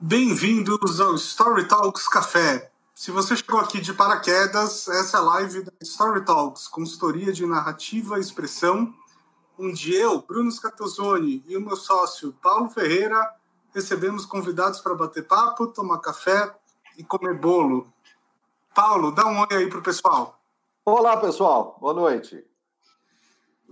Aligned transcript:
Bem-vindos 0.00 1.00
ao 1.00 1.16
Story 1.16 1.66
Talks 1.66 2.06
Café. 2.06 2.70
Se 2.94 3.10
você 3.10 3.34
chegou 3.34 3.58
aqui 3.58 3.80
de 3.80 3.92
paraquedas, 3.92 4.86
essa 4.86 5.16
é 5.16 5.20
a 5.20 5.24
live 5.24 5.64
da 5.64 5.72
Story 5.82 6.24
Talks, 6.24 6.68
consultoria 6.68 7.32
de 7.32 7.44
narrativa 7.44 8.16
e 8.16 8.20
expressão, 8.20 8.94
onde 9.58 9.92
eu, 9.92 10.22
Bruno 10.22 10.52
Scatozoni 10.52 11.42
e 11.48 11.56
o 11.56 11.60
meu 11.60 11.74
sócio 11.74 12.32
Paulo 12.40 12.70
Ferreira 12.70 13.34
recebemos 13.74 14.24
convidados 14.24 14.80
para 14.80 14.94
bater 14.94 15.26
papo, 15.26 15.66
tomar 15.66 15.98
café 15.98 16.54
e 16.96 17.02
comer 17.02 17.36
bolo. 17.36 17.92
Paulo, 18.72 19.10
dá 19.10 19.26
um 19.26 19.40
oi 19.40 19.48
aí 19.50 19.68
para 19.68 19.80
o 19.80 19.82
pessoal. 19.82 20.40
Olá, 20.84 21.16
pessoal. 21.16 21.76
Boa 21.80 21.92
noite. 21.92 22.46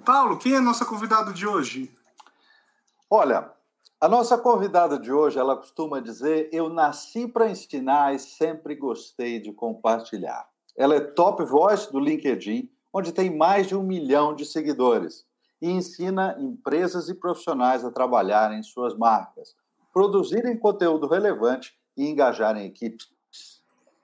Paulo, 0.04 0.38
quem 0.38 0.54
é 0.54 0.60
nosso 0.60 0.84
convidado 0.86 1.32
de 1.32 1.46
hoje? 1.46 1.94
Olha, 3.08 3.55
a 3.98 4.08
nossa 4.08 4.36
convidada 4.36 4.98
de 4.98 5.10
hoje, 5.10 5.38
ela 5.38 5.56
costuma 5.56 6.00
dizer: 6.00 6.50
Eu 6.52 6.68
nasci 6.68 7.26
para 7.26 7.48
ensinar 7.48 8.14
e 8.14 8.18
sempre 8.18 8.74
gostei 8.74 9.40
de 9.40 9.52
compartilhar. 9.52 10.46
Ela 10.76 10.96
é 10.96 11.00
top 11.00 11.42
voice 11.44 11.90
do 11.90 11.98
LinkedIn, 11.98 12.70
onde 12.92 13.12
tem 13.12 13.34
mais 13.34 13.66
de 13.66 13.74
um 13.74 13.82
milhão 13.82 14.34
de 14.34 14.44
seguidores, 14.44 15.24
e 15.62 15.70
ensina 15.70 16.36
empresas 16.38 17.08
e 17.08 17.14
profissionais 17.14 17.84
a 17.84 17.90
trabalharem 17.90 18.62
suas 18.62 18.94
marcas, 18.94 19.56
produzirem 19.92 20.58
conteúdo 20.58 21.06
relevante 21.06 21.74
e 21.96 22.06
engajarem 22.06 22.66
equipes. 22.66 23.08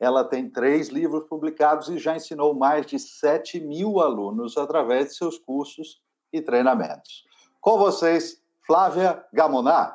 Ela 0.00 0.24
tem 0.24 0.50
três 0.50 0.88
livros 0.88 1.24
publicados 1.28 1.88
e 1.88 1.98
já 1.98 2.16
ensinou 2.16 2.54
mais 2.54 2.86
de 2.86 2.98
7 2.98 3.60
mil 3.60 4.00
alunos 4.00 4.56
através 4.56 5.08
de 5.08 5.16
seus 5.16 5.38
cursos 5.38 6.00
e 6.32 6.40
treinamentos. 6.40 7.24
Com 7.60 7.78
vocês, 7.78 8.41
Flávia 8.72 9.22
Gamoná. 9.30 9.94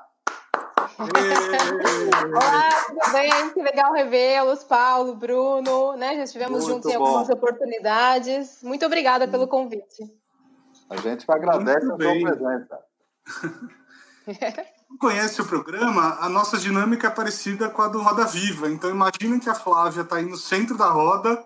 Olá, 0.99 2.69
tudo 2.85 3.11
bem? 3.11 3.49
Que 3.49 3.63
legal 3.63 3.91
revê-los, 3.91 4.63
Paulo, 4.63 5.15
Bruno, 5.15 5.97
né? 5.97 6.17
Já 6.17 6.23
estivemos 6.25 6.59
Muito 6.59 6.73
juntos 6.73 6.91
em 6.91 6.95
algumas 6.95 7.27
oportunidades. 7.27 8.59
Muito 8.61 8.85
obrigada 8.85 9.27
pelo 9.27 9.47
convite. 9.47 10.03
A 10.91 10.95
gente 10.97 11.25
agradece 11.27 11.87
Muito 11.87 11.93
a 11.93 11.97
bem. 11.97 12.21
sua 12.21 12.35
presença. 12.35 12.79
conhece 15.01 15.41
o 15.41 15.47
programa, 15.47 16.19
a 16.21 16.29
nossa 16.29 16.59
dinâmica 16.59 17.07
é 17.07 17.09
parecida 17.09 17.69
com 17.69 17.81
a 17.81 17.87
do 17.87 17.99
Roda 17.99 18.25
Viva. 18.25 18.69
Então 18.69 18.91
imaginem 18.91 19.39
que 19.39 19.49
a 19.49 19.55
Flávia 19.55 20.01
está 20.01 20.17
aí 20.17 20.25
no 20.25 20.37
centro 20.37 20.77
da 20.77 20.89
roda, 20.89 21.43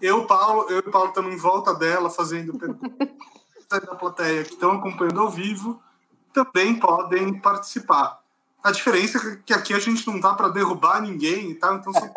eu, 0.00 0.26
Paulo, 0.26 0.64
eu 0.70 0.76
e 0.78 0.88
o 0.88 0.90
Paulo 0.90 1.10
estamos 1.10 1.30
em 1.30 1.36
volta 1.36 1.74
dela 1.74 2.08
fazendo 2.08 2.56
perguntas 2.58 3.10
da 3.68 3.94
plateia 3.96 4.44
que 4.44 4.54
estão 4.54 4.72
acompanhando 4.72 5.20
ao 5.20 5.28
vivo 5.28 5.78
também 6.32 6.78
podem 6.78 7.38
participar. 7.40 8.20
A 8.62 8.70
diferença 8.70 9.18
é 9.18 9.36
que 9.44 9.54
aqui 9.54 9.74
a 9.74 9.78
gente 9.78 10.06
não 10.06 10.20
dá 10.20 10.34
para 10.34 10.48
derrubar 10.48 11.00
ninguém, 11.00 11.54
tá? 11.54 11.74
então 11.74 11.92
são 11.92 12.12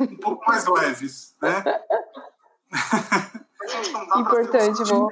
um 0.00 0.16
pouco 0.16 0.44
mais 0.46 0.66
leves, 0.66 1.36
né? 1.40 1.62
Importante, 4.16 4.82
bom. 4.84 5.08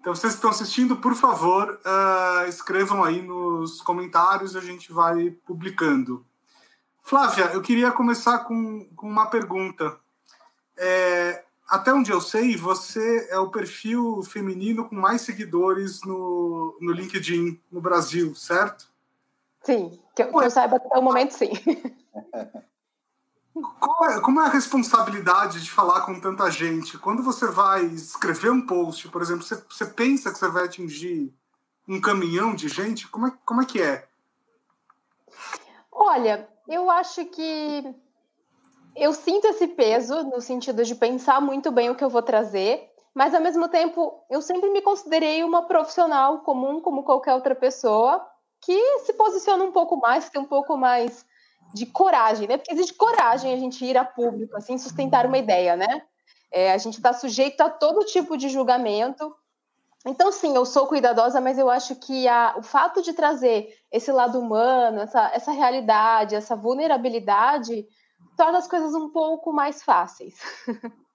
Então, 0.00 0.14
vocês 0.14 0.32
que 0.32 0.38
estão 0.38 0.50
assistindo, 0.50 0.96
por 0.96 1.14
favor, 1.14 1.78
uh, 1.84 2.48
escrevam 2.48 3.04
aí 3.04 3.20
nos 3.20 3.82
comentários, 3.82 4.56
a 4.56 4.60
gente 4.60 4.92
vai 4.92 5.30
publicando. 5.44 6.24
Flávia, 7.02 7.50
eu 7.52 7.60
queria 7.60 7.92
começar 7.92 8.38
com, 8.40 8.88
com 8.96 9.06
uma 9.06 9.26
pergunta. 9.26 9.98
É, 10.78 11.44
até 11.70 11.94
onde 11.94 12.10
eu 12.10 12.20
sei, 12.20 12.56
você 12.56 13.28
é 13.30 13.38
o 13.38 13.48
perfil 13.48 14.22
feminino 14.24 14.88
com 14.88 14.96
mais 14.96 15.20
seguidores 15.20 16.02
no, 16.02 16.76
no 16.80 16.92
LinkedIn 16.92 17.60
no 17.70 17.80
Brasil, 17.80 18.34
certo? 18.34 18.88
Sim, 19.62 19.96
que 20.16 20.22
eu, 20.22 20.32
que 20.32 20.44
eu 20.44 20.50
saiba 20.50 20.76
até 20.76 20.98
o 20.98 21.02
momento, 21.02 21.30
sim. 21.32 21.52
É, 24.02 24.20
como 24.20 24.40
é 24.40 24.46
a 24.46 24.50
responsabilidade 24.50 25.62
de 25.62 25.70
falar 25.70 26.00
com 26.02 26.18
tanta 26.18 26.50
gente? 26.50 26.98
Quando 26.98 27.22
você 27.22 27.46
vai 27.46 27.84
escrever 27.84 28.50
um 28.50 28.66
post, 28.66 29.08
por 29.08 29.22
exemplo, 29.22 29.42
você, 29.42 29.62
você 29.68 29.86
pensa 29.86 30.32
que 30.32 30.38
você 30.38 30.48
vai 30.48 30.64
atingir 30.64 31.32
um 31.86 32.00
caminhão 32.00 32.54
de 32.54 32.68
gente? 32.68 33.06
Como 33.08 33.28
é, 33.28 33.32
como 33.44 33.62
é 33.62 33.66
que 33.66 33.80
é? 33.80 34.08
Olha, 35.92 36.48
eu 36.66 36.90
acho 36.90 37.24
que 37.26 37.94
eu 38.96 39.12
sinto 39.12 39.46
esse 39.46 39.66
peso 39.68 40.22
no 40.24 40.40
sentido 40.40 40.84
de 40.84 40.94
pensar 40.94 41.40
muito 41.40 41.70
bem 41.70 41.90
o 41.90 41.94
que 41.94 42.04
eu 42.04 42.10
vou 42.10 42.22
trazer, 42.22 42.88
mas 43.14 43.34
ao 43.34 43.40
mesmo 43.40 43.68
tempo 43.68 44.24
eu 44.30 44.40
sempre 44.40 44.70
me 44.70 44.82
considerei 44.82 45.42
uma 45.44 45.62
profissional 45.62 46.40
comum 46.40 46.80
como 46.80 47.02
qualquer 47.02 47.34
outra 47.34 47.54
pessoa 47.54 48.26
que 48.60 48.98
se 49.00 49.12
posiciona 49.14 49.64
um 49.64 49.72
pouco 49.72 49.96
mais, 49.96 50.26
que 50.26 50.32
tem 50.32 50.40
um 50.40 50.46
pouco 50.46 50.76
mais 50.76 51.24
de 51.72 51.86
coragem, 51.86 52.46
né? 52.46 52.56
Porque 52.56 52.72
existe 52.72 52.94
coragem 52.94 53.52
a 53.52 53.56
gente 53.56 53.84
ir 53.84 53.96
a 53.96 54.04
público, 54.04 54.56
assim, 54.56 54.76
sustentar 54.76 55.26
uma 55.26 55.38
ideia, 55.38 55.76
né? 55.76 56.02
É, 56.52 56.72
a 56.72 56.78
gente 56.78 56.96
está 56.96 57.12
sujeito 57.12 57.60
a 57.60 57.70
todo 57.70 58.04
tipo 58.04 58.36
de 58.36 58.48
julgamento. 58.48 59.34
Então, 60.04 60.32
sim, 60.32 60.54
eu 60.56 60.66
sou 60.66 60.86
cuidadosa, 60.86 61.40
mas 61.40 61.58
eu 61.58 61.70
acho 61.70 61.94
que 61.96 62.26
a, 62.26 62.54
o 62.56 62.62
fato 62.62 63.02
de 63.02 63.12
trazer 63.12 63.68
esse 63.92 64.10
lado 64.10 64.38
humano, 64.38 65.00
essa, 65.00 65.30
essa 65.32 65.52
realidade, 65.52 66.34
essa 66.34 66.56
vulnerabilidade, 66.56 67.86
torna 68.36 68.58
as 68.58 68.68
coisas 68.68 68.94
um 68.94 69.10
pouco 69.10 69.52
mais 69.52 69.82
fáceis. 69.82 70.38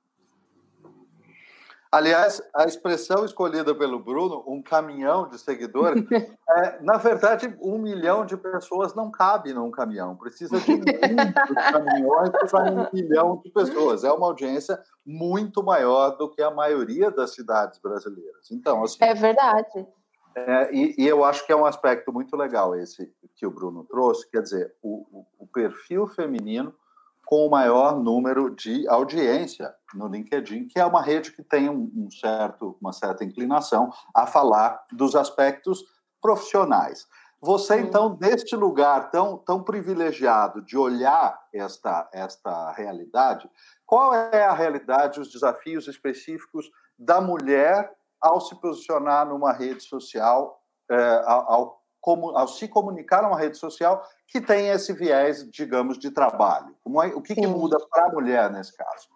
Aliás, 1.96 2.42
a 2.53 2.66
expressão 2.66 3.24
escolhida 3.24 3.74
pelo 3.74 3.98
Bruno, 3.98 4.44
um 4.46 4.62
caminhão 4.62 5.30
de 5.30 5.40
seguidores, 5.40 6.03
é, 6.50 6.81
na 6.81 6.98
verdade, 6.98 7.56
um 7.62 7.78
milhão 7.78 8.26
de 8.26 8.36
pessoas 8.36 8.94
não 8.94 9.09
cabe 9.09 9.53
num 9.53 9.72
caminhão. 9.72 10.14
Precisa 10.18 10.59
de 10.59 10.72
muitos 10.76 11.56
caminhões 11.72 12.31
para 12.52 12.70
um 12.70 12.90
milhão 12.92 13.42
de 13.42 13.50
pessoas. 13.50 14.03
É 14.03 14.12
uma 14.12 14.28
audiência 14.28 14.78
muito 15.06 15.64
maior 15.64 16.18
do 16.18 16.30
que 16.30 16.42
a 16.42 16.52
maioria 16.52 17.09
das 17.09 17.34
cidades 17.34 17.80
brasileiras. 17.80 18.52
Então, 18.52 18.84
assim, 18.84 18.97
é 19.00 19.14
verdade. 19.14 19.88
É, 20.36 20.76
e, 20.76 20.96
e, 20.97 21.08
eu 21.08 21.24
acho 21.24 21.46
que 21.46 21.53
é 21.53 21.56
um 21.56 21.66
aspecto 21.66 22.12
muito 22.12 22.36
legal 22.36 22.76
esse 22.76 23.09
que 23.38 23.47
o 23.47 23.52
Bruno 23.52 23.86
trouxe, 23.86 24.30
quer 24.30 24.42
dizer, 24.42 24.76
o, 24.84 25.06
o, 25.20 25.26
o 25.40 25.47
perfil 25.47 26.08
feminino 26.08 26.76
com 27.25 27.46
o 27.46 27.50
maior 27.50 28.00
número 28.00 28.53
de 28.53 28.88
audiência 28.88 29.74
no 29.94 30.08
LinkedIn, 30.08 30.68
que 30.68 30.80
é 30.80 30.86
uma 30.86 31.02
rede 31.02 31.31
que 31.31 31.44
tem 31.44 31.69
um 31.69 32.09
certo, 32.12 32.78
uma 32.80 32.94
certa 32.94 33.24
inclinação 33.24 33.91
a 34.13 34.28
falar 34.28 34.84
dos 34.91 35.16
aspectos 35.16 35.84
profissionais. 36.22 37.08
Você, 37.41 37.80
então, 37.80 38.18
neste 38.19 38.56
lugar 38.56 39.12
tão, 39.12 39.38
tão 39.38 39.62
privilegiado 39.62 40.62
de 40.64 40.78
olhar 40.78 41.40
esta, 41.53 42.09
esta 42.14 42.72
realidade, 42.72 43.50
qual 43.85 44.14
é 44.14 44.46
a 44.46 44.53
realidade, 44.53 45.19
os 45.19 45.31
desafios 45.31 45.88
específicos 45.88 46.69
da 46.97 47.22
mulher 47.22 47.91
ao 48.22 48.41
se 48.41 48.56
posicionar 48.56 49.28
numa 49.28 49.52
rede 49.52 49.84
social, 49.84 50.59
é, 50.90 51.22
ao, 51.25 51.80
ao, 52.12 52.38
ao 52.38 52.48
se 52.48 52.68
comunicar 52.68 53.24
numa 53.24 53.38
rede 53.38 53.58
social 53.58 54.04
que 54.28 54.42
tem 54.42 54.70
esse 54.70 54.94
viés, 54.94 55.50
digamos, 55.50 55.98
de 55.98 56.12
trabalho? 56.12 56.76
É, 57.04 57.08
o 57.16 57.22
que, 57.22 57.36
que 57.36 57.48
muda 57.48 57.78
para 57.90 58.06
a 58.06 58.10
mulher 58.10 58.52
nesse 58.52 58.76
caso? 58.76 59.08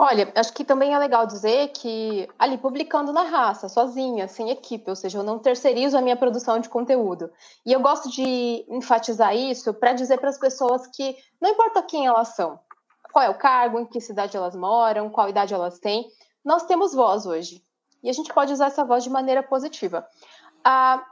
Olha, 0.00 0.32
acho 0.36 0.52
que 0.52 0.64
também 0.64 0.94
é 0.94 0.98
legal 0.98 1.26
dizer 1.26 1.68
que 1.68 2.28
ali 2.38 2.56
publicando 2.56 3.12
na 3.12 3.24
raça, 3.24 3.68
sozinha, 3.68 4.28
sem 4.28 4.48
equipe, 4.48 4.88
ou 4.88 4.94
seja, 4.94 5.18
eu 5.18 5.24
não 5.24 5.40
terceirizo 5.40 5.98
a 5.98 6.00
minha 6.00 6.16
produção 6.16 6.60
de 6.60 6.68
conteúdo. 6.68 7.32
E 7.66 7.72
eu 7.72 7.80
gosto 7.80 8.08
de 8.08 8.64
enfatizar 8.68 9.34
isso 9.34 9.74
para 9.74 9.92
dizer 9.92 10.18
para 10.18 10.28
as 10.28 10.38
pessoas 10.38 10.86
que 10.86 11.16
não 11.40 11.50
importa 11.50 11.82
quem 11.82 12.06
elas 12.06 12.28
são, 12.28 12.60
qual 13.12 13.24
é 13.24 13.28
o 13.28 13.38
cargo, 13.38 13.80
em 13.80 13.86
que 13.86 14.00
cidade 14.00 14.36
elas 14.36 14.54
moram, 14.54 15.10
qual 15.10 15.28
idade 15.28 15.52
elas 15.52 15.80
têm, 15.80 16.06
nós 16.44 16.64
temos 16.66 16.94
voz 16.94 17.26
hoje. 17.26 17.60
E 18.00 18.08
a 18.08 18.12
gente 18.12 18.32
pode 18.32 18.52
usar 18.52 18.66
essa 18.66 18.84
voz 18.84 19.02
de 19.02 19.10
maneira 19.10 19.42
positiva. 19.42 20.06
Ah, 20.62 21.04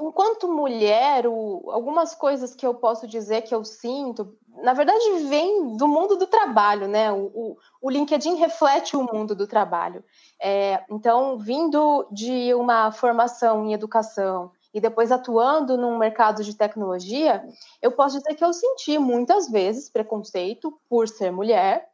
enquanto 0.00 0.48
mulher, 0.48 1.26
o, 1.26 1.70
algumas 1.70 2.14
coisas 2.14 2.54
que 2.54 2.66
eu 2.66 2.74
posso 2.74 3.06
dizer 3.06 3.42
que 3.42 3.54
eu 3.54 3.64
sinto, 3.64 4.36
na 4.62 4.72
verdade, 4.72 5.04
vem 5.28 5.76
do 5.76 5.88
mundo 5.88 6.16
do 6.16 6.26
trabalho, 6.26 6.86
né? 6.86 7.10
O, 7.12 7.30
o, 7.34 7.56
o 7.82 7.90
LinkedIn 7.90 8.36
reflete 8.36 8.96
o 8.96 9.02
mundo 9.02 9.34
do 9.34 9.46
trabalho. 9.46 10.04
É, 10.40 10.84
então, 10.90 11.38
vindo 11.38 12.06
de 12.10 12.54
uma 12.54 12.92
formação 12.92 13.64
em 13.64 13.72
educação 13.72 14.52
e 14.72 14.80
depois 14.80 15.10
atuando 15.10 15.76
num 15.76 15.96
mercado 15.98 16.42
de 16.42 16.54
tecnologia, 16.54 17.44
eu 17.80 17.92
posso 17.92 18.18
dizer 18.18 18.34
que 18.34 18.44
eu 18.44 18.52
senti 18.52 18.98
muitas 18.98 19.50
vezes 19.50 19.88
preconceito 19.88 20.78
por 20.88 21.08
ser 21.08 21.30
mulher, 21.30 21.88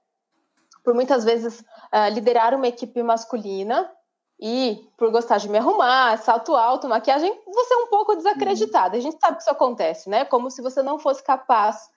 por 0.83 0.95
muitas 0.95 1.25
vezes 1.25 1.61
uh, 1.61 2.13
liderar 2.13 2.55
uma 2.55 2.69
equipe 2.69 3.03
masculina 3.03 3.91
e 4.41 4.89
por 4.97 5.11
gostar 5.11 5.37
de 5.37 5.49
me 5.51 5.59
arrumar, 5.59 6.17
salto 6.17 6.57
alto, 6.57 6.89
maquiagem, 6.89 7.31
você 7.47 7.75
é 7.75 7.77
um 7.77 7.89
pouco 7.89 8.17
desacreditada. 8.17 8.97
A 8.97 9.01
gente 9.01 9.19
sabe 9.21 9.37
que 9.37 9.43
isso 9.43 9.51
acontece, 9.51 10.09
né? 10.09 10.25
Como 10.25 10.51
se 10.51 10.63
você 10.63 10.83
não 10.83 10.99
fosse 10.99 11.23
capaz 11.23 11.91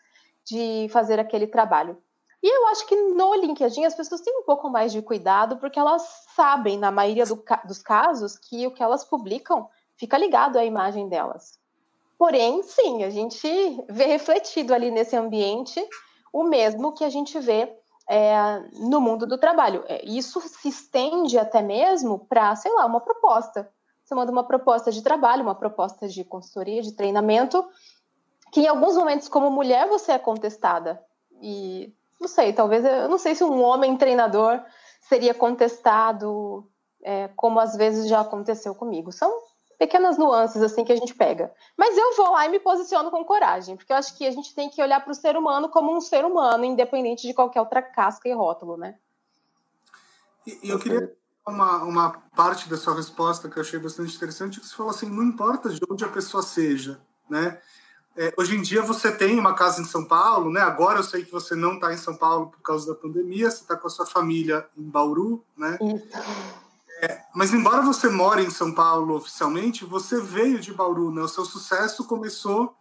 de 0.46 0.90
fazer 0.92 1.20
aquele 1.20 1.48
trabalho. 1.48 1.98
E 2.42 2.54
eu 2.54 2.68
acho 2.68 2.86
que 2.86 2.96
no 2.96 3.34
LinkedIn 3.36 3.86
as 3.86 3.96
pessoas 3.96 4.20
têm 4.20 4.38
um 4.38 4.44
pouco 4.44 4.70
mais 4.70 4.92
de 4.92 5.02
cuidado, 5.02 5.56
porque 5.56 5.80
elas 5.80 6.02
sabem, 6.36 6.78
na 6.78 6.92
maioria 6.92 7.26
do, 7.26 7.42
dos 7.64 7.82
casos, 7.82 8.38
que 8.38 8.68
o 8.68 8.72
que 8.72 8.84
elas 8.84 9.06
publicam 9.06 9.70
fica 9.96 10.18
ligado 10.18 10.58
à 10.58 10.66
imagem 10.66 11.08
delas. 11.08 11.58
Porém, 12.18 12.62
sim, 12.64 13.06
a 13.06 13.10
gente 13.10 13.48
vê 13.88 14.06
refletido 14.06 14.74
ali 14.74 14.92
nesse 14.92 15.16
ambiente 15.16 15.82
o 16.34 16.44
mesmo 16.44 16.92
que 16.92 17.06
a 17.06 17.10
gente 17.10 17.40
vê 17.40 17.74
é, 18.14 18.64
no 18.74 19.02
mundo 19.02 19.26
do 19.26 19.40
trabalho. 19.40 19.84
É, 19.88 20.06
isso 20.06 20.40
se 20.40 20.70
estende 20.70 21.36
até 21.40 21.64
mesmo 21.64 22.20
para, 22.20 22.56
sei 22.56 22.72
lá, 22.72 22.86
uma 22.86 23.02
proposta. 23.02 23.68
Você 24.04 24.14
manda 24.14 24.32
uma 24.32 24.44
proposta 24.44 24.92
de 24.92 25.02
trabalho, 25.02 25.42
uma 25.42 25.56
proposta 25.56 26.08
de 26.08 26.24
consultoria, 26.24 26.84
de 26.84 26.92
treinamento, 26.92 27.66
que 28.52 28.62
em 28.62 28.68
alguns 28.68 28.96
momentos, 28.96 29.28
como 29.28 29.50
mulher, 29.50 29.88
você 29.88 30.12
é 30.12 30.20
contestada. 30.20 31.04
E 31.42 31.92
não 32.22 32.28
sei, 32.28 32.54
talvez, 32.54 32.86
eu 32.86 33.10
não 33.10 33.18
sei 33.18 33.34
se 33.34 33.44
um 33.44 33.64
homem 33.64 33.98
treinador 33.98 34.62
seria 35.02 35.34
contestado, 35.34 36.70
é, 37.02 37.30
como 37.36 37.60
às 37.60 37.76
vezes 37.76 38.08
já 38.08 38.20
aconteceu 38.20 38.76
comigo. 38.76 39.12
São 39.12 39.34
pequenas 39.78 40.18
nuances 40.18 40.62
assim 40.62 40.84
que 40.84 40.92
a 40.92 40.96
gente 40.96 41.14
pega. 41.14 41.52
Mas 41.78 41.98
eu 41.98 42.16
vou 42.16 42.32
lá 42.32 42.46
e 42.46 42.50
me 42.50 42.60
posiciono 42.60 43.12
com 43.12 43.24
coragem, 43.26 43.76
porque 43.76 43.92
eu 43.92 43.98
acho 43.98 44.18
que 44.18 44.26
a 44.26 44.32
gente 44.32 44.54
tem 44.54 44.70
que 44.70 44.82
olhar 44.82 45.00
para 45.00 45.12
o 45.12 45.16
ser 45.16 45.36
humano 45.36 45.70
como 45.70 45.96
um 45.96 46.02
ser 46.02 46.26
humano, 46.26 46.66
independente 46.66 47.28
de 47.28 47.34
qualquer 47.34 47.60
outra 47.60 47.82
casca 47.82 48.28
e 48.28 48.34
rótulo, 48.34 48.78
né? 48.78 48.96
E, 50.46 50.70
eu 50.70 50.80
queria 50.80 51.14
uma, 51.48 51.84
uma 51.84 52.10
parte 52.36 52.70
da 52.70 52.78
sua 52.78 52.96
resposta 52.96 53.50
que 53.50 53.58
eu 53.58 53.62
achei 53.62 53.80
bastante 53.80 54.16
interessante, 54.16 54.60
que 54.60 54.68
você 54.68 54.76
falou 54.76 54.92
assim, 54.92 55.10
não 55.10 55.24
importa 55.24 55.70
de 55.70 55.80
onde 55.90 56.04
a 56.04 56.10
pessoa 56.10 56.44
seja, 56.44 57.00
né? 57.30 57.60
É, 58.16 58.32
hoje 58.38 58.56
em 58.56 58.62
dia 58.62 58.82
você 58.84 59.12
tem 59.12 59.40
uma 59.40 59.56
casa 59.56 59.82
em 59.82 59.86
São 59.86 60.06
Paulo, 60.06 60.52
né? 60.52 60.62
Agora 60.62 61.00
eu 61.00 61.04
sei 61.04 61.26
que 61.26 61.32
você 61.32 61.56
não 61.56 61.76
está 61.76 61.92
em 61.92 61.98
São 61.98 62.16
Paulo 62.16 62.48
por 62.48 62.62
causa 62.62 62.94
da 62.94 63.00
pandemia, 63.00 63.50
você 63.50 63.62
está 63.62 63.76
com 63.76 63.88
a 63.88 63.90
sua 63.90 64.06
família 64.06 64.68
em 64.78 64.84
Bauru, 64.84 65.44
né? 65.58 65.80
É, 67.02 67.22
mas 67.36 67.54
embora 67.54 67.82
você 67.82 68.08
more 68.10 68.44
em 68.44 68.50
São 68.50 68.74
Paulo 68.74 69.16
oficialmente, 69.16 69.84
você 69.84 70.22
veio 70.22 70.60
de 70.60 70.74
Bauru, 70.74 71.12
né? 71.12 71.22
O 71.22 71.28
seu 71.28 71.44
sucesso 71.44 72.06
começou 72.06 72.76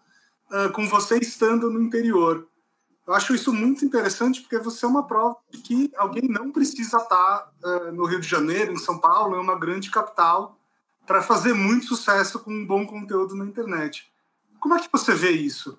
uh, 0.51 0.73
com 0.73 0.89
você 0.89 1.19
estando 1.19 1.71
no 1.71 1.83
interior. 1.83 2.47
Eu 3.07 3.15
acho 3.15 3.35
isso 3.35 3.53
muito 3.53 3.85
interessante 3.85 4.41
porque 4.41 4.59
você 4.59 4.85
é 4.85 4.89
uma 4.89 5.07
prova 5.07 5.37
de 5.51 5.59
que 5.59 5.93
alguém 5.97 6.29
não 6.29 6.53
precisa 6.53 6.99
estar 6.99 7.53
uh, 7.65 7.93
no 7.93 8.05
Rio 8.05 8.21
de 8.21 8.29
Janeiro, 8.29 8.73
em 8.73 8.79
São 8.79 8.99
Paulo, 8.99 9.37
em 9.37 9.41
uma 9.41 9.59
grande 9.59 9.91
capital, 9.91 10.57
para 11.05 11.21
fazer 11.21 11.53
muito 11.53 11.87
sucesso 11.87 12.39
com 12.39 12.53
um 12.53 12.65
bom 12.65 12.87
conteúdo 12.87 13.35
na 13.35 13.45
internet. 13.45 14.13
Como 14.61 14.75
é 14.75 14.79
que 14.79 14.89
você 14.93 15.13
vê 15.15 15.33
isso? 15.33 15.77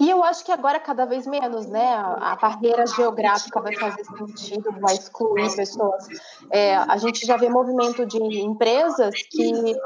E 0.00 0.08
eu 0.08 0.22
acho 0.22 0.44
que 0.44 0.52
agora 0.52 0.78
cada 0.78 1.04
vez 1.04 1.26
menos, 1.26 1.66
né? 1.66 1.94
A 1.96 2.36
barreira 2.40 2.86
geográfica 2.86 3.60
vai 3.60 3.74
fazer 3.74 4.04
sentido, 4.04 4.70
vai 4.80 4.94
excluir 4.94 5.54
pessoas. 5.56 6.06
É, 6.52 6.76
a 6.76 6.96
gente 6.98 7.26
já 7.26 7.36
vê 7.36 7.48
movimento 7.48 8.06
de 8.06 8.18
empresas 8.40 9.22
que, 9.28 9.76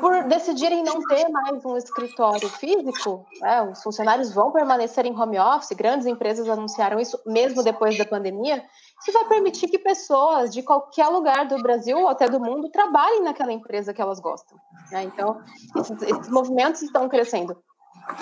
por 0.00 0.24
decidirem 0.24 0.82
não 0.82 1.00
ter 1.00 1.30
mais 1.30 1.64
um 1.64 1.78
escritório 1.78 2.46
físico, 2.50 3.24
né, 3.40 3.62
os 3.62 3.82
funcionários 3.82 4.34
vão 4.34 4.52
permanecer 4.52 5.06
em 5.06 5.18
home 5.18 5.38
office. 5.38 5.72
Grandes 5.72 6.06
empresas 6.06 6.46
anunciaram 6.46 7.00
isso 7.00 7.18
mesmo 7.24 7.62
depois 7.62 7.96
da 7.96 8.04
pandemia. 8.04 8.62
Isso 9.00 9.12
vai 9.12 9.24
permitir 9.28 9.68
que 9.68 9.78
pessoas 9.78 10.52
de 10.52 10.62
qualquer 10.62 11.08
lugar 11.08 11.48
do 11.48 11.56
Brasil 11.62 11.96
ou 11.98 12.08
até 12.08 12.28
do 12.28 12.38
mundo 12.38 12.68
trabalhem 12.68 13.22
naquela 13.22 13.50
empresa 13.50 13.94
que 13.94 14.02
elas 14.02 14.20
gostam. 14.20 14.58
Né? 14.92 15.04
Então, 15.04 15.40
esses, 15.74 16.02
esses 16.02 16.28
movimentos 16.28 16.82
estão 16.82 17.08
crescendo. 17.08 17.56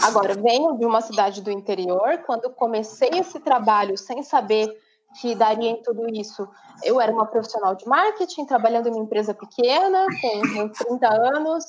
Agora, 0.02 0.34
venho 0.34 0.76
de 0.76 0.84
uma 0.84 1.00
cidade 1.00 1.42
do 1.42 1.50
interior. 1.50 2.19
Quando 2.26 2.50
comecei 2.50 3.10
esse 3.12 3.40
trabalho 3.40 3.96
sem 3.96 4.22
saber 4.22 4.76
que 5.20 5.34
daria 5.34 5.70
em 5.70 5.82
tudo 5.82 6.08
isso, 6.08 6.48
eu 6.82 7.00
era 7.00 7.12
uma 7.12 7.26
profissional 7.26 7.75
de 7.75 7.86
marketing, 7.86 8.44
trabalhando 8.44 8.88
em 8.88 8.92
uma 8.92 9.04
empresa 9.04 9.34
pequena, 9.34 10.06
com 10.20 10.69
30 10.69 11.08
anos, 11.08 11.64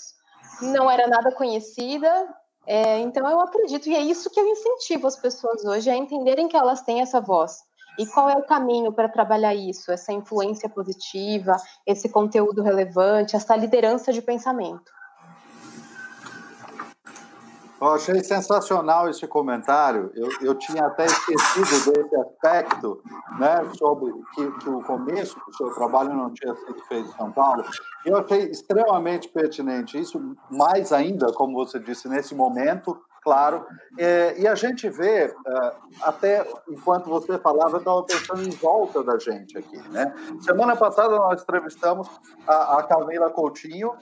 não 0.62 0.90
era 0.90 1.08
nada 1.08 1.32
conhecida. 1.32 2.28
É, 2.68 3.00
então, 3.00 3.28
eu 3.28 3.40
acredito, 3.40 3.90
e 3.90 3.96
é 3.96 4.02
isso 4.02 4.30
que 4.30 4.40
eu 4.40 4.48
incentivo 4.48 5.08
as 5.08 5.16
pessoas 5.16 5.64
hoje, 5.66 5.90
a 5.90 5.96
entenderem 5.96 6.48
que 6.48 6.58
elas 6.58 6.82
têm 6.82 7.02
essa 7.02 7.20
voz. 7.20 7.58
E 7.98 8.06
qual 8.06 8.30
é 8.30 8.36
o 8.36 8.46
caminho 8.46 8.94
para 8.94 9.10
trabalhar 9.10 9.56
isso? 9.56 9.92
Essa 9.92 10.14
influência 10.14 10.70
positiva, 10.70 11.58
esse 11.86 12.08
conteúdo 12.08 12.62
relevante, 12.62 13.36
essa 13.36 13.56
liderança 13.56 14.14
de 14.14 14.22
pensamento. 14.22 14.99
Eu 17.82 17.88
achei 17.94 18.22
sensacional 18.24 19.10
esse 19.10 19.26
comentário. 19.26 20.12
Eu, 20.14 20.28
eu 20.42 20.56
tinha 20.56 20.86
até 20.86 21.06
esquecido 21.06 21.92
desse 21.92 22.16
aspecto, 22.16 23.02
né, 23.40 23.64
sobre 23.78 24.12
que, 24.34 24.52
que 24.60 24.70
o 24.70 24.82
começo 24.82 25.40
do 25.40 25.56
seu 25.56 25.70
trabalho 25.74 26.14
não 26.14 26.34
tinha 26.34 26.54
sido 26.56 26.80
feito 26.88 27.10
em 27.10 27.14
São 27.14 27.32
Paulo. 27.32 27.64
Eu 28.06 28.18
achei 28.18 28.50
extremamente 28.50 29.30
pertinente 29.30 30.00
isso, 30.00 30.36
mais 30.52 30.92
ainda, 30.92 31.32
como 31.32 31.54
você 31.54 31.80
disse, 31.80 32.10
nesse 32.10 32.36
momento 32.36 33.00
claro. 33.22 33.66
É, 33.98 34.36
e 34.40 34.48
a 34.48 34.56
gente 34.56 34.90
vê, 34.90 35.26
é, 35.26 35.72
até 36.02 36.46
enquanto 36.68 37.10
você 37.10 37.38
falava, 37.38 37.78
eu 37.78 37.80
estava 37.80 38.04
pensando 38.04 38.44
em 38.44 38.52
volta 38.52 39.04
da 39.04 39.18
gente 39.18 39.58
aqui. 39.58 39.78
Né? 39.90 40.14
Semana 40.42 40.76
passada 40.76 41.16
nós 41.16 41.42
entrevistamos 41.42 42.10
a, 42.48 42.80
a 42.80 42.84
Camila 42.84 43.30
Coutinho, 43.30 43.94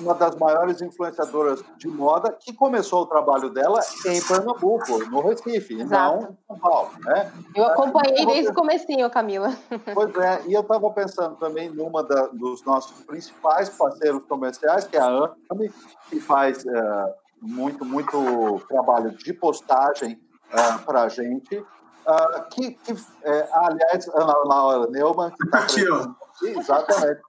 uma 0.00 0.14
das 0.14 0.36
maiores 0.36 0.82
influenciadoras 0.82 1.64
de 1.78 1.88
moda, 1.88 2.32
que 2.32 2.52
começou 2.52 3.02
o 3.02 3.06
trabalho 3.06 3.50
dela 3.50 3.80
em 4.06 4.20
Pernambuco, 4.20 4.98
no 5.10 5.20
Recife, 5.20 5.80
Exato. 5.80 6.20
não 6.20 6.30
em 6.30 6.36
São 6.46 6.58
Paulo. 6.58 6.90
Né? 7.04 7.32
Eu 7.54 7.64
acompanhei 7.64 8.26
desde 8.26 8.50
o 8.50 8.54
comecinho, 8.54 9.08
Camila. 9.10 9.56
Pois 9.94 10.14
é, 10.16 10.42
e 10.46 10.52
eu 10.52 10.60
estava 10.60 10.90
pensando 10.90 11.36
também 11.36 11.70
numa 11.70 12.02
da, 12.02 12.26
dos 12.26 12.62
nossos 12.64 13.02
principais 13.04 13.68
parceiros 13.70 14.22
comerciais, 14.28 14.84
que 14.84 14.96
é 14.96 15.00
a 15.00 15.30
AMI, 15.50 15.72
que 16.10 16.20
faz... 16.20 16.64
Uh, 16.64 17.25
muito, 17.40 17.84
muito 17.84 18.60
trabalho 18.68 19.10
de 19.10 19.32
postagem 19.32 20.14
uh, 20.14 20.58
ah, 20.58 20.78
para 20.84 21.02
a 21.02 21.08
gente. 21.08 21.58
Uh, 21.58 22.48
que, 22.50 22.70
que 22.72 22.92
é, 23.24 23.48
aliás, 23.52 24.06
Ana 24.08 24.36
Laura 24.44 24.86
Neumann, 24.88 25.32
que 25.32 25.44
está 25.44 25.58
aqui, 25.58 25.88
ó. 25.90 26.08
Exatamente. 26.42 27.20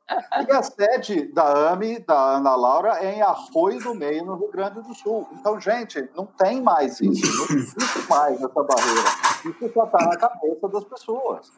E 0.48 0.52
a 0.52 0.62
sede 0.62 1.32
da 1.34 1.72
AMI, 1.72 2.00
da 2.00 2.36
Ana 2.36 2.56
Laura, 2.56 3.04
é 3.04 3.16
em 3.16 3.22
Arroio 3.22 3.80
do 3.80 3.96
Meio, 3.96 4.26
no 4.26 4.36
Rio 4.36 4.52
Grande 4.52 4.82
do 4.82 4.94
Sul. 4.94 5.28
Então, 5.34 5.60
gente, 5.60 6.10
não 6.16 6.26
tem 6.26 6.62
mais 6.62 7.00
isso, 7.00 7.38
não 7.38 7.58
existe 7.58 8.10
mais 8.10 8.36
essa 8.36 8.64
barreira. 8.64 9.10
Isso 9.46 9.74
só 9.74 9.86
está 9.86 10.06
na 10.06 10.18
cabeça 10.18 10.68
das 10.68 10.84
pessoas. 10.84 11.52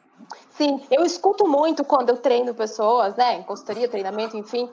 Sim, 0.52 0.82
eu 0.92 1.04
escuto 1.06 1.48
muito 1.48 1.84
quando 1.84 2.10
eu 2.10 2.18
treino 2.18 2.54
pessoas, 2.54 3.16
né, 3.16 3.36
em 3.36 3.44
consultoria, 3.44 3.88
treinamento, 3.88 4.38
enfim, 4.38 4.70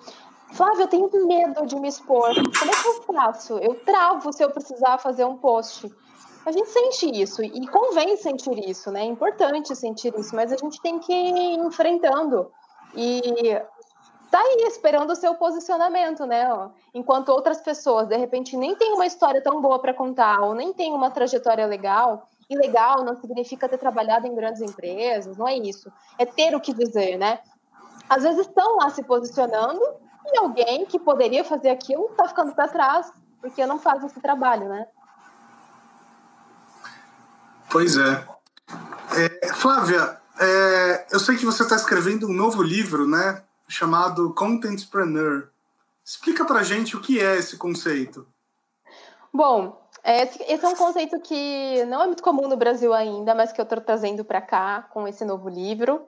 Flávia, 0.53 0.85
eu 0.85 0.89
tenho 0.89 1.27
medo 1.27 1.67
de 1.67 1.77
me 1.77 1.89
expor. 1.89 2.35
Como 2.35 2.71
é 2.71 2.83
que 2.83 2.89
eu 2.89 3.03
faço? 3.15 3.59
Eu 3.59 3.75
travo 3.85 4.33
se 4.33 4.43
eu 4.43 4.51
precisar 4.51 4.99
fazer 4.99 5.25
um 5.25 5.37
post. 5.37 5.93
A 6.45 6.53
gente 6.53 6.69
sente 6.71 7.11
isso 7.21 7.43
e 7.43 7.67
convém 7.67 8.17
sentir 8.17 8.69
isso, 8.69 8.91
né? 8.93 9.01
É 9.01 9.05
importante 9.05 9.75
sentir 9.75 10.15
isso, 10.17 10.35
mas 10.35 10.53
a 10.53 10.57
gente 10.57 10.81
tem 10.81 10.99
que 10.99 11.13
ir 11.13 11.59
enfrentando 11.59 12.51
e 12.95 13.21
tá 14.31 14.39
aí 14.39 14.65
esperando 14.69 15.11
o 15.11 15.17
seu 15.17 15.35
posicionamento, 15.35 16.25
né? 16.25 16.47
Enquanto 16.95 17.31
outras 17.31 17.61
pessoas, 17.61 18.07
de 18.07 18.17
repente, 18.17 18.57
nem 18.57 18.77
têm 18.77 18.93
uma 18.93 19.07
história 19.07 19.43
tão 19.43 19.61
boa 19.61 19.81
para 19.81 19.93
contar 19.93 20.41
ou 20.41 20.55
nem 20.55 20.73
têm 20.73 20.95
uma 20.95 21.11
trajetória 21.11 21.67
legal. 21.67 22.29
E 22.49 22.57
legal 22.57 23.03
não 23.03 23.17
significa 23.17 23.69
ter 23.69 23.77
trabalhado 23.77 24.29
em 24.29 24.35
grandes 24.35 24.63
empresas, 24.63 25.37
não 25.37 25.49
é 25.49 25.57
isso. 25.57 25.91
É 26.17 26.25
ter 26.25 26.55
o 26.55 26.61
que 26.61 26.73
dizer, 26.73 27.17
né? 27.19 27.41
Às 28.09 28.23
vezes 28.23 28.47
estão 28.47 28.77
lá 28.77 28.89
se 28.89 29.03
posicionando 29.03 29.83
e 30.33 30.39
alguém 30.39 30.87
que 30.87 30.99
poderia 30.99 31.45
fazer 31.45 31.71
aquilo 31.71 32.07
está 32.07 32.29
ficando 32.29 32.55
para 32.55 32.69
trás 32.69 33.13
porque 33.41 33.65
não 33.67 33.79
faz 33.79 34.03
esse 34.05 34.21
trabalho, 34.21 34.69
né? 34.69 34.87
Pois 37.71 37.97
é. 37.97 38.27
é 39.43 39.53
Flávia, 39.55 40.21
é, 40.39 41.07
eu 41.11 41.21
sei 41.21 41.37
que 41.37 41.45
você 41.45 41.63
está 41.63 41.77
escrevendo 41.77 42.29
um 42.29 42.33
novo 42.33 42.63
livro, 42.63 43.07
né? 43.07 43.43
Chamado 43.69 44.33
Contentpreneur. 44.35 45.49
Explica 46.05 46.45
para 46.45 46.63
gente 46.63 46.97
o 46.97 47.01
que 47.01 47.21
é 47.21 47.37
esse 47.37 47.57
conceito. 47.57 48.27
Bom, 49.33 49.81
esse, 50.05 50.43
esse, 50.45 50.65
é 50.65 50.69
um 50.69 50.77
conceito 50.77 51.19
que 51.21 51.85
não 51.87 52.03
é 52.03 52.07
muito 52.07 52.23
comum 52.23 52.49
no 52.49 52.57
Brasil 52.57 52.95
ainda, 52.95 53.35
mas 53.35 53.53
que 53.53 53.61
eu 53.61 53.65
estou 53.65 53.81
trazendo 53.81 54.25
para 54.25 54.41
cá 54.41 54.83
com 54.93 55.09
esse 55.09 55.25
novo 55.25 55.49
livro 55.49 56.07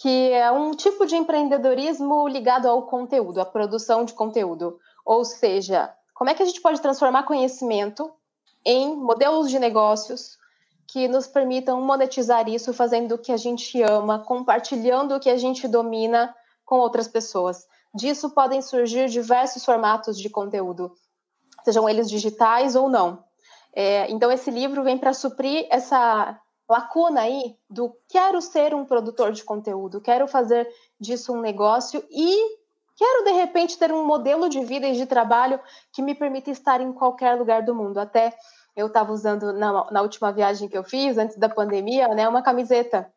que 0.00 0.32
é 0.32 0.50
um 0.52 0.70
tipo 0.72 1.04
de 1.06 1.16
empreendedorismo 1.16 2.28
ligado 2.28 2.66
ao 2.66 2.82
conteúdo, 2.82 3.40
à 3.40 3.44
produção 3.44 4.04
de 4.04 4.12
conteúdo. 4.12 4.78
Ou 5.04 5.24
seja, 5.24 5.92
como 6.14 6.30
é 6.30 6.34
que 6.34 6.42
a 6.42 6.46
gente 6.46 6.60
pode 6.60 6.80
transformar 6.80 7.24
conhecimento 7.24 8.12
em 8.64 8.94
modelos 8.96 9.50
de 9.50 9.58
negócios 9.58 10.38
que 10.86 11.08
nos 11.08 11.26
permitam 11.26 11.80
monetizar 11.80 12.48
isso 12.48 12.72
fazendo 12.72 13.16
o 13.16 13.18
que 13.18 13.32
a 13.32 13.36
gente 13.36 13.82
ama, 13.82 14.20
compartilhando 14.20 15.16
o 15.16 15.20
que 15.20 15.30
a 15.30 15.36
gente 15.36 15.66
domina 15.66 16.34
com 16.64 16.76
outras 16.78 17.08
pessoas. 17.08 17.66
Disso 17.92 18.30
podem 18.30 18.62
surgir 18.62 19.08
diversos 19.08 19.64
formatos 19.64 20.18
de 20.18 20.30
conteúdo, 20.30 20.92
sejam 21.64 21.88
eles 21.88 22.08
digitais 22.08 22.76
ou 22.76 22.88
não. 22.88 23.24
É, 23.74 24.10
então, 24.10 24.30
esse 24.30 24.50
livro 24.50 24.82
vem 24.84 24.96
para 24.96 25.12
suprir 25.12 25.66
essa 25.70 26.40
lacuna 26.68 27.22
aí 27.22 27.56
do 27.68 27.96
quero 28.08 28.40
ser 28.42 28.74
um 28.74 28.84
produtor 28.84 29.32
de 29.32 29.42
conteúdo, 29.42 30.00
quero 30.00 30.28
fazer 30.28 30.68
disso 31.00 31.32
um 31.32 31.40
negócio 31.40 32.04
e 32.10 32.58
Quero, 32.98 33.22
de 33.22 33.30
repente, 33.30 33.78
ter 33.78 33.92
um 33.92 34.04
modelo 34.04 34.48
de 34.48 34.64
vida 34.64 34.88
e 34.88 34.96
de 34.96 35.06
trabalho 35.06 35.60
que 35.92 36.02
me 36.02 36.16
permita 36.16 36.50
estar 36.50 36.80
em 36.80 36.92
qualquer 36.92 37.34
lugar 37.38 37.62
do 37.62 37.72
mundo. 37.72 37.98
Até 37.98 38.36
eu 38.74 38.88
estava 38.88 39.12
usando 39.12 39.52
na, 39.52 39.88
na, 39.88 40.02
última 40.02 40.32
viagem 40.32 40.68
que 40.68 40.76
eu 40.76 40.82
fiz, 40.82 41.16
antes 41.16 41.36
da 41.36 41.48
pandemia, 41.48 42.08
né, 42.08 42.28
uma 42.28 42.42
camiseta 42.42 43.08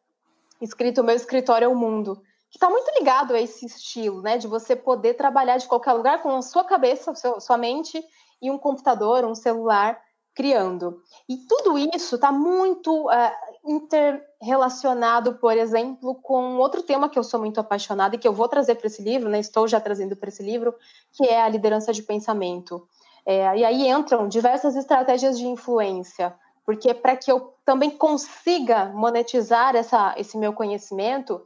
escrito 0.62 1.04
Meu 1.04 1.16
escritório 1.16 1.66
é 1.66 1.68
o 1.68 1.76
mundo, 1.76 2.22
que 2.52 2.58
está 2.58 2.70
muito 2.70 2.92
ligado 2.96 3.34
a 3.34 3.42
esse 3.42 3.66
estilo, 3.66 4.22
né, 4.22 4.38
de 4.38 4.48
você 4.48 4.76
poder 4.76 5.16
trabalhar 5.16 5.58
de 5.58 5.68
qualquer 5.68 5.94
lugar 5.94 6.22
com 6.22 6.36
a 6.36 6.42
sua 6.44 6.64
cabeça, 6.64 7.14
sua 7.40 7.58
mente 7.58 8.04
e 8.40 8.52
um 8.52 8.60
computador, 8.60 9.26
um 9.26 9.34
celular 9.34 10.00
criando. 10.34 11.02
E 11.28 11.38
tudo 11.38 11.78
isso 11.78 12.16
está 12.16 12.32
muito 12.32 13.08
uh, 13.08 13.12
interrelacionado, 13.66 15.36
por 15.36 15.58
exemplo, 15.58 16.16
com 16.16 16.58
outro 16.58 16.82
tema 16.82 17.10
que 17.10 17.20
eu 17.20 17.24
sou 17.24 17.40
muito 17.40 17.60
apaixonada 17.60 18.16
e 18.16 18.20
que 18.20 18.28
eu 18.28 18.34
vou 18.34 18.48
trazer 18.48 18.76
para 18.76 18.88
esse 18.88 19.02
livro, 19.02 19.30
né? 19.30 19.40
Estou 19.40 19.68
já 19.68 19.80
trazendo 19.80 20.16
para 20.16 20.30
esse 20.30 20.44
livro, 20.44 20.74
que 21.12 21.26
é 21.26 21.42
a 21.42 21.50
liderança 21.50 21.92
de 21.92 22.04
pensamento. 22.04 22.88
É, 23.26 23.58
e 23.58 23.66
aí 23.66 23.88
entram 23.88 24.28
diversas 24.28 24.76
estratégias 24.76 25.38
de 25.38 25.46
influência, 25.46 26.34
porque 26.66 26.94
para 26.94 27.16
que 27.16 27.32
eu 27.32 27.54
também 27.64 27.92
consiga 27.92 28.86
monetizar 28.86 29.76
essa, 29.76 30.16
esse 30.18 30.38
meu 30.38 30.54
conhecimento 30.54 31.46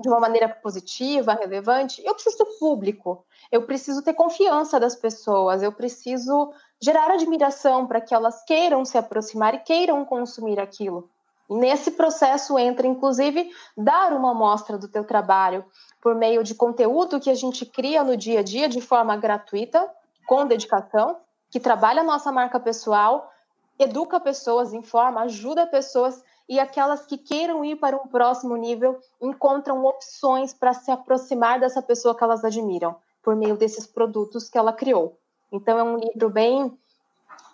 de 0.00 0.08
uma 0.08 0.20
maneira 0.20 0.48
positiva, 0.48 1.34
relevante, 1.34 2.02
eu 2.04 2.14
preciso 2.14 2.38
do 2.38 2.46
público, 2.58 3.24
eu 3.52 3.62
preciso 3.62 4.02
ter 4.02 4.14
confiança 4.14 4.80
das 4.80 4.96
pessoas, 4.96 5.62
eu 5.62 5.70
preciso 5.70 6.54
gerar 6.80 7.10
admiração 7.10 7.86
para 7.86 8.00
que 8.00 8.14
elas 8.14 8.42
queiram 8.44 8.82
se 8.82 8.96
aproximar 8.96 9.54
e 9.54 9.58
queiram 9.58 10.02
consumir 10.06 10.58
aquilo. 10.58 11.10
E 11.50 11.54
nesse 11.54 11.90
processo 11.90 12.58
entra, 12.58 12.86
inclusive, 12.86 13.50
dar 13.76 14.14
uma 14.14 14.30
amostra 14.30 14.78
do 14.78 14.88
teu 14.88 15.04
trabalho 15.04 15.66
por 16.00 16.14
meio 16.14 16.42
de 16.42 16.54
conteúdo 16.54 17.20
que 17.20 17.28
a 17.28 17.34
gente 17.34 17.66
cria 17.66 18.02
no 18.02 18.16
dia 18.16 18.40
a 18.40 18.42
dia 18.42 18.70
de 18.70 18.80
forma 18.80 19.14
gratuita, 19.18 19.86
com 20.26 20.46
dedicação, 20.46 21.18
que 21.50 21.60
trabalha 21.60 22.00
a 22.00 22.04
nossa 22.04 22.32
marca 22.32 22.58
pessoal, 22.58 23.30
educa 23.78 24.18
pessoas, 24.18 24.72
informa, 24.72 25.24
ajuda 25.24 25.66
pessoas 25.66 26.24
e 26.48 26.58
aquelas 26.58 27.04
que 27.04 27.18
queiram 27.18 27.62
ir 27.62 27.76
para 27.76 27.96
um 27.96 28.06
próximo 28.06 28.56
nível 28.56 28.98
encontram 29.20 29.84
opções 29.84 30.54
para 30.54 30.72
se 30.72 30.90
aproximar 30.90 31.60
dessa 31.60 31.82
pessoa 31.82 32.16
que 32.16 32.24
elas 32.24 32.44
admiram 32.44 32.96
por 33.22 33.36
meio 33.36 33.56
desses 33.56 33.86
produtos 33.86 34.48
que 34.48 34.58
ela 34.58 34.72
criou. 34.72 35.18
Então 35.50 35.78
é 35.78 35.82
um 35.82 35.96
livro 35.96 36.28
bem 36.28 36.76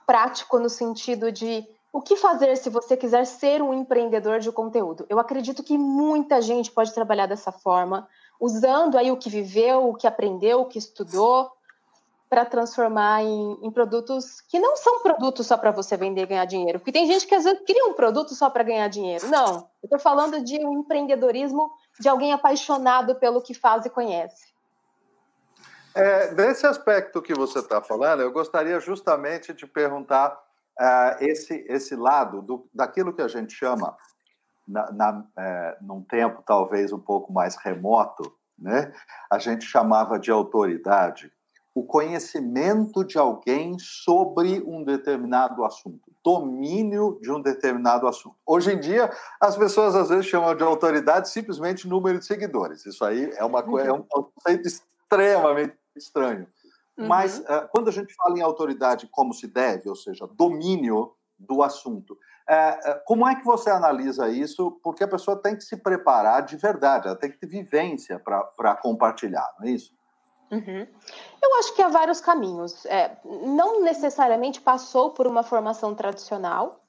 prático 0.06 0.58
no 0.58 0.70
sentido 0.70 1.30
de 1.30 1.66
o 1.92 2.00
que 2.00 2.16
fazer 2.16 2.56
se 2.56 2.70
você 2.70 2.96
quiser 2.96 3.25
ser 3.25 3.62
um 3.62 3.75
empreendedor 3.75 4.40
de 4.40 4.52
conteúdo? 4.52 5.06
Eu 5.08 5.18
acredito 5.18 5.62
que 5.62 5.76
muita 5.76 6.40
gente 6.40 6.70
pode 6.70 6.92
trabalhar 6.92 7.26
dessa 7.26 7.50
forma, 7.50 8.08
usando 8.38 8.96
aí 8.96 9.10
o 9.10 9.16
que 9.16 9.30
viveu, 9.30 9.88
o 9.88 9.94
que 9.94 10.06
aprendeu, 10.06 10.60
o 10.60 10.66
que 10.66 10.78
estudou, 10.78 11.50
para 12.28 12.44
transformar 12.44 13.22
em, 13.22 13.58
em, 13.62 13.70
produtos 13.70 14.42
que 14.42 14.58
não 14.58 14.76
são 14.76 15.00
produtos 15.00 15.46
só 15.46 15.56
para 15.56 15.70
você 15.70 15.96
vender 15.96 16.22
e 16.22 16.26
ganhar 16.26 16.44
dinheiro. 16.44 16.78
Porque 16.78 16.92
tem 16.92 17.06
gente 17.06 17.26
que 17.26 17.34
às 17.34 17.44
vezes 17.44 17.62
cria 17.64 17.87
um 17.87 17.94
produto 17.94 18.34
só 18.34 18.50
para 18.50 18.62
ganhar 18.62 18.87
dinheiro. 18.88 19.26
Não, 19.28 19.66
eu 19.82 19.87
estou 19.87 19.98
falando 19.98 20.44
de 20.44 20.58
um 20.58 20.80
empreendedorismo 20.80 21.70
de 21.98 22.06
alguém 22.06 22.32
apaixonado 22.32 23.14
pelo 23.14 23.40
que 23.40 23.54
faz 23.54 23.87
e 23.87 23.90
conhece. 23.90 24.46
É, 25.98 26.32
nesse 26.32 26.64
aspecto 26.64 27.20
que 27.20 27.34
você 27.34 27.58
está 27.58 27.82
falando, 27.82 28.22
eu 28.22 28.30
gostaria 28.30 28.78
justamente 28.78 29.52
de 29.52 29.66
perguntar 29.66 30.32
uh, 30.78 31.16
esse, 31.24 31.64
esse 31.68 31.96
lado 31.96 32.40
do, 32.40 32.68
daquilo 32.72 33.12
que 33.12 33.20
a 33.20 33.26
gente 33.26 33.52
chama, 33.52 33.96
na, 34.66 34.92
na, 34.92 35.24
é, 35.36 35.76
num 35.80 36.02
tempo 36.02 36.42
talvez 36.46 36.92
um 36.92 37.00
pouco 37.00 37.32
mais 37.32 37.56
remoto, 37.56 38.32
né? 38.56 38.92
a 39.30 39.38
gente 39.38 39.64
chamava 39.64 40.18
de 40.18 40.30
autoridade, 40.30 41.32
o 41.74 41.84
conhecimento 41.84 43.04
de 43.04 43.18
alguém 43.18 43.76
sobre 43.78 44.62
um 44.66 44.84
determinado 44.84 45.64
assunto, 45.64 46.12
domínio 46.24 47.18
de 47.22 47.30
um 47.30 47.40
determinado 47.40 48.06
assunto. 48.06 48.36
Hoje 48.46 48.72
em 48.72 48.80
dia, 48.80 49.10
as 49.40 49.56
pessoas 49.56 49.94
às 49.94 50.08
vezes 50.08 50.26
chamam 50.26 50.54
de 50.54 50.62
autoridade 50.62 51.28
simplesmente 51.28 51.88
número 51.88 52.18
de 52.18 52.26
seguidores. 52.26 52.84
Isso 52.84 53.04
aí 53.04 53.32
é, 53.36 53.44
uma, 53.44 53.60
é 53.80 53.92
um 53.92 54.02
conceito 54.10 54.66
extremamente 54.66 55.77
estranho. 55.98 56.46
Uhum. 56.96 57.06
Mas 57.06 57.38
uh, 57.38 57.68
quando 57.70 57.88
a 57.88 57.92
gente 57.92 58.12
fala 58.14 58.36
em 58.38 58.42
autoridade 58.42 59.08
como 59.10 59.32
se 59.32 59.46
deve, 59.46 59.88
ou 59.88 59.96
seja, 59.96 60.26
domínio 60.26 61.12
do 61.38 61.62
assunto, 61.62 62.12
uh, 62.14 63.00
como 63.06 63.26
é 63.28 63.36
que 63.36 63.44
você 63.44 63.70
analisa 63.70 64.28
isso? 64.28 64.72
Porque 64.82 65.04
a 65.04 65.08
pessoa 65.08 65.40
tem 65.40 65.54
que 65.54 65.62
se 65.62 65.76
preparar 65.76 66.42
de 66.42 66.56
verdade, 66.56 67.06
ela 67.06 67.16
tem 67.16 67.30
que 67.30 67.38
ter 67.38 67.46
vivência 67.46 68.18
para 68.18 68.74
compartilhar, 68.76 69.48
não 69.58 69.68
é 69.68 69.70
isso? 69.70 69.96
Uhum. 70.50 70.86
Eu 71.42 71.58
acho 71.58 71.74
que 71.74 71.82
há 71.82 71.88
vários 71.88 72.20
caminhos. 72.20 72.84
É, 72.86 73.16
não 73.24 73.82
necessariamente 73.82 74.60
passou 74.60 75.10
por 75.10 75.26
uma 75.26 75.42
formação 75.42 75.94
tradicional. 75.94 76.82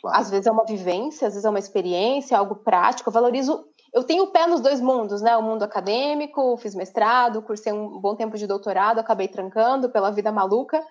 Claro. 0.00 0.20
Às 0.20 0.30
vezes 0.30 0.46
é 0.46 0.50
uma 0.50 0.64
vivência, 0.64 1.26
às 1.26 1.34
vezes 1.34 1.44
é 1.44 1.50
uma 1.50 1.58
experiência, 1.58 2.36
algo 2.36 2.56
prático. 2.56 3.08
Eu 3.08 3.12
valorizo 3.12 3.66
eu 3.96 4.04
tenho 4.04 4.24
o 4.24 4.26
pé 4.26 4.46
nos 4.46 4.60
dois 4.60 4.78
mundos, 4.78 5.22
né? 5.22 5.34
O 5.38 5.42
mundo 5.42 5.62
acadêmico, 5.62 6.54
fiz 6.58 6.74
mestrado, 6.74 7.40
cursei 7.40 7.72
um 7.72 7.98
bom 7.98 8.14
tempo 8.14 8.36
de 8.36 8.46
doutorado, 8.46 8.98
acabei 8.98 9.26
trancando 9.26 9.88
pela 9.88 10.10
vida 10.10 10.30
maluca. 10.30 10.84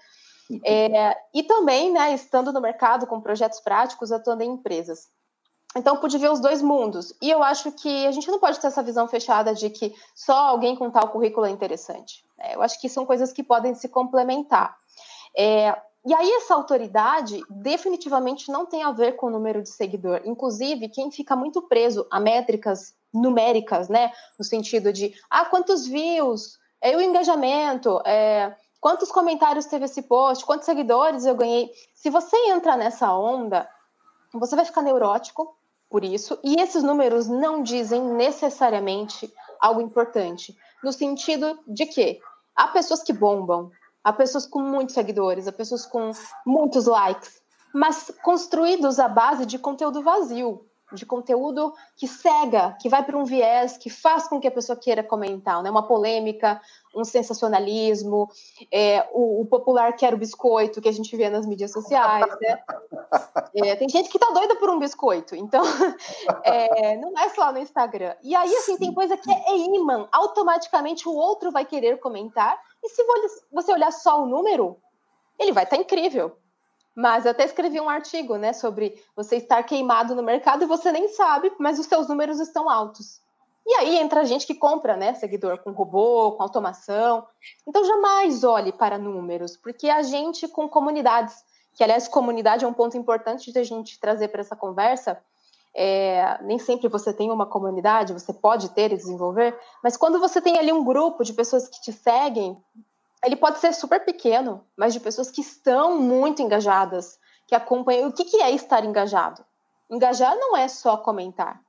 Uhum. 0.50 0.60
É, 0.66 1.16
e 1.32 1.44
também, 1.44 1.92
né, 1.92 2.16
estando 2.16 2.52
no 2.52 2.60
mercado 2.60 3.06
com 3.06 3.22
projetos 3.22 3.60
práticos, 3.60 4.12
atuando 4.12 4.42
em 4.42 4.54
empresas. 4.54 5.08
Então, 5.78 5.98
pude 5.98 6.18
ver 6.18 6.32
os 6.32 6.40
dois 6.40 6.64
mundos. 6.64 7.14
E 7.22 7.30
eu 7.30 7.44
acho 7.44 7.72
que 7.74 8.08
a 8.08 8.12
gente 8.12 8.28
não 8.32 8.40
pode 8.40 8.60
ter 8.60 8.66
essa 8.66 8.82
visão 8.82 9.08
fechada 9.08 9.54
de 9.54 9.70
que 9.70 9.94
só 10.16 10.48
alguém 10.48 10.76
com 10.76 10.90
tal 10.90 11.10
currículo 11.10 11.46
é 11.46 11.52
interessante. 11.52 12.26
É, 12.40 12.56
eu 12.56 12.64
acho 12.64 12.82
que 12.82 12.90
são 12.90 13.06
coisas 13.06 13.32
que 13.32 13.44
podem 13.44 13.76
se 13.76 13.88
complementar. 13.88 14.76
É, 15.38 15.80
e 16.06 16.14
aí, 16.14 16.32
essa 16.34 16.54
autoridade 16.54 17.42
definitivamente 17.50 18.52
não 18.52 18.66
tem 18.66 18.84
a 18.84 18.92
ver 18.92 19.14
com 19.16 19.26
o 19.26 19.32
número 19.32 19.64
de 19.64 19.70
seguidor. 19.70 20.22
Inclusive, 20.24 20.90
quem 20.90 21.12
fica 21.12 21.36
muito 21.36 21.64
preso 21.64 22.06
a 22.12 22.20
métricas 22.20 22.94
numéricas, 23.12 23.90
né? 23.90 24.12
No 24.38 24.46
sentido 24.46 24.94
de, 24.94 25.16
ah, 25.30 25.46
quantos 25.46 25.88
views, 25.88 26.60
é, 26.80 26.96
o 26.96 27.02
engajamento, 27.02 28.00
é, 28.06 28.56
quantos 28.80 29.12
comentários 29.12 29.66
teve 29.66 29.86
esse 29.86 30.04
post, 30.04 30.46
quantos 30.46 30.68
seguidores 30.68 31.26
eu 31.26 31.34
ganhei. 31.34 31.72
Se 31.96 32.12
você 32.12 32.38
entra 32.50 32.78
nessa 32.78 33.12
onda, 33.12 33.68
você 34.32 34.56
vai 34.56 34.66
ficar 34.66 34.84
neurótico 34.84 35.58
por 35.90 36.04
isso, 36.04 36.38
e 36.44 36.62
esses 36.62 36.84
números 36.84 37.28
não 37.28 37.64
dizem 37.64 38.02
necessariamente 38.02 39.34
algo 39.60 39.82
importante. 39.82 40.56
No 40.84 40.94
sentido 40.94 41.58
de 41.68 41.88
que 41.88 42.20
há 42.56 42.68
pessoas 42.68 43.02
que 43.02 43.14
bombam, 43.14 43.72
a 44.06 44.14
pessoas 44.14 44.46
com 44.46 44.60
muitos 44.60 44.94
seguidores, 44.94 45.48
a 45.48 45.52
pessoas 45.52 45.84
com 45.84 46.12
muitos 46.46 46.86
likes, 46.86 47.42
mas 47.74 48.14
construídos 48.24 49.00
à 49.00 49.08
base 49.08 49.48
de 49.48 49.58
conteúdo 49.58 50.04
vazio, 50.04 50.64
de 50.94 51.08
conteúdo 51.08 51.74
que 51.98 52.08
cega, 52.08 52.78
que 52.80 52.88
vai 52.88 53.04
para 53.04 53.18
um 53.18 53.26
viés, 53.26 53.78
que 53.78 53.90
faz 53.90 54.28
com 54.28 54.40
que 54.40 54.48
a 54.48 54.52
pessoa 54.52 54.78
queira 54.78 55.04
comentar, 55.04 55.64
né? 55.64 55.72
Uma 55.72 55.88
polêmica, 55.88 56.62
um 56.96 57.04
sensacionalismo, 57.04 58.30
é, 58.72 59.10
o, 59.12 59.42
o, 59.42 59.46
popular 59.48 59.94
quer 59.94 60.14
o 60.14 60.18
biscoito 60.18 60.80
que 60.80 60.88
a 60.88 60.92
gente 60.92 61.18
vê 61.18 61.28
nas 61.28 61.48
mídias 61.48 61.72
sociais, 61.72 62.28
né? 62.40 62.60
É, 63.58 63.74
tem 63.76 63.88
gente 63.88 64.10
que 64.10 64.20
tá 64.20 64.30
doida 64.32 64.58
por 64.58 64.70
um 64.70 64.78
biscoito, 64.78 65.34
então 65.34 65.64
é, 66.44 66.98
não 66.98 67.18
é 67.18 67.30
só 67.30 67.54
no 67.54 67.58
Instagram. 67.58 68.14
E 68.22 68.36
aí, 68.36 68.54
assim, 68.58 68.78
tem 68.78 68.94
coisa 68.94 69.16
que 69.16 69.32
é 69.32 69.58
imã, 69.58 70.10
automaticamente 70.12 71.08
o 71.08 71.14
outro 71.14 71.52
vai 71.52 71.64
querer 71.64 71.98
comentar, 72.00 72.60
e 72.86 72.90
se 72.90 73.04
você 73.52 73.72
olhar 73.72 73.92
só 73.92 74.22
o 74.22 74.28
número, 74.28 74.78
ele 75.40 75.52
vai 75.52 75.64
estar 75.64 75.76
tá 75.76 75.82
incrível. 75.82 76.38
Mas 76.96 77.26
eu 77.26 77.32
até 77.32 77.44
escrevi 77.44 77.80
um 77.82 77.90
artigo, 77.90 78.38
né, 78.38 78.54
sobre 78.54 79.04
você 79.16 79.36
estar 79.36 79.62
queimado 79.64 80.16
no 80.16 80.24
mercado 80.24 80.64
e 80.64 80.68
você 80.68 80.92
nem 80.92 81.10
sabe, 81.10 81.52
mas 81.60 81.78
os 81.78 81.88
seus 81.88 82.08
números 82.08 82.40
estão 82.40 82.70
altos. 82.70 83.20
E 83.68 83.74
aí 83.76 83.98
entra 83.98 84.24
gente 84.24 84.46
que 84.46 84.54
compra, 84.54 84.96
né, 84.96 85.14
seguidor 85.16 85.58
com 85.58 85.72
robô, 85.72 86.34
com 86.34 86.44
automação. 86.44 87.28
Então 87.68 87.84
jamais 87.84 88.44
olhe 88.44 88.72
para 88.72 88.98
números, 88.98 89.58
porque 89.58 89.90
a 89.90 90.04
gente 90.04 90.48
com 90.48 90.70
comunidades, 90.70 91.44
que 91.74 91.84
aliás 91.84 92.08
comunidade 92.08 92.64
é 92.64 92.68
um 92.68 92.74
ponto 92.74 92.96
importante 92.96 93.52
de 93.52 93.60
a 93.60 93.64
gente 93.64 94.00
trazer 94.00 94.30
para 94.30 94.42
essa 94.42 94.56
conversa. 94.56 95.22
É, 95.78 96.40
nem 96.44 96.58
sempre 96.58 96.88
você 96.88 97.14
tem 97.14 97.30
uma 97.30 97.46
comunidade, 97.46 98.14
você 98.14 98.32
pode 98.32 98.70
ter 98.70 98.94
e 98.94 98.98
desenvolver, 98.98 99.60
mas 99.84 99.98
quando 99.98 100.20
você 100.20 100.40
tem 100.40 100.58
ali 100.58 100.72
um 100.72 100.86
grupo 100.86 101.22
de 101.24 101.34
pessoas 101.34 101.68
que 101.68 101.82
te 101.82 101.92
seguem, 101.92 102.58
ele 103.26 103.36
pode 103.36 103.60
ser 103.60 103.74
super 103.74 104.06
pequeno, 104.06 104.64
mas 104.78 104.94
de 104.94 105.00
pessoas 105.00 105.30
que 105.30 105.42
estão 105.42 106.00
muito 106.00 106.42
engajadas, 106.42 107.20
que 107.48 107.56
acompanham. 107.56 108.08
O 108.08 108.14
que, 108.14 108.24
que 108.24 108.42
é 108.42 108.52
estar 108.52 108.86
engajado? 108.86 109.44
Engajar 109.90 110.36
não 110.36 110.56
é 110.56 110.68
só 110.68 110.96
comentar. 110.96 111.60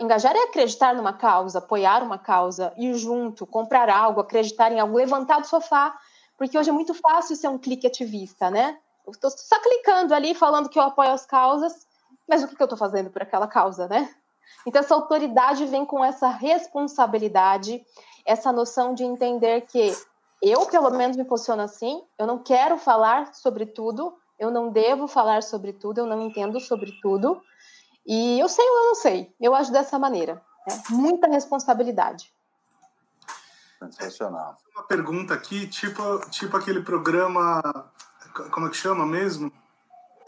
Engajar 0.00 0.36
é 0.36 0.44
acreditar 0.44 0.94
numa 0.94 1.12
causa, 1.12 1.58
apoiar 1.58 2.02
uma 2.02 2.18
causa, 2.18 2.72
ir 2.76 2.94
junto, 2.94 3.46
comprar 3.46 3.90
algo, 3.90 4.20
acreditar 4.20 4.70
em 4.70 4.78
algo, 4.78 4.96
levantar 4.96 5.40
do 5.40 5.46
sofá. 5.46 5.96
Porque 6.38 6.56
hoje 6.56 6.70
é 6.70 6.72
muito 6.72 6.94
fácil 6.94 7.36
ser 7.36 7.48
um 7.48 7.58
clique 7.58 7.86
ativista, 7.86 8.50
né? 8.50 8.78
Eu 9.06 9.12
estou 9.12 9.30
só 9.30 9.60
clicando 9.60 10.14
ali, 10.14 10.34
falando 10.34 10.68
que 10.68 10.78
eu 10.78 10.82
apoio 10.82 11.10
as 11.10 11.26
causas, 11.26 11.86
mas 12.28 12.42
o 12.42 12.48
que, 12.48 12.56
que 12.56 12.62
eu 12.62 12.66
estou 12.66 12.78
fazendo 12.78 13.10
por 13.10 13.22
aquela 13.22 13.46
causa, 13.46 13.86
né? 13.88 14.14
Então, 14.66 14.80
essa 14.80 14.94
autoridade 14.94 15.66
vem 15.66 15.84
com 15.84 16.04
essa 16.04 16.28
responsabilidade 16.28 17.84
essa 18.24 18.50
noção 18.50 18.94
de 18.94 19.04
entender 19.04 19.62
que 19.62 19.94
eu, 20.40 20.66
pelo 20.66 20.90
menos, 20.90 21.16
me 21.16 21.24
posiciono 21.24 21.62
assim, 21.62 22.02
eu 22.18 22.26
não 22.26 22.38
quero 22.38 22.78
falar 22.78 23.34
sobre 23.34 23.66
tudo, 23.66 24.16
eu 24.38 24.50
não 24.50 24.70
devo 24.70 25.06
falar 25.06 25.42
sobre 25.42 25.72
tudo, 25.72 25.98
eu 25.98 26.06
não 26.06 26.20
entendo 26.22 26.58
sobre 26.60 26.92
tudo, 27.00 27.40
e 28.06 28.38
eu 28.38 28.48
sei 28.48 28.68
ou 28.68 28.78
eu 28.78 28.84
não 28.86 28.94
sei, 28.94 29.34
eu 29.40 29.54
acho 29.54 29.72
dessa 29.72 29.98
maneira. 29.98 30.42
Né? 30.66 30.82
Muita 30.90 31.28
responsabilidade. 31.28 32.32
Sensacional. 33.78 34.56
Uma 34.74 34.84
pergunta 34.84 35.34
aqui, 35.34 35.66
tipo, 35.66 36.18
tipo 36.30 36.56
aquele 36.56 36.82
programa, 36.82 37.62
como 38.50 38.66
é 38.66 38.70
que 38.70 38.76
chama 38.76 39.04
mesmo? 39.04 39.52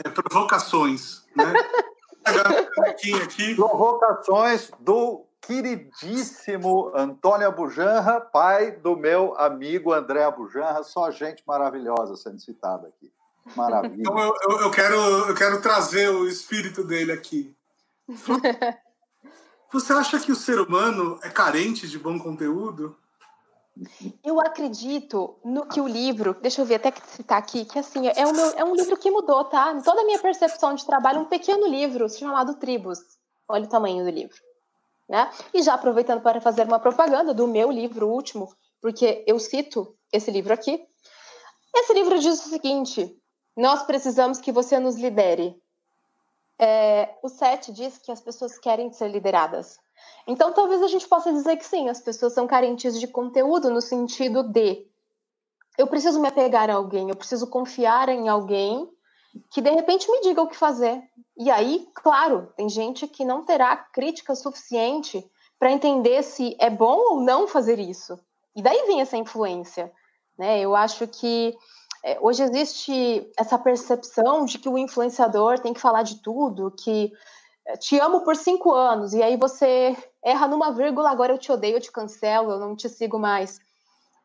É, 0.05 0.11
provocações, 0.11 1.26
né? 1.37 1.53
aqui. 3.23 3.55
Provocações 3.55 4.71
do 4.81 5.25
queridíssimo 5.41 6.91
Antônio 6.95 7.47
Abujanra, 7.47 8.21
pai 8.21 8.73
do 8.73 8.97
meu 8.97 9.39
amigo 9.39 9.93
André 9.93 10.25
Abujanra, 10.25 10.83
só 10.83 11.11
gente 11.11 11.43
maravilhosa 11.47 12.17
sendo 12.17 12.41
citada 12.41 12.89
aqui. 12.89 13.13
Maravilha. 13.55 14.01
Então 14.01 14.19
eu, 14.19 14.35
eu, 14.49 14.61
eu, 14.63 14.71
quero, 14.71 14.97
eu 14.97 15.35
quero 15.35 15.61
trazer 15.61 16.09
o 16.09 16.27
espírito 16.27 16.83
dele 16.83 17.13
aqui. 17.13 17.55
Você 19.73 19.93
acha 19.93 20.19
que 20.19 20.33
o 20.33 20.37
ser 20.37 20.61
humano 20.61 21.19
é 21.23 21.29
carente 21.29 21.89
de 21.89 21.99
bom 21.99 22.19
conteúdo? 22.19 22.97
Eu 24.25 24.41
acredito 24.41 25.39
no 25.45 25.67
que 25.67 25.81
o 25.81 25.87
livro, 25.87 26.35
deixa 26.41 26.63
eu 26.63 26.65
ver 26.65 26.77
até 26.77 26.91
que 26.91 27.07
citar 27.09 27.39
aqui, 27.39 27.65
que 27.65 27.79
assim, 27.79 28.09
é, 28.09 28.33
meu, 28.33 28.51
é 28.57 28.65
um 28.65 28.75
livro 28.75 28.97
que 28.97 29.11
mudou, 29.11 29.45
tá? 29.45 29.79
Toda 29.83 30.01
a 30.01 30.05
minha 30.05 30.19
percepção 30.19 30.75
de 30.75 30.87
trabalho, 30.87 31.21
um 31.21 31.27
pequeno 31.27 31.67
livro 31.67 32.09
chamado 32.09 32.55
Tribos. 32.55 32.99
Olha 33.49 33.65
o 33.65 33.69
tamanho 33.69 34.05
do 34.05 34.11
livro. 34.11 34.37
Né? 35.09 35.31
E 35.53 35.63
já 35.63 35.75
aproveitando 35.75 36.23
para 36.23 36.41
fazer 36.41 36.67
uma 36.67 36.81
propaganda 36.81 37.33
do 37.33 37.47
meu 37.47 37.71
livro 37.71 38.09
último, 38.09 38.53
porque 38.81 39.23
eu 39.27 39.39
cito 39.39 39.97
esse 40.13 40.31
livro 40.31 40.53
aqui. 40.53 40.85
Esse 41.75 41.93
livro 41.93 42.19
diz 42.19 42.45
o 42.45 42.49
seguinte: 42.49 43.17
nós 43.57 43.83
precisamos 43.85 44.39
que 44.39 44.51
você 44.51 44.79
nos 44.81 44.97
lidere. 44.97 45.61
É, 46.59 47.15
o 47.23 47.29
7 47.29 47.73
diz 47.73 47.99
que 47.99 48.11
as 48.11 48.21
pessoas 48.21 48.59
querem 48.59 48.91
ser 48.91 49.09
lideradas. 49.09 49.79
Então, 50.27 50.53
talvez 50.53 50.83
a 50.83 50.89
gente 50.89 51.07
possa 51.09 51.33
dizer 51.33 51.57
que 51.57 51.65
sim, 51.65 51.89
as 51.89 52.01
pessoas 52.01 52.33
são 52.33 52.47
carentes 52.47 52.99
de 52.99 53.07
conteúdo 53.07 53.71
no 53.71 53.81
sentido 53.81 54.43
de 54.43 54.87
eu 55.79 55.87
preciso 55.87 56.21
me 56.21 56.29
apegar 56.29 56.71
a 56.71 56.75
alguém, 56.75 57.09
eu 57.09 57.17
preciso 57.17 57.47
confiar 57.49 58.09
em 58.09 58.29
alguém 58.29 58.89
que 59.51 59.61
de 59.61 59.71
repente 59.71 60.11
me 60.11 60.21
diga 60.23 60.43
o 60.43 60.49
que 60.49 60.57
fazer. 60.57 61.03
E 61.37 61.51
aí, 61.51 61.87
claro, 61.95 62.53
tem 62.57 62.69
gente 62.69 63.07
que 63.07 63.25
não 63.25 63.45
terá 63.45 63.77
crítica 63.77 64.35
suficiente 64.35 65.25
para 65.59 65.71
entender 65.71 66.23
se 66.23 66.57
é 66.59 66.71
bom 66.71 66.99
ou 67.13 67.21
não 67.21 67.47
fazer 67.47 67.79
isso. 67.79 68.19
E 68.55 68.63
daí 68.63 68.87
vem 68.87 69.01
essa 69.01 69.17
influência. 69.17 69.93
Né? 70.39 70.61
Eu 70.61 70.75
acho 70.75 71.07
que 71.07 71.55
é, 72.03 72.19
hoje 72.21 72.43
existe 72.43 73.31
essa 73.37 73.59
percepção 73.59 74.45
de 74.45 74.59
que 74.59 74.69
o 74.69 74.79
influenciador 74.79 75.59
tem 75.59 75.75
que 75.75 75.81
falar 75.81 76.03
de 76.03 76.23
tudo, 76.23 76.71
que 76.71 77.13
te 77.81 77.99
amo 77.99 78.21
por 78.21 78.37
cinco 78.37 78.73
anos, 78.73 79.13
e 79.13 79.23
aí 79.23 79.37
você 79.37 79.97
erra 80.23 80.47
numa 80.47 80.71
vírgula, 80.71 81.11
agora 81.11 81.33
eu 81.33 81.39
te 81.39 81.51
odeio, 81.51 81.77
eu 81.77 81.81
te 81.81 81.91
cancelo, 81.91 82.53
eu 82.53 82.61
não 82.61 82.77
te 82.77 82.89
sigo 82.89 83.19
mais. 83.19 83.59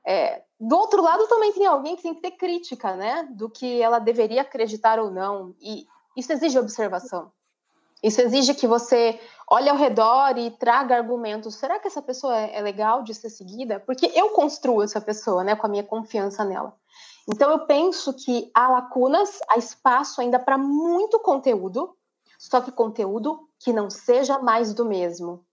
É, 0.06 0.44
do 0.60 0.78
outro 0.78 1.02
lado 1.02 1.28
também 1.28 1.52
tem 1.54 1.66
alguém 1.66 1.96
que 1.96 2.04
tem 2.04 2.14
que 2.14 2.22
ter 2.22 2.32
crítica, 2.32 2.96
né, 2.96 3.28
do 3.32 3.50
que 3.50 3.82
ela 3.82 4.00
deveria 4.00 4.42
acreditar 4.42 5.00
ou 5.00 5.10
não, 5.10 5.56
e 5.60 5.86
isso 6.16 6.32
exige 6.32 6.60
observação. 6.60 7.32
Isso 8.04 8.20
exige 8.20 8.56
que 8.56 8.66
você 8.66 9.20
olhe 9.48 9.70
ao 9.70 9.78
redor 9.78 10.38
e 10.38 10.50
traga 10.50 10.96
argumentos. 10.96 11.56
Será 11.56 11.78
que 11.78 11.88
essa 11.88 12.02
pessoa 12.02 12.36
é, 12.36 12.58
é 12.58 12.62
legal 12.62 13.04
de 13.04 13.14
ser 13.14 13.30
seguida? 13.30 13.80
Porque 13.80 14.12
eu 14.16 14.30
construo 14.30 14.82
essa 14.82 15.00
pessoa, 15.00 15.44
né, 15.44 15.56
com 15.56 15.68
a 15.68 15.70
minha 15.70 15.84
confiança 15.84 16.44
nela. 16.44 16.74
Então 17.30 17.52
eu 17.52 17.60
penso 17.68 18.14
que 18.14 18.50
há 18.56 18.70
lacunas, 18.70 19.40
há 19.48 19.58
espaço 19.58 20.20
ainda 20.20 20.40
para 20.40 20.58
muito 20.58 21.20
conteúdo, 21.20 21.96
só 22.42 22.60
que 22.60 22.72
conteúdo 22.72 23.48
que 23.60 23.72
não 23.72 23.88
seja 23.88 24.40
mais 24.40 24.74
do 24.74 24.84
mesmo. 24.84 25.46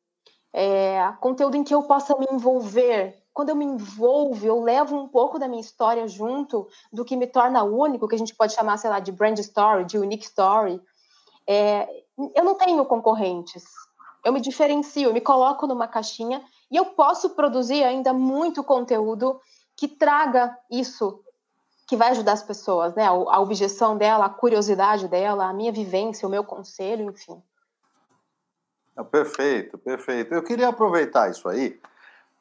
É, 0.51 1.13
conteúdo 1.21 1.55
em 1.55 1.63
que 1.63 1.75
eu 1.75 1.83
possa 1.83 2.17
me 2.17 2.27
envolver. 2.33 3.23
Quando 3.35 3.51
eu 3.51 3.57
me 3.57 3.67
envolvo, 3.67 4.47
eu 4.47 4.63
levo 4.63 4.97
um 4.97 5.07
pouco 5.07 5.39
da 5.39 5.47
minha 5.47 5.61
história 5.61 6.09
junto 6.09 6.67
do 6.91 7.05
que 7.05 7.15
me 7.15 7.27
torna 7.27 7.63
único, 7.63 8.09
que 8.09 8.15
a 8.15 8.19
gente 8.19 8.35
pode 8.35 8.55
chamar, 8.55 8.79
sei 8.79 8.89
lá, 8.89 9.01
de 9.01 9.13
brand 9.13 9.39
story, 9.39 9.85
de 9.85 9.99
unique 9.99 10.25
story. 10.25 10.81
É, 11.47 11.87
eu 12.35 12.43
não 12.43 12.55
tenho 12.55 12.83
concorrentes. 12.87 13.65
Eu 14.25 14.33
me 14.33 14.41
diferencio, 14.41 15.11
eu 15.11 15.13
me 15.13 15.21
coloco 15.21 15.67
numa 15.67 15.87
caixinha 15.87 16.43
e 16.71 16.77
eu 16.77 16.87
posso 16.87 17.31
produzir 17.31 17.85
ainda 17.85 18.15
muito 18.15 18.65
conteúdo 18.65 19.39
que 19.77 19.87
traga 19.87 20.59
isso 20.71 21.23
que 21.89 21.97
vai 21.97 22.11
ajudar 22.11 22.33
as 22.33 22.43
pessoas, 22.43 22.95
né? 22.95 23.07
A 23.07 23.41
objeção 23.41 23.97
dela, 23.97 24.27
a 24.27 24.29
curiosidade 24.29 25.09
dela, 25.09 25.49
a 25.49 25.55
minha 25.55 25.73
vivência, 25.73 26.29
o 26.29 26.31
meu 26.31 26.45
conselho, 26.45 27.11
enfim. 27.11 27.43
Perfeito, 29.11 29.79
perfeito. 29.79 30.35
Eu 30.35 30.43
queria 30.43 30.69
aproveitar 30.69 31.31
isso 31.31 31.49
aí 31.49 31.81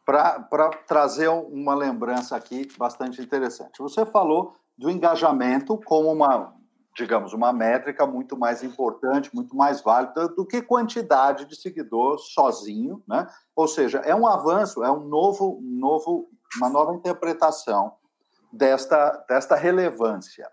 para 0.06 0.70
trazer 0.86 1.30
uma 1.30 1.74
lembrança 1.74 2.36
aqui 2.36 2.68
bastante 2.78 3.22
interessante. 3.22 3.80
Você 3.80 4.06
falou 4.06 4.54
do 4.78 4.90
engajamento 4.90 5.80
como 5.86 6.12
uma, 6.12 6.54
digamos, 6.94 7.32
uma 7.32 7.54
métrica 7.54 8.06
muito 8.06 8.38
mais 8.38 8.64
importante, 8.64 9.34
muito 9.34 9.56
mais 9.56 9.82
válida 9.82 10.28
do 10.28 10.46
que 10.46 10.62
quantidade 10.62 11.46
de 11.46 11.56
seguidor 11.56 12.20
sozinho, 12.20 13.02
né? 13.08 13.28
Ou 13.56 13.68
seja, 13.68 14.00
é 14.00 14.14
um 14.14 14.28
avanço, 14.28 14.84
é 14.84 14.92
um 14.92 15.06
novo, 15.06 15.60
novo, 15.62 16.30
uma 16.58 16.68
nova 16.68 16.94
interpretação 16.94 17.94
desta, 18.52 19.26
desta 19.28 19.56
relevância. 19.56 20.48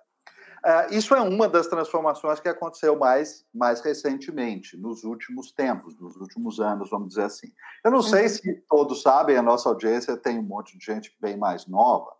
Uh, 0.64 0.94
isso 0.94 1.14
é 1.14 1.20
uma 1.20 1.46
das 1.46 1.66
transformações 1.66 2.40
que 2.40 2.48
aconteceu 2.48 2.98
mais, 2.98 3.44
mais 3.54 3.83
recentemente, 3.83 4.78
nos 4.78 5.04
últimos 5.04 5.52
tempos, 5.52 5.94
nos 6.00 6.16
últimos 6.16 6.59
anos, 6.59 6.88
vamos 6.88 7.09
dizer 7.09 7.24
assim. 7.24 7.48
Eu 7.85 7.90
não 7.90 8.00
sei 8.00 8.22
uhum. 8.22 8.28
se 8.30 8.64
todos 8.66 9.02
sabem, 9.02 9.37
a 9.37 9.42
nossa 9.42 9.68
audiência 9.68 10.16
tem 10.16 10.38
um 10.38 10.42
monte 10.42 10.78
de 10.78 10.83
gente 10.83 11.14
bem 11.20 11.37
mais 11.37 11.66
nova, 11.66 12.11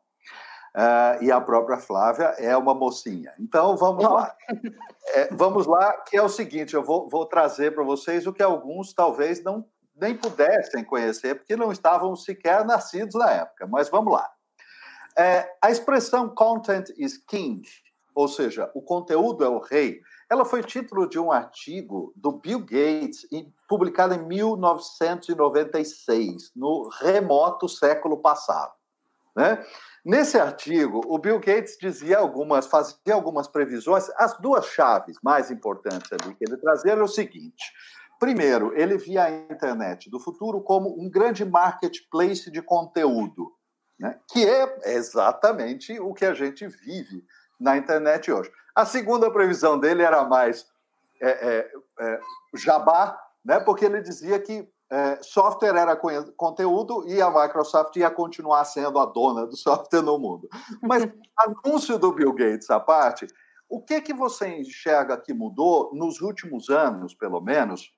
uh, 0.76 1.22
e 1.22 1.32
a 1.32 1.40
própria 1.40 1.78
Flávia 1.78 2.34
é 2.37 2.54
uma 2.54 2.74
mocinha. 2.74 3.32
Então, 3.40 3.78
vamos 3.78 4.04
lá. 4.04 4.37
É, 5.14 5.28
vamos 5.32 5.66
lá, 5.66 5.92
que 6.08 6.16
é 6.16 6.22
o 6.22 6.28
seguinte: 6.28 6.74
eu 6.74 6.82
vou, 6.82 7.08
vou 7.08 7.26
trazer 7.26 7.74
para 7.74 7.84
vocês 7.84 8.26
o 8.26 8.32
que 8.32 8.42
alguns 8.42 8.92
talvez 8.92 9.42
não 9.42 9.64
nem 9.94 10.16
pudessem 10.16 10.84
conhecer, 10.84 11.37
porque 11.37 11.56
não 11.56 11.70
estavam 11.70 12.16
sequer 12.16 12.64
nascidos 12.64 13.14
na 13.14 13.30
época, 13.30 13.66
mas 13.66 13.88
vamos 13.88 14.12
lá. 14.12 14.28
É, 15.16 15.48
a 15.62 15.70
expressão 15.70 16.29
content 16.29 16.90
is 16.96 17.16
king, 17.16 17.62
ou 18.14 18.29
seja, 18.29 18.70
o 18.74 18.83
conteúdo 18.83 19.44
é 19.44 19.48
o 19.48 19.61
rei, 19.61 20.00
ela 20.29 20.44
foi 20.44 20.62
título 20.62 21.09
de 21.09 21.16
um 21.18 21.31
artigo 21.31 22.12
do 22.16 22.33
Bill 22.33 22.59
Gates, 22.61 23.27
publicado 23.68 24.14
em 24.14 24.27
1996, 24.27 26.50
no 26.57 26.88
remoto 26.88 27.68
século 27.68 28.16
passado. 28.18 28.72
Né? 29.37 29.64
Nesse 30.05 30.38
artigo, 30.38 31.00
o 31.07 31.18
Bill 31.18 31.40
Gates 31.40 31.77
dizia 31.81 32.18
algumas, 32.18 32.66
fazia 32.66 33.14
algumas 33.14 33.48
previsões. 33.48 34.09
As 34.16 34.38
duas 34.38 34.66
chaves 34.66 35.16
mais 35.22 35.50
importantes 35.50 36.11
ali 36.12 36.35
que 36.35 36.44
ele 36.44 36.57
trazia 36.57 36.92
era 36.92 37.05
o 37.05 37.09
seguinte: 37.09 37.72
primeiro, 38.18 38.72
ele 38.77 38.96
via 38.96 39.24
a 39.24 39.31
internet 39.31 40.11
do 40.11 40.20
futuro 40.20 40.61
como 40.61 41.00
um 41.00 41.11
grande 41.11 41.44
marketplace 41.44 42.50
de 42.50 42.62
conteúdo 42.62 43.53
né? 43.98 44.18
que 44.30 44.44
é 44.44 44.94
exatamente 44.94 45.98
o 46.00 46.12
que 46.12 46.24
a 46.24 46.35
gente 46.35 46.66
vive 46.66 47.24
na 47.59 47.76
internet 47.76 48.30
hoje. 48.30 48.50
A 48.74 48.85
segunda 48.85 49.30
previsão 49.30 49.78
dele 49.78 50.02
era 50.02 50.24
mais 50.24 50.66
é, 51.20 51.28
é, 51.28 51.72
é, 52.00 52.20
jabá, 52.54 53.18
né? 53.44 53.61
porque 53.61 53.85
ele 53.85 54.00
dizia 54.00 54.38
que 54.40 54.68
é, 54.90 55.18
software 55.22 55.76
era 55.76 55.96
conteúdo 56.37 57.09
e 57.09 57.20
a 57.20 57.30
Microsoft 57.30 57.96
ia 57.96 58.11
continuar 58.11 58.64
sendo 58.64 58.98
a 58.98 59.07
dona 59.07 59.46
do 59.46 59.57
software 59.59 60.02
no 60.02 60.18
mundo. 60.18 60.48
Mas 60.83 61.09
anúncio 61.38 61.98
do 61.98 62.12
Bill 62.12 62.33
Gates 62.33 62.70
à 62.70 62.78
parte, 62.78 63.26
o 63.68 63.80
que 63.80 64.00
que 64.00 64.12
você 64.12 64.48
enxerga 64.48 65.16
que 65.16 65.33
mudou 65.33 65.90
nos 65.94 66.20
últimos 66.20 66.68
anos, 66.68 67.14
pelo 67.14 67.40
menos, 67.40 67.92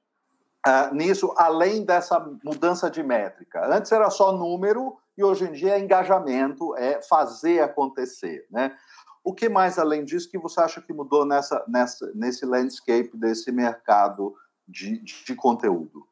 uh, 0.67 0.95
nisso, 0.95 1.35
além 1.37 1.85
dessa 1.85 2.21
mudança 2.45 2.89
de 2.91 3.03
métrica? 3.03 3.67
Antes 3.67 3.93
era 3.93 4.09
só 4.09 4.33
número 4.33 4.97
e 5.17 5.25
hoje 5.25 5.45
em 5.45 5.53
dia 5.53 5.77
é 5.77 5.81
engajamento, 5.81 6.77
é 6.77 7.01
fazer 7.03 7.61
acontecer, 7.61 8.47
né? 8.51 8.77
O 9.25 9.35
que 9.35 9.49
mais 9.49 9.79
além 9.79 10.05
disso 10.05 10.31
que 10.31 10.39
você 10.39 10.61
acha 10.61 10.81
que 10.81 10.93
mudou 10.93 11.25
nessa, 11.25 11.65
nessa 11.67 12.13
nesse 12.15 12.47
landscape 12.47 13.11
desse 13.15 13.51
mercado 13.51 14.35
de, 14.69 15.03
de 15.03 15.35
conteúdo? 15.35 16.07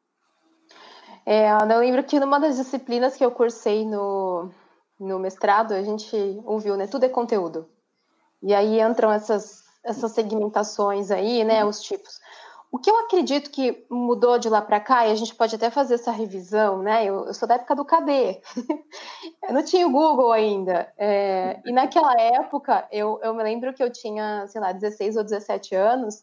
É, 1.25 1.49
eu 1.51 1.79
lembro 1.79 2.03
que 2.03 2.19
numa 2.19 2.39
das 2.39 2.57
disciplinas 2.57 3.15
que 3.15 3.25
eu 3.25 3.31
cursei 3.31 3.85
no, 3.85 4.51
no 4.99 5.17
mestrado, 5.17 5.73
a 5.73 5.81
gente 5.81 6.15
ouviu, 6.45 6.77
né? 6.77 6.87
Tudo 6.87 7.05
é 7.05 7.09
conteúdo. 7.09 7.67
E 8.43 8.53
aí 8.53 8.79
entram 8.79 9.11
essas, 9.11 9.63
essas 9.83 10.11
segmentações 10.11 11.09
aí, 11.09 11.43
né? 11.43 11.65
Os 11.65 11.81
tipos. 11.81 12.19
O 12.75 12.77
que 12.77 12.91
eu 12.91 12.99
acredito 13.05 13.51
que 13.51 13.85
mudou 13.89 14.37
de 14.37 14.49
lá 14.49 14.61
para 14.61 14.81
cá, 14.81 15.07
e 15.07 15.11
a 15.13 15.15
gente 15.15 15.33
pode 15.33 15.55
até 15.55 15.69
fazer 15.69 15.93
essa 15.93 16.11
revisão, 16.11 16.79
né? 16.83 17.05
Eu, 17.05 17.25
eu 17.27 17.33
sou 17.33 17.47
da 17.47 17.55
época 17.55 17.73
do 17.73 17.85
KD, 17.85 18.41
eu 19.47 19.53
não 19.53 19.63
tinha 19.63 19.87
o 19.87 19.89
Google 19.89 20.33
ainda. 20.33 20.91
É, 20.97 21.61
e 21.65 21.71
naquela 21.71 22.13
época, 22.19 22.85
eu, 22.91 23.17
eu 23.23 23.33
me 23.33 23.41
lembro 23.43 23.73
que 23.73 23.81
eu 23.81 23.89
tinha, 23.89 24.45
sei 24.47 24.59
lá, 24.59 24.73
16 24.73 25.15
ou 25.15 25.23
17 25.23 25.73
anos, 25.73 26.21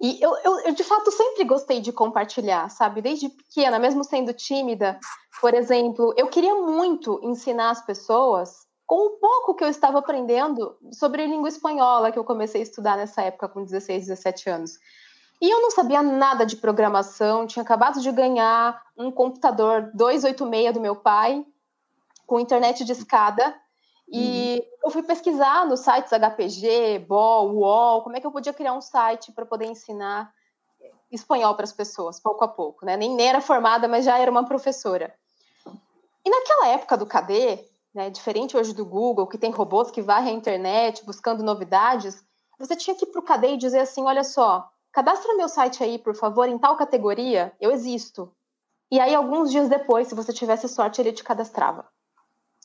e 0.00 0.18
eu, 0.18 0.34
eu, 0.42 0.60
eu, 0.60 0.72
de 0.72 0.82
fato, 0.82 1.10
sempre 1.10 1.44
gostei 1.44 1.78
de 1.78 1.92
compartilhar, 1.92 2.70
sabe? 2.70 3.02
Desde 3.02 3.28
pequena, 3.28 3.78
mesmo 3.78 4.02
sendo 4.02 4.32
tímida, 4.32 4.98
por 5.42 5.52
exemplo, 5.52 6.14
eu 6.16 6.28
queria 6.28 6.54
muito 6.54 7.20
ensinar 7.22 7.68
as 7.68 7.84
pessoas 7.84 8.66
com 8.86 9.08
o 9.08 9.10
pouco 9.18 9.54
que 9.54 9.64
eu 9.64 9.68
estava 9.68 9.98
aprendendo 9.98 10.74
sobre 10.90 11.26
língua 11.26 11.50
espanhola, 11.50 12.10
que 12.10 12.18
eu 12.18 12.24
comecei 12.24 12.62
a 12.62 12.64
estudar 12.64 12.96
nessa 12.96 13.20
época, 13.20 13.46
com 13.46 13.62
16, 13.62 14.06
17 14.06 14.48
anos. 14.48 14.78
E 15.40 15.50
eu 15.50 15.60
não 15.60 15.70
sabia 15.70 16.02
nada 16.02 16.46
de 16.46 16.56
programação, 16.56 17.46
tinha 17.46 17.62
acabado 17.62 18.00
de 18.00 18.10
ganhar 18.12 18.82
um 18.96 19.10
computador 19.10 19.90
286 19.94 20.72
do 20.72 20.80
meu 20.80 20.96
pai, 20.96 21.44
com 22.26 22.40
internet 22.40 22.84
de 22.84 22.92
escada, 22.92 23.54
e 24.08 24.62
uhum. 24.62 24.78
eu 24.84 24.90
fui 24.90 25.02
pesquisar 25.02 25.66
nos 25.66 25.80
sites 25.80 26.12
HPG, 26.12 27.00
BOL, 27.06 27.54
UOL, 27.54 28.02
como 28.02 28.16
é 28.16 28.20
que 28.20 28.26
eu 28.26 28.32
podia 28.32 28.52
criar 28.52 28.72
um 28.74 28.80
site 28.80 29.32
para 29.32 29.46
poder 29.46 29.66
ensinar 29.66 30.32
espanhol 31.10 31.54
para 31.54 31.64
as 31.64 31.72
pessoas, 31.72 32.20
pouco 32.20 32.44
a 32.44 32.48
pouco, 32.48 32.84
né? 32.84 32.96
Nem 32.96 33.20
era 33.20 33.40
formada, 33.40 33.88
mas 33.88 34.04
já 34.04 34.18
era 34.18 34.30
uma 34.30 34.44
professora. 34.44 35.14
E 36.24 36.30
naquela 36.30 36.68
época 36.68 36.96
do 36.96 37.06
KD, 37.06 37.64
né, 37.94 38.10
diferente 38.10 38.56
hoje 38.56 38.72
do 38.74 38.84
Google, 38.84 39.26
que 39.26 39.38
tem 39.38 39.50
robôs 39.50 39.90
que 39.90 40.02
varrem 40.02 40.34
a 40.34 40.36
internet 40.36 41.04
buscando 41.04 41.42
novidades, 41.42 42.24
você 42.58 42.74
tinha 42.74 42.96
que 42.96 43.04
ir 43.04 43.08
para 43.08 43.20
o 43.20 43.24
KD 43.24 43.54
e 43.54 43.56
dizer 43.56 43.80
assim, 43.80 44.02
olha 44.04 44.24
só, 44.24 44.68
cadastra 44.94 45.34
meu 45.34 45.48
site 45.48 45.82
aí, 45.82 45.98
por 45.98 46.14
favor, 46.14 46.48
em 46.48 46.56
tal 46.56 46.76
categoria, 46.76 47.52
eu 47.60 47.72
existo. 47.72 48.32
E 48.90 49.00
aí, 49.00 49.12
alguns 49.12 49.50
dias 49.50 49.68
depois, 49.68 50.06
se 50.06 50.14
você 50.14 50.32
tivesse 50.32 50.68
sorte, 50.68 51.00
ele 51.00 51.12
te 51.12 51.24
cadastrava. 51.24 51.84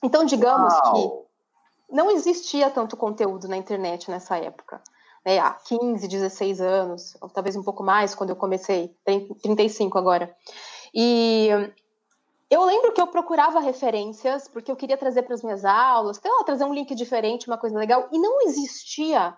Então, 0.03 0.23
digamos 0.23 0.71
Uau. 0.71 0.93
que 0.93 1.95
não 1.95 2.11
existia 2.11 2.69
tanto 2.69 2.95
conteúdo 2.95 3.47
na 3.47 3.57
internet 3.57 4.11
nessa 4.11 4.37
época. 4.37 4.79
Né? 5.25 5.39
Há 5.39 5.53
15, 5.53 6.07
16 6.07 6.61
anos, 6.61 7.17
ou 7.19 7.29
talvez 7.29 7.55
um 7.55 7.63
pouco 7.63 7.83
mais, 7.83 8.13
quando 8.13 8.29
eu 8.29 8.35
comecei, 8.35 8.95
tem 9.03 9.27
35 9.41 9.97
agora. 9.97 10.33
E 10.93 11.49
eu 12.47 12.63
lembro 12.63 12.93
que 12.93 13.01
eu 13.01 13.07
procurava 13.07 13.59
referências, 13.59 14.47
porque 14.47 14.71
eu 14.71 14.75
queria 14.75 14.97
trazer 14.97 15.23
para 15.23 15.33
as 15.33 15.41
minhas 15.41 15.65
aulas, 15.65 16.17
sei 16.17 16.29
lá, 16.29 16.43
trazer 16.43 16.63
um 16.63 16.73
link 16.75 16.93
diferente, 16.93 17.47
uma 17.47 17.57
coisa 17.57 17.77
legal, 17.77 18.07
e 18.11 18.19
não 18.19 18.41
existia 18.41 19.35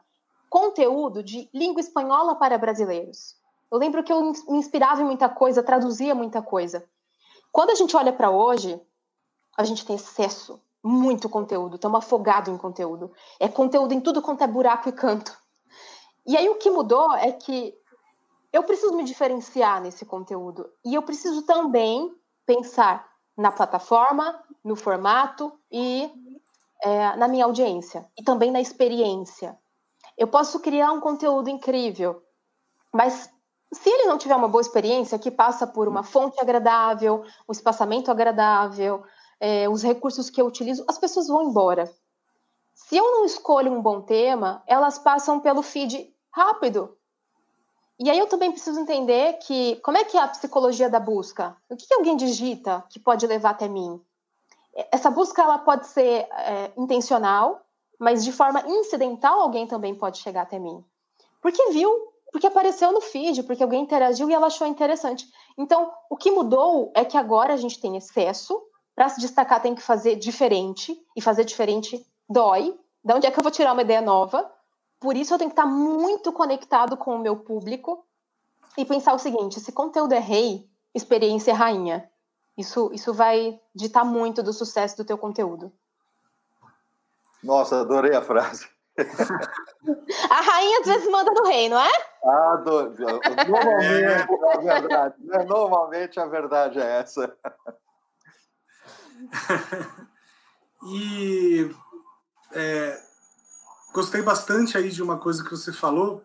conteúdo 0.51 1.23
de 1.23 1.49
língua 1.53 1.79
espanhola 1.79 2.35
para 2.35 2.57
brasileiros. 2.57 3.37
Eu 3.71 3.77
lembro 3.77 4.03
que 4.03 4.11
eu 4.11 4.21
me 4.21 4.59
inspirava 4.59 5.01
em 5.01 5.05
muita 5.05 5.29
coisa, 5.29 5.63
traduzia 5.63 6.13
muita 6.13 6.41
coisa. 6.41 6.85
Quando 7.53 7.69
a 7.69 7.75
gente 7.75 7.95
olha 7.95 8.11
para 8.11 8.29
hoje, 8.29 8.79
a 9.57 9.63
gente 9.63 9.85
tem 9.85 9.95
excesso, 9.95 10.61
muito 10.83 11.29
conteúdo, 11.29 11.75
estamos 11.75 11.99
afogados 11.99 12.53
em 12.53 12.57
conteúdo. 12.57 13.13
É 13.39 13.47
conteúdo 13.47 13.93
em 13.93 14.01
tudo 14.01 14.21
quanto 14.21 14.43
é 14.43 14.47
buraco 14.47 14.89
e 14.89 14.91
canto. 14.91 15.31
E 16.25 16.35
aí 16.35 16.49
o 16.49 16.55
que 16.55 16.69
mudou 16.69 17.13
é 17.13 17.31
que 17.31 17.73
eu 18.51 18.63
preciso 18.63 18.93
me 18.93 19.05
diferenciar 19.05 19.81
nesse 19.81 20.05
conteúdo. 20.05 20.69
E 20.83 20.93
eu 20.95 21.01
preciso 21.01 21.43
também 21.43 22.13
pensar 22.45 23.09
na 23.37 23.53
plataforma, 23.53 24.43
no 24.61 24.75
formato 24.75 25.57
e 25.71 26.11
é, 26.83 27.15
na 27.15 27.29
minha 27.29 27.45
audiência. 27.45 28.05
E 28.19 28.23
também 28.23 28.51
na 28.51 28.59
experiência. 28.59 29.57
Eu 30.21 30.27
posso 30.27 30.59
criar 30.59 30.91
um 30.91 30.99
conteúdo 31.01 31.49
incrível, 31.49 32.21
mas 32.93 33.27
se 33.73 33.89
ele 33.89 34.05
não 34.05 34.19
tiver 34.19 34.35
uma 34.35 34.47
boa 34.47 34.61
experiência, 34.61 35.17
que 35.17 35.31
passa 35.31 35.65
por 35.65 35.87
uma 35.87 36.03
fonte 36.03 36.39
agradável, 36.39 37.23
um 37.49 37.51
espaçamento 37.51 38.11
agradável, 38.11 39.03
é, 39.39 39.67
os 39.67 39.81
recursos 39.81 40.29
que 40.29 40.39
eu 40.39 40.45
utilizo, 40.45 40.85
as 40.87 40.99
pessoas 40.99 41.27
vão 41.27 41.49
embora. 41.49 41.91
Se 42.75 42.95
eu 42.95 43.03
não 43.03 43.25
escolho 43.25 43.73
um 43.73 43.81
bom 43.81 43.99
tema, 43.99 44.61
elas 44.67 44.99
passam 44.99 45.39
pelo 45.39 45.63
feed 45.63 46.13
rápido. 46.31 46.95
E 47.97 48.07
aí 48.07 48.19
eu 48.19 48.27
também 48.27 48.51
preciso 48.51 48.79
entender 48.79 49.39
que 49.39 49.77
como 49.77 49.97
é 49.97 50.03
que 50.03 50.17
é 50.17 50.21
a 50.21 50.27
psicologia 50.27 50.87
da 50.87 50.99
busca? 50.99 51.57
O 51.67 51.75
que, 51.75 51.87
que 51.87 51.95
alguém 51.95 52.15
digita 52.15 52.85
que 52.91 52.99
pode 52.99 53.25
levar 53.25 53.49
até 53.49 53.67
mim? 53.67 53.99
Essa 54.91 55.09
busca 55.09 55.41
ela 55.41 55.57
pode 55.57 55.87
ser 55.87 56.27
é, 56.29 56.71
intencional, 56.77 57.65
mas 58.01 58.23
de 58.23 58.31
forma 58.31 58.63
incidental 58.67 59.39
alguém 59.39 59.67
também 59.67 59.93
pode 59.93 60.17
chegar 60.17 60.41
até 60.41 60.57
mim. 60.57 60.83
Porque 61.39 61.69
viu, 61.69 61.91
porque 62.31 62.47
apareceu 62.47 62.91
no 62.91 62.99
feed, 62.99 63.43
porque 63.43 63.61
alguém 63.61 63.83
interagiu 63.83 64.27
e 64.27 64.33
ela 64.33 64.47
achou 64.47 64.65
interessante. 64.65 65.27
Então, 65.55 65.93
o 66.09 66.17
que 66.17 66.31
mudou 66.31 66.91
é 66.95 67.05
que 67.05 67.15
agora 67.15 67.53
a 67.53 67.57
gente 67.57 67.79
tem 67.79 67.95
excesso, 67.95 68.59
para 68.95 69.07
se 69.07 69.21
destacar 69.21 69.61
tem 69.61 69.75
que 69.75 69.83
fazer 69.83 70.15
diferente, 70.15 70.99
e 71.15 71.21
fazer 71.21 71.43
diferente 71.43 72.03
dói. 72.27 72.75
De 73.03 73.13
onde 73.13 73.27
é 73.27 73.31
que 73.31 73.37
eu 73.37 73.43
vou 73.43 73.51
tirar 73.51 73.73
uma 73.73 73.83
ideia 73.83 74.01
nova? 74.01 74.51
Por 74.99 75.15
isso 75.15 75.35
eu 75.35 75.37
tenho 75.37 75.51
que 75.51 75.53
estar 75.59 75.67
muito 75.67 76.33
conectado 76.33 76.97
com 76.97 77.15
o 77.15 77.19
meu 77.19 77.37
público 77.37 78.03
e 78.79 78.83
pensar 78.83 79.13
o 79.13 79.19
seguinte: 79.19 79.59
se 79.59 79.71
conteúdo 79.71 80.13
é 80.13 80.19
rei, 80.19 80.67
experiência 80.91 81.51
é 81.51 81.53
rainha. 81.53 82.09
Isso, 82.57 82.89
isso 82.93 83.13
vai 83.13 83.59
ditar 83.75 84.03
muito 84.03 84.41
do 84.41 84.51
sucesso 84.51 84.97
do 84.97 85.05
teu 85.05 85.19
conteúdo. 85.19 85.71
Nossa, 87.43 87.81
adorei 87.81 88.15
a 88.15 88.21
frase. 88.21 88.67
A 90.29 90.41
rainha 90.41 90.79
às 90.81 90.85
vezes 90.85 91.09
manda 91.09 91.31
no 91.31 91.43
rei, 91.47 91.69
não 91.69 91.79
é? 91.79 91.91
Adoro. 92.53 92.93
Normalmente, 93.47 94.29
a 94.43 94.59
verdade, 94.59 95.15
né? 95.19 95.45
Normalmente 95.45 96.19
a 96.19 96.25
verdade 96.25 96.79
é 96.79 96.99
essa. 96.99 97.35
E 100.83 101.69
é, 102.53 102.99
gostei 103.93 104.21
bastante 104.21 104.77
aí 104.77 104.89
de 104.89 105.03
uma 105.03 105.17
coisa 105.17 105.43
que 105.43 105.51
você 105.51 105.71
falou, 105.71 106.23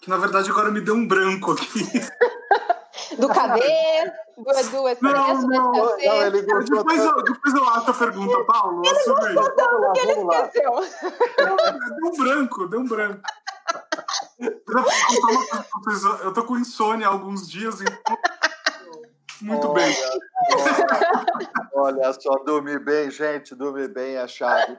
que 0.00 0.10
na 0.10 0.18
verdade 0.18 0.50
agora 0.50 0.70
me 0.70 0.82
deu 0.82 0.94
um 0.94 1.06
branco 1.06 1.52
aqui. 1.52 1.64
Do 3.18 3.28
cadê? 3.28 4.12
Do 4.36 4.50
Edu, 4.50 4.88
esse 4.88 5.02
não, 5.02 5.42
não, 5.42 5.72
não, 5.72 5.98
ele 5.98 6.42
gostou 6.42 6.78
depois, 6.78 7.00
eu, 7.00 7.22
depois 7.22 7.54
eu 7.54 7.68
acho 7.68 7.90
a 7.90 7.94
pergunta, 7.94 8.44
Paulo. 8.44 8.82
Ele 8.84 8.94
gostou 9.04 9.50
tanto 9.54 9.92
que 9.92 10.00
ele 10.00 10.12
esqueceu. 10.12 10.72
Deu 11.36 11.56
um 12.04 12.16
branco, 12.16 12.68
deu 12.68 12.80
um 12.80 12.86
branco. 12.86 13.20
Eu 16.24 16.32
tô 16.32 16.44
com 16.44 16.58
insônia 16.58 17.06
há 17.06 17.10
alguns 17.10 17.48
dias, 17.48 17.80
então. 17.80 18.18
Muito 19.42 19.68
olha, 19.68 19.74
bem. 19.74 19.96
Olha, 21.74 22.00
olha 22.00 22.12
só, 22.14 22.30
dormir 22.44 22.78
bem, 22.78 23.10
gente, 23.10 23.54
dormir 23.54 23.88
bem 23.88 24.14
é 24.14 24.22
a 24.22 24.28
chave. 24.28 24.78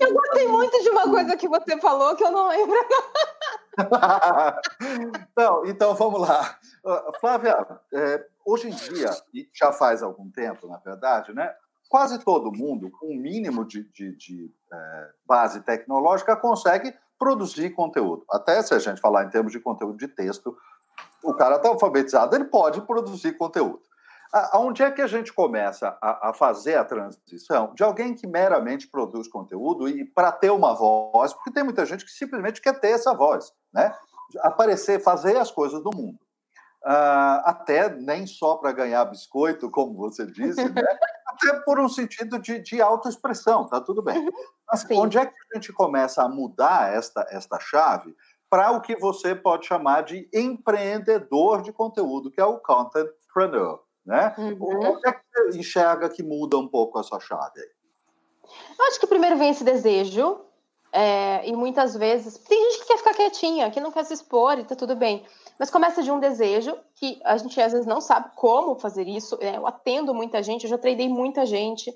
Eu 0.00 0.12
gostei 0.12 0.48
muito 0.48 0.82
de 0.82 0.90
uma 0.90 1.08
coisa 1.08 1.36
que 1.36 1.48
você 1.48 1.78
falou 1.78 2.16
que 2.16 2.24
eu 2.24 2.30
não 2.30 2.48
lembro. 2.48 2.78
não, 5.36 5.64
então 5.66 5.94
vamos 5.94 6.20
lá. 6.20 6.58
Flávia, 7.20 7.66
é, 7.92 8.26
hoje 8.44 8.68
em 8.68 8.74
dia, 8.74 9.10
e 9.32 9.48
já 9.54 9.72
faz 9.72 10.02
algum 10.02 10.30
tempo, 10.30 10.66
na 10.66 10.78
verdade, 10.78 11.32
né? 11.32 11.54
Quase 11.88 12.22
todo 12.22 12.52
mundo, 12.52 12.90
com 12.90 13.06
um 13.06 13.16
mínimo 13.16 13.64
de, 13.64 13.84
de, 13.92 14.14
de 14.16 14.54
é, 14.72 15.10
base 15.26 15.60
tecnológica, 15.62 16.36
consegue 16.36 16.94
produzir 17.18 17.70
conteúdo. 17.70 18.24
Até 18.30 18.62
se 18.62 18.74
a 18.74 18.78
gente 18.78 19.00
falar 19.00 19.24
em 19.24 19.30
termos 19.30 19.52
de 19.52 19.60
conteúdo 19.60 19.96
de 19.96 20.08
texto, 20.08 20.56
o 21.22 21.34
cara 21.34 21.56
está 21.56 21.68
alfabetizado, 21.68 22.36
ele 22.36 22.44
pode 22.44 22.80
produzir 22.82 23.32
conteúdo. 23.36 23.80
Aonde 24.30 24.82
é 24.82 24.90
que 24.90 25.00
a 25.00 25.06
gente 25.06 25.32
começa 25.32 25.96
a, 26.02 26.28
a, 26.28 26.34
fazer 26.34 26.74
a 26.74 26.84
transição 26.84 27.72
de 27.74 27.82
alguém 27.82 28.14
que 28.14 28.26
meramente 28.26 28.86
produz 28.86 29.26
conteúdo 29.26 29.88
e 29.88 30.04
para 30.04 30.30
ter 30.30 30.50
uma 30.50 30.74
voz, 30.74 31.32
porque 31.32 31.50
tem 31.50 31.64
muita 31.64 31.86
gente 31.86 32.04
que 32.04 32.10
simplesmente 32.10 32.60
quer 32.60 32.78
ter 32.78 32.90
essa 32.90 33.14
voz, 33.14 33.50
né? 33.72 33.94
Aparecer, 34.40 35.02
fazer 35.02 35.36
as 35.36 35.50
coisas 35.50 35.82
do 35.82 35.90
mundo. 35.94 36.18
Uh, 36.84 37.42
até 37.44 37.88
nem 37.88 38.26
só 38.26 38.56
para 38.56 38.72
ganhar 38.72 39.04
biscoito, 39.06 39.70
como 39.70 39.94
você 39.94 40.26
disse, 40.26 40.68
né? 40.68 40.82
até 41.26 41.60
por 41.60 41.78
um 41.78 41.88
sentido 41.88 42.38
de, 42.38 42.58
de 42.60 42.80
autoexpressão, 42.80 43.66
tá 43.66 43.80
tudo 43.80 44.02
bem. 44.02 44.28
Mas 44.70 44.80
Sim. 44.80 44.98
onde 44.98 45.18
é 45.18 45.26
que 45.26 45.34
a 45.52 45.56
gente 45.56 45.72
começa 45.72 46.22
a 46.22 46.28
mudar 46.28 46.92
esta, 46.92 47.26
esta 47.30 47.58
chave 47.58 48.14
para 48.50 48.72
o 48.72 48.80
que 48.80 48.96
você 48.96 49.34
pode 49.34 49.66
chamar 49.66 50.02
de 50.02 50.28
empreendedor 50.32 51.62
de 51.62 51.72
conteúdo, 51.72 52.30
que 52.30 52.40
é 52.40 52.44
o 52.44 52.58
contentpreneur, 52.58 53.80
né? 54.04 54.34
Uhum. 54.38 54.56
Onde 54.60 55.08
é 55.08 55.12
que 55.12 55.20
você 55.32 55.58
enxerga 55.58 56.08
que 56.08 56.22
muda 56.22 56.56
um 56.56 56.66
pouco 56.66 56.98
essa 56.98 57.20
chave 57.20 57.60
aí? 57.60 57.70
Eu 58.78 58.86
acho 58.86 58.98
que 58.98 59.06
primeiro 59.06 59.36
vem 59.36 59.50
esse 59.50 59.62
desejo, 59.62 60.40
é, 60.92 61.46
e 61.46 61.54
muitas 61.54 61.94
vezes 61.94 62.38
tem 62.38 62.62
gente 62.70 62.80
que 62.80 62.86
quer 62.86 62.98
ficar 62.98 63.14
quietinha, 63.14 63.70
que 63.70 63.80
não 63.80 63.92
quer 63.92 64.04
se 64.04 64.14
expor 64.14 64.58
e 64.58 64.64
tá 64.64 64.74
tudo 64.74 64.96
bem. 64.96 65.24
Mas 65.58 65.70
começa 65.70 66.02
de 66.02 66.10
um 66.10 66.20
desejo 66.20 66.76
que 66.94 67.20
a 67.24 67.36
gente 67.36 67.60
às 67.60 67.72
vezes 67.72 67.86
não 67.86 68.00
sabe 68.00 68.30
como 68.34 68.78
fazer 68.78 69.06
isso. 69.06 69.36
É, 69.40 69.56
eu 69.56 69.66
atendo 69.66 70.14
muita 70.14 70.42
gente, 70.42 70.64
eu 70.64 70.70
já 70.70 70.78
treinei 70.78 71.08
muita 71.08 71.44
gente. 71.44 71.92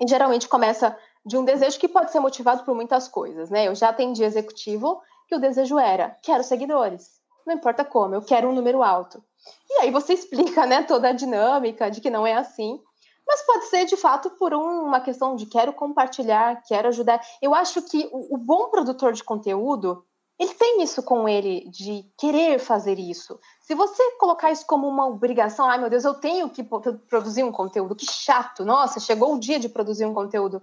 E 0.00 0.06
geralmente 0.06 0.46
começa 0.46 0.96
de 1.24 1.36
um 1.36 1.44
desejo 1.44 1.78
que 1.78 1.88
pode 1.88 2.12
ser 2.12 2.20
motivado 2.20 2.62
por 2.64 2.74
muitas 2.74 3.08
coisas, 3.08 3.50
né? 3.50 3.66
Eu 3.66 3.74
já 3.74 3.88
atendi 3.88 4.22
executivo 4.22 5.02
que 5.26 5.34
o 5.34 5.40
desejo 5.40 5.78
era: 5.78 6.16
quero 6.22 6.44
seguidores. 6.44 7.18
não 7.46 7.54
importa 7.54 7.84
como, 7.84 8.14
eu 8.14 8.22
quero 8.22 8.48
um 8.48 8.54
número 8.54 8.82
alto. 8.82 9.22
E 9.68 9.82
aí 9.82 9.90
você 9.90 10.12
explica, 10.14 10.66
né, 10.66 10.82
toda 10.82 11.08
a 11.08 11.12
dinâmica 11.12 11.90
de 11.90 12.00
que 12.00 12.10
não 12.10 12.26
é 12.26 12.34
assim. 12.34 12.80
Mas 13.28 13.42
pode 13.42 13.66
ser, 13.66 13.84
de 13.84 13.96
fato, 13.96 14.30
por 14.30 14.54
uma 14.54 15.00
questão 15.00 15.36
de 15.36 15.44
quero 15.44 15.74
compartilhar, 15.74 16.62
quero 16.66 16.88
ajudar. 16.88 17.20
Eu 17.42 17.54
acho 17.54 17.82
que 17.82 18.08
o, 18.10 18.36
o 18.36 18.38
bom 18.38 18.70
produtor 18.70 19.12
de 19.12 19.22
conteúdo, 19.22 20.02
ele 20.38 20.54
tem 20.54 20.82
isso 20.82 21.02
com 21.02 21.28
ele, 21.28 21.68
de 21.68 22.10
querer 22.16 22.58
fazer 22.58 22.98
isso. 22.98 23.38
Se 23.60 23.74
você 23.74 24.02
colocar 24.12 24.50
isso 24.50 24.66
como 24.66 24.88
uma 24.88 25.06
obrigação, 25.06 25.68
ai 25.68 25.76
meu 25.76 25.90
Deus, 25.90 26.04
eu 26.04 26.14
tenho 26.14 26.48
que 26.48 26.64
produzir 26.64 27.44
um 27.44 27.52
conteúdo, 27.52 27.94
que 27.94 28.06
chato, 28.06 28.64
nossa, 28.64 28.98
chegou 28.98 29.34
o 29.34 29.38
dia 29.38 29.60
de 29.60 29.68
produzir 29.68 30.06
um 30.06 30.14
conteúdo. 30.14 30.62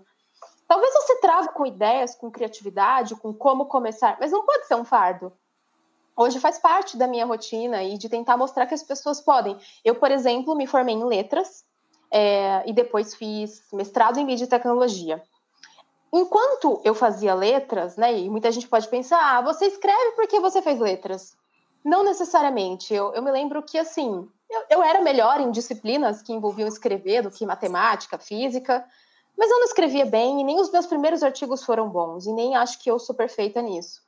Talvez 0.67 0.91
você 0.91 1.19
trave 1.19 1.49
com 1.49 1.67
ideias, 1.67 2.15
com 2.15 2.31
criatividade, 2.31 3.15
com 3.15 3.31
como 3.31 3.67
começar, 3.67 4.17
mas 4.19 4.31
não 4.31 4.43
pode 4.43 4.65
ser 4.65 4.73
um 4.73 4.83
fardo. 4.83 5.31
Hoje 6.17 6.39
faz 6.39 6.57
parte 6.57 6.97
da 6.97 7.05
minha 7.05 7.25
rotina 7.25 7.83
e 7.83 7.95
de 7.97 8.09
tentar 8.09 8.37
mostrar 8.37 8.65
que 8.65 8.73
as 8.73 8.81
pessoas 8.81 9.21
podem. 9.21 9.55
Eu, 9.83 9.95
por 9.95 10.09
exemplo, 10.09 10.55
me 10.55 10.65
formei 10.65 10.95
em 10.95 11.03
letras, 11.03 11.63
é, 12.17 12.63
e 12.65 12.71
depois 12.71 13.13
fiz 13.13 13.61
mestrado 13.73 14.17
em 14.17 14.25
mídia 14.25 14.45
e 14.45 14.47
tecnologia. 14.47 15.21
Enquanto 16.13 16.79
eu 16.85 16.95
fazia 16.95 17.35
letras, 17.35 17.97
né, 17.97 18.17
e 18.17 18.29
muita 18.29 18.49
gente 18.53 18.69
pode 18.69 18.87
pensar, 18.87 19.19
ah, 19.19 19.41
você 19.41 19.65
escreve 19.65 20.11
porque 20.11 20.39
você 20.39 20.61
fez 20.61 20.79
letras. 20.79 21.35
Não 21.83 22.05
necessariamente. 22.05 22.93
Eu, 22.93 23.13
eu 23.13 23.21
me 23.21 23.29
lembro 23.29 23.61
que, 23.61 23.77
assim, 23.77 24.25
eu, 24.49 24.63
eu 24.69 24.81
era 24.83 25.01
melhor 25.01 25.41
em 25.41 25.51
disciplinas 25.51 26.21
que 26.21 26.31
envolviam 26.31 26.69
escrever 26.69 27.21
do 27.21 27.29
que 27.29 27.45
matemática, 27.45 28.17
física, 28.17 28.85
mas 29.37 29.51
eu 29.51 29.57
não 29.59 29.65
escrevia 29.65 30.05
bem 30.05 30.39
e 30.39 30.43
nem 30.45 30.57
os 30.57 30.71
meus 30.71 30.85
primeiros 30.85 31.21
artigos 31.21 31.65
foram 31.65 31.89
bons, 31.89 32.25
e 32.27 32.31
nem 32.31 32.55
acho 32.55 32.81
que 32.81 32.89
eu 32.89 32.97
sou 32.97 33.13
perfeita 33.13 33.61
nisso. 33.61 34.01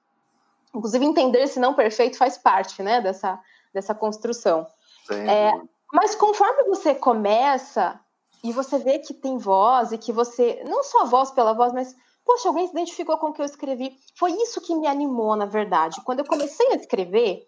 Inclusive, 0.74 1.04
entender 1.04 1.46
se 1.48 1.60
não 1.60 1.74
perfeito 1.74 2.17
faz 2.17 2.38
parte 2.38 2.82
né, 2.82 3.02
dessa, 3.02 3.38
dessa 3.74 3.93
construção. 3.93 4.65
É, 5.12 5.52
mas 5.91 6.15
conforme 6.15 6.63
você 6.63 6.93
começa 6.93 8.00
e 8.43 8.52
você 8.52 8.78
vê 8.78 9.00
que 9.00 9.13
tem 9.13 9.38
voz 9.38 9.91
e 9.91 9.97
que 9.97 10.12
você, 10.12 10.63
não 10.67 10.84
só 10.84 11.06
voz 11.06 11.32
pela 11.32 11.54
voz, 11.54 11.73
mas, 11.73 11.95
poxa, 12.26 12.47
alguém 12.47 12.67
se 12.67 12.73
identificou 12.73 13.17
com 13.17 13.28
o 13.28 13.34
que 13.34 13.41
eu 13.41 13.45
escrevi. 13.45 13.97
Foi 14.15 14.32
isso 14.32 14.62
que 14.62 14.76
me 14.76 14.88
animou, 14.88 15.36
na 15.36 15.45
verdade. 15.45 16.02
Quando 16.04 16.19
eu 16.19 16.26
comecei 16.26 16.67
a 16.71 16.76
escrever, 16.76 17.47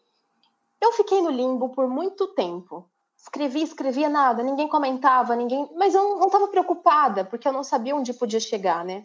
eu 0.81 0.91
fiquei 0.93 1.21
no 1.21 1.29
limbo 1.29 1.69
por 1.69 1.87
muito 1.87 2.27
tempo. 2.27 2.89
Escrevi, 3.17 3.61
escrevia 3.61 4.09
nada, 4.09 4.41
ninguém 4.41 4.67
comentava, 4.67 5.35
ninguém. 5.35 5.69
Mas 5.75 5.93
eu 5.93 6.17
não 6.17 6.27
estava 6.27 6.47
preocupada, 6.47 7.25
porque 7.25 7.47
eu 7.47 7.53
não 7.53 7.63
sabia 7.63 7.95
onde 7.95 8.13
podia 8.13 8.39
chegar, 8.39 8.85
né? 8.85 9.03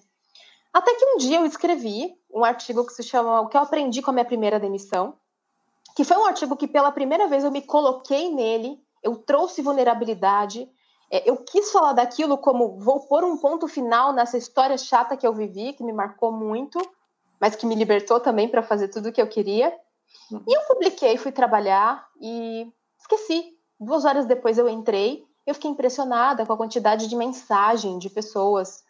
Até 0.72 0.94
que 0.94 1.04
um 1.04 1.16
dia 1.18 1.38
eu 1.38 1.46
escrevi 1.46 2.16
um 2.32 2.44
artigo 2.44 2.84
que 2.86 2.92
se 2.92 3.02
chama 3.02 3.40
O 3.40 3.48
que 3.48 3.56
eu 3.56 3.60
aprendi 3.60 4.00
com 4.02 4.10
a 4.10 4.14
minha 4.14 4.24
primeira 4.24 4.58
demissão, 4.58 5.14
que 5.94 6.04
foi 6.04 6.16
um 6.16 6.24
artigo 6.24 6.56
que 6.56 6.66
pela 6.66 6.90
primeira 6.90 7.28
vez 7.28 7.44
eu 7.44 7.50
me 7.50 7.62
coloquei 7.62 8.32
nele 8.32 8.83
eu 9.04 9.16
trouxe 9.16 9.62
vulnerabilidade, 9.62 10.68
é, 11.10 11.28
eu 11.28 11.36
quis 11.36 11.70
falar 11.70 11.92
daquilo 11.92 12.38
como 12.38 12.78
vou 12.78 13.06
pôr 13.06 13.22
um 13.22 13.36
ponto 13.36 13.68
final 13.68 14.12
nessa 14.12 14.38
história 14.38 14.76
chata 14.76 15.16
que 15.16 15.26
eu 15.26 15.34
vivi, 15.34 15.74
que 15.74 15.84
me 15.84 15.92
marcou 15.92 16.32
muito, 16.32 16.80
mas 17.38 17.54
que 17.54 17.66
me 17.66 17.74
libertou 17.74 18.18
também 18.18 18.48
para 18.48 18.62
fazer 18.62 18.88
tudo 18.88 19.10
o 19.10 19.12
que 19.12 19.20
eu 19.20 19.28
queria. 19.28 19.72
Uhum. 20.30 20.42
E 20.48 20.56
eu 20.56 20.62
publiquei, 20.62 21.16
fui 21.18 21.30
trabalhar 21.30 22.08
e 22.20 22.66
esqueci. 22.98 23.52
Duas 23.78 24.04
horas 24.04 24.24
depois 24.24 24.56
eu 24.56 24.68
entrei, 24.68 25.24
eu 25.46 25.54
fiquei 25.54 25.70
impressionada 25.70 26.46
com 26.46 26.52
a 26.52 26.56
quantidade 26.56 27.06
de 27.06 27.14
mensagem 27.14 27.98
de 27.98 28.08
pessoas. 28.08 28.82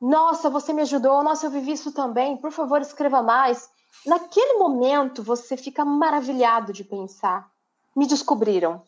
Nossa, 0.00 0.48
você 0.48 0.72
me 0.72 0.82
ajudou, 0.82 1.22
nossa, 1.22 1.46
eu 1.46 1.50
vivi 1.50 1.72
isso 1.72 1.92
também, 1.92 2.36
por 2.38 2.50
favor, 2.50 2.80
escreva 2.80 3.22
mais. 3.22 3.68
Naquele 4.06 4.54
momento, 4.54 5.22
você 5.22 5.56
fica 5.56 5.84
maravilhado 5.84 6.72
de 6.72 6.84
pensar. 6.84 7.50
Me 7.94 8.06
descobriram, 8.06 8.82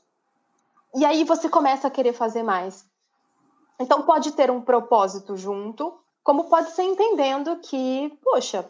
e 0.94 1.04
aí 1.04 1.24
você 1.24 1.48
começa 1.48 1.88
a 1.88 1.90
querer 1.90 2.12
fazer 2.12 2.42
mais. 2.42 2.84
Então 3.78 4.02
pode 4.02 4.32
ter 4.32 4.50
um 4.50 4.60
propósito 4.60 5.36
junto, 5.36 5.98
como 6.22 6.48
pode 6.48 6.70
ser 6.70 6.82
entendendo 6.82 7.56
que, 7.56 8.16
poxa, 8.22 8.68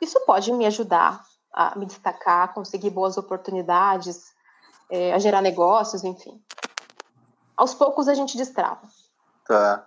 isso 0.00 0.20
pode 0.26 0.52
me 0.52 0.66
ajudar 0.66 1.24
a 1.52 1.78
me 1.78 1.86
destacar, 1.86 2.54
conseguir 2.54 2.90
boas 2.90 3.16
oportunidades, 3.16 4.32
é, 4.90 5.12
a 5.12 5.18
gerar 5.18 5.42
negócios, 5.42 6.04
enfim. 6.04 6.40
Aos 7.56 7.74
poucos 7.74 8.08
a 8.08 8.14
gente 8.14 8.36
destrava. 8.36 8.82
Tá. 9.46 9.86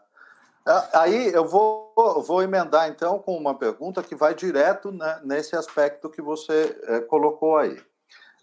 Aí 0.93 1.33
eu 1.33 1.47
vou, 1.47 1.91
vou 2.21 2.43
emendar 2.43 2.87
então 2.87 3.17
com 3.17 3.35
uma 3.35 3.55
pergunta 3.55 4.03
que 4.03 4.15
vai 4.15 4.35
direto 4.35 4.91
né, 4.91 5.19
nesse 5.23 5.55
aspecto 5.55 6.09
que 6.09 6.21
você 6.21 6.79
é, 6.83 6.99
colocou 6.99 7.57
aí. 7.57 7.81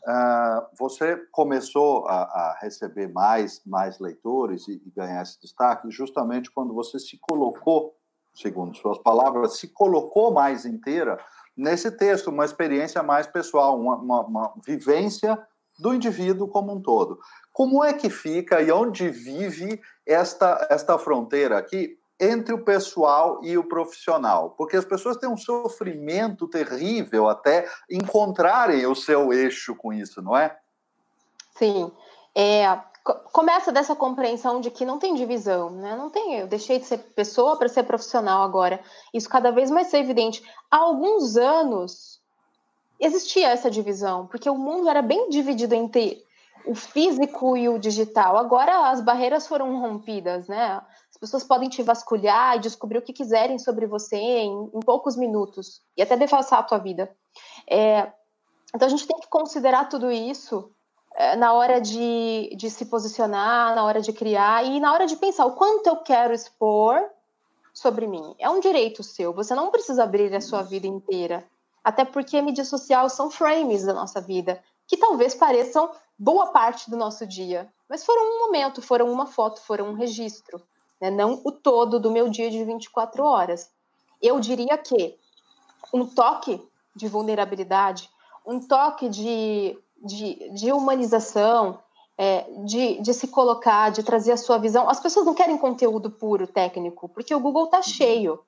Uh, 0.09 0.65
você 0.79 1.17
começou 1.31 2.07
a, 2.07 2.23
a, 2.23 2.59
receber 2.63 3.09
mais, 3.09 3.61
mais 3.67 3.99
leitores 3.99 4.67
e, 4.67 4.81
e, 4.87 4.91
ganhar 4.97 5.21
esse 5.21 5.39
destaque 5.39 5.91
justamente 5.91 6.51
quando 6.51 6.73
você 6.73 6.99
se 6.99 7.19
colocou, 7.21 7.95
segundo 8.35 8.75
suas 8.75 8.97
palavras, 8.97 9.59
se 9.59 9.69
colocou 9.69 10.33
mais 10.33 10.65
inteira 10.65 11.19
nesse 11.55 11.91
texto, 11.91 12.29
uma 12.29 12.47
experiência 12.47 13.03
mais 13.03 13.27
pessoal, 13.27 13.79
uma, 13.79 13.97
uma, 13.97 14.21
uma 14.23 14.55
vivência 14.65 15.39
do 15.79 15.93
indivíduo 15.93 16.49
como 16.49 16.73
um 16.73 16.81
todo. 16.81 17.19
Como 17.53 17.85
é 17.85 17.93
que 17.93 18.09
fica 18.09 18.63
e 18.63 18.73
onde 18.73 19.11
vive 19.11 19.79
esta, 20.07 20.67
esta 20.71 20.99
fronteira 20.99 21.59
aqui 21.59 21.98
entre 22.21 22.53
o 22.53 22.65
pessoal 22.65 23.41
e 23.43 23.57
o 23.57 23.65
profissional, 23.65 24.51
porque 24.51 24.77
as 24.77 24.85
pessoas 24.85 25.17
têm 25.17 25.29
um 25.29 25.37
sofrimento 25.37 26.49
terrível 26.49 27.29
até 27.29 27.69
encontrarem 27.89 28.87
o 28.87 28.95
seu 28.95 29.33
eixo 29.33 29.75
com 29.75 29.93
isso, 29.93 30.21
não 30.21 30.37
é? 30.37 30.57
Sim. 31.57 31.93
É, 32.35 32.79
começa 33.33 33.73
dessa 33.73 33.95
compreensão 33.95 34.61
de 34.61 34.71
que 34.71 34.85
não 34.85 34.99
tem 34.99 35.15
divisão, 35.15 35.71
né? 35.71 35.97
Não 35.97 36.11
tem, 36.11 36.39
eu 36.39 36.47
deixei 36.47 36.79
de 36.79 36.87
ser 36.87 36.99
pessoa 36.99 37.57
para 37.57 37.69
ser 37.69 37.85
profissional 37.85 38.43
agora. 38.43 38.81
Isso 39.15 39.29
cada 39.29 39.51
vez 39.51 39.71
mais 39.71 39.93
é 39.95 39.99
evidente. 39.99 40.43
Há 40.71 40.79
alguns 40.79 41.37
anos 41.37 42.21
existia 43.01 43.49
essa 43.49 43.71
divisão, 43.71 44.27
porque 44.27 44.51
o 44.51 44.57
mundo 44.57 44.89
era 44.89 45.03
bem 45.03 45.29
dividido 45.31 45.75
entre 45.75 46.23
o 46.67 46.75
físico 46.75 47.57
e 47.57 47.69
o 47.69 47.79
digital. 47.79 48.37
Agora 48.37 48.91
as 48.91 49.01
barreiras 49.01 49.47
foram 49.47 49.81
rompidas, 49.81 50.49
né? 50.49 50.81
As 51.19 51.31
pessoas 51.31 51.43
podem 51.43 51.69
te 51.69 51.83
vasculhar 51.83 52.57
e 52.57 52.61
descobrir 52.61 52.99
o 52.99 53.03
que 53.03 53.13
quiserem 53.13 53.59
sobre 53.59 53.89
você 53.89 54.17
em, 54.17 54.71
em 54.73 54.79
poucos 54.79 55.17
minutos 55.17 55.83
e 55.97 56.03
até 56.03 56.17
defassar 56.17 56.61
a 56.61 56.63
tua 56.63 56.79
vida. 56.79 57.11
É, 57.69 58.13
então 58.73 58.87
a 58.87 58.89
gente 58.89 59.05
tem 59.05 59.19
que 59.19 59.27
considerar 59.27 59.89
tudo 59.89 60.13
isso 60.13 60.71
é, 61.17 61.35
na 61.35 61.53
hora 61.55 61.81
de, 61.81 62.55
de 62.57 62.71
se 62.71 62.87
posicionar, 62.87 63.75
na 63.75 63.85
hora 63.85 64.01
de 64.01 64.13
criar 64.13 64.65
e 64.65 64.79
na 64.79 64.93
hora 64.93 65.09
de 65.09 65.17
pensar 65.17 65.45
o 65.47 65.57
quanto 65.57 65.89
eu 65.89 65.97
quero 65.97 66.33
expor 66.33 67.03
sobre 67.75 68.07
mim. 68.07 68.37
É 68.39 68.49
um 68.49 68.61
direito 68.61 69.03
seu, 69.03 69.33
você 69.33 69.57
não 69.57 69.73
precisa 69.73 70.05
abrir 70.05 70.33
a 70.37 70.41
sua 70.41 70.63
vida 70.63 70.87
inteira. 70.87 71.45
Até 71.83 72.05
porque 72.05 72.41
mídia 72.41 72.65
social 72.65 73.11
são 73.11 73.29
frames 73.29 73.85
da 73.85 73.93
nossa 73.93 74.21
vida, 74.21 74.63
que 74.87 74.97
talvez 74.97 75.35
pareçam 75.35 75.91
boa 76.17 76.53
parte 76.53 76.89
do 76.89 76.97
nosso 76.97 77.27
dia, 77.27 77.69
mas 77.89 78.05
foram 78.05 78.23
um 78.23 78.47
momento, 78.47 78.81
foram 78.81 79.11
uma 79.11 79.27
foto, 79.27 79.61
foram 79.61 79.89
um 79.89 79.95
registro 79.95 80.63
né? 81.01 81.11
não 81.11 81.41
o 81.45 81.53
todo 81.53 81.99
do 81.99 82.11
meu 82.11 82.29
dia 82.29 82.51
de 82.51 82.65
24 82.65 83.23
horas. 83.23 83.71
Eu 84.21 84.41
diria 84.41 84.77
que 84.77 85.17
um 85.93 86.07
toque 86.07 86.61
de 86.95 87.09
vulnerabilidade, 87.09 88.11
um 88.47 88.61
toque 88.61 89.09
de, 89.09 89.79
de, 90.03 90.51
de 90.51 90.73
humanização, 90.73 91.79
é, 92.17 92.45
de, 92.65 93.01
de 93.01 93.15
se 93.15 93.29
colocar, 93.29 93.91
de 93.91 94.03
trazer 94.03 94.33
a 94.33 94.37
sua 94.37 94.59
visão. 94.59 94.89
As 94.91 94.99
pessoas 94.99 95.25
não 95.25 95.35
querem 95.35 95.57
conteúdo 95.57 96.11
puro 96.11 96.47
técnico, 96.47 97.09
porque 97.09 97.35
o 97.35 97.41
Google 97.41 97.67
está 97.67 97.81
cheio. 97.81 98.41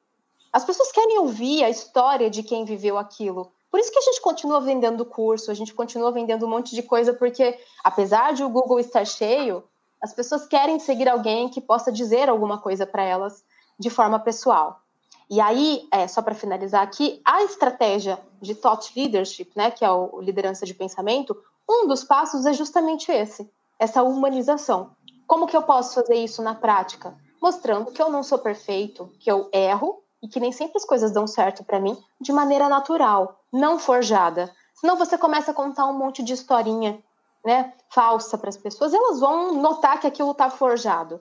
As 0.52 0.64
pessoas 0.64 0.90
querem 0.90 1.18
ouvir 1.20 1.62
a 1.62 1.70
história 1.70 2.28
de 2.28 2.42
quem 2.42 2.64
viveu 2.64 2.98
aquilo. 2.98 3.52
Por 3.70 3.78
isso 3.78 3.92
que 3.92 3.98
a 3.98 4.02
gente 4.02 4.20
continua 4.20 4.60
vendendo 4.60 5.04
curso, 5.04 5.50
a 5.50 5.54
gente 5.54 5.72
continua 5.72 6.10
vendendo 6.10 6.44
um 6.44 6.48
monte 6.48 6.74
de 6.74 6.82
coisa, 6.82 7.14
porque 7.14 7.56
apesar 7.84 8.32
de 8.32 8.42
o 8.42 8.48
Google 8.48 8.80
estar 8.80 9.04
cheio, 9.04 9.62
as 10.02 10.12
pessoas 10.12 10.46
querem 10.46 10.78
seguir 10.78 11.08
alguém 11.08 11.48
que 11.48 11.60
possa 11.60 11.92
dizer 11.92 12.28
alguma 12.28 12.58
coisa 12.58 12.86
para 12.86 13.02
elas 13.02 13.44
de 13.78 13.90
forma 13.90 14.18
pessoal. 14.18 14.80
E 15.28 15.40
aí, 15.40 15.86
é, 15.92 16.08
só 16.08 16.20
para 16.22 16.34
finalizar 16.34 16.82
aqui, 16.82 17.20
a 17.24 17.44
estratégia 17.44 18.18
de 18.40 18.54
thought 18.54 18.92
leadership, 18.96 19.50
né, 19.54 19.70
que 19.70 19.84
é 19.84 19.90
o 19.90 20.20
liderança 20.20 20.66
de 20.66 20.74
pensamento, 20.74 21.36
um 21.68 21.86
dos 21.86 22.02
passos 22.02 22.46
é 22.46 22.52
justamente 22.52 23.12
esse, 23.12 23.48
essa 23.78 24.02
humanização. 24.02 24.90
Como 25.26 25.46
que 25.46 25.56
eu 25.56 25.62
posso 25.62 25.94
fazer 25.94 26.16
isso 26.16 26.42
na 26.42 26.54
prática? 26.54 27.16
Mostrando 27.40 27.92
que 27.92 28.02
eu 28.02 28.10
não 28.10 28.24
sou 28.24 28.38
perfeito, 28.38 29.12
que 29.20 29.30
eu 29.30 29.48
erro 29.52 30.02
e 30.20 30.26
que 30.26 30.40
nem 30.40 30.50
sempre 30.50 30.76
as 30.76 30.84
coisas 30.84 31.12
dão 31.12 31.26
certo 31.26 31.62
para 31.62 31.78
mim 31.78 31.96
de 32.20 32.32
maneira 32.32 32.68
natural, 32.68 33.38
não 33.52 33.78
forjada. 33.78 34.52
Senão 34.74 34.96
você 34.96 35.16
começa 35.16 35.52
a 35.52 35.54
contar 35.54 35.86
um 35.86 35.96
monte 35.96 36.22
de 36.22 36.32
historinha 36.32 37.00
né, 37.44 37.72
falsa 37.88 38.37
para 38.37 38.48
as 38.48 38.57
pessoas, 38.57 38.92
elas 38.92 39.20
vão 39.20 39.55
notar 39.55 39.98
que 40.00 40.07
aquilo 40.07 40.33
está 40.33 40.50
forjado. 40.50 41.20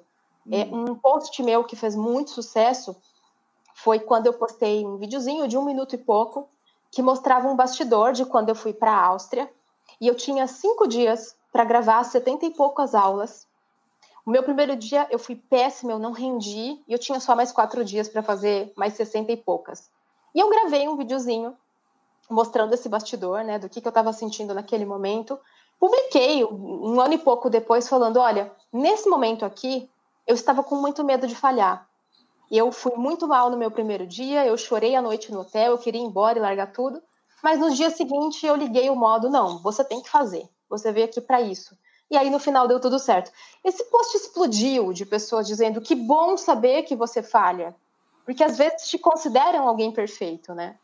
É, 0.51 0.65
hum. 0.65 0.91
um 0.91 0.95
post 0.95 1.41
meu 1.43 1.63
que 1.63 1.75
fez 1.75 1.95
muito 1.95 2.31
sucesso 2.31 2.95
foi 3.75 3.99
quando 3.99 4.27
eu 4.27 4.33
postei 4.33 4.85
um 4.85 4.97
videozinho 4.97 5.47
de 5.47 5.57
um 5.57 5.63
minuto 5.63 5.95
e 5.95 5.97
pouco 5.97 6.49
que 6.91 7.01
mostrava 7.01 7.47
um 7.47 7.55
bastidor 7.55 8.13
de 8.13 8.25
quando 8.25 8.49
eu 8.49 8.55
fui 8.55 8.73
para 8.73 8.91
a 8.91 9.05
Áustria 9.05 9.49
E 10.01 10.07
eu 10.07 10.15
tinha 10.15 10.47
cinco 10.47 10.87
dias 10.87 11.35
para 11.51 11.63
gravar 11.63 12.03
setenta 12.03 12.45
e 12.45 12.51
poucas 12.51 12.95
aulas. 12.95 13.47
O 14.25 14.31
meu 14.31 14.43
primeiro 14.43 14.75
dia 14.75 15.07
eu 15.09 15.17
fui 15.17 15.35
péssima, 15.35 15.91
eu 15.91 15.99
não 15.99 16.11
rendi, 16.11 16.79
e 16.87 16.93
eu 16.93 16.99
tinha 16.99 17.19
só 17.19 17.35
mais 17.35 17.51
quatro 17.51 17.83
dias 17.83 18.07
para 18.07 18.21
fazer 18.21 18.71
mais 18.75 18.93
sessenta 18.93 19.31
e 19.31 19.37
poucas. 19.37 19.89
E 20.33 20.39
eu 20.39 20.49
gravei 20.49 20.87
um 20.87 20.95
videozinho 20.95 21.55
mostrando 22.29 22.73
esse 22.73 22.87
bastidor, 22.87 23.43
né, 23.43 23.57
do 23.57 23.67
que, 23.67 23.81
que 23.81 23.87
eu 23.87 23.89
estava 23.89 24.13
sentindo 24.13 24.53
naquele 24.53 24.85
momento. 24.85 25.39
Publiquei 25.79 26.43
um 26.43 26.99
ano 26.99 27.13
e 27.13 27.17
pouco 27.17 27.49
depois, 27.49 27.87
falando: 27.87 28.19
olha, 28.19 28.51
nesse 28.71 29.07
momento 29.07 29.45
aqui, 29.45 29.89
eu 30.27 30.35
estava 30.35 30.61
com 30.61 30.75
muito 30.75 31.03
medo 31.03 31.25
de 31.25 31.35
falhar. 31.35 31.87
Eu 32.51 32.71
fui 32.71 32.95
muito 32.95 33.27
mal 33.27 33.49
no 33.49 33.57
meu 33.57 33.71
primeiro 33.71 34.05
dia, 34.05 34.45
eu 34.45 34.57
chorei 34.57 34.95
a 34.95 35.01
noite 35.01 35.31
no 35.31 35.41
hotel, 35.41 35.71
eu 35.71 35.77
queria 35.77 36.01
ir 36.01 36.03
embora 36.03 36.37
e 36.37 36.41
largar 36.41 36.71
tudo. 36.71 37.01
Mas 37.43 37.59
no 37.59 37.71
dia 37.71 37.89
seguinte 37.89 38.45
eu 38.45 38.55
liguei 38.55 38.89
o 38.89 38.95
modo: 38.95 39.29
não, 39.29 39.59
você 39.59 39.83
tem 39.83 40.01
que 40.01 40.09
fazer, 40.09 40.49
você 40.69 40.91
veio 40.91 41.05
aqui 41.05 41.21
para 41.21 41.41
isso. 41.41 41.77
E 42.11 42.17
aí 42.17 42.29
no 42.29 42.39
final 42.39 42.67
deu 42.67 42.79
tudo 42.79 42.97
certo. 42.99 43.31
Esse 43.63 43.83
post 43.85 44.17
explodiu 44.17 44.91
de 44.91 45.05
pessoas 45.05 45.47
dizendo: 45.47 45.79
que 45.79 45.95
bom 45.95 46.35
saber 46.35 46.83
que 46.83 46.95
você 46.95 47.23
falha. 47.23 47.75
Porque 48.25 48.43
às 48.43 48.57
vezes 48.57 48.87
te 48.89 48.97
consideram 48.97 49.67
alguém 49.67 49.91
perfeito, 49.91 50.53
né? 50.53 50.77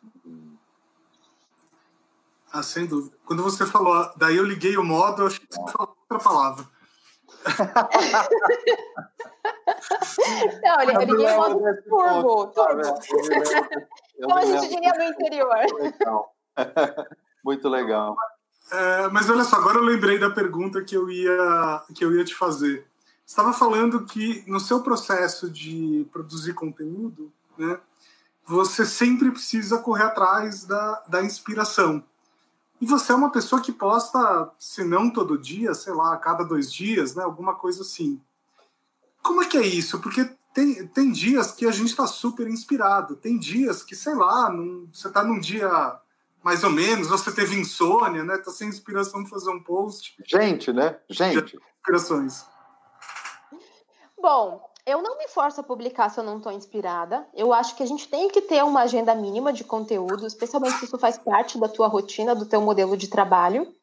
Ah, 2.56 2.63
sem 2.63 2.86
dúvida. 2.86 3.18
Quando 3.26 3.44
você 3.44 3.65
falou, 3.65 4.10
daí 4.15 4.38
eu 4.38 4.46
liguei 4.46 4.78
o 4.78 4.84
modo, 4.84 5.24
eu 5.24 5.28
acho 5.28 5.41
que 5.41 5.48
você 5.54 5.72
falou 5.74 5.98
outra 6.10 6.20
palavra. 6.24 6.65
Não, 10.63 10.82
ele, 10.82 11.04
ele 11.04 11.18
ganha 11.18 11.36
modo 11.36 11.60
turbo. 11.84 12.48
turbo. 12.48 12.82
Então 14.18 14.38
a 14.38 14.46
gente 14.46 14.70
diria 14.70 14.94
no 14.94 15.04
interior. 15.04 15.50
Muito 17.44 17.68
legal. 17.68 18.15
É, 18.72 19.10
mas 19.10 19.30
olha 19.30 19.44
só, 19.44 19.58
agora 19.58 19.80
eu 19.80 19.84
lembrei 19.84 20.18
da 20.18 20.30
pergunta 20.30 20.82
que 20.82 20.96
eu 20.96 21.10
ia, 21.10 21.84
que 21.94 22.06
eu 22.06 22.15
ia 22.15 22.24
te 22.24 22.34
fazer. 22.34 22.88
Você 23.26 23.34
estava 23.34 23.52
falando 23.52 24.06
que 24.06 24.46
no 24.48 24.62
seu 24.62 24.82
processo 24.82 25.52
de 25.52 26.08
produzir 26.10 26.54
conteúdo, 26.54 27.34
né, 27.58 27.78
você 28.46 28.86
sempre 28.86 29.30
precisa 29.30 29.78
correr 29.80 30.04
atrás 30.04 30.63
da, 30.63 31.04
da 31.06 31.22
inspiração. 31.22 32.02
E 32.86 32.88
você 32.88 33.12
é 33.12 33.15
uma 33.15 33.32
pessoa 33.32 33.60
que 33.60 33.71
posta, 33.71 34.52
se 34.60 34.84
não 34.84 35.10
todo 35.10 35.39
dia, 35.39 35.74
sei 35.74 35.91
lá, 35.91 36.13
a 36.13 36.17
cada 36.17 36.43
dois 36.43 36.71
dias, 36.71 37.15
né? 37.15 37.24
Alguma 37.24 37.56
coisa 37.56 37.82
assim. 37.82 38.21
Como 39.24 39.41
é 39.41 39.48
que 39.48 39.58
é 39.58 39.65
isso? 39.65 40.00
Porque 40.00 40.30
tem, 40.54 40.86
tem 40.89 41.12
dias 41.12 41.52
que 41.52 41.65
a 41.65 41.71
gente 41.71 41.89
está 41.89 42.06
super 42.06 42.48
inspirado. 42.48 43.15
Tem 43.15 43.39
dias 43.39 43.82
que, 43.82 43.95
sei 43.95 44.13
lá, 44.13 44.52
num, 44.52 44.88
você 44.93 45.08
está 45.08 45.24
num 45.24 45.39
dia 45.39 46.00
mais 46.43 46.63
ou 46.63 46.69
menos, 46.69 47.08
você 47.08 47.32
teve 47.32 47.60
insônia, 47.60 48.24
né? 48.24 48.38
Tá 48.38 48.52
sem 48.52 48.69
inspiração 48.69 49.24
para 49.24 49.32
fazer 49.32 49.50
um 49.50 49.63
post. 49.63 50.15
Gente, 50.24 50.71
né? 50.71 51.00
Gente. 51.10 51.58
Inspirações. 51.80 52.45
Bom, 54.15 54.62
eu 54.86 55.02
não 55.02 55.17
me 55.17 55.28
forço 55.28 55.60
a 55.60 55.63
publicar 55.63 56.10
se 56.10 56.19
eu 56.19 56.24
não 56.24 56.38
estou 56.38 56.52
inspirada. 56.52 57.28
Eu 57.34 57.52
acho 57.52 57.76
que 57.76 57.82
a 57.82 57.86
gente 57.86 58.08
tem 58.08 58.30
que 58.30 58.41
ter 58.41 58.63
uma 58.63 58.82
agenda 58.82 59.15
mínima 59.15 59.52
de 59.52 59.63
conteúdo, 59.63 60.28
especialmente 60.28 60.76
se 60.76 60.86
isso 60.86 60.98
faz 61.00 61.17
parte 61.17 61.58
da 61.58 61.67
tua 61.67 61.88
rotina, 61.88 62.36
do 62.36 62.45
teu 62.45 62.62
modelo 62.62 62.95
de 62.95 63.08
trabalho. 63.08 63.74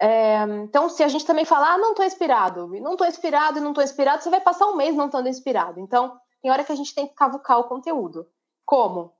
É, 0.00 0.42
então, 0.64 0.88
se 0.88 1.02
a 1.02 1.08
gente 1.08 1.26
também 1.26 1.44
falar, 1.44 1.74
ah, 1.74 1.78
não 1.78 1.90
estou 1.90 2.06
inspirado, 2.06 2.68
não 2.80 2.92
estou 2.92 3.06
inspirado 3.06 3.58
e 3.58 3.60
não 3.60 3.70
estou 3.70 3.84
inspirado, 3.84 4.22
você 4.22 4.30
vai 4.30 4.40
passar 4.40 4.66
um 4.66 4.76
mês 4.76 4.94
não 4.94 5.06
estando 5.06 5.28
inspirado. 5.28 5.78
Então, 5.78 6.18
tem 6.40 6.50
hora 6.50 6.64
que 6.64 6.72
a 6.72 6.76
gente 6.76 6.94
tem 6.94 7.06
que 7.06 7.14
cavucar 7.14 7.58
o 7.58 7.64
conteúdo. 7.64 8.26
Como? 8.64 9.12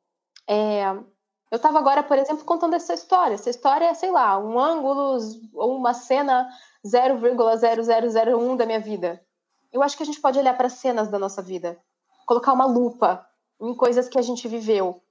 É, 0.49 0.87
eu 1.51 1.57
estava 1.57 1.79
agora, 1.79 2.03
por 2.03 2.17
exemplo, 2.17 2.47
contando 2.47 2.75
essa 2.75 2.95
história. 2.95 3.35
Essa 3.35 3.51
história 3.51 3.85
é, 3.85 3.95
sei 3.95 4.11
lá, 4.11 4.39
um 4.39 4.59
ângulo 4.59 5.19
ou 5.53 5.77
uma 5.77 5.93
cena 5.93 6.49
0,0001 6.83 8.57
da 8.57 8.65
minha 8.65 8.81
vida 8.81 9.23
eu 9.73 9.83
acho 9.83 9.97
que 9.97 10.03
a 10.03 10.07
gente 10.07 10.21
pode 10.21 10.39
olhar 10.39 10.57
para 10.57 10.69
cenas 10.69 11.09
da 11.09 11.19
nossa 11.19 11.41
vida, 11.41 11.79
colocar 12.27 12.53
uma 12.53 12.67
lupa 12.67 13.27
em 13.61 13.75
coisas 13.75 14.09
que 14.09 14.19
a 14.19 14.23
gente 14.23 14.49
viveu. 14.49 15.03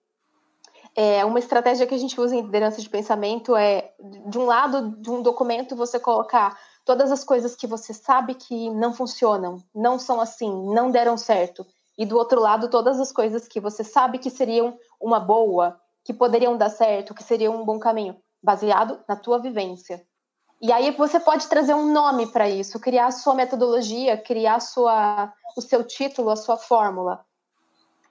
É, 0.95 1.23
uma 1.23 1.39
estratégia 1.39 1.85
que 1.85 1.93
a 1.93 1.97
gente 1.99 2.19
usa 2.19 2.35
em 2.35 2.41
liderança 2.41 2.81
de 2.81 2.89
pensamento 2.89 3.55
é, 3.55 3.93
de 4.27 4.37
um 4.37 4.45
lado 4.45 4.97
de 4.99 5.09
um 5.09 5.21
documento, 5.21 5.75
você 5.75 5.99
colocar 5.99 6.57
todas 6.83 7.11
as 7.11 7.23
coisas 7.23 7.55
que 7.55 7.67
você 7.67 7.93
sabe 7.93 8.33
que 8.33 8.69
não 8.71 8.93
funcionam, 8.93 9.63
não 9.73 9.99
são 9.99 10.19
assim, 10.19 10.51
não 10.73 10.89
deram 10.89 11.15
certo. 11.17 11.65
E 11.97 12.05
do 12.05 12.17
outro 12.17 12.39
lado, 12.39 12.69
todas 12.69 12.99
as 12.99 13.11
coisas 13.11 13.47
que 13.47 13.59
você 13.59 13.83
sabe 13.83 14.17
que 14.17 14.29
seriam 14.29 14.77
uma 14.99 15.19
boa, 15.19 15.79
que 16.03 16.13
poderiam 16.13 16.57
dar 16.57 16.69
certo, 16.69 17.13
que 17.13 17.23
seriam 17.23 17.61
um 17.61 17.65
bom 17.65 17.77
caminho, 17.77 18.17
baseado 18.41 18.99
na 19.07 19.15
tua 19.15 19.37
vivência. 19.37 20.03
E 20.61 20.73
aí 20.73 20.91
você 20.91 21.19
pode 21.19 21.47
trazer 21.47 21.73
um 21.73 21.91
nome 21.91 22.27
para 22.27 22.49
isso, 22.49 22.79
criar 22.79 23.07
a 23.07 23.11
sua 23.11 23.33
metodologia, 23.33 24.17
criar 24.17 24.59
sua, 24.59 25.31
o 25.55 25.61
seu 25.61 25.83
título, 25.85 26.29
a 26.29 26.35
sua 26.35 26.57
fórmula. 26.57 27.25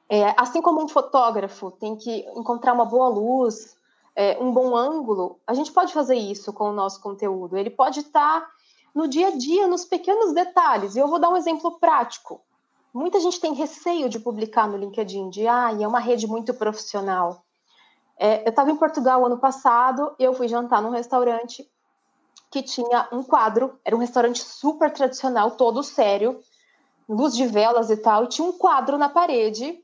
É, 0.08 0.34
assim 0.38 0.62
como 0.62 0.82
um 0.82 0.88
fotógrafo 0.88 1.70
tem 1.70 1.94
que 1.94 2.26
encontrar 2.34 2.72
uma 2.72 2.86
boa 2.86 3.08
luz, 3.08 3.76
é, 4.16 4.38
um 4.40 4.50
bom 4.50 4.74
ângulo, 4.74 5.38
a 5.46 5.52
gente 5.52 5.70
pode 5.70 5.92
fazer 5.92 6.16
isso 6.16 6.50
com 6.52 6.70
o 6.70 6.72
nosso 6.72 7.02
conteúdo. 7.02 7.56
Ele 7.56 7.68
pode 7.68 8.00
estar 8.00 8.40
tá 8.40 8.48
no 8.94 9.06
dia 9.06 9.28
a 9.28 9.36
dia, 9.36 9.66
nos 9.66 9.84
pequenos 9.84 10.32
detalhes. 10.32 10.96
E 10.96 10.98
eu 10.98 11.06
vou 11.06 11.18
dar 11.18 11.28
um 11.28 11.36
exemplo 11.36 11.78
prático. 11.78 12.40
Muita 12.94 13.20
gente 13.20 13.38
tem 13.38 13.52
receio 13.52 14.08
de 14.08 14.18
publicar 14.18 14.66
no 14.66 14.78
LinkedIn, 14.78 15.28
de 15.28 15.46
ah, 15.46 15.70
é 15.78 15.86
uma 15.86 16.00
rede 16.00 16.26
muito 16.26 16.54
profissional. 16.54 17.44
É, 18.18 18.42
eu 18.44 18.48
estava 18.48 18.70
em 18.70 18.76
Portugal 18.76 19.24
ano 19.24 19.38
passado, 19.38 20.14
eu 20.18 20.32
fui 20.32 20.48
jantar 20.48 20.80
num 20.80 20.90
restaurante 20.90 21.68
que 22.50 22.62
tinha 22.62 23.08
um 23.12 23.22
quadro, 23.22 23.78
era 23.84 23.94
um 23.94 23.98
restaurante 23.98 24.42
super 24.42 24.90
tradicional, 24.92 25.52
todo 25.52 25.82
sério, 25.82 26.40
luz 27.08 27.34
de 27.34 27.46
velas 27.46 27.90
e 27.90 27.96
tal, 27.96 28.24
e 28.24 28.28
tinha 28.28 28.46
um 28.46 28.52
quadro 28.52 28.96
na 28.98 29.08
parede 29.08 29.82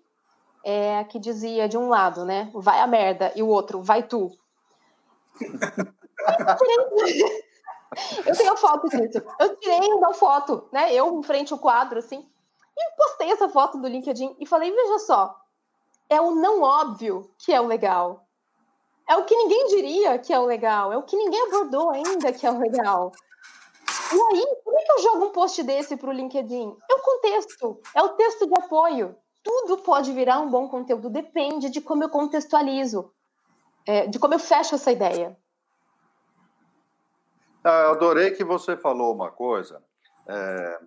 é, 0.64 1.04
que 1.04 1.18
dizia 1.18 1.68
de 1.68 1.76
um 1.76 1.88
lado, 1.88 2.24
né, 2.24 2.50
vai 2.54 2.80
a 2.80 2.86
merda, 2.86 3.32
e 3.36 3.42
o 3.42 3.48
outro, 3.48 3.82
vai 3.82 4.02
tu. 4.02 4.30
eu 8.26 8.36
tenho 8.36 8.56
foto 8.56 8.88
disso. 8.88 9.22
Eu 9.38 9.56
tirei 9.56 9.92
uma 9.92 10.14
foto, 10.14 10.68
né, 10.72 10.92
eu 10.94 11.18
em 11.18 11.22
frente 11.22 11.52
ao 11.52 11.58
quadro, 11.58 11.98
assim, 11.98 12.26
e 12.76 12.96
postei 12.96 13.30
essa 13.30 13.48
foto 13.48 13.78
do 13.78 13.86
LinkedIn 13.86 14.36
e 14.40 14.46
falei, 14.46 14.72
veja 14.72 14.98
só, 15.00 15.38
é 16.08 16.20
o 16.20 16.34
não 16.34 16.62
óbvio 16.62 17.30
que 17.38 17.52
é 17.52 17.60
o 17.60 17.66
legal. 17.66 18.23
É 19.08 19.16
o 19.16 19.24
que 19.24 19.36
ninguém 19.36 19.66
diria 19.66 20.18
que 20.18 20.32
é 20.32 20.38
o 20.38 20.46
legal, 20.46 20.92
é 20.92 20.96
o 20.96 21.02
que 21.02 21.16
ninguém 21.16 21.42
abordou 21.46 21.90
ainda 21.90 22.32
que 22.32 22.46
é 22.46 22.50
o 22.50 22.58
legal. 22.58 23.12
E 24.12 24.20
aí, 24.20 24.46
por 24.64 24.74
que 24.74 24.92
eu 24.92 25.02
jogo 25.02 25.26
um 25.26 25.30
post 25.30 25.62
desse 25.62 25.96
para 25.96 26.08
o 26.08 26.12
LinkedIn? 26.12 26.76
É 26.90 26.94
o 26.94 27.00
contexto, 27.00 27.80
é 27.94 28.02
o 28.02 28.10
texto 28.10 28.46
de 28.46 28.54
apoio. 28.54 29.16
Tudo 29.42 29.78
pode 29.78 30.12
virar 30.12 30.40
um 30.40 30.48
bom 30.48 30.68
conteúdo, 30.68 31.10
depende 31.10 31.68
de 31.68 31.80
como 31.80 32.02
eu 32.02 32.08
contextualizo, 32.08 33.12
é, 33.86 34.06
de 34.06 34.18
como 34.18 34.34
eu 34.34 34.38
fecho 34.38 34.74
essa 34.74 34.90
ideia. 34.90 35.36
Ah, 37.62 37.84
eu 37.84 37.90
adorei 37.90 38.30
que 38.30 38.44
você 38.44 38.76
falou 38.76 39.14
uma 39.14 39.30
coisa. 39.30 39.82
É, 40.26 40.80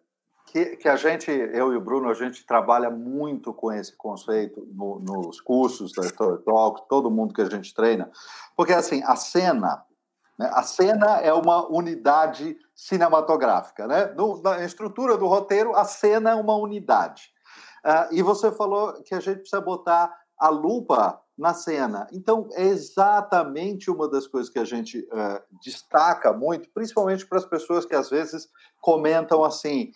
que, 0.57 0.77
que 0.77 0.89
a 0.89 0.95
gente, 0.95 1.29
eu 1.29 1.71
e 1.71 1.77
o 1.77 1.81
Bruno, 1.81 2.09
a 2.09 2.13
gente 2.13 2.45
trabalha 2.45 2.89
muito 2.89 3.53
com 3.53 3.71
esse 3.71 3.95
conceito 3.95 4.67
no, 4.71 4.99
nos 4.99 5.39
cursos 5.39 5.91
da 5.91 6.03
Story 6.03 6.43
Talk, 6.43 6.87
todo 6.89 7.11
mundo 7.11 7.33
que 7.33 7.41
a 7.41 7.49
gente 7.49 7.73
treina, 7.73 8.09
porque 8.55 8.73
assim, 8.73 9.03
a 9.03 9.15
cena, 9.15 9.83
né, 10.37 10.49
a 10.53 10.63
cena 10.63 11.19
é 11.19 11.31
uma 11.31 11.67
unidade 11.67 12.57
cinematográfica, 12.75 13.87
né? 13.87 14.05
No, 14.15 14.41
na 14.41 14.63
estrutura 14.63 15.17
do 15.17 15.27
roteiro, 15.27 15.75
a 15.75 15.83
cena 15.83 16.31
é 16.31 16.35
uma 16.35 16.55
unidade. 16.55 17.31
Uh, 17.85 18.13
e 18.13 18.21
você 18.21 18.51
falou 18.51 19.01
que 19.03 19.13
a 19.13 19.19
gente 19.19 19.39
precisa 19.39 19.61
botar 19.61 20.11
a 20.39 20.49
lupa 20.49 21.19
na 21.37 21.53
cena. 21.53 22.07
Então, 22.11 22.49
é 22.53 22.63
exatamente 22.63 23.91
uma 23.91 24.09
das 24.09 24.27
coisas 24.27 24.51
que 24.51 24.59
a 24.59 24.65
gente 24.65 24.99
uh, 24.99 25.41
destaca 25.61 26.33
muito, 26.33 26.69
principalmente 26.71 27.25
para 27.27 27.37
as 27.37 27.45
pessoas 27.45 27.85
que 27.85 27.95
às 27.95 28.09
vezes 28.09 28.49
comentam 28.81 29.43
assim: 29.43 29.91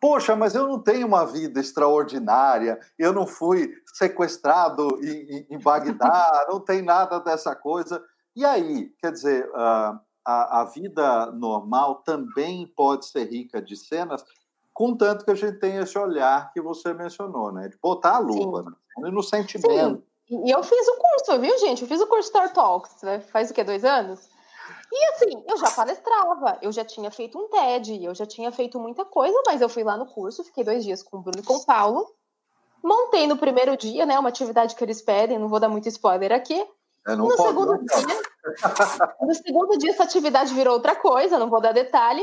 Poxa, 0.00 0.36
mas 0.36 0.54
eu 0.54 0.66
não 0.68 0.78
tenho 0.78 1.06
uma 1.06 1.24
vida 1.24 1.58
extraordinária, 1.58 2.78
eu 2.98 3.12
não 3.12 3.26
fui 3.26 3.72
sequestrado 3.94 4.98
em, 5.02 5.46
em 5.50 5.58
Bagdá, 5.58 6.46
não 6.48 6.60
tem 6.60 6.82
nada 6.82 7.18
dessa 7.18 7.54
coisa. 7.54 8.02
E 8.34 8.44
aí, 8.44 8.90
quer 9.00 9.12
dizer, 9.12 9.50
a, 9.54 10.60
a, 10.60 10.64
vida 10.64 11.26
normal 11.32 12.02
também 12.04 12.66
pode 12.76 13.06
ser 13.06 13.24
rica 13.24 13.62
de 13.62 13.76
cenas, 13.76 14.22
contanto 14.74 15.24
que 15.24 15.30
a 15.30 15.34
gente 15.34 15.58
tenha 15.58 15.82
esse 15.82 15.98
olhar 15.98 16.52
que 16.52 16.60
você 16.60 16.92
mencionou, 16.92 17.50
né? 17.50 17.68
De 17.68 17.78
botar 17.78 18.16
a 18.16 18.18
lupa 18.18 18.62
né? 18.98 19.10
no 19.10 19.22
sentimento. 19.22 20.02
Sim. 20.28 20.44
E 20.44 20.50
eu 20.50 20.62
fiz 20.62 20.88
o 20.88 20.96
curso, 20.96 21.40
viu, 21.40 21.58
gente? 21.60 21.82
Eu 21.82 21.88
fiz 21.88 22.00
o 22.00 22.06
curso 22.06 22.28
Star 22.28 22.52
Talks, 22.52 23.02
né? 23.02 23.20
faz 23.20 23.50
o 23.50 23.54
quê? 23.54 23.62
Dois 23.62 23.84
anos? 23.84 24.28
E 24.92 25.04
assim, 25.14 25.44
eu 25.46 25.56
já 25.56 25.70
palestrava, 25.70 26.58
eu 26.62 26.72
já 26.72 26.84
tinha 26.84 27.10
feito 27.10 27.38
um 27.38 27.48
TED, 27.48 28.04
eu 28.04 28.14
já 28.14 28.26
tinha 28.26 28.50
feito 28.52 28.78
muita 28.78 29.04
coisa, 29.04 29.36
mas 29.46 29.60
eu 29.60 29.68
fui 29.68 29.84
lá 29.84 29.96
no 29.96 30.06
curso, 30.06 30.44
fiquei 30.44 30.64
dois 30.64 30.84
dias 30.84 31.02
com 31.02 31.18
o 31.18 31.20
Bruno 31.20 31.40
e 31.40 31.46
com 31.46 31.54
o 31.54 31.64
Paulo. 31.64 32.14
Montei 32.82 33.26
no 33.26 33.36
primeiro 33.36 33.76
dia, 33.76 34.06
né? 34.06 34.18
Uma 34.18 34.28
atividade 34.28 34.74
que 34.74 34.84
eles 34.84 35.02
pedem, 35.02 35.38
não 35.38 35.48
vou 35.48 35.58
dar 35.58 35.68
muito 35.68 35.88
spoiler 35.88 36.32
aqui. 36.32 36.64
É, 37.06 37.14
no 37.14 37.28
pode, 37.28 37.42
segundo 37.42 37.78
dia. 37.78 38.22
no 39.20 39.34
segundo 39.34 39.78
dia, 39.78 39.90
essa 39.90 40.04
atividade 40.04 40.54
virou 40.54 40.74
outra 40.74 40.94
coisa, 40.94 41.38
não 41.38 41.50
vou 41.50 41.60
dar 41.60 41.72
detalhe. 41.72 42.22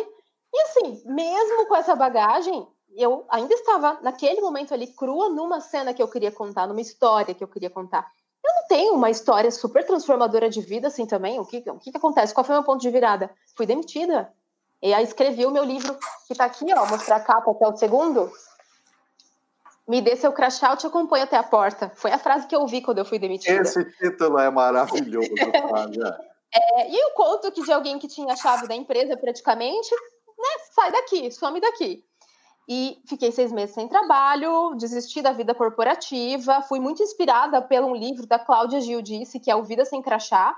E 0.54 0.62
assim, 0.62 1.02
mesmo 1.06 1.68
com 1.68 1.76
essa 1.76 1.96
bagagem, 1.96 2.68
eu 2.96 3.26
ainda 3.30 3.54
estava 3.54 4.00
naquele 4.02 4.40
momento 4.40 4.74
ali 4.74 4.88
crua 4.88 5.30
numa 5.30 5.60
cena 5.60 5.94
que 5.94 6.02
eu 6.02 6.08
queria 6.08 6.32
contar, 6.32 6.68
numa 6.68 6.82
história 6.82 7.34
que 7.34 7.44
eu 7.44 7.48
queria 7.48 7.70
contar. 7.70 8.10
Eu 8.44 8.56
não 8.56 8.68
tenho 8.68 8.94
uma 8.94 9.10
história 9.10 9.50
super 9.52 9.86
transformadora 9.86 10.50
de 10.50 10.62
vida 10.62 10.88
assim 10.88 11.06
também. 11.06 11.40
O 11.40 11.46
que, 11.46 11.64
o 11.68 11.80
que, 11.80 11.92
que 11.92 11.98
acontece? 11.98 12.34
Qual 12.34 12.44
foi 12.44 12.56
o 12.56 12.58
meu 12.60 12.66
ponto 12.66 12.82
de 12.82 12.90
virada? 12.90 13.30
Fui 13.56 13.66
demitida. 13.66 14.32
E 14.82 14.94
aí 14.94 15.04
escrevi 15.04 15.46
o 15.46 15.52
meu 15.52 15.64
livro, 15.64 15.98
que 16.28 16.34
está 16.34 16.44
aqui, 16.44 16.66
ó, 16.74 16.86
mostrar 16.86 17.16
a 17.16 17.20
capa, 17.22 17.56
que 17.56 17.64
é 17.64 17.68
o 17.68 17.78
segundo. 17.78 18.30
Me 19.88 20.02
dê 20.02 20.16
seu 20.16 20.34
crachá, 20.34 20.72
eu 20.72 20.78
te 20.78 20.88
acompanho 20.88 21.24
até 21.24 21.38
a 21.38 21.44
porta. 21.44 21.92
Foi 21.96 22.12
a 22.12 22.20
frase 22.20 22.48
que 22.48 22.56
eu 22.56 22.62
ouvi 22.62 22.82
quando 22.82 22.98
eu 22.98 23.06
fui 23.06 23.18
demitida. 23.18 23.62
Esse 23.62 23.84
título 23.98 24.38
é 24.38 24.50
maravilhoso, 24.50 25.30
Flávia. 25.70 26.18
É, 26.54 26.90
e 26.90 27.00
eu 27.00 27.12
conto 27.12 27.52
que 27.52 27.64
de 27.64 27.72
alguém 27.72 27.98
que 27.98 28.08
tinha 28.08 28.34
a 28.34 28.36
chave 28.36 28.68
da 28.68 28.76
empresa 28.76 29.18
praticamente, 29.18 29.90
né, 30.38 30.64
sai 30.72 30.92
daqui, 30.92 31.32
some 31.32 31.60
daqui. 31.60 32.06
E 32.68 33.02
fiquei 33.08 33.32
seis 33.32 33.52
meses 33.52 33.76
sem 33.76 33.88
trabalho, 33.88 34.76
desisti 34.76 35.22
da 35.22 35.34
vida 35.34 35.54
corporativa, 35.54 36.62
fui 36.62 36.80
muito 36.80 37.04
inspirada 37.04 37.62
pelo 37.62 37.94
livro 37.94 38.26
da 38.26 38.40
Cláudia 38.40 38.80
Gil 38.80 39.02
Disse, 39.02 39.40
que 39.40 39.52
é 39.52 39.56
O 39.56 39.64
Vida 39.64 39.84
Sem 39.84 40.02
Crachá. 40.02 40.58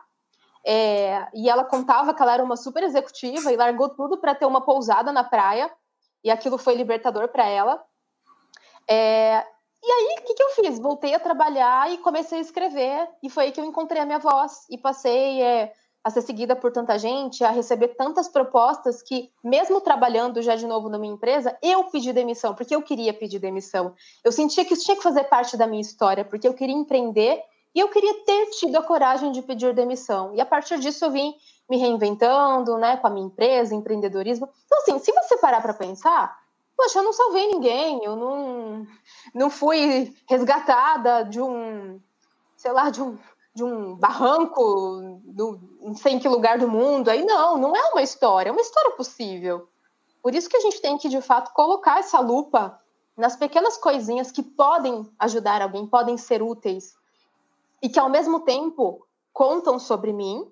É, 0.67 1.27
e 1.33 1.49
ela 1.49 1.63
contava 1.63 2.13
que 2.13 2.21
ela 2.21 2.33
era 2.33 2.43
uma 2.43 2.57
super 2.57 2.83
executiva 2.83 3.51
e 3.51 3.57
largou 3.57 3.89
tudo 3.89 4.17
para 4.17 4.35
ter 4.35 4.45
uma 4.45 4.61
pousada 4.61 5.11
na 5.11 5.23
praia, 5.23 5.71
e 6.23 6.31
aquilo 6.31 6.57
foi 6.57 6.75
libertador 6.75 7.27
para 7.27 7.47
ela. 7.47 7.83
É, 8.87 9.45
e 9.83 9.91
aí, 9.91 10.17
o 10.19 10.23
que, 10.25 10.33
que 10.33 10.43
eu 10.43 10.49
fiz? 10.49 10.79
Voltei 10.79 11.13
a 11.13 11.19
trabalhar 11.19 11.91
e 11.91 11.99
comecei 11.99 12.39
a 12.39 12.41
escrever, 12.41 13.07
e 13.21 13.29
foi 13.29 13.45
aí 13.45 13.51
que 13.51 13.59
eu 13.59 13.65
encontrei 13.65 14.01
a 14.01 14.05
minha 14.05 14.17
voz, 14.17 14.65
e 14.69 14.77
passei 14.77 15.41
é, 15.41 15.71
a 16.05 16.11
ser 16.11 16.21
seguida 16.21 16.55
por 16.55 16.71
tanta 16.71 16.99
gente, 16.99 17.43
a 17.43 17.49
receber 17.49 17.95
tantas 17.95 18.27
propostas 18.27 19.01
que, 19.01 19.31
mesmo 19.43 19.81
trabalhando 19.81 20.39
já 20.39 20.55
de 20.55 20.67
novo 20.67 20.87
numa 20.87 21.07
empresa, 21.07 21.57
eu 21.63 21.85
pedi 21.85 22.13
demissão, 22.13 22.53
porque 22.53 22.75
eu 22.75 22.81
queria 22.83 23.11
pedir 23.11 23.39
demissão. 23.39 23.95
Eu 24.23 24.31
sentia 24.31 24.63
que 24.63 24.75
isso 24.75 24.85
tinha 24.85 24.95
que 24.95 25.01
fazer 25.01 25.23
parte 25.23 25.57
da 25.57 25.65
minha 25.65 25.81
história, 25.81 26.23
porque 26.23 26.47
eu 26.47 26.53
queria 26.53 26.75
empreender 26.75 27.41
e 27.73 27.79
eu 27.79 27.89
queria 27.89 28.23
ter 28.23 28.51
tido 28.51 28.75
a 28.75 28.83
coragem 28.83 29.31
de 29.31 29.41
pedir 29.41 29.73
demissão. 29.73 30.31
E 30.35 30.39
a 30.39 30.45
partir 30.45 30.77
disso 30.77 31.05
eu 31.05 31.09
vim 31.09 31.33
me 31.67 31.77
reinventando, 31.77 32.77
né, 32.77 32.97
com 32.97 33.07
a 33.07 33.09
minha 33.09 33.25
empresa, 33.25 33.73
empreendedorismo. 33.73 34.47
Então, 34.67 34.77
assim, 34.81 34.99
se 34.99 35.11
você 35.11 35.37
parar 35.37 35.59
para 35.59 35.73
pensar, 35.73 36.37
poxa, 36.77 36.99
eu 36.99 37.03
não 37.03 37.13
salvei 37.13 37.47
ninguém, 37.47 38.03
eu 38.03 38.15
não, 38.15 38.85
não 39.33 39.49
fui 39.49 40.13
resgatada 40.29 41.23
de 41.23 41.41
um, 41.41 41.99
sei 42.55 42.71
lá, 42.71 42.91
de 42.91 43.01
um 43.01 43.17
de 43.55 43.63
um 43.63 43.95
barranco 43.95 45.21
do, 45.23 45.59
não 45.79 45.95
sei 45.95 46.13
em 46.13 46.19
que 46.19 46.27
lugar 46.27 46.59
do 46.59 46.67
mundo. 46.67 47.09
Aí 47.09 47.23
não, 47.23 47.57
não 47.57 47.75
é 47.75 47.89
uma 47.91 48.01
história, 48.01 48.49
é 48.49 48.51
uma 48.51 48.61
história 48.61 48.91
possível. 48.91 49.69
Por 50.21 50.35
isso 50.35 50.49
que 50.49 50.57
a 50.57 50.59
gente 50.59 50.81
tem 50.81 50.97
que, 50.97 51.07
de 51.07 51.21
fato, 51.21 51.53
colocar 51.53 51.99
essa 51.99 52.19
lupa 52.19 52.77
nas 53.15 53.37
pequenas 53.37 53.77
coisinhas 53.77 54.29
que 54.29 54.43
podem 54.43 55.09
ajudar 55.17 55.61
alguém, 55.61 55.87
podem 55.87 56.17
ser 56.17 56.43
úteis 56.43 56.95
e 57.81 57.87
que, 57.87 57.99
ao 57.99 58.09
mesmo 58.09 58.41
tempo, 58.41 59.05
contam 59.31 59.79
sobre 59.79 60.11
mim, 60.11 60.45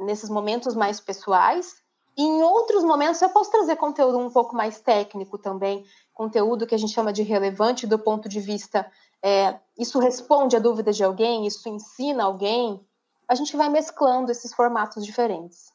nesses 0.00 0.30
momentos 0.30 0.74
mais 0.74 1.00
pessoais. 1.00 1.82
E 2.16 2.22
em 2.22 2.42
outros 2.42 2.82
momentos 2.82 3.20
eu 3.20 3.28
posso 3.28 3.50
trazer 3.50 3.76
conteúdo 3.76 4.18
um 4.18 4.30
pouco 4.30 4.56
mais 4.56 4.80
técnico 4.80 5.36
também, 5.36 5.84
conteúdo 6.14 6.66
que 6.66 6.74
a 6.74 6.78
gente 6.78 6.94
chama 6.94 7.12
de 7.12 7.22
relevante 7.22 7.86
do 7.86 7.98
ponto 7.98 8.28
de 8.28 8.40
vista 8.40 8.90
é, 9.22 9.58
isso 9.76 9.98
responde 9.98 10.56
a 10.56 10.60
dúvida 10.60 10.92
de 10.92 11.02
alguém, 11.02 11.46
isso 11.46 11.68
ensina 11.68 12.24
alguém, 12.24 12.80
a 13.28 13.34
gente 13.34 13.56
vai 13.56 13.68
mesclando 13.68 14.32
esses 14.32 14.52
formatos 14.54 15.04
diferentes. 15.04 15.72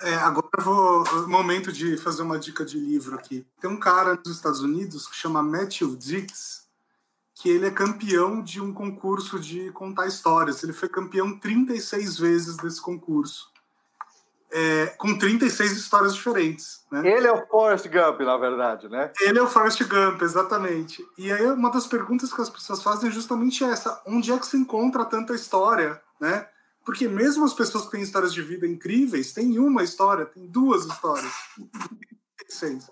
É, 0.00 0.14
agora 0.14 0.48
eu 0.58 0.64
vou. 0.64 1.28
Momento 1.28 1.70
de 1.70 1.96
fazer 1.96 2.22
uma 2.22 2.38
dica 2.38 2.64
de 2.64 2.78
livro 2.78 3.14
aqui. 3.14 3.46
Tem 3.60 3.70
um 3.70 3.78
cara 3.78 4.16
nos 4.16 4.34
Estados 4.34 4.60
Unidos 4.60 5.06
que 5.06 5.14
chama 5.14 5.42
Matthew 5.42 5.94
Dix, 5.94 6.66
que 7.34 7.48
ele 7.48 7.66
é 7.66 7.70
campeão 7.70 8.42
de 8.42 8.60
um 8.60 8.72
concurso 8.72 9.38
de 9.38 9.70
contar 9.70 10.08
histórias. 10.08 10.62
Ele 10.62 10.72
foi 10.72 10.88
campeão 10.88 11.38
36 11.38 12.18
vezes 12.18 12.56
desse 12.56 12.80
concurso 12.80 13.51
é, 14.52 14.86
com 14.98 15.16
36 15.16 15.72
histórias 15.72 16.14
diferentes. 16.14 16.84
Né? 16.90 17.08
Ele 17.08 17.26
é 17.26 17.32
o 17.32 17.46
Forrest 17.46 17.88
Gump, 17.88 18.20
na 18.20 18.36
verdade, 18.36 18.88
né? 18.88 19.10
Ele 19.20 19.38
é 19.38 19.42
o 19.42 19.48
Forrest 19.48 19.82
Gump, 19.84 20.20
exatamente. 20.20 21.02
E 21.16 21.32
aí 21.32 21.46
uma 21.46 21.70
das 21.70 21.86
perguntas 21.86 22.32
que 22.32 22.40
as 22.40 22.50
pessoas 22.50 22.82
fazem 22.82 23.08
é 23.08 23.12
justamente 23.12 23.64
essa: 23.64 24.02
onde 24.06 24.30
é 24.30 24.38
que 24.38 24.46
se 24.46 24.56
encontra 24.56 25.04
tanta 25.04 25.34
história, 25.34 26.00
né? 26.20 26.46
Porque 26.84 27.08
mesmo 27.08 27.44
as 27.44 27.54
pessoas 27.54 27.84
que 27.84 27.92
têm 27.92 28.02
histórias 28.02 28.34
de 28.34 28.42
vida 28.42 28.66
incríveis, 28.66 29.32
tem 29.32 29.58
uma 29.58 29.82
história, 29.82 30.26
tem 30.26 30.46
duas 30.46 30.84
histórias. 30.84 31.32
36. 32.38 32.90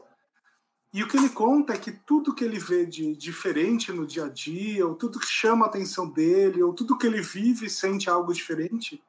E 0.92 1.04
o 1.04 1.08
que 1.08 1.16
ele 1.16 1.28
conta 1.28 1.72
é 1.72 1.78
que 1.78 1.92
tudo 1.92 2.34
que 2.34 2.42
ele 2.42 2.58
vê 2.58 2.84
de 2.84 3.14
diferente 3.14 3.92
no 3.92 4.06
dia 4.06 4.24
a 4.24 4.28
dia, 4.28 4.86
ou 4.86 4.94
tudo 4.94 5.20
que 5.20 5.26
chama 5.26 5.66
a 5.66 5.68
atenção 5.68 6.08
dele, 6.08 6.62
ou 6.62 6.72
tudo 6.72 6.98
que 6.98 7.06
ele 7.06 7.20
vive 7.20 7.66
e 7.66 7.70
sente 7.70 8.11
algo 8.11 8.32
diferente, 8.32 9.00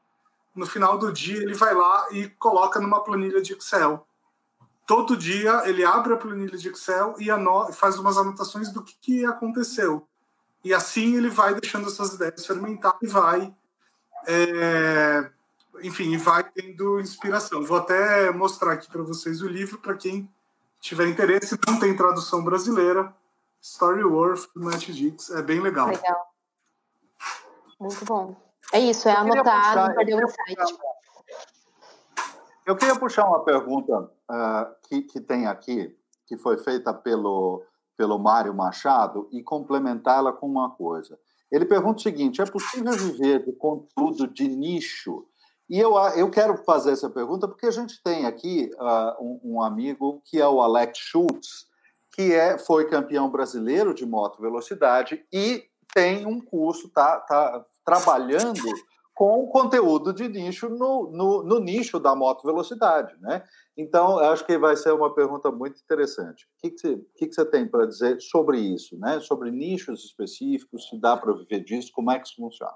no 0.55 0.65
final 0.65 0.97
do 0.97 1.11
dia 1.11 1.41
ele 1.41 1.53
vai 1.53 1.73
lá 1.73 2.07
e 2.11 2.27
coloca 2.29 2.79
numa 2.79 3.03
planilha 3.03 3.41
de 3.41 3.53
Excel. 3.53 4.05
Todo 4.85 5.15
dia 5.15 5.63
ele 5.65 5.83
abre 5.83 6.13
a 6.13 6.17
planilha 6.17 6.57
de 6.57 6.69
Excel 6.69 7.15
e 7.17 7.27
faz 7.73 7.97
umas 7.97 8.17
anotações 8.17 8.71
do 8.71 8.83
que, 8.83 8.95
que 8.99 9.25
aconteceu. 9.25 10.07
E 10.63 10.73
assim 10.73 11.15
ele 11.15 11.29
vai 11.29 11.53
deixando 11.53 11.87
essas 11.87 12.13
ideias 12.13 12.45
fermentar 12.45 12.97
e 13.01 13.07
vai, 13.07 13.53
é, 14.27 15.29
enfim, 15.81 16.17
vai 16.17 16.43
tendo 16.43 16.99
inspiração. 16.99 17.63
Vou 17.63 17.77
até 17.77 18.31
mostrar 18.31 18.73
aqui 18.73 18.89
para 18.91 19.01
vocês 19.01 19.41
o 19.41 19.47
livro, 19.47 19.79
para 19.79 19.95
quem 19.95 20.29
tiver 20.79 21.07
interesse. 21.07 21.57
Não 21.67 21.79
tem 21.79 21.95
tradução 21.95 22.43
brasileira. 22.43 23.13
Story 23.61 24.03
Worth, 24.03 24.49
do 24.55 24.63
Matt 24.63 24.89
Dix. 24.89 25.29
É 25.29 25.41
bem 25.41 25.59
legal. 25.59 25.87
Legal. 25.87 26.33
Muito 27.79 28.05
bom. 28.05 28.50
É 28.73 28.79
isso, 28.79 29.09
é 29.09 29.13
anotar, 29.13 29.75
não 29.75 29.95
perder 29.95 30.15
o 30.15 30.23
insight. 30.23 30.77
Eu 32.65 32.75
queria 32.75 32.95
puxar 32.95 33.27
uma 33.27 33.43
pergunta 33.43 33.99
uh, 33.99 34.75
que, 34.87 35.01
que 35.01 35.19
tem 35.19 35.47
aqui, 35.47 35.95
que 36.27 36.37
foi 36.37 36.57
feita 36.57 36.93
pelo, 36.93 37.63
pelo 37.97 38.17
Mário 38.17 38.53
Machado, 38.53 39.27
e 39.31 39.43
complementá-la 39.43 40.31
com 40.31 40.47
uma 40.47 40.69
coisa. 40.69 41.19
Ele 41.51 41.65
pergunta 41.65 41.99
o 41.99 42.01
seguinte: 42.01 42.41
é 42.41 42.45
possível 42.45 42.93
viver 42.93 43.43
de 43.43 43.51
conteúdo 43.53 44.27
de 44.27 44.47
nicho? 44.47 45.25
E 45.69 45.79
eu, 45.79 45.95
eu 46.15 46.29
quero 46.29 46.57
fazer 46.63 46.91
essa 46.91 47.09
pergunta 47.09 47.47
porque 47.47 47.65
a 47.65 47.71
gente 47.71 48.01
tem 48.03 48.25
aqui 48.25 48.69
uh, 48.75 49.23
um, 49.23 49.55
um, 49.55 49.61
amigo 49.61 50.21
que 50.25 50.39
é 50.39 50.47
o 50.47 50.61
Alex 50.61 50.97
Schultz, 50.97 51.65
que 52.13 52.33
é, 52.33 52.57
foi 52.57 52.89
campeão 52.89 53.29
brasileiro 53.29 53.93
de 53.93 54.05
moto 54.05 54.41
velocidade 54.41 55.25
e 55.31 55.63
tem 55.93 56.25
um 56.25 56.39
curso, 56.41 56.89
tá, 56.89 57.19
tá 57.21 57.65
trabalhando 57.85 58.61
com 59.13 59.45
conteúdo 59.47 60.13
de 60.13 60.27
nicho 60.27 60.69
no, 60.69 61.11
no, 61.11 61.43
no, 61.43 61.59
nicho 61.59 61.99
da 61.99 62.15
moto 62.15 62.43
velocidade, 62.43 63.13
né? 63.19 63.43
Então, 63.77 64.17
acho 64.19 64.45
que 64.45 64.57
vai 64.57 64.75
ser 64.75 64.93
uma 64.93 65.13
pergunta 65.13 65.51
muito 65.51 65.79
interessante. 65.81 66.45
O 66.45 66.61
que, 66.61 66.71
que, 66.71 66.79
você, 66.79 66.97
que, 67.15 67.27
que 67.27 67.35
você 67.35 67.45
tem 67.45 67.67
para 67.67 67.85
dizer 67.85 68.19
sobre 68.19 68.59
isso, 68.59 68.97
né? 68.97 69.19
Sobre 69.19 69.51
nichos 69.51 70.05
específicos, 70.05 70.87
se 70.87 70.99
dá 70.99 71.15
para 71.15 71.33
viver 71.33 71.59
disso, 71.59 71.91
como 71.93 72.11
é 72.11 72.19
que 72.19 72.27
isso 72.27 72.37
funciona? 72.37 72.73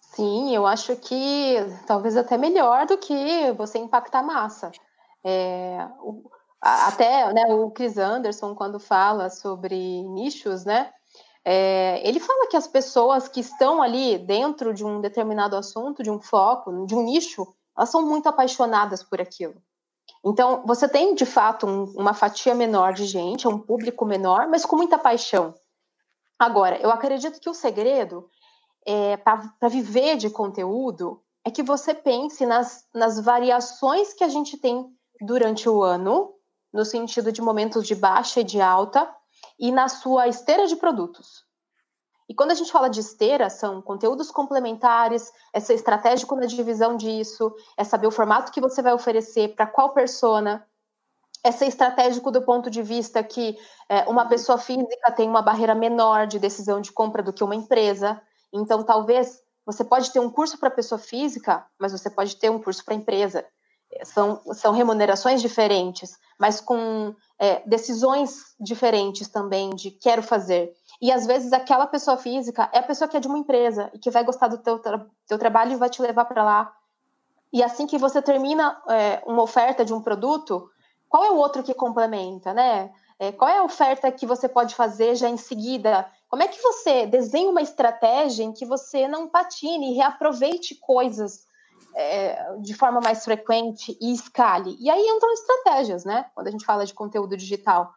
Sim, 0.00 0.54
eu 0.54 0.66
acho 0.66 0.96
que 0.96 1.56
talvez 1.86 2.16
até 2.16 2.36
melhor 2.36 2.86
do 2.86 2.98
que 2.98 3.52
você 3.52 3.78
impactar 3.78 4.22
massa. 4.22 4.70
É, 5.24 5.88
até 6.60 7.32
né, 7.32 7.46
o 7.54 7.70
Chris 7.70 7.96
Anderson, 7.98 8.54
quando 8.54 8.80
fala 8.80 9.30
sobre 9.30 10.02
nichos, 10.02 10.64
né? 10.64 10.92
É, 11.50 12.06
ele 12.06 12.20
fala 12.20 12.46
que 12.46 12.58
as 12.58 12.66
pessoas 12.66 13.26
que 13.26 13.40
estão 13.40 13.80
ali 13.80 14.18
dentro 14.18 14.74
de 14.74 14.84
um 14.84 15.00
determinado 15.00 15.56
assunto, 15.56 16.02
de 16.02 16.10
um 16.10 16.20
foco, 16.20 16.84
de 16.84 16.94
um 16.94 17.02
nicho, 17.02 17.54
elas 17.74 17.88
são 17.88 18.06
muito 18.06 18.28
apaixonadas 18.28 19.02
por 19.02 19.18
aquilo. 19.18 19.54
Então, 20.22 20.62
você 20.66 20.86
tem 20.86 21.14
de 21.14 21.24
fato 21.24 21.66
um, 21.66 21.84
uma 21.96 22.12
fatia 22.12 22.54
menor 22.54 22.92
de 22.92 23.06
gente, 23.06 23.48
um 23.48 23.58
público 23.58 24.04
menor, 24.04 24.46
mas 24.46 24.66
com 24.66 24.76
muita 24.76 24.98
paixão. 24.98 25.54
Agora, 26.38 26.76
eu 26.82 26.90
acredito 26.90 27.40
que 27.40 27.48
o 27.48 27.54
segredo 27.54 28.28
é, 28.86 29.16
para 29.16 29.68
viver 29.70 30.18
de 30.18 30.28
conteúdo 30.28 31.22
é 31.46 31.50
que 31.50 31.62
você 31.62 31.94
pense 31.94 32.44
nas, 32.44 32.84
nas 32.94 33.18
variações 33.18 34.12
que 34.12 34.22
a 34.22 34.28
gente 34.28 34.58
tem 34.58 34.86
durante 35.18 35.66
o 35.66 35.82
ano, 35.82 36.34
no 36.70 36.84
sentido 36.84 37.32
de 37.32 37.40
momentos 37.40 37.86
de 37.86 37.94
baixa 37.94 38.40
e 38.40 38.44
de 38.44 38.60
alta, 38.60 39.10
e 39.58 39.72
na 39.72 39.88
sua 39.88 40.28
esteira 40.28 40.66
de 40.66 40.76
produtos. 40.76 41.46
E 42.28 42.34
quando 42.34 42.50
a 42.50 42.54
gente 42.54 42.70
fala 42.70 42.90
de 42.90 43.00
esteira, 43.00 43.48
são 43.48 43.80
conteúdos 43.80 44.30
complementares, 44.30 45.32
ser 45.60 45.74
estratégico 45.74 46.36
na 46.36 46.44
divisão 46.44 46.96
disso, 46.96 47.54
é 47.76 47.82
saber 47.82 48.06
o 48.06 48.10
formato 48.10 48.52
que 48.52 48.60
você 48.60 48.82
vai 48.82 48.92
oferecer 48.92 49.54
para 49.54 49.66
qual 49.66 49.94
persona, 49.94 50.66
é 51.42 51.50
ser 51.50 51.66
estratégico 51.66 52.30
do 52.30 52.42
ponto 52.42 52.68
de 52.68 52.82
vista 52.82 53.22
que 53.22 53.56
é, 53.88 54.02
uma 54.08 54.26
pessoa 54.28 54.58
física 54.58 55.10
tem 55.12 55.28
uma 55.28 55.40
barreira 55.40 55.74
menor 55.74 56.26
de 56.26 56.38
decisão 56.38 56.80
de 56.80 56.92
compra 56.92 57.22
do 57.22 57.32
que 57.32 57.44
uma 57.44 57.54
empresa. 57.54 58.20
Então, 58.52 58.82
talvez 58.82 59.40
você 59.64 59.84
pode 59.84 60.12
ter 60.12 60.20
um 60.20 60.30
curso 60.30 60.58
para 60.58 60.70
pessoa 60.70 60.98
física, 60.98 61.64
mas 61.78 61.92
você 61.92 62.10
pode 62.10 62.36
ter 62.36 62.50
um 62.50 62.60
curso 62.60 62.84
para 62.84 62.94
empresa. 62.94 63.46
São, 64.04 64.40
são 64.52 64.72
remunerações 64.72 65.40
diferentes, 65.40 66.18
mas 66.38 66.60
com 66.60 67.14
é, 67.38 67.62
decisões 67.66 68.54
diferentes 68.60 69.28
também 69.28 69.70
de 69.70 69.90
quero 69.90 70.22
fazer. 70.22 70.74
E 71.00 71.10
às 71.12 71.26
vezes 71.26 71.52
aquela 71.52 71.86
pessoa 71.86 72.16
física 72.16 72.68
é 72.72 72.78
a 72.78 72.82
pessoa 72.82 73.08
que 73.08 73.16
é 73.16 73.20
de 73.20 73.28
uma 73.28 73.38
empresa 73.38 73.90
e 73.94 73.98
que 73.98 74.10
vai 74.10 74.24
gostar 74.24 74.48
do 74.48 74.58
teu, 74.58 74.78
tra 74.78 75.06
teu 75.26 75.38
trabalho 75.38 75.72
e 75.72 75.76
vai 75.76 75.88
te 75.88 76.02
levar 76.02 76.24
para 76.24 76.44
lá. 76.44 76.72
E 77.52 77.62
assim 77.62 77.86
que 77.86 77.98
você 77.98 78.20
termina 78.20 78.80
é, 78.88 79.22
uma 79.26 79.42
oferta 79.42 79.84
de 79.84 79.94
um 79.94 80.02
produto, 80.02 80.68
qual 81.08 81.24
é 81.24 81.30
o 81.30 81.36
outro 81.36 81.62
que 81.62 81.72
complementa, 81.72 82.52
né? 82.52 82.92
É, 83.18 83.32
qual 83.32 83.50
é 83.50 83.58
a 83.58 83.64
oferta 83.64 84.12
que 84.12 84.26
você 84.26 84.48
pode 84.48 84.74
fazer 84.74 85.16
já 85.16 85.28
em 85.28 85.36
seguida? 85.36 86.08
Como 86.28 86.42
é 86.42 86.48
que 86.48 86.60
você 86.60 87.06
desenha 87.06 87.50
uma 87.50 87.62
estratégia 87.62 88.44
em 88.44 88.52
que 88.52 88.66
você 88.66 89.08
não 89.08 89.28
patine 89.28 89.92
e 89.92 89.94
reaproveite 89.96 90.74
coisas 90.74 91.47
é, 91.98 92.56
de 92.60 92.74
forma 92.74 93.00
mais 93.00 93.24
frequente 93.24 93.98
e 94.00 94.12
escale? 94.12 94.76
E 94.78 94.88
aí 94.88 95.04
entram 95.08 95.32
estratégias, 95.32 96.04
né? 96.04 96.26
Quando 96.34 96.46
a 96.46 96.50
gente 96.50 96.64
fala 96.64 96.86
de 96.86 96.94
conteúdo 96.94 97.36
digital. 97.36 97.92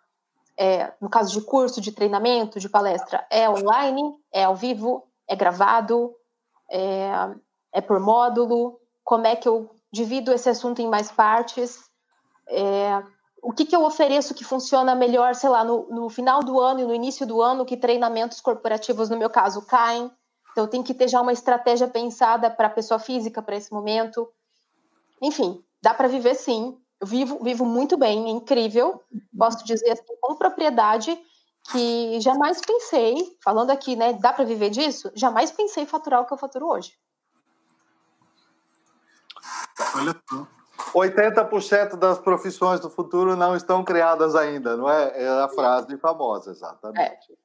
É, 0.58 0.92
no 1.00 1.10
caso 1.10 1.32
de 1.32 1.46
curso, 1.46 1.80
de 1.80 1.92
treinamento, 1.92 2.60
de 2.60 2.68
palestra, 2.68 3.26
é 3.30 3.50
online, 3.50 4.02
é 4.34 4.44
ao 4.44 4.56
vivo, 4.56 5.08
é 5.28 5.36
gravado, 5.36 6.14
é, 6.70 7.12
é 7.74 7.82
por 7.82 8.00
módulo, 8.00 8.80
como 9.04 9.28
é 9.28 9.36
que 9.36 9.48
eu 9.48 9.70
divido 9.92 10.34
esse 10.34 10.50
assunto 10.50 10.82
em 10.82 10.88
mais 10.88 11.12
partes, 11.12 11.80
é, 12.48 13.04
o 13.42 13.52
que, 13.52 13.66
que 13.66 13.76
eu 13.76 13.84
ofereço 13.84 14.34
que 14.34 14.44
funciona 14.44 14.96
melhor, 14.96 15.36
sei 15.36 15.50
lá, 15.50 15.64
no, 15.64 15.88
no 15.90 16.10
final 16.10 16.42
do 16.42 16.60
ano 16.60 16.82
e 16.82 16.86
no 16.86 16.94
início 16.94 17.26
do 17.26 17.42
ano, 17.42 17.66
que 17.66 17.78
treinamentos 17.78 18.42
corporativos, 18.42 19.10
no 19.10 19.18
meu 19.18 19.30
caso, 19.30 19.66
caem. 19.66 20.12
Então, 20.52 20.68
tem 20.68 20.84
que 20.84 20.94
ter 20.94 21.08
já 21.08 21.22
uma 21.22 21.34
estratégia 21.34 21.88
pensada 21.88 22.50
para 22.50 22.68
a 22.68 22.72
pessoa 22.72 23.00
física 23.00 23.42
para 23.42 23.56
esse 23.56 23.72
momento. 23.72 24.30
Enfim, 25.22 25.64
dá 25.82 25.94
para 25.94 26.08
viver 26.08 26.36
sim. 26.36 26.78
Eu 27.00 27.08
vivo, 27.08 27.40
vivo 27.44 27.66
muito 27.66 27.98
bem, 27.98 28.26
é 28.26 28.30
incrível. 28.30 29.02
Posso 29.38 29.64
dizer 29.66 29.92
assim, 29.92 30.16
com 30.20 30.36
propriedade 30.36 31.18
que 31.72 32.20
jamais 32.20 32.60
pensei, 32.62 33.38
falando 33.44 33.72
aqui, 33.72 33.96
né, 33.96 34.14
dá 34.14 34.34
para 34.34 34.46
viver 34.46 34.70
disso? 34.70 35.12
Jamais 35.16 35.52
pensei 35.52 35.84
em 35.84 35.88
faturar 35.88 36.22
o 36.22 36.26
que 36.26 36.34
eu 36.34 36.38
faturo 36.38 36.68
hoje. 36.68 36.94
Olha 39.96 40.16
só. 40.30 40.48
80% 40.94 41.96
das 41.96 42.20
profissões 42.20 42.80
do 42.80 42.90
futuro 42.90 43.36
não 43.36 43.56
estão 43.56 43.84
criadas 43.84 44.36
ainda, 44.36 44.76
não 44.76 44.90
é? 44.90 45.24
É 45.24 45.28
a 45.28 45.48
frase 45.48 45.96
famosa, 45.98 46.52
exatamente. 46.52 47.32
É. 47.32 47.41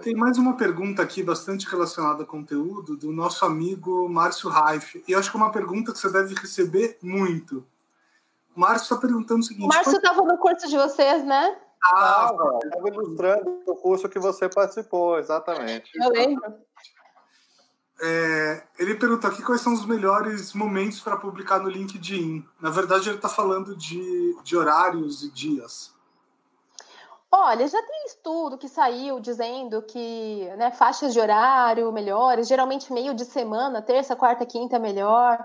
Tem 0.00 0.14
mais 0.14 0.38
uma 0.38 0.56
pergunta 0.56 1.02
aqui, 1.02 1.22
bastante 1.22 1.66
relacionada 1.66 2.22
ao 2.22 2.26
conteúdo, 2.26 2.96
do 2.96 3.12
nosso 3.12 3.44
amigo 3.44 4.08
Márcio 4.08 4.48
Raif. 4.48 5.04
E 5.06 5.12
eu 5.12 5.18
acho 5.18 5.30
que 5.30 5.36
é 5.36 5.40
uma 5.40 5.52
pergunta 5.52 5.92
que 5.92 5.98
você 5.98 6.10
deve 6.10 6.34
receber 6.34 6.96
muito. 7.02 7.66
O 8.56 8.60
Márcio 8.60 8.84
está 8.84 8.96
perguntando 8.96 9.40
o 9.40 9.42
seguinte: 9.42 9.64
O 9.64 9.68
Márcio 9.68 9.96
estava 9.96 10.22
no 10.22 10.38
curso 10.38 10.68
de 10.68 10.76
vocês, 10.76 11.24
né? 11.24 11.58
Ah, 11.84 12.32
estava 12.64 12.88
ilustrando 12.88 13.62
o 13.66 13.76
curso 13.76 14.08
que 14.08 14.18
você 14.18 14.48
participou, 14.48 15.18
exatamente. 15.18 15.90
Eu 15.94 16.10
lembro. 16.10 16.54
É, 18.00 18.64
ele 18.78 18.94
perguntou 18.94 19.30
aqui 19.30 19.42
quais 19.42 19.60
são 19.60 19.74
os 19.74 19.86
melhores 19.86 20.54
momentos 20.54 21.00
para 21.00 21.16
publicar 21.16 21.60
no 21.60 21.68
LinkedIn. 21.68 22.44
Na 22.60 22.70
verdade, 22.70 23.08
ele 23.08 23.16
está 23.16 23.28
falando 23.28 23.76
de, 23.76 24.36
de 24.42 24.56
horários 24.56 25.22
e 25.22 25.30
dias. 25.30 25.92
Olha, 27.34 27.66
já 27.66 27.82
tem 27.82 28.04
estudo 28.04 28.58
que 28.58 28.68
saiu 28.68 29.18
dizendo 29.18 29.80
que 29.80 30.46
né, 30.58 30.70
faixas 30.70 31.14
de 31.14 31.18
horário 31.18 31.90
melhores, 31.90 32.46
geralmente 32.46 32.92
meio 32.92 33.14
de 33.14 33.24
semana, 33.24 33.80
terça, 33.80 34.14
quarta, 34.14 34.44
quinta 34.44 34.76
é 34.76 34.78
melhor. 34.78 35.42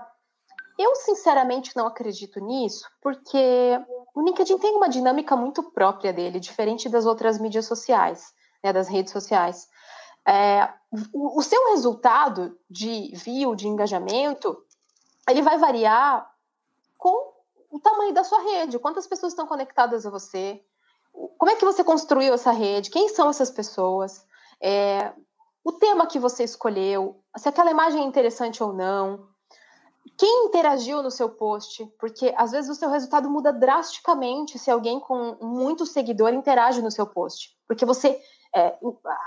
Eu, 0.78 0.94
sinceramente, 0.96 1.74
não 1.74 1.86
acredito 1.86 2.40
nisso, 2.40 2.86
porque 3.00 3.80
o 4.14 4.20
LinkedIn 4.20 4.58
tem 4.58 4.76
uma 4.76 4.88
dinâmica 4.90 5.34
muito 5.34 5.62
própria 5.62 6.12
dele, 6.12 6.38
diferente 6.38 6.90
das 6.90 7.06
outras 7.06 7.38
mídias 7.40 7.64
sociais, 7.64 8.34
né, 8.62 8.70
das 8.70 8.86
redes 8.86 9.10
sociais. 9.10 9.66
É, 10.26 10.68
o, 11.10 11.38
o 11.38 11.42
seu 11.42 11.70
resultado 11.70 12.54
de 12.68 13.12
view, 13.14 13.54
de 13.54 13.66
engajamento, 13.66 14.62
ele 15.26 15.40
vai 15.40 15.56
variar 15.56 16.30
com 16.98 17.32
o 17.70 17.80
tamanho 17.80 18.12
da 18.12 18.24
sua 18.24 18.42
rede, 18.42 18.78
quantas 18.78 19.06
pessoas 19.06 19.32
estão 19.32 19.46
conectadas 19.46 20.04
a 20.04 20.10
você, 20.10 20.62
como 21.12 21.50
é 21.50 21.56
que 21.56 21.64
você 21.64 21.82
construiu 21.84 22.34
essa 22.34 22.50
rede, 22.50 22.90
quem 22.90 23.08
são 23.08 23.30
essas 23.30 23.50
pessoas, 23.50 24.26
é, 24.60 25.12
o 25.64 25.72
tema 25.72 26.06
que 26.06 26.18
você 26.18 26.44
escolheu, 26.44 27.20
se 27.36 27.48
aquela 27.48 27.70
imagem 27.70 28.02
é 28.02 28.06
interessante 28.06 28.62
ou 28.62 28.72
não, 28.72 29.26
quem 30.16 30.46
interagiu 30.46 31.02
no 31.02 31.10
seu 31.10 31.28
post, 31.28 31.84
porque 31.98 32.34
às 32.36 32.50
vezes 32.50 32.70
o 32.70 32.74
seu 32.74 32.90
resultado 32.90 33.30
muda 33.30 33.52
drasticamente 33.52 34.58
se 34.58 34.70
alguém 34.70 34.98
com 34.98 35.36
muito 35.40 35.86
seguidor 35.86 36.32
interage 36.32 36.82
no 36.82 36.90
seu 36.90 37.06
post, 37.06 37.56
porque 37.66 37.84
você 37.84 38.20
é, 38.54 38.76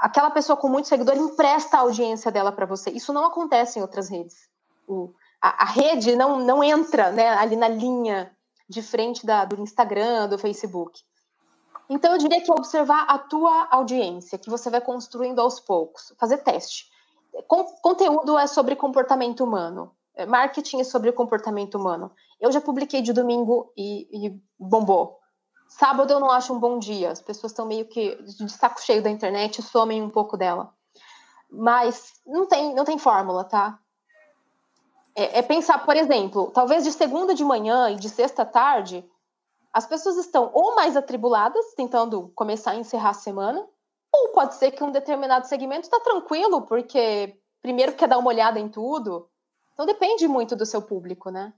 aquela 0.01 0.31
pessoa 0.31 0.57
com 0.57 0.67
muito 0.67 0.87
seguidor 0.87 1.15
empresta 1.15 1.77
a 1.77 1.81
audiência 1.81 2.31
dela 2.31 2.51
para 2.51 2.65
você. 2.65 2.89
Isso 2.89 3.13
não 3.13 3.25
acontece 3.25 3.77
em 3.77 3.81
outras 3.81 4.09
redes. 4.09 4.49
O, 4.87 5.13
a, 5.41 5.63
a, 5.63 5.65
rede 5.65 6.15
não, 6.15 6.39
não 6.39 6.63
entra 6.63 7.11
né, 7.11 7.29
ali 7.29 7.55
na 7.55 7.67
linha 7.67 8.35
de 8.67 8.81
frente 8.81 9.25
da, 9.25 9.45
do 9.45 9.61
Instagram, 9.61 10.27
do 10.27 10.37
Facebook. 10.37 11.01
Então, 11.93 12.13
eu 12.13 12.17
diria 12.17 12.41
que 12.41 12.49
observar 12.49 13.03
a 13.03 13.19
tua 13.19 13.67
audiência, 13.69 14.37
que 14.37 14.49
você 14.49 14.69
vai 14.69 14.79
construindo 14.79 15.39
aos 15.39 15.59
poucos, 15.59 16.13
fazer 16.17 16.37
teste. 16.37 16.89
Con 17.49 17.65
conteúdo 17.81 18.37
é 18.37 18.47
sobre 18.47 18.77
comportamento 18.77 19.43
humano, 19.43 19.91
é, 20.15 20.25
marketing 20.25 20.79
é 20.79 20.83
sobre 20.85 21.11
comportamento 21.11 21.75
humano. 21.77 22.09
Eu 22.39 22.49
já 22.49 22.61
publiquei 22.61 23.01
de 23.01 23.11
domingo 23.11 23.73
e, 23.75 24.07
e 24.09 24.41
bombou. 24.57 25.19
Sábado 25.67 26.13
eu 26.13 26.19
não 26.21 26.31
acho 26.31 26.53
um 26.53 26.59
bom 26.59 26.79
dia. 26.79 27.11
As 27.11 27.21
pessoas 27.21 27.51
estão 27.51 27.65
meio 27.65 27.85
que 27.85 28.15
de 28.23 28.49
saco 28.49 28.81
cheio 28.81 29.03
da 29.03 29.09
internet 29.09 29.61
somem 29.61 30.01
um 30.01 30.09
pouco 30.09 30.37
dela. 30.37 30.73
Mas 31.51 32.13
não 32.25 32.45
tem, 32.45 32.73
não 32.73 32.85
tem 32.85 32.97
fórmula, 32.97 33.43
tá? 33.43 33.77
É, 35.13 35.39
é 35.39 35.41
pensar, 35.41 35.85
por 35.85 35.97
exemplo, 35.97 36.51
talvez 36.53 36.85
de 36.85 36.91
segunda 36.93 37.33
de 37.33 37.43
manhã 37.43 37.89
e 37.89 37.97
de 37.97 38.07
sexta 38.07 38.45
tarde, 38.45 39.05
as 39.73 39.85
pessoas 39.85 40.17
estão 40.17 40.51
ou 40.53 40.75
mais 40.75 40.97
atribuladas, 40.97 41.73
tentando 41.75 42.31
começar 42.35 42.71
a 42.71 42.75
encerrar 42.75 43.11
a 43.11 43.13
semana, 43.13 43.65
ou 44.11 44.29
pode 44.29 44.55
ser 44.55 44.71
que 44.71 44.83
um 44.83 44.91
determinado 44.91 45.47
segmento 45.47 45.83
está 45.83 45.99
tranquilo, 45.99 46.63
porque 46.63 47.37
primeiro 47.61 47.93
quer 47.93 48.07
dar 48.07 48.17
uma 48.17 48.29
olhada 48.29 48.59
em 48.59 48.67
tudo. 48.67 49.29
Então 49.73 49.85
depende 49.85 50.27
muito 50.27 50.55
do 50.55 50.65
seu 50.65 50.81
público, 50.81 51.29
né? 51.29 51.53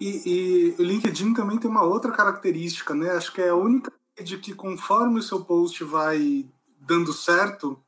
E, 0.00 0.22
e, 0.24 0.76
o 0.78 0.82
LinkedIn 0.82 1.34
também 1.34 1.58
tem 1.58 1.70
uma 1.70 1.82
outra 1.82 2.12
característica, 2.12 2.94
né? 2.94 3.10
Acho 3.10 3.32
que 3.32 3.42
é 3.42 3.48
a 3.48 3.56
única 3.56 3.92
de 4.22 4.38
que 4.38 4.54
conforme 4.54 5.18
o 5.18 5.22
seu 5.22 5.44
post 5.44 5.82
vai 5.84 6.48
dando 6.80 7.12
certo, 7.12 7.82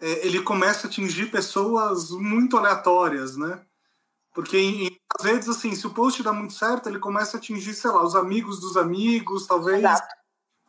é, 0.00 0.26
ele 0.26 0.42
começa 0.42 0.86
a 0.86 0.90
atingir 0.90 1.30
pessoas 1.30 2.10
muito 2.10 2.56
aleatórias, 2.56 3.36
né? 3.36 3.65
Porque 4.36 4.58
em, 4.58 5.00
às 5.18 5.24
vezes, 5.24 5.48
assim, 5.48 5.74
se 5.74 5.86
o 5.86 5.94
post 5.94 6.22
dá 6.22 6.30
muito 6.30 6.52
certo, 6.52 6.90
ele 6.90 6.98
começa 6.98 7.38
a 7.38 7.40
atingir, 7.40 7.72
sei 7.72 7.90
lá, 7.90 8.04
os 8.04 8.14
amigos 8.14 8.60
dos 8.60 8.76
amigos, 8.76 9.46
talvez. 9.46 9.78
Exato. 9.78 10.14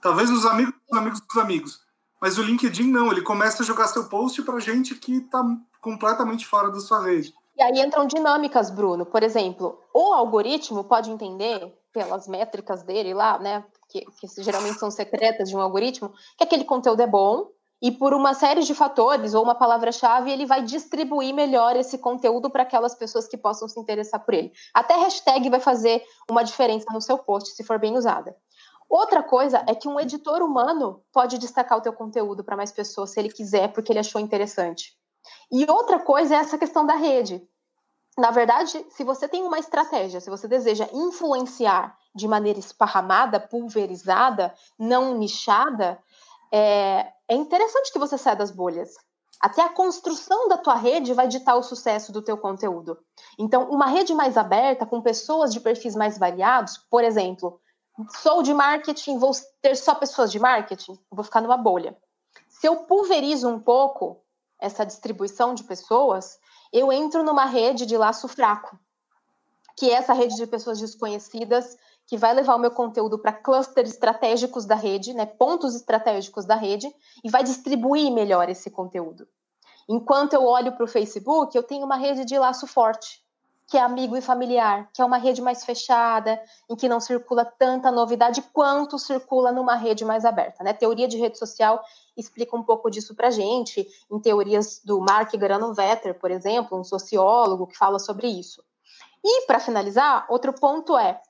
Talvez 0.02 0.30
os 0.32 0.46
amigos 0.46 0.74
dos 0.90 0.98
amigos 0.98 1.20
dos 1.20 1.38
amigos. 1.38 1.80
Mas 2.22 2.38
o 2.38 2.44
LinkedIn 2.44 2.90
não, 2.90 3.12
ele 3.12 3.22
começa 3.22 3.62
a 3.62 3.66
jogar 3.66 3.90
seu 3.90 4.08
post 4.08 4.42
para 4.44 4.58
gente 4.62 4.96
que 4.96 5.18
está 5.18 5.44
completamente 5.82 6.48
fora 6.48 6.72
da 6.72 6.80
sua 6.80 7.04
rede. 7.04 7.34
E 7.58 7.62
aí 7.62 7.82
entram 7.82 8.08
dinâmicas, 8.08 8.70
Bruno. 8.70 9.06
Por 9.06 9.22
exemplo, 9.22 9.78
o 9.94 10.14
algoritmo 10.14 10.86
pode 10.86 11.12
entender, 11.12 11.78
pelas 11.92 12.26
métricas 12.26 12.84
dele 12.84 13.14
lá, 13.14 13.38
né, 13.38 13.66
que, 13.90 14.00
que 14.00 14.44
geralmente 14.44 14.80
são 14.80 14.90
secretas 14.90 15.50
de 15.50 15.58
um 15.58 15.60
algoritmo, 15.60 16.14
que 16.38 16.46
aquele 16.46 16.64
conteúdo 16.64 17.02
é 17.02 17.08
bom, 17.08 17.52
e 17.82 17.92
por 17.92 18.14
uma 18.14 18.34
série 18.34 18.64
de 18.64 18.74
fatores 18.74 19.34
ou 19.34 19.44
uma 19.44 19.54
palavra-chave, 19.54 20.32
ele 20.32 20.46
vai 20.46 20.64
distribuir 20.64 21.34
melhor 21.34 21.76
esse 21.76 21.98
conteúdo 21.98 22.50
para 22.50 22.64
aquelas 22.64 22.96
pessoas 22.96 23.28
que 23.28 23.38
possam 23.38 23.68
se 23.68 23.80
interessar 23.80 24.24
por 24.24 24.34
ele. 24.34 24.52
Até 24.74 24.96
hashtag 24.96 25.50
vai 25.50 25.60
fazer 25.60 26.04
uma 26.30 26.44
diferença 26.44 26.88
no 26.92 27.02
seu 27.02 27.18
post, 27.18 27.52
se 27.52 27.64
for 27.64 27.78
bem 27.78 27.96
usada. 27.96 28.36
Outra 28.90 29.22
coisa 29.22 29.64
é 29.68 29.76
que 29.76 29.88
um 29.88 30.00
editor 30.00 30.42
humano 30.42 31.04
pode 31.12 31.38
destacar 31.38 31.78
o 31.78 31.82
teu 31.82 31.94
conteúdo 31.94 32.44
para 32.44 32.56
mais 32.56 32.72
pessoas, 32.72 33.12
se 33.12 33.20
ele 33.20 33.32
quiser, 33.32 33.72
porque 33.74 33.92
ele 33.92 34.00
achou 34.00 34.20
interessante. 34.20 34.98
E 35.52 35.70
outra 35.70 36.00
coisa 36.00 36.36
é 36.36 36.40
essa 36.40 36.58
questão 36.58 36.86
da 36.86 36.96
rede. 36.96 37.46
Na 38.18 38.32
verdade, 38.32 38.84
se 38.90 39.04
você 39.04 39.28
tem 39.28 39.44
uma 39.44 39.60
estratégia, 39.60 40.20
se 40.20 40.30
você 40.30 40.48
deseja 40.48 40.90
influenciar 40.92 41.96
de 42.16 42.28
maneira 42.28 42.58
esparramada, 42.58 43.40
pulverizada, 43.40 44.56
não 44.80 45.16
nichada, 45.16 46.02
é, 46.52 47.12
é 47.30 47.36
interessante 47.36 47.92
que 47.92 48.00
você 48.00 48.18
saia 48.18 48.36
das 48.36 48.52
bolhas. 48.52 48.96
Até 49.40 49.62
a 49.62 49.70
construção 49.70 50.48
da 50.48 50.58
tua 50.58 50.76
rede 50.76 51.14
vai 51.14 51.28
ditar 51.28 51.56
o 51.56 51.64
sucesso 51.64 52.12
do 52.12 52.22
teu 52.22 52.38
conteúdo. 52.38 52.98
Então, 53.38 53.70
uma 53.70 53.86
rede 53.86 54.14
mais 54.14 54.36
aberta, 54.36 54.86
com 54.86 55.02
pessoas 55.02 55.54
de 55.54 55.60
perfis 55.60 55.96
mais 55.96 56.18
variados, 56.18 56.78
por 56.90 57.04
exemplo, 57.04 57.60
sou 58.22 58.42
de 58.42 58.54
marketing, 58.54 59.20
vou 59.20 59.32
ter 59.62 59.76
só 59.76 59.94
pessoas 59.94 60.32
de 60.32 60.40
marketing, 60.40 60.98
vou 61.12 61.24
ficar 61.24 61.42
numa 61.42 61.58
bolha. 61.58 61.96
Se 62.48 62.68
eu 62.68 62.78
pulverizo 62.86 63.48
um 63.48 63.60
pouco 63.60 64.24
essa 64.60 64.86
distribuição 64.86 65.54
de 65.54 65.64
pessoas, 65.64 66.40
eu 66.74 66.92
entro 66.92 67.24
numa 67.24 67.46
rede 67.46 67.86
de 67.86 67.96
laço 67.96 68.28
fraco, 68.28 68.78
que 69.76 69.92
é 69.92 69.94
essa 69.94 70.14
rede 70.14 70.36
de 70.36 70.48
pessoas 70.48 70.80
desconhecidas 70.80 71.78
que 72.08 72.18
vai 72.18 72.34
levar 72.34 72.56
o 72.56 72.60
meu 72.60 72.72
conteúdo 72.72 73.20
para 73.20 73.34
clusters 73.34 73.92
estratégicos 73.92 74.66
da 74.66 74.76
rede, 74.76 75.14
né, 75.14 75.26
pontos 75.26 75.76
estratégicos 75.76 76.46
da 76.46 76.56
rede, 76.56 76.90
e 77.24 77.30
vai 77.30 77.44
distribuir 77.44 78.10
melhor 78.12 78.50
esse 78.50 78.72
conteúdo. 78.72 79.28
Enquanto 79.90 80.34
eu 80.34 80.44
olho 80.46 80.72
para 80.72 80.86
o 80.86 80.88
Facebook, 80.88 81.56
eu 81.56 81.64
tenho 81.64 81.86
uma 81.86 81.98
rede 81.98 82.24
de 82.24 82.40
laço 82.40 82.66
forte, 82.66 83.22
que 83.68 83.78
é 83.78 83.82
amigo 83.82 84.16
e 84.16 84.22
familiar, 84.22 84.90
que 84.94 85.02
é 85.02 85.06
uma 85.06 85.18
rede 85.18 85.42
mais 85.42 85.66
fechada, 85.66 86.42
em 86.70 86.76
que 86.76 86.88
não 86.88 87.02
circula 87.02 87.44
tanta 87.44 87.92
novidade 87.92 88.42
quanto 88.54 88.98
circula 88.98 89.52
numa 89.52 89.76
rede 89.76 90.06
mais 90.06 90.24
aberta. 90.24 90.64
Né? 90.64 90.72
Teoria 90.72 91.08
de 91.08 91.18
rede 91.18 91.38
social 91.38 91.84
explica 92.16 92.56
um 92.56 92.64
pouco 92.64 92.90
disso 92.90 93.14
para 93.14 93.30
gente, 93.30 93.86
em 94.10 94.20
teorias 94.20 94.82
do 94.84 95.02
Mark 95.02 95.34
Granovetter, 95.36 96.18
por 96.18 96.32
exemplo, 96.32 96.80
um 96.80 96.84
sociólogo 96.84 97.68
que 97.68 97.78
fala 97.78 98.00
sobre 98.00 98.28
isso. 98.28 98.64
E, 99.22 99.46
para 99.46 99.60
finalizar, 99.60 100.26
outro 100.30 100.54
ponto 100.54 100.98
é 100.98 101.22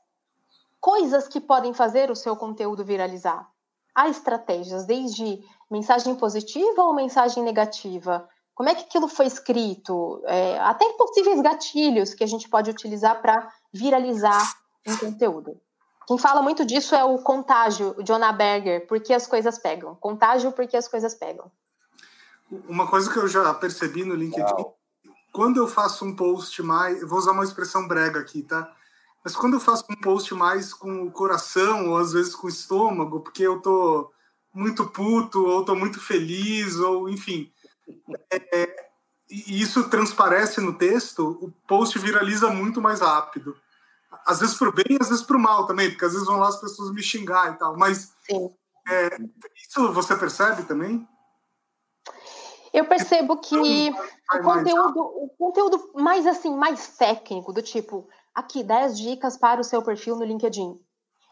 coisas 0.88 1.28
que 1.28 1.42
podem 1.42 1.74
fazer 1.74 2.10
o 2.10 2.16
seu 2.16 2.34
conteúdo 2.34 2.86
viralizar. 2.86 3.46
Há 3.94 4.08
estratégias, 4.08 4.86
desde 4.86 5.44
mensagem 5.70 6.16
positiva 6.16 6.82
ou 6.82 6.96
mensagem 6.96 7.44
negativa, 7.44 8.26
como 8.56 8.70
é 8.70 8.74
que 8.74 8.86
aquilo 8.86 9.10
foi 9.10 9.26
escrito? 9.26 10.24
É, 10.26 10.58
até 10.60 10.88
possíveis 10.94 11.42
gatilhos 11.42 12.14
que 12.14 12.24
a 12.24 12.28
gente 12.28 12.48
pode 12.48 12.72
utilizar 12.72 13.22
para 13.22 13.52
viralizar 13.74 14.42
um 14.88 14.96
conteúdo. 14.96 15.60
Quem 16.08 16.18
fala 16.18 16.42
muito 16.42 16.66
disso 16.66 16.96
é 16.96 17.04
o 17.04 17.18
contágio, 17.18 17.94
o 17.98 18.02
Jonah 18.02 18.32
Berger, 18.32 18.88
porque 18.88 19.14
as 19.14 19.28
coisas 19.28 19.60
pegam. 19.60 19.94
Contágio 19.96 20.54
porque 20.54 20.78
as 20.78 20.88
coisas 20.88 21.14
pegam. 21.14 21.52
Uma 22.66 22.88
coisa 22.90 23.12
que 23.12 23.20
eu 23.20 23.28
já 23.28 23.54
percebi 23.54 24.06
no 24.06 24.16
LinkedIn, 24.16 24.54
Uau. 24.54 24.78
quando 25.34 25.58
eu 25.58 25.68
faço 25.68 26.06
um 26.06 26.16
post 26.16 26.64
mais, 26.64 27.02
eu 27.02 27.10
vou 27.10 27.20
usar 27.20 27.34
uma 27.34 27.44
expressão 27.44 27.86
brega 27.86 28.22
aqui, 28.22 28.42
tá? 28.42 28.74
Mas 29.24 29.36
quando 29.36 29.56
eu 29.56 29.60
faço 29.60 29.86
um 29.90 29.96
post 29.96 30.34
mais 30.34 30.74
com 30.74 31.04
o 31.04 31.12
coração, 31.12 31.90
ou 31.90 31.98
às 31.98 32.14
vezes 32.14 32.36
com 32.36 32.48
o 32.48 32.50
estômago, 32.50 33.20
porque 33.20 33.44
eu 33.44 33.62
tô 33.62 34.12
muito 34.54 34.88
puto, 34.88 35.46
ou 35.46 35.66
tô 35.66 35.76
muito 35.76 36.00
feliz, 36.00 36.78
ou 36.78 37.10
enfim, 37.10 37.52
é, 38.32 38.88
e 39.30 39.62
isso 39.62 39.90
transparece 39.90 40.62
no 40.62 40.78
texto, 40.78 41.38
o 41.42 41.52
post 41.68 41.98
viraliza 42.00 42.50
muito 42.50 42.82
mais 42.82 43.02
rápido. 43.02 43.56
Às 44.26 44.40
vezes 44.40 44.58
para 44.58 44.70
o 44.70 44.74
bem, 44.74 44.98
às 45.00 45.10
vezes 45.10 45.24
para 45.24 45.38
o 45.38 45.40
mal 45.40 45.68
também, 45.68 45.90
porque 45.90 46.06
às 46.06 46.14
vezes 46.14 46.28
vão 46.28 46.38
lá 46.38 46.48
as 46.48 46.60
pessoas 46.60 46.92
me 46.92 47.04
xingar 47.04 47.54
e 47.54 47.58
tal. 47.58 47.78
Mas 47.78 48.14
é, 48.88 49.18
isso 49.56 49.92
você 49.92 50.16
percebe 50.16 50.64
também? 50.64 51.08
Eu 52.74 52.86
percebo 52.86 53.38
que 53.38 53.56
o 53.56 54.44
conteúdo, 54.44 55.00
o 55.00 55.30
conteúdo 55.38 55.92
mais 55.96 56.26
assim, 56.28 56.56
mais 56.56 56.96
técnico, 56.98 57.52
do 57.52 57.62
tipo, 57.62 58.08
aqui 58.38 58.64
10 58.64 59.00
dicas 59.00 59.36
para 59.36 59.60
o 59.60 59.64
seu 59.64 59.82
perfil 59.82 60.16
no 60.16 60.24
LinkedIn. 60.24 60.80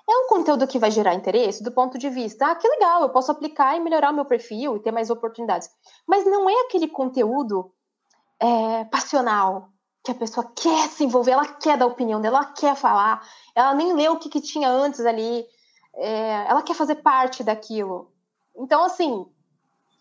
É 0.10 0.18
um 0.18 0.28
conteúdo 0.28 0.68
que 0.68 0.80
vai 0.80 0.90
gerar 0.90 1.14
interesse 1.14 1.64
do 1.64 1.72
ponto 1.72 2.00
de 2.00 2.10
vista, 2.10 2.48
ah, 2.48 2.56
que 2.56 2.68
legal, 2.68 3.04
eu 3.04 3.10
posso 3.10 3.32
aplicar 3.32 3.76
e 3.76 3.80
melhorar 3.80 4.12
o 4.12 4.16
meu 4.16 4.26
perfil 4.26 4.76
e 4.76 4.80
ter 4.80 4.92
mais 4.92 5.12
oportunidades. 5.12 5.70
Mas 6.08 6.26
não 6.26 6.50
é 6.50 6.62
aquele 6.62 6.88
conteúdo 6.88 7.72
é, 8.40 8.86
passional, 8.86 9.70
que 10.04 10.12
a 10.12 10.16
pessoa 10.16 10.52
quer 10.56 10.88
se 10.90 11.04
envolver, 11.04 11.32
ela 11.32 11.48
quer 11.48 11.78
dar 11.78 11.86
opinião 11.86 12.20
dela, 12.20 12.38
ela 12.38 12.54
quer 12.54 12.76
falar, 12.76 13.24
ela 13.54 13.76
nem 13.76 13.94
leu 13.94 14.14
o 14.14 14.20
que, 14.20 14.30
que 14.30 14.42
tinha 14.42 14.68
antes 14.68 15.06
ali, 15.06 15.46
é, 15.96 16.48
ela 16.48 16.64
quer 16.64 16.74
fazer 16.74 16.96
parte 16.96 17.44
daquilo. 17.44 18.12
Então, 18.56 18.84
assim, 18.84 19.28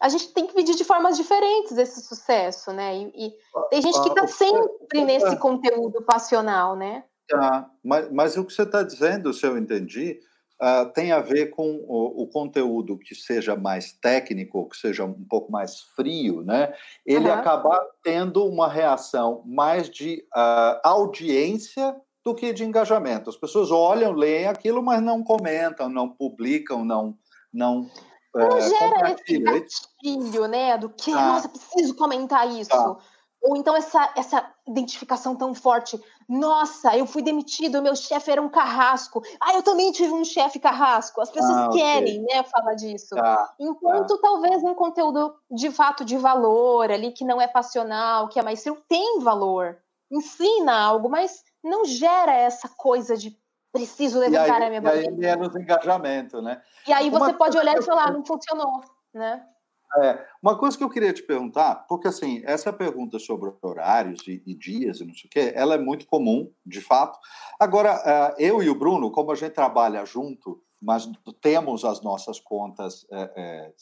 a 0.01 0.09
gente 0.09 0.33
tem 0.33 0.47
que 0.47 0.55
medir 0.55 0.75
de 0.75 0.85
formas 0.85 1.17
diferentes 1.17 1.77
esse 1.77 2.03
sucesso, 2.03 2.73
né? 2.73 2.97
E, 2.97 3.27
e 3.27 3.35
tem 3.71 3.83
gente 3.83 4.03
que 4.03 4.09
está 4.09 4.27
sempre 4.27 5.05
nesse 5.05 5.37
conteúdo 5.37 6.03
passional, 6.03 6.77
né? 6.77 7.05
Tá, 7.29 7.71
mas, 7.83 8.13
mas 8.13 8.37
o 8.37 8.45
que 8.45 8.53
você 8.53 8.63
está 8.63 8.83
dizendo, 8.83 9.33
se 9.33 9.47
eu 9.47 9.57
entendi, 9.57 10.21
uh, 10.63 10.93
tem 10.93 11.11
a 11.11 11.21
ver 11.21 11.47
com 11.47 11.77
o, 11.89 12.23
o, 12.23 12.29
conteúdo 12.29 12.99
que 12.99 13.15
seja 13.15 13.57
mais 13.57 13.93
técnico, 13.93 14.69
que 14.69 14.77
seja 14.77 15.05
um 15.05 15.25
pouco 15.25 15.51
mais 15.51 15.81
frio, 15.97 16.43
né? 16.43 16.75
Ele 17.07 17.29
uhum. 17.29 17.35
acabar 17.35 17.81
tendo 18.03 18.45
uma 18.45 18.69
reação 18.69 19.43
mais 19.47 19.89
de 19.89 20.23
uh, 20.37 20.81
audiência 20.83 21.97
do 22.25 22.35
que 22.35 22.53
de 22.53 22.65
engajamento. 22.65 23.31
As 23.31 23.37
pessoas 23.37 23.71
olham, 23.71 24.13
leem 24.13 24.47
aquilo, 24.47 24.83
mas 24.83 25.03
não 25.03 25.23
comentam, 25.23 25.89
não 25.89 26.09
publicam, 26.09 26.85
não 26.85 27.17
não 27.53 27.89
não 28.35 28.57
é, 28.57 28.61
gera 28.61 29.11
esse 29.13 29.39
gatilho, 29.39 30.49
né? 30.49 30.77
Do 30.77 30.89
que, 30.91 31.13
ah. 31.13 31.35
nossa, 31.35 31.49
preciso 31.49 31.95
comentar 31.95 32.49
isso. 32.51 32.75
Ah. 32.75 32.97
Ou 33.43 33.57
então 33.57 33.77
essa, 33.77 34.11
essa 34.17 34.51
identificação 34.67 35.37
tão 35.37 35.55
forte. 35.55 36.03
Nossa, 36.27 36.97
eu 36.97 37.07
fui 37.07 37.21
demitido, 37.21 37.83
meu 37.83 37.95
chefe 37.95 38.31
era 38.31 38.41
um 38.41 38.49
carrasco. 38.49 39.23
Ah, 39.39 39.55
eu 39.55 39.63
também 39.63 39.93
tive 39.93 40.13
um 40.13 40.25
chefe 40.25 40.59
carrasco. 40.59 41.21
As 41.21 41.31
pessoas 41.31 41.55
ah, 41.55 41.69
querem, 41.69 42.23
okay. 42.23 42.37
né, 42.37 42.43
falar 42.45 42.75
disso. 42.75 43.15
Tá, 43.15 43.55
Enquanto 43.61 44.17
tá. 44.17 44.23
talvez 44.23 44.63
um 44.63 44.75
conteúdo 44.75 45.35
de 45.51 45.71
fato 45.71 46.05
de 46.07 46.17
valor 46.17 46.91
ali, 46.91 47.13
que 47.13 47.25
não 47.25 47.39
é 47.39 47.47
passional, 47.47 48.29
que 48.29 48.41
é 48.41 48.43
mais 48.43 48.61
seu, 48.61 48.77
tem 48.89 49.21
valor. 49.21 49.77
Ensina 50.11 50.81
algo, 50.81 51.11
mas 51.11 51.43
não 51.63 51.85
gera 51.85 52.33
essa 52.35 52.69
coisa 52.69 53.15
de 53.15 53.37
preciso 53.75 54.21
levantar 54.21 54.63
aí, 54.63 54.67
a 54.67 54.69
minha 54.69 54.81
bandeira. 54.81 55.11
E 55.11 55.27
aí 55.27 55.37
menos 55.37 55.57
engajamento, 55.57 56.41
né? 56.41 56.63
E 56.87 56.93
aí 56.93 57.11
você 57.11 57.25
Uma 57.25 57.35
pode 57.35 57.59
olhar 57.59 57.77
e 57.77 57.83
falar, 57.83 58.13
não 58.13 58.25
funcionou, 58.25 58.81
né? 59.13 59.45
É, 60.03 60.27
uma 60.43 60.59
coisa 60.59 60.77
que 60.77 60.83
eu 60.83 60.91
queria 60.91 61.13
te 61.13 61.23
perguntar, 61.23 61.87
porque 61.89 62.09
assim, 62.09 62.43
essa 62.45 62.73
pergunta 62.73 63.19
sobre 63.19 63.53
horários 63.63 64.27
e, 64.27 64.43
e 64.45 64.55
dias 64.55 65.01
e 65.01 65.05
não 65.05 65.15
sei 65.15 65.27
o 65.27 65.31
quê, 65.31 65.53
ela 65.55 65.75
é 65.75 65.79
muito 65.79 66.07
comum, 66.07 66.51
de 66.67 66.81
fato. 66.81 67.19
Agora, 67.61 67.95
uh, 67.95 68.35
eu 68.41 68.61
e 68.61 68.69
o 68.69 68.75
Bruno, 68.75 69.13
como 69.13 69.31
a 69.31 69.37
gente 69.37 69.53
trabalha 69.53 70.05
junto, 70.05 70.61
mas 70.83 71.09
temos 71.41 71.85
as 71.85 72.03
nossas 72.03 72.39
contas 72.39 73.07
é, 73.11 73.33
é, 73.37 73.73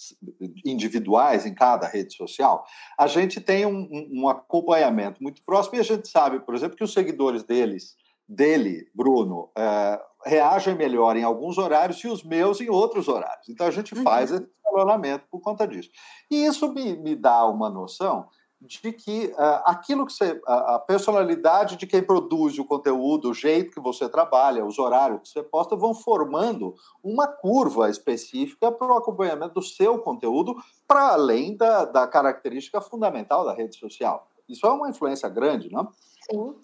individuais 0.65 1.45
em 1.45 1.55
cada 1.55 1.87
rede 1.87 2.15
social, 2.15 2.65
a 2.99 3.07
gente 3.07 3.41
tem 3.41 3.67
um, 3.67 3.89
um, 4.13 4.29
acompanhamento 4.29 5.21
muito 5.23 5.43
próximo 5.43 5.77
e 5.77 5.81
a 5.81 5.85
gente 5.85 6.07
sabe, 6.09 6.41
por 6.41 6.55
exemplo, 6.55 6.77
que 6.77 6.85
os 6.85 6.93
seguidores 6.93 7.43
deles, 7.43 7.97
dele, 8.33 8.89
Bruno, 8.95 9.51
é, 9.57 10.01
reagem 10.25 10.75
melhor 10.75 11.17
em 11.17 11.23
alguns 11.23 11.59
horários 11.59 12.03
e 12.05 12.09
os 12.09 12.23
meus 12.23 12.61
em 12.61 12.69
outros 12.69 13.09
horários. 13.09 13.49
Então 13.49 13.67
a 13.67 13.71
gente 13.71 13.95
uhum. 13.95 14.03
faz 14.03 14.31
esse 14.31 14.45
escalonamento 14.45 15.25
por 15.31 15.41
conta 15.41 15.67
disso. 15.67 15.91
E 16.31 16.45
isso 16.45 16.73
me, 16.73 16.97
me 16.97 17.15
dá 17.15 17.47
uma 17.47 17.69
noção 17.69 18.29
de 18.61 18.93
que 18.93 19.27
uh, 19.27 19.63
aquilo 19.65 20.07
que 20.07 20.13
você. 20.13 20.41
A, 20.47 20.77
a, 20.77 20.79
personalidade 20.79 21.77
de 21.77 21.85
quem 21.85 22.01
produz 22.01 22.57
o 22.59 22.65
conteúdo, 22.65 23.31
o 23.31 23.35
jeito 23.35 23.73
que 23.73 23.81
você 23.81 24.09
trabalha, 24.09 24.65
os 24.65 24.79
horários 24.79 25.23
que 25.23 25.29
você 25.29 25.43
posta, 25.43 25.75
vão 25.75 25.93
formando 25.93 26.75
uma 27.03 27.27
curva 27.27 27.91
específica 27.91 28.71
para 28.71 28.87
o 28.87 28.97
acompanhamento 28.97 29.55
do 29.55 29.63
seu 29.63 29.99
conteúdo, 29.99 30.55
para 30.87 31.09
além 31.09 31.57
da, 31.57 31.85
da 31.85 32.07
característica 32.07 32.81
fundamental 32.81 33.45
da 33.45 33.53
rede 33.53 33.77
social. 33.77 34.29
Isso 34.49 34.65
é 34.65 34.71
uma 34.71 34.89
influência 34.89 35.29
grande, 35.29 35.69
não? 35.69 35.89
Sim. 36.31 36.55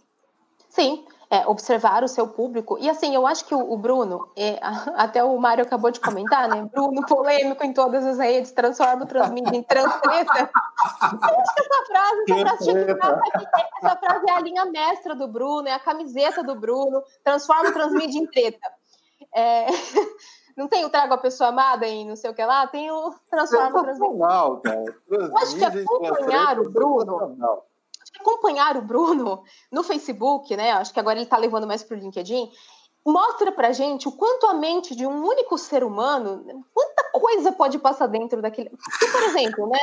Sim 0.68 1.04
é, 1.30 1.46
observar 1.46 2.02
o 2.02 2.08
seu 2.08 2.26
público. 2.26 2.78
E 2.80 2.88
assim, 2.88 3.14
eu 3.14 3.26
acho 3.26 3.44
que 3.44 3.54
o, 3.54 3.72
o 3.72 3.76
Bruno, 3.76 4.30
é, 4.36 4.58
até 4.96 5.22
o 5.22 5.36
Mário 5.38 5.64
acabou 5.64 5.90
de 5.90 6.00
comentar, 6.00 6.48
né? 6.48 6.68
Bruno 6.72 7.04
polêmico 7.06 7.64
em 7.64 7.72
todas 7.72 8.04
as 8.04 8.18
redes, 8.18 8.52
transforma 8.52 9.04
o 9.04 9.06
transmídia 9.06 9.56
em 9.56 9.62
transtreta. 9.62 10.50
Eu 11.22 11.40
acho 11.40 11.54
que 11.54 11.60
essa 11.60 11.86
frase, 11.86 12.32
essa 12.32 12.96
frase, 12.96 13.48
essa 13.82 13.96
frase 13.96 14.30
é 14.30 14.32
a 14.32 14.40
linha 14.40 14.64
mestra 14.66 15.14
do 15.14 15.28
Bruno, 15.28 15.68
é 15.68 15.72
a 15.72 15.78
camiseta 15.78 16.42
do 16.42 16.54
Bruno, 16.54 17.02
transforma 17.22 17.68
o 17.68 17.72
transmídia 17.72 18.18
em 18.18 18.26
treta. 18.26 18.66
É, 19.34 19.66
não 20.56 20.66
tem 20.66 20.84
o 20.84 20.90
trago 20.90 21.12
a 21.12 21.18
pessoa 21.18 21.50
amada 21.50 21.86
em 21.86 22.08
não 22.08 22.16
sei 22.16 22.30
o 22.30 22.34
que 22.34 22.44
lá, 22.44 22.66
tem 22.66 22.90
o 22.90 23.14
transforma 23.30 23.80
o 23.80 23.82
transmídia. 23.82 24.16
Eu 25.10 25.36
acho 25.36 25.56
que 25.56 25.64
acompanhar 25.64 26.58
o 26.58 26.70
Bruno 26.70 27.36
acompanhar 28.28 28.76
o 28.76 28.82
Bruno 28.82 29.42
no 29.72 29.82
Facebook, 29.82 30.56
né? 30.56 30.72
Acho 30.72 30.92
que 30.92 31.00
agora 31.00 31.16
ele 31.16 31.24
está 31.24 31.36
levando 31.36 31.66
mais 31.66 31.82
para 31.82 31.96
o 31.96 32.00
LinkedIn. 32.00 32.50
Mostra 33.06 33.50
para 33.50 33.72
gente 33.72 34.06
o 34.06 34.12
quanto 34.12 34.46
a 34.46 34.54
mente 34.54 34.94
de 34.94 35.06
um 35.06 35.24
único 35.26 35.56
ser 35.56 35.82
humano, 35.82 36.44
quanta 36.74 37.10
coisa 37.12 37.52
pode 37.52 37.78
passar 37.78 38.06
dentro 38.06 38.42
daquele. 38.42 38.70
por 38.70 39.22
exemplo, 39.22 39.66
né? 39.66 39.78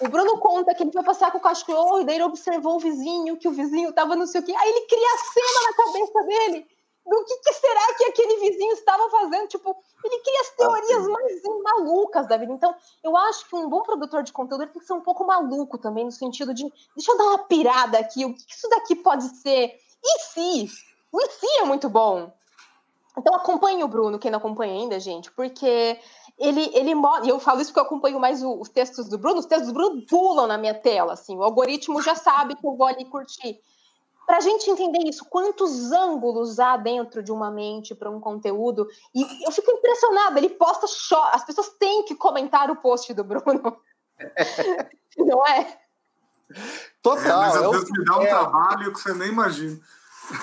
O 0.00 0.08
Bruno 0.08 0.38
conta 0.38 0.74
que 0.74 0.84
ele 0.84 0.92
foi 0.92 1.02
passar 1.02 1.32
com 1.32 1.38
o 1.38 1.40
cachorro 1.40 2.00
e 2.00 2.04
daí 2.04 2.16
ele 2.16 2.24
observou 2.24 2.76
o 2.76 2.78
vizinho, 2.78 3.36
que 3.36 3.48
o 3.48 3.52
vizinho 3.52 3.90
estava 3.90 4.14
não 4.14 4.26
sei 4.26 4.40
o 4.40 4.44
quê. 4.44 4.54
Aí 4.56 4.68
ele 4.68 4.86
cria 4.86 5.08
a 5.14 5.18
cena 5.18 5.66
na 5.66 5.84
cabeça 5.84 6.22
dele 6.24 6.77
do 7.08 7.24
que, 7.24 7.36
que, 7.38 7.52
será 7.54 7.94
que 7.96 8.04
aquele 8.04 8.40
vizinho 8.40 8.72
estava 8.72 9.08
fazendo? 9.10 9.48
Tipo, 9.48 9.76
ele 10.04 10.18
cria 10.20 10.40
as 10.40 10.50
teorias 10.50 11.06
ah, 11.06 11.08
mais 11.08 11.42
malucas 11.62 12.28
da 12.28 12.36
vida. 12.36 12.52
Então, 12.52 12.74
eu 13.02 13.16
acho 13.16 13.48
que 13.48 13.56
um 13.56 13.68
bom 13.68 13.82
produtor 13.82 14.22
de 14.22 14.32
conteúdo 14.32 14.66
tem 14.66 14.80
que 14.80 14.86
ser 14.86 14.92
um 14.92 15.00
pouco 15.00 15.26
maluco 15.26 15.78
também, 15.78 16.04
no 16.04 16.12
sentido 16.12 16.52
de, 16.52 16.70
deixa 16.94 17.12
eu 17.12 17.18
dar 17.18 17.24
uma 17.24 17.38
pirada 17.38 17.98
aqui, 17.98 18.24
o 18.24 18.34
que 18.34 18.54
isso 18.54 18.68
daqui 18.68 18.94
pode 18.96 19.24
ser? 19.38 19.74
E 20.04 20.18
se? 20.20 20.68
O 21.10 21.20
e 21.20 21.30
se 21.30 21.46
é 21.60 21.64
muito 21.64 21.88
bom. 21.88 22.30
Então 23.16 23.34
acompanhe 23.34 23.82
o 23.82 23.88
Bruno, 23.88 24.18
quem 24.18 24.30
não 24.30 24.38
acompanha 24.38 24.74
ainda, 24.74 25.00
gente, 25.00 25.30
porque 25.32 25.98
ele, 26.38 26.70
ele 26.72 26.92
e 27.24 27.28
eu 27.28 27.40
falo 27.40 27.60
isso 27.60 27.70
porque 27.70 27.80
eu 27.80 27.84
acompanho 27.84 28.20
mais 28.20 28.44
o, 28.44 28.60
os 28.60 28.68
textos 28.68 29.08
do 29.08 29.18
Bruno, 29.18 29.40
os 29.40 29.46
textos 29.46 29.68
do 29.68 29.74
Bruno 29.74 30.06
pulam 30.06 30.46
na 30.46 30.56
minha 30.56 30.74
tela, 30.74 31.14
assim, 31.14 31.36
o 31.36 31.42
algoritmo 31.42 32.00
já 32.00 32.14
sabe 32.14 32.54
que 32.54 32.64
eu 32.64 32.76
vou 32.76 32.86
ali 32.86 33.04
curtir. 33.06 33.60
Para 34.28 34.36
a 34.36 34.40
gente 34.40 34.68
entender 34.68 35.08
isso, 35.08 35.24
quantos 35.24 35.90
ângulos 35.90 36.60
há 36.60 36.76
dentro 36.76 37.22
de 37.22 37.32
uma 37.32 37.50
mente 37.50 37.94
para 37.94 38.10
um 38.10 38.20
conteúdo, 38.20 38.86
e 39.14 39.22
eu 39.42 39.50
fico 39.50 39.70
impressionada, 39.70 40.38
ele 40.38 40.50
posta, 40.50 40.84
as 41.32 41.46
pessoas 41.46 41.70
têm 41.78 42.04
que 42.04 42.14
comentar 42.14 42.70
o 42.70 42.76
post 42.76 43.14
do 43.14 43.24
Bruno, 43.24 43.80
não 45.16 45.46
é? 45.46 45.78
Total. 47.00 47.42
É, 47.42 47.46
mas 47.46 47.56
às 47.56 47.62
é 47.62 47.68
vezes 47.70 47.90
me 47.90 48.04
dá 48.04 48.18
um 48.18 48.22
é. 48.22 48.26
trabalho 48.26 48.92
que 48.92 49.00
você 49.00 49.14
nem 49.14 49.28
imagina. 49.28 49.80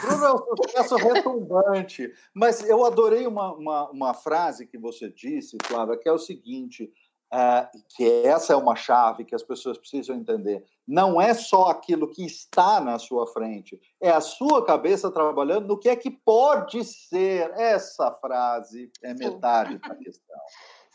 Bruno 0.01 0.25
é 0.25 0.33
um 0.33 0.63
sucesso 0.63 0.95
retumbante. 0.95 2.11
Mas 2.33 2.67
eu 2.67 2.83
adorei 2.85 3.27
uma, 3.27 3.53
uma, 3.53 3.89
uma, 3.91 4.13
frase 4.15 4.65
que 4.65 4.79
você 4.79 5.11
disse, 5.11 5.57
Flávia, 5.63 5.95
que 5.95 6.09
é 6.09 6.11
o 6.11 6.17
seguinte: 6.17 6.91
uh, 7.35 7.67
que 7.89 8.25
essa 8.25 8.53
é 8.53 8.55
uma 8.55 8.75
chave 8.75 9.25
que 9.25 9.35
as 9.35 9.43
pessoas 9.43 9.77
precisam 9.77 10.15
entender. 10.15 10.63
Não 10.87 11.19
é 11.19 11.33
só 11.33 11.67
aquilo 11.67 12.07
que 12.07 12.25
está 12.25 12.79
na 12.79 12.97
sua 12.97 13.27
frente, 13.27 13.79
é 14.01 14.09
a 14.09 14.21
sua 14.21 14.63
cabeça 14.63 15.11
trabalhando 15.11 15.67
no 15.67 15.77
que 15.77 15.89
é 15.89 15.95
que 15.95 16.09
pode 16.09 16.83
ser. 16.85 17.51
Essa 17.55 18.11
frase 18.11 18.89
é 19.03 19.13
metade 19.13 19.77
da 19.79 19.95
questão. 19.95 20.39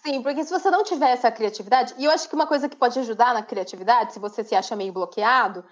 Sim, 0.02 0.22
porque 0.22 0.44
se 0.44 0.50
você 0.50 0.70
não 0.70 0.82
tiver 0.82 1.10
essa 1.10 1.30
criatividade, 1.30 1.94
e 1.98 2.06
eu 2.06 2.10
acho 2.10 2.26
que 2.26 2.34
uma 2.34 2.46
coisa 2.46 2.70
que 2.70 2.76
pode 2.76 2.98
ajudar 2.98 3.34
na 3.34 3.42
criatividade, 3.42 4.14
se 4.14 4.18
você 4.18 4.42
se 4.42 4.54
acha 4.54 4.74
meio 4.74 4.94
bloqueado, 4.94 5.62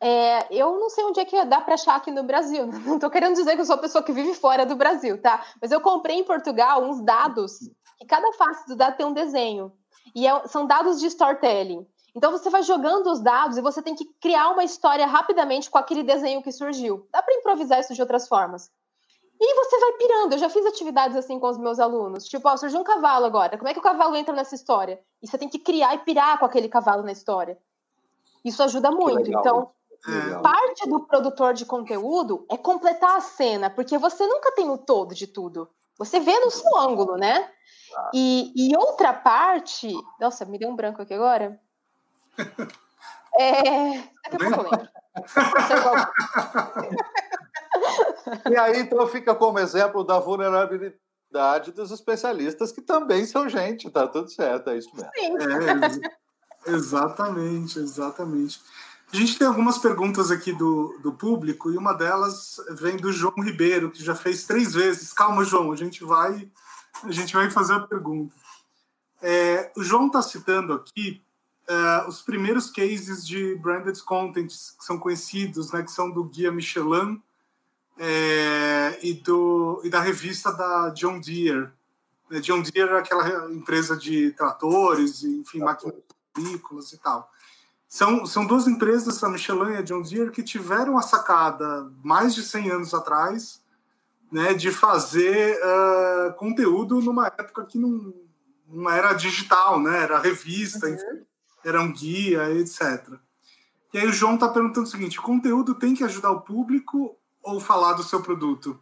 é, 0.00 0.46
eu 0.54 0.78
não 0.78 0.88
sei 0.88 1.04
onde 1.04 1.20
é 1.20 1.24
que 1.24 1.44
dá 1.44 1.60
para 1.60 1.74
achar 1.74 1.96
aqui 1.96 2.10
no 2.10 2.22
Brasil. 2.22 2.66
Não 2.66 2.94
estou 2.94 3.10
querendo 3.10 3.34
dizer 3.34 3.56
que 3.56 3.60
eu 3.60 3.66
sou 3.66 3.74
a 3.74 3.78
pessoa 3.78 4.02
que 4.02 4.12
vive 4.12 4.32
fora 4.32 4.64
do 4.64 4.76
Brasil, 4.76 5.20
tá? 5.20 5.44
Mas 5.60 5.70
eu 5.70 5.82
comprei 5.82 6.16
em 6.16 6.24
Portugal 6.24 6.82
uns 6.82 7.04
dados, 7.04 7.58
e 8.00 8.06
cada 8.06 8.32
face 8.32 8.66
do 8.66 8.76
dado 8.76 8.96
tem 8.96 9.04
um 9.04 9.12
desenho. 9.12 9.72
E 10.14 10.26
é, 10.26 10.46
são 10.46 10.66
dados 10.66 11.00
de 11.00 11.06
storytelling. 11.06 11.86
Então 12.14 12.32
você 12.32 12.50
vai 12.50 12.62
jogando 12.62 13.10
os 13.10 13.20
dados 13.20 13.56
e 13.56 13.62
você 13.62 13.80
tem 13.80 13.94
que 13.94 14.04
criar 14.20 14.50
uma 14.50 14.64
história 14.64 15.06
rapidamente 15.06 15.70
com 15.70 15.78
aquele 15.78 16.02
desenho 16.02 16.42
que 16.42 16.50
surgiu. 16.50 17.06
Dá 17.12 17.22
para 17.22 17.34
improvisar 17.34 17.80
isso 17.80 17.94
de 17.94 18.00
outras 18.00 18.26
formas. 18.26 18.70
E 19.40 19.54
você 19.54 19.78
vai 19.78 19.92
pirando. 19.92 20.32
Eu 20.32 20.38
já 20.38 20.48
fiz 20.48 20.66
atividades 20.66 21.16
assim 21.16 21.38
com 21.38 21.48
os 21.48 21.58
meus 21.58 21.78
alunos. 21.78 22.24
Tipo, 22.24 22.48
ó, 22.48 22.56
surgiu 22.56 22.80
um 22.80 22.84
cavalo 22.84 23.24
agora. 23.24 23.56
Como 23.56 23.68
é 23.68 23.72
que 23.72 23.78
o 23.78 23.82
cavalo 23.82 24.16
entra 24.16 24.34
nessa 24.34 24.54
história? 24.54 25.00
E 25.22 25.28
você 25.28 25.38
tem 25.38 25.48
que 25.48 25.60
criar 25.60 25.94
e 25.94 25.98
pirar 25.98 26.38
com 26.38 26.44
aquele 26.44 26.68
cavalo 26.68 27.04
na 27.04 27.12
história. 27.12 27.56
Isso 28.44 28.62
ajuda 28.62 28.90
muito. 28.90 29.30
Então, 29.30 29.70
é. 30.06 30.40
parte 30.40 30.88
do 30.88 31.00
produtor 31.00 31.54
de 31.54 31.64
conteúdo 31.64 32.44
é 32.50 32.56
completar 32.56 33.16
a 33.16 33.20
cena, 33.20 33.70
porque 33.70 33.96
você 33.96 34.26
nunca 34.26 34.52
tem 34.52 34.68
o 34.70 34.78
todo 34.78 35.14
de 35.14 35.26
tudo. 35.26 35.68
Você 35.98 36.20
vê 36.20 36.38
no 36.38 36.50
seu 36.50 36.78
ângulo, 36.78 37.16
né? 37.16 37.50
E, 38.14 38.52
e 38.54 38.76
outra 38.76 39.12
parte. 39.12 39.92
Nossa, 40.20 40.44
me 40.44 40.58
deu 40.58 40.68
um 40.68 40.76
branco 40.76 41.02
aqui 41.02 41.14
agora. 41.14 41.60
É. 43.38 43.98
Daqui 44.32 44.34
a 44.34 44.38
pouco 44.38 44.54
eu 44.54 44.70
lembro. 44.70 44.88
E 48.50 48.56
aí, 48.56 48.80
então, 48.80 49.06
fica 49.06 49.34
como 49.34 49.58
exemplo 49.58 50.04
da 50.04 50.18
vulnerabilidade 50.18 51.72
dos 51.72 51.90
especialistas, 51.90 52.72
que 52.72 52.82
também 52.82 53.24
são 53.24 53.48
gente, 53.48 53.90
tá 53.90 54.06
tudo 54.06 54.28
certo, 54.28 54.70
é 54.70 54.78
isso 54.78 54.90
mesmo. 54.94 55.10
É, 56.66 56.70
exatamente, 56.70 57.78
exatamente. 57.78 58.60
A 59.10 59.16
gente 59.16 59.38
tem 59.38 59.46
algumas 59.46 59.78
perguntas 59.78 60.30
aqui 60.30 60.52
do, 60.52 60.98
do 61.02 61.12
público, 61.12 61.72
e 61.72 61.78
uma 61.78 61.94
delas 61.94 62.60
vem 62.72 62.96
do 62.96 63.10
João 63.10 63.34
Ribeiro, 63.42 63.90
que 63.90 64.04
já 64.04 64.14
fez 64.14 64.44
três 64.44 64.74
vezes. 64.74 65.14
Calma, 65.14 65.44
João, 65.44 65.72
a 65.72 65.76
gente 65.76 66.04
vai, 66.04 66.46
a 67.02 67.10
gente 67.10 67.32
vai 67.34 67.50
fazer 67.50 67.72
a 67.74 67.80
pergunta. 67.80 68.34
É, 69.22 69.72
o 69.74 69.82
João 69.82 70.08
está 70.08 70.20
citando 70.20 70.74
aqui 70.74 71.22
uh, 71.68 72.08
os 72.08 72.20
primeiros 72.20 72.70
cases 72.70 73.26
de 73.26 73.54
branded 73.56 73.98
content 74.02 74.48
que 74.48 74.84
são 74.84 74.98
conhecidos, 74.98 75.72
né, 75.72 75.82
que 75.82 75.90
são 75.90 76.10
do 76.10 76.24
Guia 76.24 76.52
Michelin, 76.52 77.22
é, 77.98 78.98
e, 79.02 79.14
do, 79.14 79.80
e 79.84 79.90
da 79.90 80.00
revista 80.00 80.52
da 80.52 80.90
John 80.90 81.18
Deere. 81.18 81.70
É, 82.30 82.40
John 82.40 82.60
Deere 82.60 82.90
é 82.90 82.98
aquela 82.98 83.50
empresa 83.50 83.96
de 83.96 84.32
tratores, 84.32 85.24
enfim, 85.24 85.60
máquinas 85.60 85.96
agrícolas 86.34 86.92
e 86.92 86.98
tal. 86.98 87.32
São, 87.88 88.26
são 88.26 88.46
duas 88.46 88.66
empresas, 88.66 89.22
a 89.24 89.30
Michelin 89.30 89.72
e 89.72 89.76
a 89.78 89.82
John 89.82 90.02
Deere, 90.02 90.30
que 90.30 90.42
tiveram 90.42 90.98
a 90.98 91.02
sacada 91.02 91.90
mais 92.04 92.34
de 92.34 92.42
100 92.42 92.70
anos 92.70 92.94
atrás 92.94 93.62
né, 94.30 94.54
de 94.54 94.70
fazer 94.70 95.58
uh, 95.58 96.34
conteúdo 96.34 97.00
numa 97.00 97.26
época 97.26 97.64
que 97.64 97.78
não, 97.78 98.12
não 98.66 98.90
era 98.90 99.14
digital, 99.14 99.80
né, 99.80 100.02
era 100.02 100.18
revista, 100.18 100.86
uhum. 100.86 100.94
enfim, 100.94 101.26
era 101.64 101.80
um 101.80 101.92
guia, 101.92 102.50
etc. 102.52 103.08
E 103.92 103.98
aí 103.98 104.06
o 104.06 104.12
João 104.12 104.34
está 104.34 104.48
perguntando 104.48 104.86
o 104.86 104.90
seguinte: 104.90 105.20
conteúdo 105.20 105.74
tem 105.74 105.94
que 105.94 106.04
ajudar 106.04 106.30
o 106.30 106.42
público 106.42 107.16
ou 107.42 107.58
falar 107.58 107.94
do 107.94 108.02
seu 108.02 108.22
produto? 108.22 108.78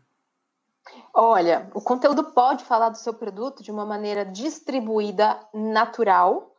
Olha, 1.15 1.71
o 1.75 1.81
conteúdo 1.81 2.25
pode 2.25 2.65
falar 2.65 2.91
do 2.91 2.99
seu 2.99 3.15
produto 3.15 3.63
de 3.63 3.71
uma 3.71 3.85
maneira 3.87 4.25
distribuída, 4.25 5.41
natural, 5.53 6.55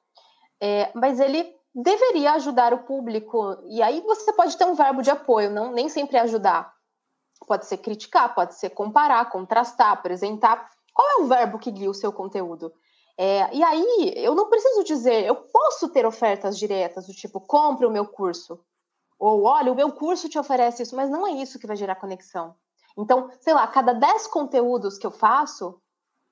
é, 0.61 0.91
mas 0.95 1.19
ele 1.19 1.56
deveria 1.77 2.33
ajudar 2.33 2.73
o 2.73 2.79
público. 2.79 3.55
E 3.67 3.83
aí 3.83 4.01
você 4.01 4.33
pode 4.33 4.57
ter 4.57 4.65
um 4.65 4.73
verbo 4.73 5.03
de 5.03 5.11
apoio, 5.11 5.51
não 5.51 5.71
nem 5.71 5.87
sempre 5.87 6.17
ajudar. 6.17 6.73
Pode 7.45 7.67
ser 7.67 7.77
criticar, 7.77 8.33
pode 8.33 8.55
ser 8.55 8.71
comparar, 8.71 9.29
contrastar, 9.29 9.91
apresentar. 9.91 10.69
Qual 10.91 11.07
é 11.07 11.21
o 11.21 11.27
verbo 11.27 11.59
que 11.59 11.69
guia 11.69 11.89
o 11.89 11.93
seu 11.93 12.11
conteúdo? 12.11 12.73
É, 13.15 13.53
e 13.53 13.63
aí, 13.63 14.13
eu 14.15 14.33
não 14.33 14.49
preciso 14.49 14.83
dizer, 14.83 15.23
eu 15.23 15.35
posso 15.35 15.89
ter 15.89 16.05
ofertas 16.05 16.57
diretas 16.57 17.05
do 17.05 17.13
tipo, 17.13 17.39
compre 17.39 17.85
o 17.85 17.91
meu 17.91 18.07
curso. 18.07 18.59
Ou, 19.19 19.43
olha, 19.43 19.71
o 19.71 19.75
meu 19.75 19.91
curso 19.91 20.29
te 20.29 20.37
oferece 20.37 20.83
isso, 20.83 20.95
mas 20.95 21.09
não 21.09 21.27
é 21.27 21.31
isso 21.31 21.59
que 21.59 21.67
vai 21.67 21.75
gerar 21.75 21.95
conexão. 21.95 22.55
Então, 22.97 23.29
sei 23.39 23.53
lá, 23.53 23.67
cada 23.67 23.93
10 23.93 24.27
conteúdos 24.27 24.97
que 24.97 25.05
eu 25.05 25.11
faço, 25.11 25.79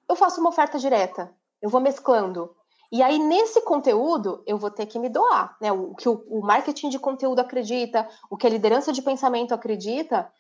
eu 0.10 0.16
faço 0.16 0.40
uma 0.40 0.50
oferta 0.50 0.80
direta. 0.80 1.32
Eu 1.62 1.70
vou 1.70 1.82
mesclando. 1.82 2.56
E 2.92 3.02
aí, 3.02 3.20
nesse 3.20 3.62
conteúdo, 3.62 4.44
eu 4.46 4.58
vou 4.58 4.72
ter 4.72 4.86
que 4.86 5.00
me 5.00 5.10
doar. 5.10 5.56
Né? 5.60 5.72
O 5.72 5.96
que 5.96 6.08
o, 6.08 6.42
marketing 6.42 6.90
de 6.90 7.00
conteúdo 7.00 7.40
acredita, 7.40 8.08
o 8.30 8.38
que 8.38 8.48
a 8.48 8.50
liderança 8.50 8.94
de 8.94 9.02
pensamento 9.02 9.54
acredita, 9.54 10.32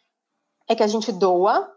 é 0.68 0.76
que 0.76 0.84
a 0.84 0.88
gente 0.88 1.12
doa, 1.12 1.72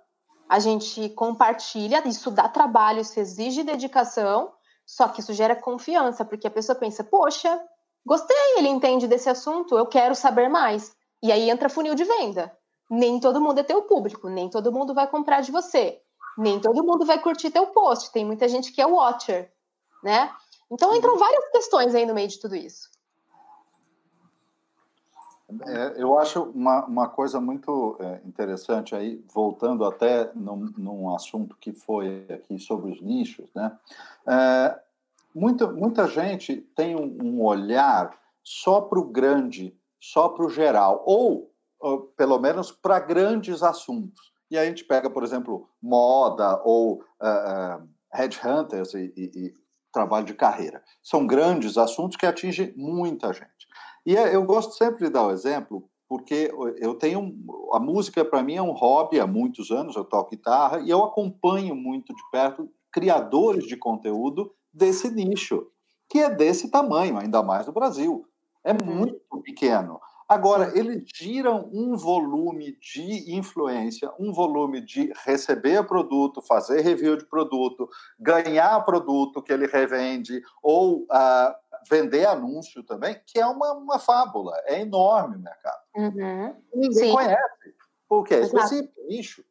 a 0.48 0.58
gente 0.58 1.08
compartilha, 1.10 2.06
isso 2.06 2.30
dá 2.30 2.48
trabalho, 2.48 3.00
isso 3.00 3.18
exige 3.18 3.62
dedicação, 3.62 4.52
só 4.86 5.08
que 5.08 5.20
isso 5.20 5.32
gera 5.32 5.54
confiança, 5.54 6.24
porque 6.24 6.46
a 6.46 6.50
pessoa 6.50 6.78
pensa, 6.78 7.04
poxa, 7.04 7.60
Gostei, 8.08 8.54
ele 8.56 8.68
entende 8.68 9.06
desse 9.06 9.28
assunto, 9.28 9.76
eu 9.76 9.84
quero 9.84 10.14
saber 10.14 10.48
mais. 10.48 10.96
E 11.22 11.30
aí 11.30 11.50
entra 11.50 11.68
funil 11.68 11.94
de 11.94 12.04
venda. 12.04 12.56
Nem 12.90 13.20
todo 13.20 13.38
mundo 13.38 13.58
é 13.58 13.62
teu 13.62 13.82
público, 13.82 14.30
nem 14.30 14.48
todo 14.48 14.72
mundo 14.72 14.94
vai 14.94 15.06
comprar 15.06 15.42
de 15.42 15.52
você, 15.52 16.00
nem 16.38 16.58
todo 16.58 16.82
mundo 16.82 17.04
vai 17.04 17.20
curtir 17.20 17.50
teu 17.50 17.66
post. 17.66 18.10
Tem 18.10 18.24
muita 18.24 18.48
gente 18.48 18.72
que 18.72 18.80
é 18.80 18.86
watcher, 18.86 19.52
né? 20.02 20.32
Então 20.70 20.94
entram 20.94 21.18
várias 21.18 21.48
questões 21.50 21.94
aí 21.94 22.04
no 22.04 22.14
meio 22.14 22.28
de 22.28 22.38
tudo 22.38 22.56
isso. 22.56 22.90
É, 25.66 25.94
eu 26.02 26.18
acho 26.18 26.42
uma, 26.42 26.84
uma 26.84 27.08
coisa 27.08 27.40
muito 27.40 27.96
é, 28.00 28.20
interessante 28.26 28.94
aí, 28.94 29.24
voltando 29.32 29.84
até 29.84 30.30
num, 30.34 30.70
num, 30.76 31.14
assunto 31.14 31.56
que 31.58 31.72
foi 31.72 32.26
aqui 32.28 32.58
sobre 32.58 32.92
os 32.92 33.00
nichos, 33.00 33.48
né? 33.54 33.74
É, 34.26 34.78
Muita, 35.34 35.70
muita 35.70 36.08
gente 36.08 36.56
tem 36.74 36.96
um, 36.96 37.16
um 37.22 37.44
olhar 37.44 38.18
só 38.42 38.80
para 38.80 38.98
o 38.98 39.04
grande, 39.04 39.76
só 40.00 40.28
para 40.28 40.44
o 40.44 40.50
geral, 40.50 41.02
ou, 41.06 41.52
ou 41.78 42.00
pelo 42.16 42.38
menos 42.38 42.72
para 42.72 42.98
grandes 42.98 43.62
assuntos. 43.62 44.32
E 44.50 44.58
aí 44.58 44.66
a 44.66 44.68
gente 44.68 44.84
pega, 44.84 45.10
por 45.10 45.22
exemplo, 45.22 45.68
moda 45.80 46.60
ou 46.64 46.94
uh, 47.20 47.82
uh, 47.82 47.88
headhunters 48.12 48.94
e, 48.94 49.12
e, 49.16 49.30
e 49.34 49.54
trabalho 49.98 50.24
de 50.24 50.34
carreira. 50.34 50.82
São 51.02 51.26
grandes 51.26 51.76
assuntos 51.76 52.16
que 52.16 52.24
atingem 52.24 52.72
muita 52.76 53.32
gente. 53.32 53.66
E 54.06 54.16
é, 54.16 54.34
eu 54.34 54.44
gosto 54.44 54.74
sempre 54.74 55.04
de 55.04 55.10
dar 55.10 55.26
o 55.26 55.32
exemplo, 55.32 55.88
porque 56.08 56.50
eu 56.76 56.94
tenho. 56.94 57.34
A 57.72 57.80
música, 57.80 58.24
para 58.24 58.42
mim, 58.42 58.54
é 58.54 58.62
um 58.62 58.72
hobby 58.72 59.18
há 59.18 59.26
muitos 59.26 59.70
anos, 59.70 59.96
eu 59.96 60.04
toco 60.04 60.30
guitarra, 60.30 60.80
e 60.80 60.88
eu 60.88 61.02
acompanho 61.02 61.74
muito 61.74 62.14
de 62.14 62.22
perto 62.30 62.68
criadores 62.92 63.66
de 63.66 63.76
conteúdo 63.76 64.52
desse 64.72 65.10
nicho, 65.10 65.66
que 66.08 66.18
é 66.20 66.30
desse 66.30 66.70
tamanho, 66.70 67.18
ainda 67.18 67.42
mais 67.42 67.66
no 67.66 67.72
Brasil. 67.72 68.24
É 68.64 68.72
uhum. 68.72 68.98
muito 68.98 69.42
pequeno. 69.42 70.00
Agora, 70.28 70.78
eles 70.78 71.04
giram 71.14 71.70
um 71.72 71.96
volume 71.96 72.76
de 72.78 73.34
influência, 73.34 74.12
um 74.20 74.30
volume 74.30 74.82
de 74.82 75.10
receber 75.24 75.86
produto, 75.86 76.42
fazer 76.42 76.82
review 76.82 77.16
de 77.16 77.24
produto, 77.24 77.88
ganhar 78.20 78.78
produto 78.84 79.42
que 79.42 79.50
ele 79.50 79.66
revende, 79.66 80.42
ou 80.62 81.04
uh, 81.04 81.54
vender 81.88 82.26
anúncio 82.26 82.82
também, 82.82 83.18
que 83.26 83.38
é 83.38 83.46
uma, 83.46 83.72
uma 83.72 83.98
fábula, 83.98 84.52
é 84.66 84.82
enorme 84.82 85.36
o 85.36 85.40
mercado. 85.40 85.80
Uhum. 85.96 86.54
Ninguém 86.74 86.92
Sim. 87.08 87.12
conhece, 87.12 87.74
porque 88.06 88.34
é 88.34 88.40
específico, 88.40 88.92
nicho. 89.08 89.42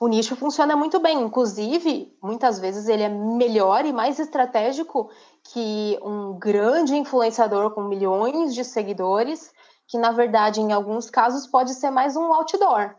o 0.00 0.08
nicho 0.08 0.34
funciona 0.34 0.74
muito 0.74 0.98
bem. 0.98 1.22
Inclusive, 1.22 2.16
muitas 2.20 2.58
vezes 2.58 2.88
ele 2.88 3.04
é 3.04 3.08
melhor 3.08 3.86
e 3.86 3.92
mais 3.92 4.18
estratégico 4.18 5.08
que 5.44 5.96
um 6.02 6.36
grande 6.36 6.96
influenciador 6.96 7.70
com 7.70 7.84
milhões 7.84 8.54
de 8.54 8.64
seguidores, 8.64 9.52
que 9.86 9.98
na 9.98 10.12
verdade, 10.12 10.60
em 10.60 10.72
alguns 10.72 11.10
casos, 11.10 11.46
pode 11.46 11.74
ser 11.74 11.90
mais 11.90 12.16
um 12.16 12.32
outdoor. 12.32 12.94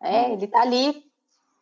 É, 0.00 0.28
hum. 0.28 0.32
ele 0.32 0.46
tá 0.46 0.60
ali, 0.60 1.04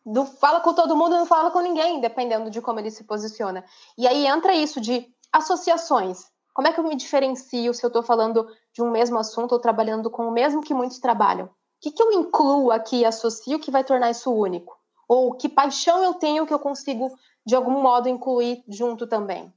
não 0.05 0.25
fala 0.25 0.59
com 0.61 0.73
todo 0.73 0.95
mundo, 0.95 1.15
não 1.15 1.25
fala 1.25 1.51
com 1.51 1.61
ninguém, 1.61 2.01
dependendo 2.01 2.49
de 2.49 2.61
como 2.61 2.79
ele 2.79 2.91
se 2.91 3.03
posiciona. 3.03 3.63
E 3.97 4.07
aí 4.07 4.25
entra 4.25 4.53
isso 4.53 4.81
de 4.81 5.07
associações. 5.31 6.25
Como 6.53 6.67
é 6.67 6.73
que 6.73 6.79
eu 6.79 6.83
me 6.83 6.95
diferencio 6.95 7.73
se 7.73 7.83
eu 7.83 7.87
estou 7.87 8.03
falando 8.03 8.47
de 8.73 8.81
um 8.81 8.91
mesmo 8.91 9.17
assunto 9.17 9.53
ou 9.53 9.59
trabalhando 9.59 10.09
com 10.09 10.27
o 10.27 10.31
mesmo 10.31 10.61
que 10.61 10.73
muitos 10.73 10.99
trabalham? 10.99 11.45
O 11.47 11.49
que, 11.79 11.91
que 11.91 12.03
eu 12.03 12.11
incluo 12.11 12.71
aqui 12.71 12.97
e 12.97 13.05
associo 13.05 13.59
que 13.59 13.71
vai 13.71 13.83
tornar 13.83 14.11
isso 14.11 14.31
único? 14.31 14.77
Ou 15.07 15.33
que 15.33 15.49
paixão 15.49 16.03
eu 16.03 16.13
tenho 16.15 16.45
que 16.45 16.53
eu 16.53 16.59
consigo, 16.59 17.11
de 17.45 17.55
algum 17.55 17.81
modo, 17.81 18.09
incluir 18.09 18.63
junto 18.67 19.07
também? 19.07 19.51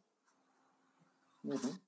Uhum. 1.45 1.79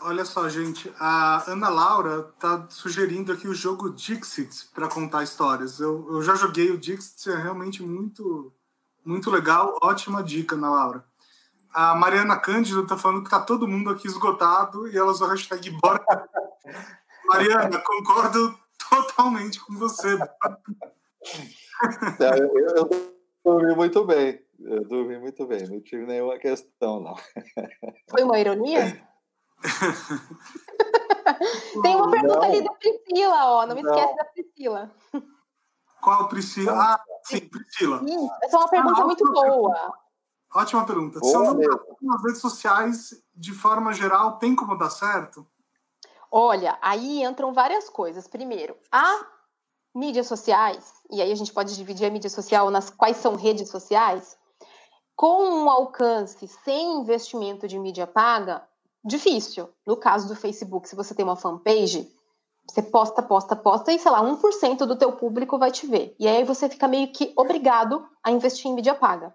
Olha 0.00 0.24
só, 0.24 0.48
gente, 0.48 0.92
a 0.98 1.50
Ana 1.50 1.68
Laura 1.68 2.22
tá 2.38 2.66
sugerindo 2.70 3.32
aqui 3.32 3.48
o 3.48 3.54
jogo 3.54 3.90
Dixit 3.90 4.68
para 4.72 4.88
contar 4.88 5.24
histórias. 5.24 5.80
Eu, 5.80 6.06
eu 6.10 6.22
já 6.22 6.34
joguei 6.34 6.70
o 6.70 6.78
Dixit, 6.78 7.30
é 7.30 7.36
realmente 7.36 7.82
muito, 7.82 8.52
muito 9.04 9.30
legal. 9.30 9.76
Ótima 9.82 10.22
dica, 10.22 10.54
Ana 10.54 10.70
Laura. 10.70 11.04
A 11.74 11.94
Mariana 11.94 12.38
Cândido 12.38 12.86
tá 12.86 12.96
falando 12.96 13.24
que 13.24 13.30
tá 13.30 13.40
todo 13.40 13.68
mundo 13.68 13.90
aqui 13.90 14.06
esgotado 14.06 14.88
e 14.88 14.96
ela 14.96 15.10
usou 15.10 15.26
a 15.26 15.30
hashtag 15.30 15.70
bora. 15.70 16.04
Mariana, 17.26 17.78
concordo 17.78 18.56
totalmente 18.88 19.60
com 19.60 19.74
você. 19.74 20.16
eu, 22.20 22.76
eu 22.76 23.12
dormi 23.44 23.74
muito 23.74 24.04
bem. 24.04 24.40
Eu 24.60 24.84
dormi 24.84 25.18
muito 25.18 25.46
bem, 25.46 25.68
não 25.68 25.80
tive 25.80 26.06
nenhuma 26.06 26.38
questão, 26.38 27.00
não. 27.00 27.16
Foi 28.10 28.22
uma 28.22 28.38
ironia? 28.38 29.06
Tem 31.82 31.96
uma 31.96 32.10
pergunta 32.10 32.36
não. 32.36 32.42
ali 32.42 32.62
da 32.62 32.72
Priscila, 32.72 33.46
ó. 33.46 33.66
Não 33.66 33.74
me 33.74 33.82
não. 33.82 33.94
esquece 33.94 34.16
da 34.16 34.24
Priscila. 34.24 34.90
Qual 36.00 36.28
Priscila? 36.28 36.72
Ah, 36.72 37.00
sim, 37.24 37.40
Priscila. 37.40 37.98
Sim, 38.00 38.28
essa 38.42 38.56
é 38.56 38.58
uma 38.58 38.68
pergunta 38.68 39.02
ah, 39.02 39.04
muito 39.04 39.32
boa. 39.32 39.42
Pergunta. 39.42 39.92
Ótima 40.54 40.86
pergunta. 40.86 41.20
Boa 41.20 41.30
Se 41.30 41.36
eu 41.36 41.54
não 41.54 41.80
nas 42.02 42.22
redes 42.22 42.40
sociais, 42.40 43.22
de 43.34 43.52
forma 43.52 43.92
geral, 43.92 44.38
tem 44.38 44.54
como 44.54 44.76
dar 44.76 44.90
certo? 44.90 45.46
Olha, 46.30 46.78
aí 46.80 47.22
entram 47.22 47.52
várias 47.52 47.88
coisas. 47.88 48.26
Primeiro, 48.26 48.76
a 48.90 49.26
mídias 49.94 50.26
sociais, 50.26 50.92
e 51.10 51.20
aí 51.20 51.32
a 51.32 51.34
gente 51.34 51.52
pode 51.52 51.74
dividir 51.74 52.06
a 52.06 52.10
mídia 52.10 52.30
social 52.30 52.70
nas 52.70 52.90
quais 52.90 53.16
são 53.16 53.34
redes 53.34 53.68
sociais, 53.68 54.38
com 55.16 55.42
um 55.42 55.68
alcance 55.68 56.46
sem 56.46 57.00
investimento 57.00 57.66
de 57.66 57.78
mídia 57.78 58.06
paga, 58.06 58.62
difícil. 59.04 59.68
No 59.86 59.96
caso 59.96 60.28
do 60.28 60.36
Facebook, 60.36 60.88
se 60.88 60.96
você 60.96 61.14
tem 61.14 61.24
uma 61.24 61.36
fanpage, 61.36 62.10
você 62.66 62.82
posta, 62.82 63.22
posta, 63.22 63.56
posta 63.56 63.92
e, 63.92 63.98
sei 63.98 64.10
lá, 64.10 64.22
1% 64.22 64.78
do 64.78 64.96
teu 64.96 65.12
público 65.12 65.58
vai 65.58 65.70
te 65.70 65.86
ver. 65.86 66.14
E 66.18 66.28
aí 66.28 66.44
você 66.44 66.68
fica 66.68 66.86
meio 66.86 67.08
que 67.12 67.32
obrigado 67.36 68.06
a 68.22 68.30
investir 68.30 68.70
em 68.70 68.74
mídia 68.74 68.94
paga. 68.94 69.34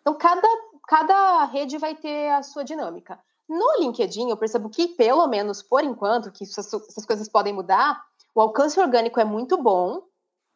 Então, 0.00 0.14
cada, 0.14 0.48
cada 0.86 1.44
rede 1.44 1.76
vai 1.76 1.94
ter 1.94 2.30
a 2.30 2.42
sua 2.42 2.64
dinâmica. 2.64 3.18
No 3.48 3.80
LinkedIn, 3.80 4.28
eu 4.28 4.36
percebo 4.36 4.68
que, 4.68 4.88
pelo 4.88 5.26
menos 5.26 5.62
por 5.62 5.82
enquanto, 5.82 6.30
que 6.30 6.44
essas, 6.44 6.72
essas 6.72 7.04
coisas 7.04 7.28
podem 7.28 7.52
mudar, 7.52 8.00
o 8.34 8.40
alcance 8.40 8.78
orgânico 8.78 9.18
é 9.18 9.24
muito 9.24 9.60
bom 9.60 10.02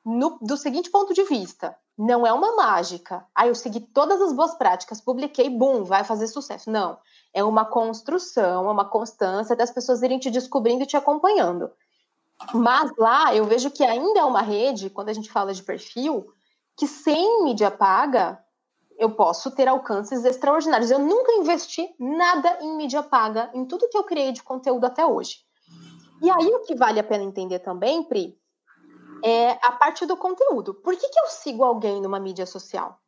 no, 0.04 0.38
do 0.40 0.56
seguinte 0.56 0.90
ponto 0.90 1.12
de 1.12 1.24
vista. 1.24 1.76
Não 1.96 2.26
é 2.26 2.32
uma 2.32 2.56
mágica. 2.56 3.26
Ah, 3.34 3.46
eu 3.46 3.54
segui 3.54 3.80
todas 3.80 4.20
as 4.20 4.32
boas 4.32 4.54
práticas, 4.54 5.00
publiquei, 5.00 5.50
bum, 5.50 5.84
vai 5.84 6.04
fazer 6.04 6.26
sucesso. 6.26 6.70
Não. 6.70 6.98
É 7.34 7.44
uma 7.44 7.64
construção, 7.64 8.68
é 8.68 8.72
uma 8.72 8.84
constância 8.84 9.54
das 9.54 9.70
pessoas 9.70 10.02
irem 10.02 10.18
te 10.18 10.30
descobrindo 10.30 10.82
e 10.82 10.86
te 10.86 10.96
acompanhando. 10.96 11.70
Mas 12.52 12.90
lá 12.98 13.34
eu 13.34 13.44
vejo 13.44 13.70
que 13.70 13.84
ainda 13.84 14.20
é 14.20 14.24
uma 14.24 14.42
rede, 14.42 14.90
quando 14.90 15.10
a 15.10 15.12
gente 15.12 15.30
fala 15.30 15.54
de 15.54 15.62
perfil, 15.62 16.32
que 16.76 16.86
sem 16.86 17.44
mídia 17.44 17.70
paga 17.70 18.42
eu 18.98 19.10
posso 19.10 19.50
ter 19.50 19.68
alcances 19.68 20.24
extraordinários. 20.24 20.90
Eu 20.90 20.98
nunca 20.98 21.32
investi 21.32 21.88
nada 21.98 22.58
em 22.60 22.76
mídia 22.76 23.02
paga, 23.02 23.50
em 23.54 23.64
tudo 23.64 23.88
que 23.88 23.96
eu 23.96 24.04
criei 24.04 24.32
de 24.32 24.42
conteúdo 24.42 24.84
até 24.84 25.04
hoje. 25.04 25.38
E 26.20 26.30
aí 26.30 26.46
o 26.54 26.60
que 26.60 26.74
vale 26.74 27.00
a 27.00 27.04
pena 27.04 27.24
entender 27.24 27.58
também, 27.58 28.04
Pri, 28.04 28.38
é 29.22 29.52
a 29.62 29.72
parte 29.72 30.04
do 30.06 30.16
conteúdo. 30.16 30.74
Por 30.74 30.96
que, 30.96 31.08
que 31.08 31.20
eu 31.20 31.26
sigo 31.28 31.64
alguém 31.64 32.00
numa 32.00 32.18
mídia 32.18 32.46
social? 32.46 32.98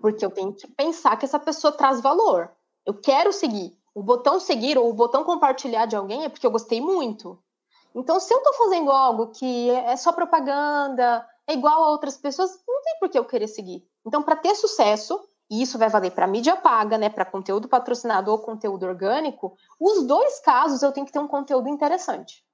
Porque 0.00 0.24
eu 0.24 0.30
tenho 0.30 0.52
que 0.52 0.66
pensar 0.68 1.16
que 1.16 1.24
essa 1.24 1.38
pessoa 1.38 1.72
traz 1.72 2.00
valor. 2.00 2.50
Eu 2.84 2.94
quero 2.94 3.32
seguir. 3.32 3.76
O 3.94 4.02
botão 4.02 4.38
seguir 4.38 4.78
ou 4.78 4.88
o 4.88 4.94
botão 4.94 5.24
compartilhar 5.24 5.86
de 5.86 5.96
alguém 5.96 6.24
é 6.24 6.28
porque 6.28 6.46
eu 6.46 6.50
gostei 6.50 6.80
muito. 6.80 7.38
Então, 7.94 8.20
se 8.20 8.32
eu 8.32 8.38
estou 8.38 8.52
fazendo 8.52 8.90
algo 8.90 9.28
que 9.28 9.70
é 9.70 9.96
só 9.96 10.12
propaganda, 10.12 11.26
é 11.46 11.54
igual 11.54 11.82
a 11.82 11.90
outras 11.90 12.16
pessoas, 12.18 12.50
não 12.68 12.82
tem 12.82 12.98
por 13.00 13.08
que 13.08 13.18
eu 13.18 13.24
querer 13.24 13.48
seguir. 13.48 13.86
Então, 14.04 14.22
para 14.22 14.36
ter 14.36 14.54
sucesso, 14.54 15.18
e 15.50 15.62
isso 15.62 15.78
vai 15.78 15.88
valer 15.88 16.10
para 16.10 16.26
mídia 16.26 16.56
paga, 16.56 16.98
né, 16.98 17.08
para 17.08 17.24
conteúdo 17.24 17.68
patrocinado 17.68 18.30
ou 18.30 18.38
conteúdo 18.38 18.84
orgânico, 18.84 19.56
os 19.80 20.04
dois 20.06 20.40
casos 20.40 20.82
eu 20.82 20.92
tenho 20.92 21.06
que 21.06 21.12
ter 21.12 21.18
um 21.18 21.28
conteúdo 21.28 21.68
interessante. 21.68 22.44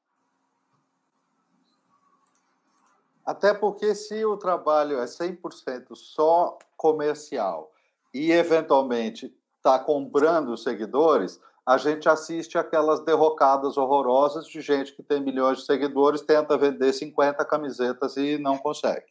Até 3.25 3.55
porque 3.55 3.95
se 3.95 4.25
o 4.25 4.37
trabalho 4.37 4.99
é 4.99 5.05
100% 5.05 5.95
só 5.95 6.59
comercial 6.77 7.73
e 8.13 8.33
eventualmente 8.33 9.35
está 9.57 9.79
comprando 9.79 10.57
seguidores, 10.57 11.41
a 11.65 11.79
gente 11.79 12.09
assiste 12.09 12.59
aquelas 12.59 13.05
derrocadas 13.05 13.77
horrorosas 13.77 14.47
de 14.47 14.61
gente 14.61 14.93
que 14.93 15.03
tem 15.03 15.21
milhões 15.21 15.59
de 15.59 15.67
seguidores, 15.67 16.23
tenta 16.23 16.59
vender 16.59 16.93
50 16.93 17.45
camisetas 17.45 18.17
e 18.17 18.37
não 18.39 18.59
consegue. 18.59 19.07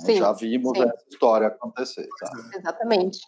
Sim, 0.00 0.16
Já 0.16 0.32
vimos 0.32 0.76
sim. 0.76 0.84
essa 0.84 1.04
história 1.08 1.46
acontecer. 1.46 2.08
Sabe? 2.18 2.56
Exatamente. 2.56 3.20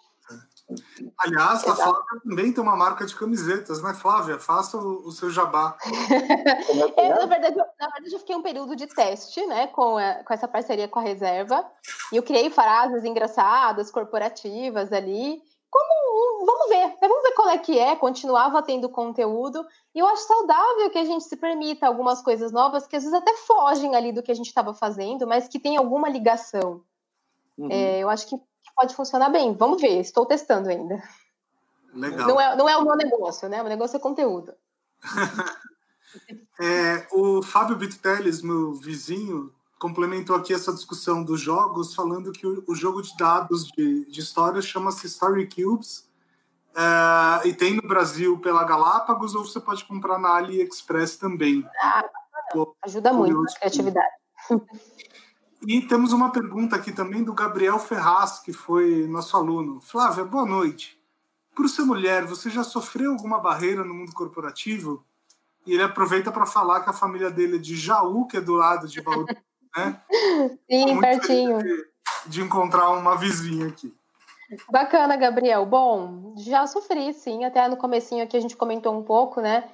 Aliás, 1.18 1.62
Exato. 1.62 1.70
a 1.70 1.84
Flávia 1.84 2.20
também 2.24 2.52
tem 2.52 2.62
uma 2.62 2.76
marca 2.76 3.06
de 3.06 3.14
camisetas, 3.14 3.80
né, 3.82 3.94
Flávia? 3.94 4.38
Faça 4.38 4.76
o, 4.76 5.06
o 5.06 5.12
seu 5.12 5.30
jabá. 5.30 5.76
é, 6.96 7.08
na, 7.08 7.26
verdade, 7.26 7.56
eu, 7.56 7.64
na 7.78 7.88
verdade, 7.88 8.12
eu 8.12 8.18
fiquei 8.18 8.34
um 8.34 8.42
período 8.42 8.74
de 8.74 8.86
teste, 8.88 9.46
né, 9.46 9.68
com, 9.68 9.96
a, 9.96 10.24
com 10.24 10.34
essa 10.34 10.48
parceria 10.48 10.88
com 10.88 10.98
a 10.98 11.02
Reserva, 11.02 11.64
e 12.12 12.16
eu 12.16 12.22
criei 12.22 12.50
frases 12.50 13.04
engraçadas, 13.04 13.92
corporativas 13.92 14.92
ali, 14.92 15.40
como, 15.70 16.46
vamos 16.46 16.68
ver, 16.68 16.96
vamos 17.00 17.22
ver 17.22 17.32
qual 17.32 17.48
é 17.50 17.58
que 17.58 17.78
é, 17.78 17.94
continuava 17.94 18.62
tendo 18.62 18.88
conteúdo, 18.88 19.64
e 19.94 20.00
eu 20.00 20.06
acho 20.06 20.26
saudável 20.26 20.90
que 20.90 20.98
a 20.98 21.04
gente 21.04 21.24
se 21.24 21.36
permita 21.36 21.86
algumas 21.86 22.22
coisas 22.22 22.50
novas, 22.50 22.88
que 22.88 22.96
às 22.96 23.04
vezes 23.04 23.16
até 23.16 23.36
fogem 23.36 23.94
ali 23.94 24.10
do 24.10 24.22
que 24.22 24.32
a 24.32 24.34
gente 24.34 24.48
estava 24.48 24.74
fazendo, 24.74 25.26
mas 25.28 25.46
que 25.46 25.60
tem 25.60 25.76
alguma 25.76 26.08
ligação. 26.08 26.82
Uhum. 27.56 27.70
É, 27.70 28.00
eu 28.00 28.10
acho 28.10 28.26
que 28.28 28.36
pode 28.76 28.94
funcionar 28.94 29.30
bem. 29.30 29.54
Vamos 29.54 29.80
ver, 29.80 29.98
estou 30.00 30.26
testando 30.26 30.68
ainda. 30.68 31.02
Legal. 31.94 32.28
Não 32.28 32.40
é, 32.40 32.56
não 32.56 32.68
é 32.68 32.76
o 32.76 32.84
meu 32.84 32.94
negócio, 32.94 33.48
né? 33.48 33.62
O 33.62 33.68
negócio 33.68 33.96
é 33.96 34.00
conteúdo. 34.00 34.54
é, 36.60 37.06
o 37.10 37.42
Fábio 37.42 37.76
Bitteles, 37.76 38.42
meu 38.42 38.74
vizinho, 38.74 39.52
complementou 39.78 40.36
aqui 40.36 40.52
essa 40.52 40.72
discussão 40.72 41.24
dos 41.24 41.40
jogos, 41.40 41.94
falando 41.94 42.32
que 42.32 42.46
o, 42.46 42.62
o 42.68 42.74
jogo 42.74 43.00
de 43.00 43.16
dados 43.16 43.66
de, 43.68 44.04
de 44.04 44.20
história 44.20 44.60
chama-se 44.60 45.06
Story 45.06 45.48
Cubes. 45.48 46.06
É, 46.74 47.48
e 47.48 47.54
tem 47.54 47.74
no 47.74 47.88
Brasil 47.88 48.38
pela 48.40 48.62
Galápagos, 48.62 49.34
ou 49.34 49.46
você 49.46 49.58
pode 49.58 49.82
comprar 49.86 50.18
na 50.18 50.36
AliExpress 50.36 51.16
também. 51.16 51.66
Ah, 51.80 52.04
ajuda 52.82 53.12
muito 53.14 53.40
na 53.40 53.52
criatividade. 53.54 54.14
E 55.66 55.80
temos 55.80 56.12
uma 56.12 56.30
pergunta 56.30 56.76
aqui 56.76 56.92
também 56.92 57.24
do 57.24 57.34
Gabriel 57.34 57.76
Ferraz, 57.80 58.38
que 58.38 58.52
foi 58.52 59.04
nosso 59.08 59.36
aluno. 59.36 59.80
Flávia, 59.80 60.24
boa 60.24 60.46
noite. 60.46 60.96
Por 61.56 61.68
ser 61.68 61.82
mulher, 61.82 62.24
você 62.24 62.48
já 62.48 62.62
sofreu 62.62 63.10
alguma 63.10 63.40
barreira 63.40 63.82
no 63.82 63.92
mundo 63.92 64.12
corporativo? 64.12 65.04
E 65.66 65.72
ele 65.74 65.82
aproveita 65.82 66.30
para 66.30 66.46
falar 66.46 66.82
que 66.82 66.90
a 66.90 66.92
família 66.92 67.32
dele 67.32 67.56
é 67.56 67.58
de 67.58 67.74
Jaú, 67.74 68.28
que 68.28 68.36
é 68.36 68.40
do 68.40 68.54
lado 68.54 68.86
de 68.86 69.00
Bauru, 69.02 69.26
né? 69.76 70.00
Sim, 70.70 71.00
pertinho. 71.00 71.58
De, 71.58 71.88
de 72.26 72.42
encontrar 72.42 72.90
uma 72.90 73.16
vizinha 73.16 73.66
aqui. 73.66 73.92
Bacana, 74.70 75.16
Gabriel. 75.16 75.66
Bom, 75.66 76.34
já 76.36 76.64
sofri, 76.68 77.12
sim. 77.12 77.44
Até 77.44 77.66
no 77.66 77.76
comecinho 77.76 78.22
aqui 78.22 78.36
a 78.36 78.40
gente 78.40 78.56
comentou 78.56 78.96
um 78.96 79.02
pouco, 79.02 79.40
né? 79.40 79.68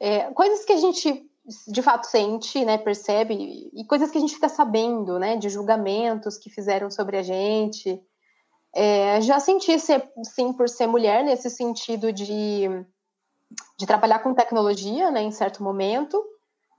É, 0.00 0.24
coisas 0.32 0.64
que 0.64 0.72
a 0.72 0.78
gente 0.78 1.27
de 1.66 1.82
fato 1.82 2.06
sente, 2.06 2.64
né, 2.64 2.76
percebe, 2.76 3.70
e 3.72 3.84
coisas 3.86 4.10
que 4.10 4.18
a 4.18 4.20
gente 4.20 4.34
fica 4.34 4.48
sabendo, 4.48 5.18
né, 5.18 5.36
de 5.36 5.48
julgamentos 5.48 6.36
que 6.36 6.50
fizeram 6.50 6.90
sobre 6.90 7.16
a 7.16 7.22
gente. 7.22 8.02
É, 8.74 9.20
já 9.22 9.40
senti, 9.40 9.78
ser, 9.78 10.10
sim, 10.22 10.52
por 10.52 10.68
ser 10.68 10.86
mulher, 10.86 11.24
nesse 11.24 11.48
sentido 11.48 12.12
de, 12.12 12.68
de 13.78 13.86
trabalhar 13.86 14.18
com 14.18 14.34
tecnologia, 14.34 15.10
né, 15.10 15.22
em 15.22 15.30
certo 15.30 15.62
momento, 15.62 16.22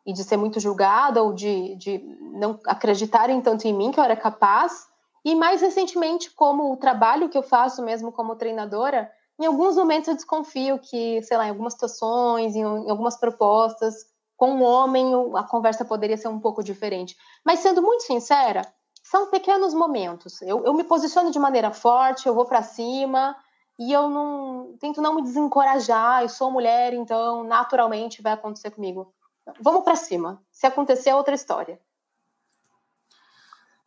e 0.06 0.14
de 0.14 0.24
ser 0.24 0.38
muito 0.38 0.60
julgada 0.60 1.24
ou 1.24 1.34
de, 1.34 1.76
de 1.76 1.98
não 2.34 2.60
acreditarem 2.66 3.42
tanto 3.42 3.68
em 3.68 3.74
mim 3.74 3.92
que 3.92 4.00
eu 4.00 4.04
era 4.04 4.16
capaz. 4.16 4.88
E 5.26 5.34
mais 5.34 5.62
recentemente, 5.62 6.32
como 6.32 6.72
o 6.72 6.78
trabalho 6.78 7.28
que 7.28 7.38
eu 7.38 7.44
faço 7.44 7.84
mesmo 7.84 8.12
como 8.12 8.36
treinadora, 8.36 9.12
em 9.40 9.46
alguns 9.46 9.76
momentos 9.76 10.08
eu 10.08 10.16
desconfio 10.16 10.80
que, 10.80 11.22
sei 11.24 11.38
lá, 11.38 11.48
em 11.48 11.50
algumas 11.50 11.74
situações, 11.74 12.56
em, 12.56 12.62
em 12.62 12.90
algumas 12.90 13.18
propostas, 13.18 14.09
com 14.40 14.54
um 14.54 14.64
homem 14.64 15.12
a 15.36 15.44
conversa 15.44 15.84
poderia 15.84 16.16
ser 16.16 16.30
um 16.30 16.40
pouco 16.40 16.64
diferente. 16.64 17.14
Mas 17.46 17.60
sendo 17.60 17.82
muito 17.82 18.04
sincera, 18.04 18.62
são 19.04 19.30
pequenos 19.30 19.74
momentos. 19.74 20.42
Eu, 20.42 20.64
eu 20.64 20.74
me 20.74 20.86
posiciono 20.86 21.30
de 21.30 21.38
maneira 21.38 21.72
forte, 21.72 22.26
eu 22.26 22.34
vou 22.34 22.46
para 22.46 22.64
cima 22.64 23.36
e 23.78 23.92
eu 23.92 24.10
não 24.10 24.78
tento 24.80 25.02
não 25.02 25.14
me 25.14 25.24
desencorajar. 25.24 26.24
Eu 26.24 26.30
sou 26.30 26.50
mulher, 26.50 26.94
então 26.94 27.44
naturalmente 27.44 28.22
vai 28.22 28.32
acontecer 28.32 28.72
comigo. 28.72 29.14
Vamos 29.60 29.84
para 29.84 29.98
cima. 29.98 30.42
Se 30.50 30.66
acontecer, 30.66 31.10
é 31.10 31.16
outra 31.16 31.36
história. 31.36 31.78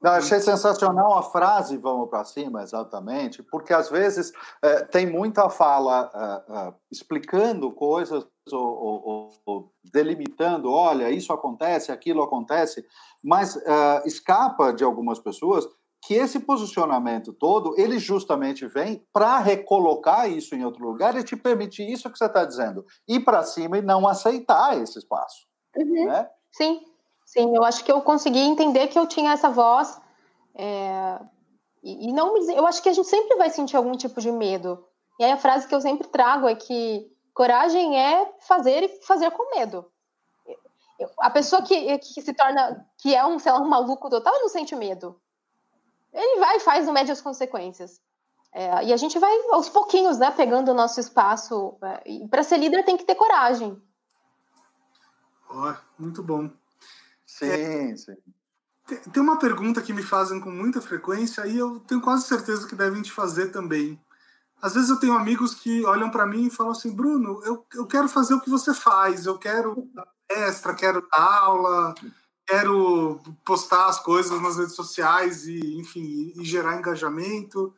Não, 0.03 0.11
achei 0.13 0.41
sensacional 0.41 1.17
a 1.17 1.23
frase 1.23 1.79
"vamos 1.79 2.11
para 2.11 2.25
cima", 2.25 2.63
exatamente, 2.63 3.43
porque 3.43 3.73
às 3.73 3.89
vezes 3.89 4.33
é, 4.61 4.85
tem 4.85 5.07
muita 5.07 5.49
fala 5.49 6.11
é, 6.13 6.53
é, 6.53 6.75
explicando 6.91 7.71
coisas 7.71 8.27
ou, 8.51 9.03
ou, 9.05 9.31
ou, 9.47 9.73
delimitando, 9.93 10.71
olha, 10.71 11.11
isso 11.11 11.33
acontece, 11.33 11.93
aquilo 11.93 12.23
acontece, 12.23 12.85
mas 13.23 13.57
escapa 14.05 14.73
de 14.73 14.83
algumas 14.83 15.19
pessoas 15.19 15.69
que 16.05 16.15
esse 16.15 16.41
posicionamento 16.41 17.33
todo, 17.33 17.79
ele 17.79 17.99
justamente 17.99 18.67
vem 18.67 19.07
para 19.13 19.39
recolocar 19.39 20.29
isso 20.29 20.55
em 20.55 20.65
outro 20.65 20.85
lugar 20.85 21.17
e 21.17 21.23
te 21.23 21.37
permitir 21.37 21.89
isso 21.89 22.11
que 22.11 22.19
você 22.19 22.25
está 22.25 22.45
dizendo, 22.45 22.85
ir 23.07 23.21
para 23.21 23.45
cima 23.45 23.79
e 23.79 23.83
não 23.83 24.09
aceitar 24.09 24.77
esse 24.83 24.99
espaço. 24.99 25.47
Uhum. 25.77 26.07
Né? 26.07 26.29
Sim, 26.51 26.81
sim. 27.25 27.55
Eu 27.55 27.63
acho 27.63 27.85
que 27.85 27.93
eu 27.93 28.01
consegui 28.01 28.41
entender 28.41 28.89
que 28.89 28.99
eu 28.99 29.07
tinha 29.07 29.33
essa 29.33 29.49
voz. 29.49 30.01
É... 30.57 31.21
E, 31.85 32.09
e 32.09 32.13
não 32.13 32.35
me... 32.35 32.53
Eu 32.53 32.67
acho 32.67 32.83
que 32.83 32.89
a 32.89 32.93
gente 32.93 33.09
sempre 33.09 33.37
vai 33.37 33.51
sentir 33.51 33.77
algum 33.77 33.97
tipo 33.97 34.21
de 34.21 34.33
medo. 34.33 34.85
E 35.21 35.25
aí 35.25 35.31
a 35.31 35.39
frase 35.39 35.69
que 35.69 35.75
eu 35.75 35.81
sempre 35.81 36.09
trago 36.09 36.49
é 36.49 36.55
que 36.57 37.12
coragem 37.35 37.99
é 37.99 38.33
fazer 38.41 38.85
e 38.85 38.89
fazer 39.07 39.31
com 39.31 39.57
medo. 39.57 39.91
A 41.19 41.31
pessoa 41.31 41.63
que, 41.63 41.99
que 41.99 42.23
se 42.23 42.33
torna, 42.33 42.87
que 42.99 43.15
é 43.15 43.25
um, 43.27 43.39
sei 43.39 43.51
lá, 43.51 43.61
um 43.61 43.69
maluco 43.69 44.09
total, 44.09 44.35
não 44.35 44.49
sente 44.49 44.77
medo. 44.77 45.21
Ele 46.13 46.39
vai 46.39 46.57
e 46.57 46.61
faz, 46.61 46.87
no 46.87 46.93
médio 46.93 47.13
as 47.13 47.21
consequências. 47.21 48.01
É, 48.53 48.85
e 48.85 48.93
a 48.93 48.97
gente 48.97 49.19
vai 49.19 49.35
aos 49.51 49.69
pouquinhos, 49.69 50.19
né, 50.19 50.31
pegando 50.31 50.71
o 50.71 50.75
nosso 50.75 51.01
espaço. 51.01 51.77
É, 51.83 52.03
e 52.11 52.29
para 52.29 52.43
ser 52.43 52.59
líder 52.59 52.85
tem 52.85 52.97
que 52.97 53.05
ter 53.05 53.15
coragem. 53.15 53.81
Oh, 55.51 55.75
muito 55.99 56.23
bom. 56.23 56.51
Sim, 57.27 57.49
é, 57.49 57.97
sim. 57.97 58.17
Tem 59.13 59.23
uma 59.23 59.39
pergunta 59.39 59.81
que 59.81 59.93
me 59.93 60.03
fazem 60.03 60.39
com 60.41 60.51
muita 60.51 60.81
frequência 60.81 61.47
e 61.47 61.57
eu 61.57 61.81
tenho 61.81 62.01
quase 62.01 62.27
certeza 62.27 62.69
que 62.69 62.75
devem 62.75 63.01
te 63.01 63.11
fazer 63.11 63.51
também. 63.51 63.99
Às 64.63 64.75
vezes 64.75 64.89
eu 64.89 65.01
tenho 65.01 65.15
amigos 65.15 65.55
que 65.55 65.85
olham 65.85 66.09
para 66.09 66.25
mim 66.25 66.47
e 66.47 66.51
falam 66.51 66.71
assim: 66.71 66.95
Bruno, 66.95 67.43
eu, 67.45 67.67
eu 67.75 67.85
quero 67.85 68.09
fazer 68.09 68.35
o 68.35 68.41
que 68.41 68.49
você 68.49 68.73
faz, 68.73 69.27
eu 69.27 69.37
quero 69.37 69.89
dar 69.93 70.07
palestra, 70.29 70.73
quero 70.73 71.05
dar 71.11 71.39
aula, 71.41 71.95
quero 72.47 73.21
postar 73.45 73.87
as 73.87 73.99
coisas 73.99 74.41
nas 74.41 74.57
redes 74.57 74.77
sociais 74.77 75.49
e, 75.49 75.79
enfim, 75.79 76.33
e 76.37 76.45
gerar 76.45 76.77
engajamento. 76.77 77.75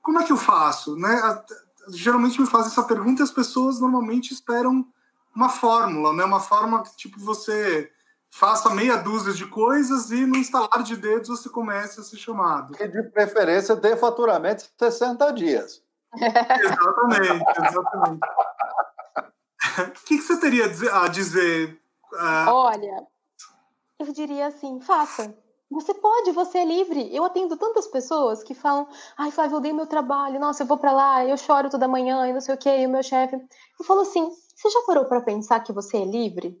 Como 0.00 0.18
é 0.18 0.24
que 0.24 0.32
eu 0.32 0.38
faço? 0.38 0.96
Né? 0.96 1.44
Geralmente 1.90 2.40
me 2.40 2.46
fazem 2.46 2.72
essa 2.72 2.82
pergunta 2.82 3.20
e 3.20 3.24
as 3.24 3.30
pessoas 3.30 3.78
normalmente 3.78 4.32
esperam 4.32 4.86
uma 5.34 5.50
fórmula, 5.50 6.14
né? 6.14 6.24
Uma 6.24 6.40
forma 6.40 6.82
que 6.82 6.96
tipo 6.96 7.20
você 7.20 7.90
faça 8.30 8.70
meia 8.70 8.96
dúzia 8.96 9.34
de 9.34 9.44
coisas 9.44 10.10
e 10.10 10.24
no 10.24 10.36
instalar 10.36 10.82
de 10.82 10.96
dedos 10.96 11.28
você 11.28 11.50
comece 11.50 12.00
a 12.00 12.02
ser 12.02 12.16
chamado. 12.16 12.74
E 12.80 12.88
de 12.88 13.02
preferência 13.10 13.76
dê 13.76 13.96
faturamento 13.96 14.64
60 14.78 15.30
dias. 15.32 15.82
Exatamente, 16.16 17.44
exatamente. 17.68 18.20
O 19.78 19.90
que, 20.06 20.16
que, 20.16 20.22
você 20.22 20.40
teria 20.40 20.66
a 20.66 21.08
dizer? 21.08 21.80
Uh... 22.12 22.50
Olha, 22.50 23.06
eu 23.98 24.12
diria 24.12 24.48
assim, 24.48 24.80
faça. 24.80 25.34
Você 25.70 25.94
pode, 25.94 26.32
você 26.32 26.58
é 26.58 26.64
livre. 26.66 27.14
Eu 27.14 27.24
atendo 27.24 27.56
tantas 27.56 27.86
pessoas 27.86 28.42
que 28.42 28.52
falam: 28.54 28.86
ai, 29.16 29.30
Flávio, 29.30 29.54
eu 29.54 29.58
odeio 29.58 29.74
meu 29.74 29.86
trabalho, 29.86 30.38
nossa, 30.38 30.62
eu 30.62 30.66
vou 30.66 30.76
para 30.76 30.92
lá, 30.92 31.24
eu 31.24 31.36
choro 31.38 31.70
toda 31.70 31.88
manhã 31.88 32.28
e 32.28 32.32
não 32.32 32.40
sei 32.40 32.54
o 32.54 32.58
quê, 32.58 32.80
e 32.80 32.86
o 32.86 32.90
meu 32.90 33.02
chefe. 33.02 33.36
Eu 33.36 33.84
falo 33.86 34.02
assim: 34.02 34.30
você 34.54 34.68
já 34.68 34.80
parou 34.86 35.06
para 35.06 35.22
pensar 35.22 35.60
que 35.60 35.72
você 35.72 35.98
é 35.98 36.04
livre? 36.04 36.60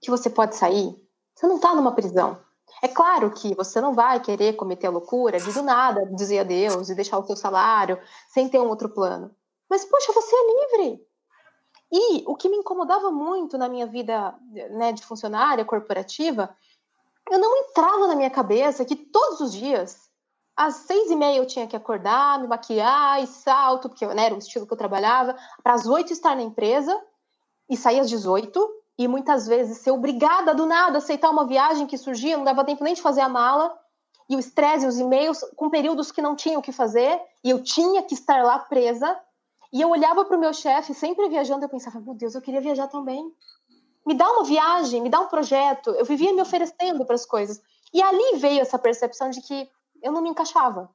Que 0.00 0.10
você 0.10 0.28
pode 0.28 0.56
sair? 0.56 0.94
Você 1.34 1.46
não 1.46 1.56
está 1.56 1.74
numa 1.74 1.92
prisão. 1.92 2.38
É 2.84 2.88
claro 2.88 3.30
que 3.30 3.54
você 3.54 3.80
não 3.80 3.94
vai 3.94 4.20
querer 4.20 4.56
cometer 4.56 4.88
a 4.88 4.90
loucura 4.90 5.40
de 5.40 5.50
do 5.50 5.62
nada 5.62 6.04
dizer 6.14 6.40
adeus 6.40 6.90
e 6.90 6.94
deixar 6.94 7.16
o 7.16 7.24
seu 7.24 7.34
salário 7.34 7.98
sem 8.28 8.46
ter 8.46 8.58
um 8.58 8.68
outro 8.68 8.90
plano. 8.90 9.34
Mas, 9.70 9.86
poxa, 9.86 10.12
você 10.12 10.36
é 10.36 10.76
livre. 10.76 11.06
E 11.90 12.24
o 12.26 12.36
que 12.36 12.46
me 12.46 12.58
incomodava 12.58 13.10
muito 13.10 13.56
na 13.56 13.70
minha 13.70 13.86
vida 13.86 14.34
né, 14.72 14.92
de 14.92 15.02
funcionária 15.02 15.64
corporativa, 15.64 16.54
eu 17.30 17.38
não 17.38 17.56
entrava 17.56 18.06
na 18.06 18.16
minha 18.16 18.28
cabeça 18.28 18.84
que 18.84 18.96
todos 18.96 19.40
os 19.40 19.54
dias, 19.54 20.10
às 20.54 20.74
seis 20.74 21.10
e 21.10 21.16
meia 21.16 21.38
eu 21.38 21.46
tinha 21.46 21.66
que 21.66 21.76
acordar, 21.76 22.38
me 22.38 22.46
maquiar 22.46 23.22
e 23.22 23.26
salto, 23.26 23.88
porque 23.88 24.06
né, 24.08 24.26
era 24.26 24.34
o 24.34 24.38
estilo 24.38 24.66
que 24.66 24.74
eu 24.74 24.76
trabalhava, 24.76 25.34
para 25.62 25.72
as 25.72 25.86
oito 25.86 26.12
estar 26.12 26.36
na 26.36 26.42
empresa 26.42 27.02
e 27.66 27.78
sair 27.78 28.00
às 28.00 28.10
18 28.10 28.83
e 28.98 29.08
muitas 29.08 29.46
vezes 29.46 29.78
ser 29.78 29.90
obrigada 29.90 30.54
do 30.54 30.66
nada 30.66 30.96
a 30.96 30.98
aceitar 30.98 31.30
uma 31.30 31.46
viagem 31.46 31.86
que 31.86 31.98
surgia, 31.98 32.36
não 32.36 32.44
dava 32.44 32.64
tempo 32.64 32.84
nem 32.84 32.94
de 32.94 33.02
fazer 33.02 33.20
a 33.20 33.28
mala, 33.28 33.76
e 34.28 34.36
o 34.36 34.38
estresse, 34.38 34.86
os 34.86 34.98
e-mails 34.98 35.40
com 35.56 35.68
períodos 35.68 36.10
que 36.10 36.22
não 36.22 36.34
tinham 36.34 36.60
o 36.60 36.62
que 36.62 36.72
fazer, 36.72 37.20
e 37.42 37.50
eu 37.50 37.62
tinha 37.62 38.02
que 38.02 38.14
estar 38.14 38.42
lá 38.42 38.58
presa. 38.58 39.18
E 39.72 39.80
eu 39.80 39.90
olhava 39.90 40.24
para 40.24 40.36
o 40.36 40.40
meu 40.40 40.54
chefe, 40.54 40.94
sempre 40.94 41.28
viajando, 41.28 41.64
eu 41.64 41.68
pensava, 41.68 42.00
meu 42.00 42.14
Deus, 42.14 42.34
eu 42.34 42.40
queria 42.40 42.60
viajar 42.60 42.86
também. 42.86 43.30
Me 44.06 44.14
dá 44.14 44.30
uma 44.30 44.44
viagem, 44.44 45.02
me 45.02 45.10
dá 45.10 45.20
um 45.20 45.26
projeto. 45.26 45.90
Eu 45.90 46.04
vivia 46.04 46.32
me 46.32 46.40
oferecendo 46.40 47.04
para 47.04 47.16
as 47.16 47.26
coisas. 47.26 47.60
E 47.92 48.00
ali 48.02 48.38
veio 48.38 48.60
essa 48.60 48.78
percepção 48.78 49.30
de 49.30 49.40
que 49.40 49.68
eu 50.02 50.12
não 50.12 50.22
me 50.22 50.30
encaixava. 50.30 50.88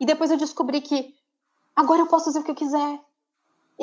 E 0.00 0.04
depois 0.04 0.30
eu 0.30 0.36
descobri 0.36 0.80
que 0.80 1.14
agora 1.76 2.00
eu 2.00 2.06
posso 2.06 2.26
fazer 2.26 2.40
o 2.40 2.44
que 2.44 2.50
eu 2.50 2.56
quiser. 2.56 3.00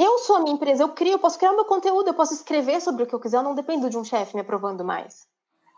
Eu 0.01 0.17
sou 0.19 0.37
a 0.37 0.39
minha 0.39 0.55
empresa, 0.55 0.81
eu 0.81 0.93
crio, 0.93 1.15
eu 1.15 1.19
posso 1.19 1.37
criar 1.37 1.51
o 1.51 1.55
meu 1.55 1.65
conteúdo, 1.65 2.07
eu 2.07 2.13
posso 2.13 2.33
escrever 2.33 2.79
sobre 2.79 3.03
o 3.03 3.05
que 3.05 3.13
eu 3.13 3.19
quiser, 3.19 3.35
eu 3.35 3.43
não 3.43 3.53
dependo 3.53 3.89
de 3.89 3.97
um 3.97 4.03
chefe 4.05 4.33
me 4.33 4.39
aprovando 4.39 4.81
mais. 4.81 5.27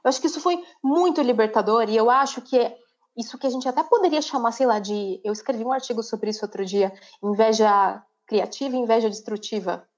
Eu 0.03 0.09
acho 0.09 0.21
que 0.21 0.27
isso 0.27 0.39
foi 0.39 0.63
muito 0.83 1.23
libertador 1.23 1.89
e 1.89 1.97
eu 1.97 2.07
acho 2.07 2.39
que 2.39 2.55
é 2.55 2.77
isso 3.17 3.35
que 3.39 3.47
a 3.47 3.49
gente 3.49 3.67
até 3.67 3.81
poderia 3.81 4.21
chamar, 4.21 4.51
sei 4.51 4.67
lá, 4.67 4.77
de. 4.77 5.19
Eu 5.23 5.33
escrevi 5.33 5.63
um 5.63 5.71
artigo 5.71 6.03
sobre 6.03 6.29
isso 6.29 6.45
outro 6.45 6.63
dia: 6.63 6.93
inveja 7.23 7.99
criativa 8.27 8.75
e 8.75 8.79
inveja 8.79 9.09
destrutiva. 9.09 9.89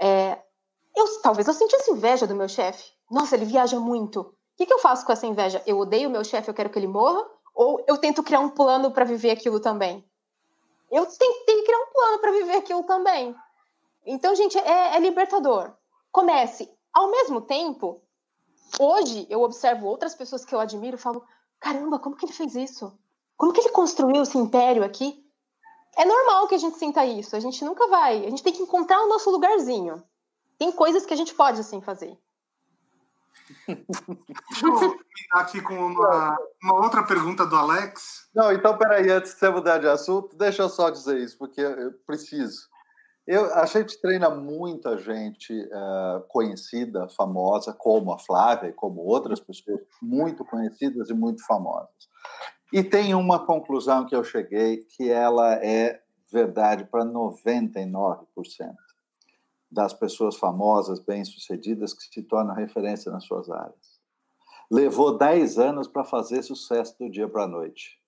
É, 0.00 0.36
eu, 0.96 1.22
talvez 1.22 1.46
eu 1.46 1.54
sentisse 1.54 1.92
inveja 1.92 2.26
do 2.26 2.34
meu 2.34 2.48
chefe. 2.48 2.90
Nossa, 3.08 3.36
ele 3.36 3.44
viaja 3.44 3.78
muito. 3.78 4.20
O 4.20 4.34
que, 4.56 4.66
que 4.66 4.74
eu 4.74 4.80
faço 4.80 5.06
com 5.06 5.12
essa 5.12 5.28
inveja? 5.28 5.62
Eu 5.64 5.78
odeio 5.78 6.08
o 6.08 6.12
meu 6.12 6.24
chefe, 6.24 6.50
eu 6.50 6.54
quero 6.54 6.70
que 6.70 6.78
ele 6.78 6.88
morra? 6.88 7.24
Ou 7.54 7.84
eu 7.86 7.96
tento 7.98 8.20
criar 8.24 8.40
um 8.40 8.50
plano 8.50 8.90
para 8.90 9.04
viver 9.04 9.30
aquilo 9.30 9.60
também? 9.60 10.04
Eu 10.90 11.06
tentei 11.06 11.62
criar 11.62 11.78
um 11.78 11.92
plano 11.92 12.18
para 12.18 12.32
viver 12.32 12.56
aquilo 12.56 12.82
também. 12.82 13.32
Então, 14.06 14.34
gente, 14.34 14.58
é, 14.58 14.96
é 14.96 15.00
libertador. 15.00 15.72
Comece. 16.10 16.70
Ao 16.92 17.10
mesmo 17.10 17.40
tempo, 17.40 18.02
hoje 18.78 19.26
eu 19.30 19.42
observo 19.42 19.86
outras 19.86 20.14
pessoas 20.14 20.44
que 20.44 20.54
eu 20.54 20.60
admiro 20.60 20.96
e 20.96 21.00
falo: 21.00 21.24
caramba, 21.58 21.98
como 21.98 22.16
que 22.16 22.24
ele 22.24 22.32
fez 22.32 22.54
isso? 22.54 22.92
Como 23.36 23.52
que 23.52 23.60
ele 23.60 23.70
construiu 23.70 24.22
esse 24.22 24.36
império 24.36 24.84
aqui? 24.84 25.24
É 25.96 26.04
normal 26.04 26.46
que 26.46 26.54
a 26.54 26.58
gente 26.58 26.78
sinta 26.78 27.04
isso. 27.04 27.34
A 27.36 27.40
gente 27.40 27.64
nunca 27.64 27.86
vai. 27.88 28.24
A 28.26 28.30
gente 28.30 28.42
tem 28.42 28.52
que 28.52 28.62
encontrar 28.62 29.00
o 29.02 29.08
nosso 29.08 29.30
lugarzinho. 29.30 30.02
Tem 30.58 30.70
coisas 30.72 31.06
que 31.06 31.14
a 31.14 31.16
gente 31.16 31.34
pode 31.34 31.60
assim 31.60 31.80
fazer. 31.80 32.18
Deixa 33.66 34.66
eu 34.66 34.78
terminar 34.78 35.00
aqui 35.32 35.60
com 35.60 35.74
uma, 35.74 36.38
uma, 36.62 36.74
outra 36.74 37.02
pergunta 37.02 37.46
do 37.46 37.56
Alex. 37.56 38.28
Não, 38.34 38.52
então 38.52 38.76
peraí, 38.76 39.10
antes 39.10 39.32
de 39.32 39.38
você 39.38 39.50
mudar 39.50 39.78
de 39.78 39.88
assunto, 39.88 40.36
deixa 40.36 40.62
eu 40.62 40.68
só 40.68 40.90
dizer 40.90 41.18
isso, 41.18 41.36
porque 41.38 41.60
eu 41.60 41.92
preciso. 42.06 42.68
Eu, 43.26 43.54
a 43.54 43.66
gente 43.66 44.00
treina 44.00 44.30
muita 44.30 44.98
gente 44.98 45.52
uh, 45.52 46.20
conhecida, 46.28 47.08
famosa, 47.10 47.72
como 47.72 48.12
a 48.12 48.18
Flávia 48.18 48.70
e 48.70 48.72
como 48.72 49.02
outras 49.02 49.38
pessoas 49.38 49.80
muito 50.02 50.44
conhecidas 50.44 51.10
e 51.10 51.14
muito 51.14 51.44
famosas. 51.46 52.08
E 52.72 52.82
tem 52.82 53.14
uma 53.14 53.44
conclusão 53.44 54.06
que 54.06 54.14
eu 54.14 54.24
cheguei 54.24 54.78
que 54.78 55.10
ela 55.10 55.54
é 55.54 56.00
verdade 56.32 56.84
para 56.84 57.04
99% 57.04 58.26
das 59.70 59.92
pessoas 59.92 60.36
famosas, 60.36 60.98
bem-sucedidas, 60.98 61.92
que 61.94 62.02
se 62.02 62.22
tornam 62.22 62.54
referência 62.54 63.12
nas 63.12 63.24
suas 63.24 63.48
áreas. 63.50 64.00
Levou 64.70 65.16
10 65.16 65.58
anos 65.58 65.88
para 65.88 66.04
fazer 66.04 66.42
sucesso 66.42 66.96
do 66.98 67.10
dia 67.10 67.28
para 67.28 67.44
a 67.44 67.48
noite. 67.48 67.99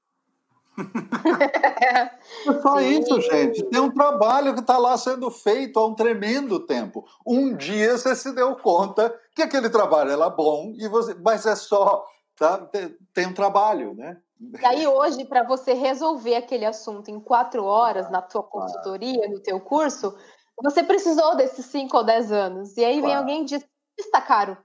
É 0.78 2.60
só 2.62 2.78
Sim. 2.78 3.00
isso, 3.00 3.20
gente. 3.20 3.62
Tem 3.64 3.80
um 3.80 3.90
trabalho 3.90 4.54
que 4.54 4.60
está 4.60 4.78
lá 4.78 4.96
sendo 4.96 5.30
feito 5.30 5.78
há 5.78 5.86
um 5.86 5.94
tremendo 5.94 6.60
tempo. 6.60 7.04
Um 7.26 7.54
dia 7.54 7.96
você 7.96 8.16
se 8.16 8.32
deu 8.32 8.56
conta 8.56 9.14
que 9.34 9.42
aquele 9.42 9.68
trabalho 9.68 10.10
era 10.10 10.30
bom, 10.30 10.72
e 10.76 10.88
você, 10.88 11.14
mas 11.14 11.46
é 11.46 11.54
só. 11.54 12.04
Tá? 12.36 12.58
Tem, 12.58 12.96
tem 13.12 13.26
um 13.26 13.34
trabalho, 13.34 13.94
né? 13.94 14.16
E 14.40 14.66
aí, 14.66 14.86
hoje, 14.86 15.24
para 15.24 15.44
você 15.44 15.74
resolver 15.74 16.34
aquele 16.34 16.64
assunto 16.64 17.10
em 17.10 17.20
quatro 17.20 17.64
horas 17.64 18.10
na 18.10 18.20
tua 18.20 18.42
consultoria, 18.42 19.28
no 19.28 19.40
teu 19.40 19.60
curso, 19.60 20.16
você 20.60 20.82
precisou 20.82 21.36
desses 21.36 21.66
cinco 21.66 21.98
ou 21.98 22.04
dez 22.04 22.32
anos. 22.32 22.76
E 22.76 22.84
aí 22.84 23.00
vem 23.00 23.14
alguém 23.14 23.42
e 23.42 23.44
diz, 23.44 23.64
está 23.98 24.20
caro 24.20 24.56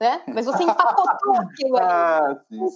né? 0.00 0.22
Mas 0.26 0.46
você 0.46 0.62
empacotou 0.62 1.34
aquilo 1.36 1.76
ali. 1.76 1.86
Ah, 1.86 2.40
sim, 2.48 2.68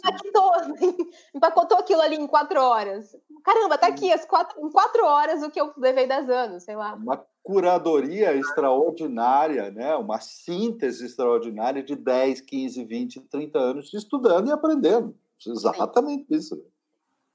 sim. 0.77 0.97
empacotou 1.35 1.79
aquilo 1.79 2.03
ali 2.03 2.17
em 2.17 2.27
quatro 2.27 2.61
horas. 2.61 3.17
Caramba, 3.43 3.79
tá 3.79 3.87
aqui 3.87 4.13
as 4.13 4.27
quatro, 4.27 4.61
em 4.61 4.71
quatro 4.71 5.05
horas 5.07 5.43
o 5.43 5.51
que 5.51 5.61
eu 5.61 5.73
levei 5.79 6.07
dez 6.07 6.29
anos, 6.29 6.63
sei 6.65 6.77
lá. 6.77 6.95
Uma 6.95 7.25
curadoria 7.43 8.35
extraordinária, 8.37 9.71
né? 9.71 9.97
Uma 9.97 10.21
síntese 10.21 11.07
extraordinária 11.07 11.83
de 11.83 11.97
10, 11.97 12.43
15, 12.43 12.85
20, 12.85 13.21
30 13.23 13.59
anos 13.59 13.95
estudando 13.95 14.49
e 14.49 14.53
aprendendo. 14.53 15.17
Exatamente 15.47 16.27
sim. 16.29 16.35
isso. 16.35 16.63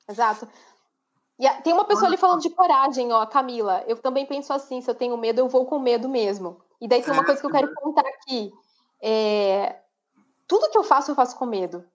Exato. 0.08 0.48
E 1.40 1.50
tem 1.62 1.74
uma 1.74 1.86
pessoa 1.86 2.08
ali 2.08 2.18
falando 2.18 2.42
de 2.42 2.50
coragem, 2.50 3.12
ó, 3.12 3.26
Camila. 3.26 3.84
Eu 3.88 3.98
também 3.98 4.26
penso 4.26 4.52
assim: 4.54 4.82
se 4.82 4.90
eu 4.90 4.96
tenho 4.96 5.18
medo, 5.18 5.40
eu 5.40 5.48
vou 5.48 5.66
com 5.66 5.80
medo 5.80 6.10
mesmo. 6.10 6.62
E 6.82 6.88
daí 6.88 7.02
tem 7.02 7.14
uma 7.14 7.26
coisa 7.26 7.40
que 7.40 7.48
eu 7.48 7.52
quero 7.52 7.74
contar 7.76 8.02
aqui. 8.02 8.52
É, 9.02 9.82
tudo 10.48 10.70
que 10.70 10.78
eu 10.78 10.84
faço, 10.84 11.12
eu 11.12 11.16
faço 11.16 11.38
com 11.38 11.46
medo. 11.46 11.86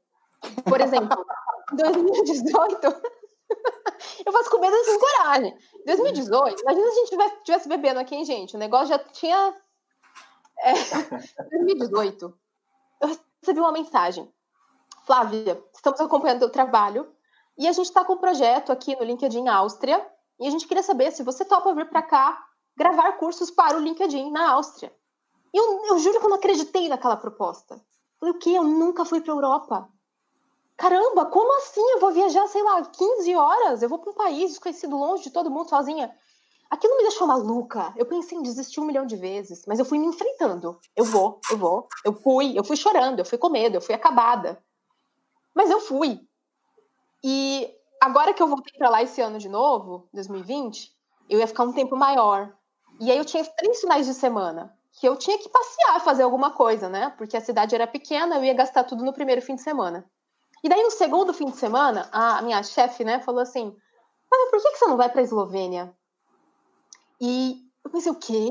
Por 0.64 0.80
exemplo, 0.80 1.24
em 1.72 1.76
2018, 1.76 2.86
eu 4.26 4.32
faço 4.32 4.50
com 4.50 4.58
medo 4.58 4.84
sem 4.84 4.98
coragem. 4.98 5.58
2018, 5.86 6.62
imagina 6.62 6.86
se 6.86 6.92
a 6.92 7.04
gente 7.04 7.34
estivesse 7.38 7.68
bebendo 7.68 8.00
aqui, 8.00 8.14
hein, 8.14 8.24
gente? 8.24 8.56
O 8.56 8.58
negócio 8.58 8.88
já 8.88 8.98
tinha. 8.98 9.54
É, 10.60 10.72
2018, 11.50 12.38
eu 13.00 13.18
recebi 13.40 13.60
uma 13.60 13.72
mensagem. 13.72 14.32
Flávia, 15.04 15.62
estamos 15.74 16.00
acompanhando 16.00 16.38
o 16.38 16.40
teu 16.40 16.50
trabalho 16.50 17.12
e 17.58 17.68
a 17.68 17.72
gente 17.72 17.86
está 17.86 18.04
com 18.04 18.14
um 18.14 18.18
projeto 18.18 18.72
aqui 18.72 18.96
no 18.96 19.04
LinkedIn 19.04 19.48
Áustria 19.48 20.04
e 20.40 20.46
a 20.46 20.50
gente 20.50 20.66
queria 20.66 20.82
saber 20.82 21.12
se 21.12 21.22
você 21.22 21.44
topa 21.44 21.74
vir 21.74 21.88
para 21.88 22.02
cá 22.02 22.42
gravar 22.76 23.12
cursos 23.12 23.50
para 23.50 23.76
o 23.76 23.80
LinkedIn 23.80 24.30
na 24.30 24.52
Áustria. 24.52 24.92
Eu, 25.54 25.86
eu 25.86 25.98
juro 26.00 26.18
que 26.18 26.26
eu 26.26 26.30
não 26.30 26.36
acreditei 26.36 26.88
naquela 26.88 27.16
proposta. 27.16 27.80
Falei, 28.18 28.34
o 28.34 28.38
quê? 28.38 28.50
Eu 28.50 28.64
nunca 28.64 29.04
fui 29.04 29.20
para 29.20 29.32
Europa. 29.32 29.88
Caramba, 30.76 31.26
como 31.26 31.56
assim? 31.58 31.80
Eu 31.92 32.00
vou 32.00 32.10
viajar, 32.10 32.44
sei 32.48 32.60
lá, 32.60 32.84
15 32.84 33.36
horas? 33.36 33.80
Eu 33.80 33.88
vou 33.88 34.00
para 34.00 34.10
um 34.10 34.14
país 34.14 34.50
desconhecido, 34.50 34.98
longe 34.98 35.22
de 35.22 35.30
todo 35.30 35.52
mundo, 35.52 35.68
sozinha. 35.68 36.12
Aquilo 36.68 36.96
me 36.96 37.04
deixou 37.04 37.28
maluca. 37.28 37.94
Eu 37.96 38.04
pensei 38.04 38.36
em 38.36 38.42
desistir 38.42 38.80
um 38.80 38.84
milhão 38.84 39.06
de 39.06 39.14
vezes, 39.14 39.64
mas 39.64 39.78
eu 39.78 39.84
fui 39.84 39.96
me 39.96 40.06
enfrentando. 40.06 40.76
Eu 40.96 41.04
vou, 41.04 41.40
eu 41.48 41.56
vou. 41.56 41.86
Eu 42.04 42.12
fui, 42.14 42.58
eu 42.58 42.64
fui 42.64 42.76
chorando, 42.76 43.20
eu 43.20 43.24
fui 43.24 43.38
com 43.38 43.48
medo, 43.48 43.76
eu 43.76 43.80
fui 43.80 43.94
acabada. 43.94 44.60
Mas 45.54 45.70
eu 45.70 45.80
fui. 45.80 46.20
E 47.22 47.72
agora 48.00 48.34
que 48.34 48.42
eu 48.42 48.48
voltei 48.48 48.76
para 48.76 48.90
lá 48.90 49.02
esse 49.04 49.20
ano 49.20 49.38
de 49.38 49.48
novo, 49.48 50.08
2020, 50.12 50.92
eu 51.30 51.38
ia 51.38 51.46
ficar 51.46 51.62
um 51.62 51.72
tempo 51.72 51.94
maior. 51.94 52.52
E 52.98 53.08
aí 53.08 53.18
eu 53.18 53.24
tinha 53.24 53.44
três 53.44 53.80
finais 53.80 54.04
de 54.04 54.14
semana 54.14 54.76
que 54.94 55.06
eu 55.06 55.16
tinha 55.16 55.38
que 55.38 55.48
passear, 55.48 56.00
fazer 56.00 56.22
alguma 56.22 56.52
coisa, 56.52 56.88
né? 56.88 57.12
Porque 57.18 57.36
a 57.36 57.40
cidade 57.40 57.74
era 57.74 57.86
pequena, 57.86 58.36
eu 58.36 58.44
ia 58.44 58.54
gastar 58.54 58.84
tudo 58.84 59.04
no 59.04 59.12
primeiro 59.12 59.42
fim 59.42 59.56
de 59.56 59.62
semana. 59.62 60.08
E 60.62 60.68
daí, 60.68 60.82
no 60.82 60.90
segundo 60.90 61.34
fim 61.34 61.46
de 61.46 61.56
semana, 61.56 62.08
a 62.12 62.40
minha 62.42 62.62
chefe, 62.62 63.04
né, 63.04 63.20
falou 63.20 63.40
assim: 63.40 63.76
Mas 64.30 64.50
por 64.50 64.62
que 64.62 64.76
você 64.76 64.86
não 64.86 64.96
vai 64.96 65.10
para 65.10 65.20
a 65.20 65.24
Eslovênia? 65.24 65.94
E 67.20 67.60
eu 67.84 67.90
pensei: 67.90 68.12
O 68.12 68.14
quê? 68.14 68.50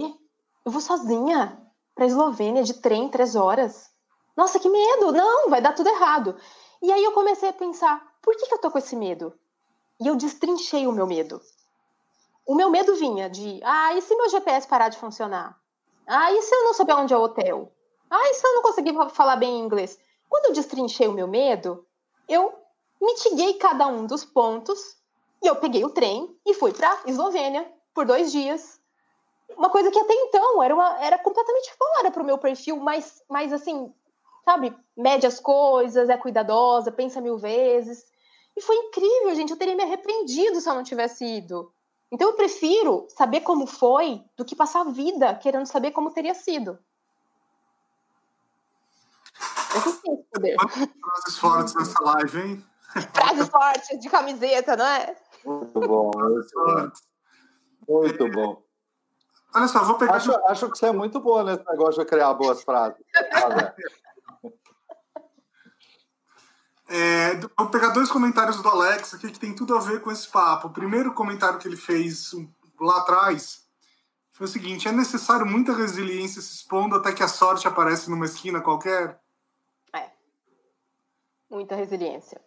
Eu 0.65 0.71
vou 0.71 0.81
sozinha 0.81 1.59
para 1.95 2.03
a 2.03 2.07
Eslovênia 2.07 2.63
de 2.63 2.73
trem, 2.75 3.09
três 3.09 3.35
horas? 3.35 3.89
Nossa, 4.35 4.59
que 4.59 4.69
medo! 4.69 5.11
Não, 5.11 5.49
vai 5.49 5.61
dar 5.61 5.73
tudo 5.73 5.89
errado. 5.89 6.35
E 6.81 6.91
aí 6.91 7.03
eu 7.03 7.13
comecei 7.13 7.49
a 7.49 7.53
pensar: 7.53 8.05
por 8.21 8.35
que, 8.35 8.47
que 8.47 8.53
eu 8.53 8.59
tô 8.59 8.69
com 8.69 8.77
esse 8.77 8.95
medo? 8.95 9.33
E 9.99 10.07
eu 10.07 10.15
destrinchei 10.15 10.85
o 10.87 10.91
meu 10.91 11.07
medo. 11.07 11.41
O 12.45 12.53
meu 12.53 12.69
medo 12.69 12.95
vinha 12.95 13.29
de: 13.29 13.61
ah, 13.63 13.93
e 13.93 14.01
se 14.01 14.13
meu 14.13 14.29
GPS 14.29 14.67
parar 14.67 14.89
de 14.89 14.97
funcionar? 14.97 15.62
Ah, 16.07 16.31
e 16.31 16.41
se 16.41 16.53
eu 16.53 16.63
não 16.63 16.73
souber 16.73 16.97
onde 16.97 17.13
é 17.13 17.17
o 17.17 17.21
hotel? 17.21 17.71
Ah, 18.09 18.29
e 18.29 18.33
se 18.33 18.45
eu 18.45 18.55
não 18.55 18.61
conseguir 18.61 18.93
falar 19.11 19.35
bem 19.35 19.59
inglês? 19.59 19.97
Quando 20.29 20.45
eu 20.45 20.53
destrinchei 20.53 21.07
o 21.07 21.13
meu 21.13 21.27
medo, 21.27 21.85
eu 22.27 22.53
mitiguei 23.01 23.55
cada 23.55 23.87
um 23.87 24.05
dos 24.05 24.25
pontos 24.25 24.97
e 25.41 25.47
eu 25.47 25.55
peguei 25.55 25.83
o 25.83 25.89
trem 25.89 26.35
e 26.45 26.53
fui 26.53 26.73
para 26.73 27.01
Eslovênia 27.05 27.69
por 27.93 28.05
dois 28.05 28.31
dias. 28.31 28.79
Uma 29.57 29.69
coisa 29.69 29.91
que 29.91 29.99
até 29.99 30.13
então 30.13 30.63
era, 30.63 30.73
uma, 30.73 31.03
era 31.03 31.17
completamente 31.17 31.73
fora 31.75 32.11
para 32.11 32.23
o 32.23 32.25
meu 32.25 32.37
perfil, 32.37 32.77
mas, 32.77 33.21
mas 33.29 33.53
assim, 33.53 33.93
sabe, 34.43 34.75
mede 34.95 35.27
as 35.27 35.39
coisas, 35.39 36.09
é 36.09 36.17
cuidadosa, 36.17 36.91
pensa 36.91 37.21
mil 37.21 37.37
vezes. 37.37 38.05
E 38.55 38.61
foi 38.61 38.75
incrível, 38.75 39.35
gente. 39.35 39.51
Eu 39.51 39.57
teria 39.57 39.75
me 39.75 39.83
arrependido 39.83 40.59
se 40.59 40.69
eu 40.69 40.75
não 40.75 40.83
tivesse 40.83 41.25
ido. 41.25 41.71
Então 42.13 42.29
eu 42.29 42.35
prefiro 42.35 43.07
saber 43.09 43.41
como 43.41 43.65
foi 43.65 44.23
do 44.37 44.45
que 44.45 44.55
passar 44.55 44.81
a 44.81 44.91
vida 44.91 45.33
querendo 45.33 45.65
saber 45.65 45.89
como 45.89 46.13
teria 46.13 46.35
sido. 46.35 46.77
Eu 49.73 49.81
tenho 49.81 50.19
esse 50.19 50.25
poder. 50.31 50.55
Frases 50.59 51.37
fortes 51.39 51.73
nessa 51.73 52.03
live, 52.03 52.39
hein? 52.39 52.65
Frases 53.15 53.49
fortes 53.49 53.99
de 53.99 54.09
camiseta, 54.11 54.77
não 54.77 54.85
é? 54.85 55.15
Muito 55.43 55.79
bom. 55.79 56.11
Muito 57.89 58.31
bom. 58.31 58.61
Olha 59.55 59.67
só, 59.67 59.83
vou 59.83 59.97
pegar. 59.97 60.13
Acho, 60.13 60.31
acho 60.49 60.69
que 60.69 60.77
você 60.77 60.85
é 60.85 60.91
muito 60.91 61.19
boa 61.19 61.43
nesse 61.43 61.67
negócio 61.67 61.99
de 61.99 62.07
criar 62.07 62.31
boas 62.35 62.61
frases. 62.61 63.03
É, 66.89 67.35
vou 67.57 67.69
pegar 67.69 67.89
dois 67.89 68.11
comentários 68.11 68.61
do 68.61 68.67
Alex 68.67 69.13
aqui 69.13 69.31
que 69.31 69.39
tem 69.39 69.55
tudo 69.55 69.75
a 69.75 69.79
ver 69.79 70.01
com 70.01 70.11
esse 70.11 70.27
papo. 70.27 70.67
O 70.67 70.73
primeiro 70.73 71.13
comentário 71.13 71.57
que 71.57 71.67
ele 71.67 71.77
fez 71.77 72.31
lá 72.79 72.97
atrás 72.97 73.63
foi 74.31 74.45
o 74.45 74.49
seguinte: 74.49 74.87
é 74.87 74.91
necessário 74.91 75.45
muita 75.45 75.73
resiliência 75.73 76.41
se 76.41 76.53
expondo 76.55 76.95
até 76.95 77.13
que 77.13 77.23
a 77.23 77.27
sorte 77.27 77.67
aparece 77.67 78.09
numa 78.09 78.25
esquina 78.25 78.59
qualquer? 78.59 79.19
É. 79.95 80.09
Muita 81.49 81.75
resiliência. 81.75 82.41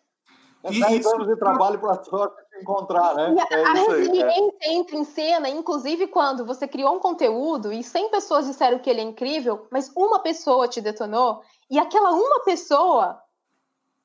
É 0.63 0.71
10 0.71 1.01
isso... 1.01 1.15
anos 1.15 1.29
de 1.29 1.37
trabalho 1.37 1.79
para 1.79 1.93
a 1.93 2.05
sorte 2.05 2.37
se 2.51 2.61
encontrar, 2.61 3.15
né? 3.15 3.35
É 3.51 3.65
a, 3.65 3.73
resiliência 3.73 4.27
aí, 4.27 4.51
é. 4.63 4.75
entra 4.75 4.97
em 4.97 5.05
cena, 5.05 5.49
inclusive 5.49 6.09
quando 6.09 6.45
você 6.45 6.67
criou 6.67 6.97
um 6.97 7.01
conteúdo 7.01 7.73
e 7.73 7.83
100 7.83 8.11
pessoas 8.11 8.47
disseram 8.47 8.79
que 8.79 8.91
ele 8.91 9.01
é 9.01 9.05
incrível, 9.05 9.67
mas 9.71 9.91
uma 9.95 10.19
pessoa 10.19 10.67
te 10.67 10.81
detonou 10.81 11.43
e 11.71 11.79
aquela 11.79 12.11
uma 12.11 12.43
pessoa 12.45 13.21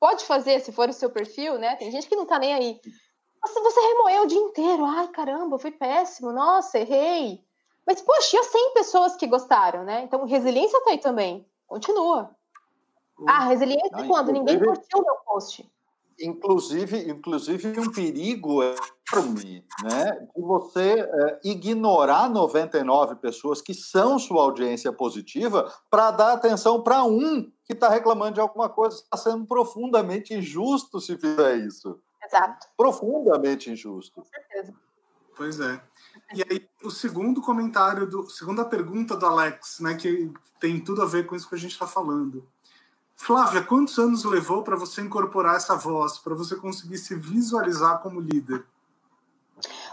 pode 0.02 0.24
fazer, 0.24 0.58
se 0.58 0.72
for 0.72 0.88
o 0.88 0.92
seu 0.92 1.10
perfil, 1.10 1.60
né? 1.60 1.76
Tem 1.76 1.88
gente 1.88 2.08
que 2.08 2.16
não 2.16 2.26
tá 2.26 2.36
nem 2.36 2.52
aí. 2.52 2.80
Você, 3.40 3.60
você 3.60 3.80
remoeu 3.80 4.22
o 4.24 4.26
dia 4.26 4.40
inteiro. 4.40 4.84
Ai, 4.84 5.06
caramba, 5.06 5.60
foi 5.60 5.70
péssimo. 5.70 6.32
Nossa, 6.32 6.80
errei. 6.80 7.40
Mas, 7.86 8.02
poxa, 8.02 8.30
tinha 8.30 8.42
100 8.42 8.74
pessoas 8.74 9.14
que 9.14 9.28
gostaram, 9.28 9.84
né? 9.84 10.02
Então, 10.02 10.24
resiliência 10.24 10.82
tá 10.82 10.90
aí 10.90 10.98
também. 10.98 11.46
Continua. 11.68 12.34
Ah, 13.28 13.44
resiliência 13.44 13.96
não, 13.96 14.08
quando 14.08 14.32
ninguém 14.32 14.58
curtiu 14.58 14.98
o 14.98 15.04
meu 15.04 15.14
post. 15.24 15.70
Inclusive, 16.20 17.08
inclusive 17.08 17.78
um 17.78 17.92
perigo 17.92 18.60
enorme, 18.60 19.64
né? 19.84 20.28
De 20.34 20.42
você 20.42 21.00
é, 21.00 21.40
ignorar 21.44 22.28
99 22.28 23.16
pessoas 23.16 23.62
que 23.62 23.72
são 23.72 24.18
sua 24.18 24.42
audiência 24.42 24.92
positiva 24.92 25.72
para 25.88 26.10
dar 26.10 26.32
atenção 26.32 26.82
para 26.82 27.04
um 27.04 27.48
que 27.74 27.84
está 27.84 27.88
reclamando 27.88 28.34
de 28.34 28.40
alguma 28.40 28.68
coisa. 28.68 28.96
Está 28.96 29.16
sendo 29.16 29.44
profundamente 29.46 30.34
injusto 30.34 31.00
se 31.00 31.16
fizer 31.16 31.56
isso. 31.58 31.98
Exato. 32.24 32.66
Profundamente 32.76 33.70
injusto. 33.70 34.20
Com 34.20 34.24
certeza. 34.24 34.74
Pois 35.36 35.60
é. 35.60 35.82
E 36.34 36.42
aí, 36.42 36.68
o 36.84 36.90
segundo 36.90 37.40
comentário, 37.40 38.06
do, 38.06 38.28
segunda 38.28 38.64
pergunta 38.64 39.16
do 39.16 39.26
Alex, 39.26 39.80
né, 39.80 39.94
que 39.94 40.32
tem 40.60 40.78
tudo 40.82 41.02
a 41.02 41.06
ver 41.06 41.26
com 41.26 41.34
isso 41.34 41.48
que 41.48 41.54
a 41.54 41.58
gente 41.58 41.72
está 41.72 41.86
falando. 41.86 42.46
Flávia, 43.14 43.62
quantos 43.62 43.98
anos 43.98 44.24
levou 44.24 44.62
para 44.62 44.76
você 44.76 45.00
incorporar 45.00 45.56
essa 45.56 45.76
voz, 45.76 46.18
para 46.18 46.34
você 46.34 46.56
conseguir 46.56 46.98
se 46.98 47.14
visualizar 47.14 48.00
como 48.00 48.20
líder? 48.20 48.64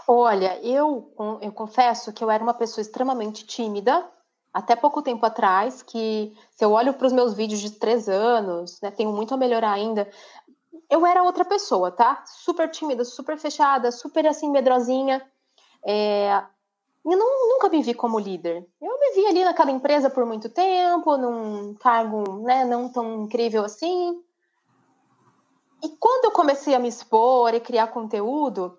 Olha, 0.06 0.60
eu, 0.64 1.12
eu 1.40 1.52
confesso 1.52 2.12
que 2.12 2.24
eu 2.24 2.30
era 2.30 2.42
uma 2.42 2.54
pessoa 2.54 2.82
extremamente 2.82 3.46
tímida, 3.46 4.04
até 4.52 4.74
pouco 4.74 5.02
tempo 5.02 5.24
atrás, 5.24 5.82
que 5.82 6.32
se 6.50 6.64
eu 6.64 6.72
olho 6.72 6.94
para 6.94 7.06
os 7.06 7.12
meus 7.12 7.34
vídeos 7.34 7.60
de 7.60 7.70
três 7.70 8.08
anos, 8.08 8.80
né, 8.80 8.90
tenho 8.90 9.12
muito 9.12 9.32
a 9.32 9.36
melhorar 9.36 9.72
ainda, 9.72 10.10
eu 10.88 11.06
era 11.06 11.22
outra 11.22 11.44
pessoa, 11.44 11.90
tá? 11.90 12.22
Super 12.26 12.68
tímida, 12.68 13.04
super 13.04 13.38
fechada, 13.38 13.92
super 13.92 14.26
assim, 14.26 14.50
medrosinha. 14.50 15.24
É, 15.84 16.42
eu 17.04 17.16
não, 17.16 17.48
nunca 17.48 17.68
me 17.68 17.80
vi 17.80 17.94
como 17.94 18.18
líder. 18.18 18.66
Eu 18.80 18.98
me 18.98 19.14
vi 19.14 19.26
ali 19.26 19.44
naquela 19.44 19.70
empresa 19.70 20.10
por 20.10 20.26
muito 20.26 20.48
tempo, 20.48 21.16
num 21.16 21.74
cargo 21.74 22.42
né, 22.42 22.64
não 22.64 22.88
tão 22.88 23.22
incrível 23.22 23.64
assim. 23.64 24.20
E 25.82 25.88
quando 25.90 26.26
eu 26.26 26.30
comecei 26.32 26.74
a 26.74 26.78
me 26.78 26.88
expor 26.88 27.54
e 27.54 27.60
criar 27.60 27.86
conteúdo, 27.86 28.76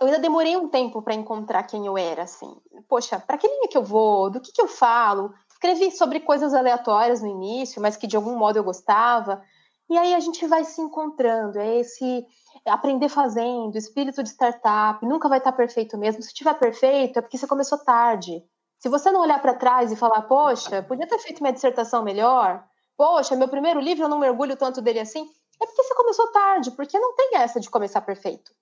eu 0.00 0.06
ainda 0.06 0.18
demorei 0.18 0.56
um 0.56 0.68
tempo 0.68 1.02
para 1.02 1.14
encontrar 1.14 1.62
quem 1.64 1.86
eu 1.86 1.98
era, 1.98 2.22
assim. 2.22 2.56
Poxa, 2.88 3.18
para 3.20 3.36
que 3.36 3.46
linha 3.46 3.68
que 3.68 3.76
eu 3.76 3.84
vou? 3.84 4.30
Do 4.30 4.40
que, 4.40 4.52
que 4.52 4.62
eu 4.62 4.68
falo? 4.68 5.32
Escrevi 5.50 5.90
sobre 5.90 6.20
coisas 6.20 6.54
aleatórias 6.54 7.20
no 7.20 7.28
início, 7.28 7.80
mas 7.80 7.96
que 7.96 8.06
de 8.06 8.16
algum 8.16 8.36
modo 8.36 8.58
eu 8.58 8.64
gostava. 8.64 9.42
E 9.88 9.98
aí 9.98 10.14
a 10.14 10.20
gente 10.20 10.46
vai 10.46 10.64
se 10.64 10.80
encontrando. 10.80 11.58
É 11.58 11.78
esse 11.78 12.26
aprender 12.66 13.08
fazendo, 13.08 13.76
espírito 13.76 14.22
de 14.22 14.30
startup. 14.30 15.04
Nunca 15.06 15.28
vai 15.28 15.38
estar 15.38 15.52
perfeito 15.52 15.98
mesmo. 15.98 16.22
Se 16.22 16.32
tiver 16.32 16.54
perfeito, 16.54 17.18
é 17.18 17.22
porque 17.22 17.36
você 17.36 17.46
começou 17.46 17.78
tarde. 17.78 18.42
Se 18.78 18.88
você 18.88 19.10
não 19.12 19.20
olhar 19.20 19.40
para 19.40 19.54
trás 19.54 19.92
e 19.92 19.96
falar, 19.96 20.22
poxa, 20.22 20.82
podia 20.82 21.06
ter 21.06 21.18
feito 21.18 21.42
minha 21.42 21.52
dissertação 21.52 22.02
melhor. 22.02 22.64
Poxa, 22.96 23.36
meu 23.36 23.48
primeiro 23.48 23.78
livro 23.78 24.04
eu 24.04 24.08
não 24.08 24.18
mergulho 24.18 24.56
tanto 24.56 24.80
dele 24.80 25.00
assim. 25.00 25.28
É 25.60 25.66
porque 25.66 25.82
você 25.82 25.94
começou 25.94 26.32
tarde, 26.32 26.70
porque 26.72 26.98
não 26.98 27.14
tem 27.14 27.36
essa 27.36 27.60
de 27.60 27.70
começar 27.70 28.00
perfeito. 28.00 28.52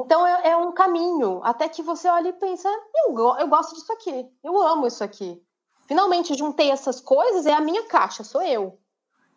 Então 0.00 0.26
é, 0.26 0.50
é, 0.50 0.56
um 0.56 0.72
caminho, 0.72 1.40
até 1.42 1.68
que 1.68 1.82
você 1.82 2.08
olha 2.08 2.28
e 2.28 2.32
pensa, 2.32 2.68
eu, 3.04 3.14
eu 3.38 3.48
gosto 3.48 3.74
disso 3.74 3.92
aqui, 3.92 4.28
eu 4.44 4.60
amo 4.60 4.86
isso 4.86 5.02
aqui. 5.02 5.42
Finalmente 5.86 6.34
juntei 6.34 6.70
essas 6.70 7.00
coisas, 7.00 7.46
é 7.46 7.52
a 7.52 7.60
minha 7.60 7.84
caixa, 7.84 8.22
sou 8.22 8.42
eu. 8.42 8.78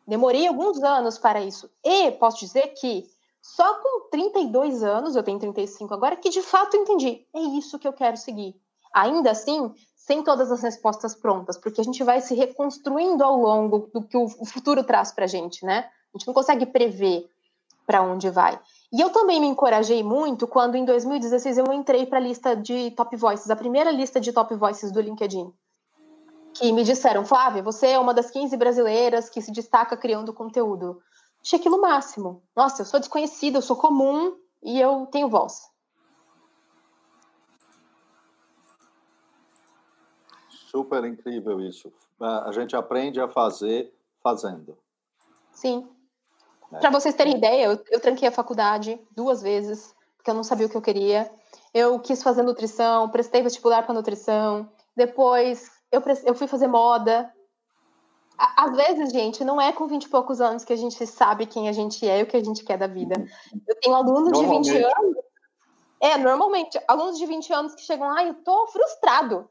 Demorei 0.07 0.47
alguns 0.47 0.81
anos 0.83 1.17
para 1.17 1.41
isso. 1.41 1.69
E 1.83 2.11
posso 2.11 2.39
dizer 2.39 2.73
que 2.73 3.09
só 3.41 3.75
com 3.75 4.09
32 4.09 4.83
anos, 4.83 5.15
eu 5.15 5.23
tenho 5.23 5.39
35 5.39 5.93
agora, 5.93 6.15
que 6.15 6.29
de 6.29 6.41
fato 6.41 6.77
entendi, 6.77 7.25
é 7.33 7.39
isso 7.39 7.79
que 7.79 7.87
eu 7.87 7.93
quero 7.93 8.17
seguir. 8.17 8.55
Ainda 8.93 9.31
assim, 9.31 9.73
sem 9.95 10.23
todas 10.23 10.51
as 10.51 10.61
respostas 10.61 11.15
prontas, 11.15 11.57
porque 11.57 11.81
a 11.81 11.83
gente 11.83 12.03
vai 12.03 12.21
se 12.21 12.35
reconstruindo 12.35 13.23
ao 13.23 13.37
longo 13.37 13.89
do 13.93 14.03
que 14.03 14.17
o 14.17 14.27
futuro 14.45 14.83
traz 14.83 15.11
para 15.11 15.25
a 15.25 15.27
gente, 15.27 15.65
né? 15.65 15.89
A 16.13 16.17
gente 16.17 16.27
não 16.27 16.33
consegue 16.33 16.65
prever 16.65 17.27
para 17.87 18.01
onde 18.01 18.29
vai. 18.29 18.59
E 18.91 18.99
eu 18.99 19.09
também 19.09 19.39
me 19.39 19.47
encorajei 19.47 20.03
muito 20.03 20.45
quando, 20.45 20.75
em 20.75 20.83
2016, 20.83 21.59
eu 21.59 21.71
entrei 21.71 22.05
para 22.05 22.17
a 22.17 22.21
lista 22.21 22.55
de 22.55 22.91
Top 22.91 23.15
Voices, 23.15 23.49
a 23.49 23.55
primeira 23.55 23.89
lista 23.89 24.19
de 24.19 24.33
Top 24.33 24.53
Voices 24.53 24.91
do 24.91 24.99
LinkedIn. 24.99 25.53
Que 26.53 26.73
me 26.73 26.83
disseram, 26.83 27.25
Flávia, 27.25 27.63
você 27.63 27.87
é 27.87 27.99
uma 27.99 28.13
das 28.13 28.29
15 28.29 28.57
brasileiras 28.57 29.29
que 29.29 29.41
se 29.41 29.51
destaca 29.51 29.95
criando 29.95 30.33
conteúdo. 30.33 31.01
Achei 31.41 31.57
aquilo 31.57 31.79
máximo. 31.79 32.43
Nossa, 32.53 32.81
eu 32.81 32.85
sou 32.85 32.99
desconhecida, 32.99 33.59
eu 33.59 33.61
sou 33.61 33.77
comum 33.77 34.35
e 34.61 34.79
eu 34.79 35.05
tenho 35.05 35.29
voz. 35.29 35.71
Super 40.49 41.05
incrível 41.05 41.61
isso. 41.61 41.91
A 42.19 42.51
gente 42.51 42.75
aprende 42.75 43.21
a 43.21 43.27
fazer 43.29 43.93
fazendo. 44.21 44.77
Sim. 45.53 45.89
É. 46.73 46.79
Para 46.79 46.89
vocês 46.89 47.15
terem 47.15 47.37
ideia, 47.37 47.65
eu, 47.65 47.83
eu 47.89 47.99
tranquei 47.99 48.27
a 48.27 48.31
faculdade 48.31 48.99
duas 49.15 49.41
vezes, 49.41 49.93
porque 50.17 50.29
eu 50.29 50.35
não 50.35 50.43
sabia 50.43 50.67
o 50.67 50.69
que 50.69 50.77
eu 50.77 50.81
queria. 50.81 51.31
Eu 51.73 51.99
quis 51.99 52.21
fazer 52.21 52.43
nutrição, 52.43 53.09
prestei 53.09 53.41
vestibular 53.41 53.83
para 53.83 53.93
nutrição. 53.93 54.69
Depois 54.95 55.69
eu, 55.91 56.01
eu 56.25 56.33
fui 56.33 56.47
fazer 56.47 56.67
moda. 56.67 57.31
Às 58.37 58.75
vezes, 58.75 59.11
gente, 59.11 59.43
não 59.43 59.61
é 59.61 59.71
com 59.71 59.85
20 59.85 60.03
e 60.03 60.09
poucos 60.09 60.41
anos 60.41 60.63
que 60.63 60.73
a 60.73 60.75
gente 60.75 61.05
sabe 61.05 61.45
quem 61.45 61.69
a 61.69 61.71
gente 61.71 62.07
é 62.07 62.19
e 62.19 62.23
o 62.23 62.27
que 62.27 62.37
a 62.37 62.43
gente 62.43 62.63
quer 62.63 62.77
da 62.77 62.87
vida. 62.87 63.23
Eu 63.67 63.75
tenho 63.79 63.95
alunos 63.95 64.31
de 64.39 64.45
20 64.45 64.83
anos. 64.83 65.17
É, 65.99 66.17
normalmente, 66.17 66.81
alunos 66.87 67.19
de 67.19 67.25
20 67.27 67.53
anos 67.53 67.75
que 67.75 67.81
chegam 67.81 68.07
lá, 68.07 68.19
ah, 68.19 68.25
eu 68.25 68.33
tô 68.33 68.65
frustrado. 68.67 69.47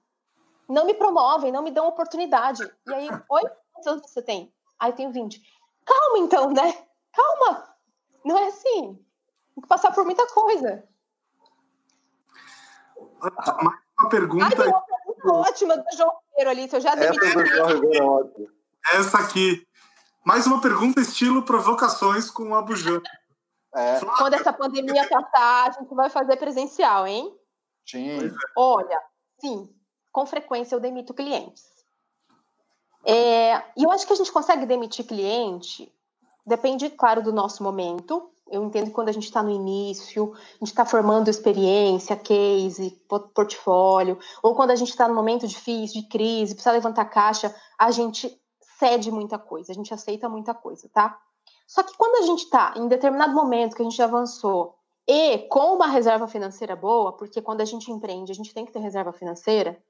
Não 0.69 0.85
me 0.85 0.95
promovem, 0.95 1.53
não 1.53 1.63
me 1.63 1.71
dão 1.71 1.87
oportunidade. 1.87 2.69
E 2.89 2.93
aí, 2.93 3.09
oi, 3.29 3.43
quantos 3.73 3.87
anos 3.87 4.11
você 4.11 4.23
tem? 4.23 4.53
Ah, 4.79 4.89
eu 4.89 4.93
tenho 4.95 5.13
20. 5.13 5.41
Calma, 5.85 6.19
então, 6.19 6.51
né? 6.51 6.75
Calma! 7.13 7.75
Não 8.25 8.39
é 8.39 8.47
assim. 8.49 8.99
Tem 9.55 9.63
que 9.63 9.69
passar 9.69 9.93
por 9.93 10.05
muita 10.05 10.27
coisa. 10.29 10.85
Mais 13.21 13.79
uma 13.99 14.09
pergunta. 14.09 14.45
Ai, 14.45 14.51
tem 14.51 14.67
uma 14.67 14.83
pergunta 14.83 15.33
ótima 15.33 15.77
do 15.77 15.97
João 15.97 16.13
Ribeiro 16.31 16.51
ali, 16.51 16.69
se 16.69 16.77
eu 16.77 16.81
já 16.81 16.95
demiti. 16.95 17.25
É 18.93 18.97
Essa 18.97 19.19
aqui. 19.19 19.67
Mais 20.25 20.47
uma 20.47 20.61
pergunta 20.61 21.01
estilo 21.01 21.43
provocações 21.43 22.31
com 22.31 22.55
a 22.55 22.63
Bujan. 22.63 23.01
É. 23.75 24.01
Quando 24.01 24.35
essa 24.35 24.53
pandemia 24.53 25.09
passar, 25.09 25.69
a 25.69 25.73
gente 25.73 25.95
vai 25.95 26.11
fazer 26.11 26.37
presencial, 26.37 27.07
hein? 27.07 27.35
Sim. 27.87 28.31
Olha, 28.57 29.01
sim, 29.41 29.69
com 30.13 30.27
frequência 30.27 30.75
eu 30.75 30.81
demito 30.81 31.15
clientes. 31.15 31.65
É, 33.05 33.57
e 33.77 33.85
eu 33.85 33.91
acho 33.91 34.07
que 34.07 34.13
a 34.13 34.17
gente 34.17 34.33
consegue 34.33 34.67
demitir 34.67 35.07
cliente 35.07 35.91
Depende, 36.47 36.91
claro, 36.91 37.23
do 37.23 37.33
nosso 37.33 37.63
momento. 37.63 38.31
Eu 38.51 38.65
entendo 38.65 38.87
que 38.87 38.93
quando 38.93 39.09
a 39.09 39.13
gente 39.13 39.25
está 39.25 39.43
no 39.43 39.51
início, 39.51 40.33
a 40.35 40.59
gente 40.59 40.71
está 40.71 40.85
formando 40.85 41.29
experiência, 41.29 42.17
case, 42.17 43.01
portfólio, 43.33 44.19
ou 44.43 44.55
quando 44.57 44.73
a 44.73 44.77
gente 44.77 44.91
está 44.91 45.07
no 45.07 45.15
momento 45.15 45.47
difícil, 45.47 46.03
de 46.03 46.09
crise, 46.09 46.55
precisa 46.55 46.73
levantar 46.73 47.05
caixa, 47.05 47.55
a 47.79 47.91
gente 47.93 48.37
cede 48.79 49.11
muita 49.13 49.39
coisa, 49.39 49.71
a 49.71 49.75
gente 49.75 49.95
aceita 49.95 50.29
muita 50.29 50.53
coisa, 50.53 50.89
tá? 50.93 51.17
Só 51.67 51.85
que 51.85 51.97
quando 51.97 52.25
a 52.25 52.27
gente 52.27 52.45
está 52.45 52.75
em 52.77 52.89
determinado 52.89 53.33
momento 53.33 53.77
que 53.77 53.83
a 53.83 53.85
gente 53.85 54.03
avançou 54.03 54.75
e 55.07 55.39
com 55.49 55.77
uma 55.77 55.87
reserva 55.87 56.27
financeira 56.27 56.75
boa, 56.75 57.13
porque 57.13 57.41
quando 57.41 57.61
a 57.61 57.65
gente 57.65 57.93
empreende, 57.93 58.33
a 58.33 58.35
gente 58.35 58.53
tem 58.53 58.65
que 58.65 58.73
ter 58.73 58.81
reserva 58.81 59.13
financeira, 59.13 59.81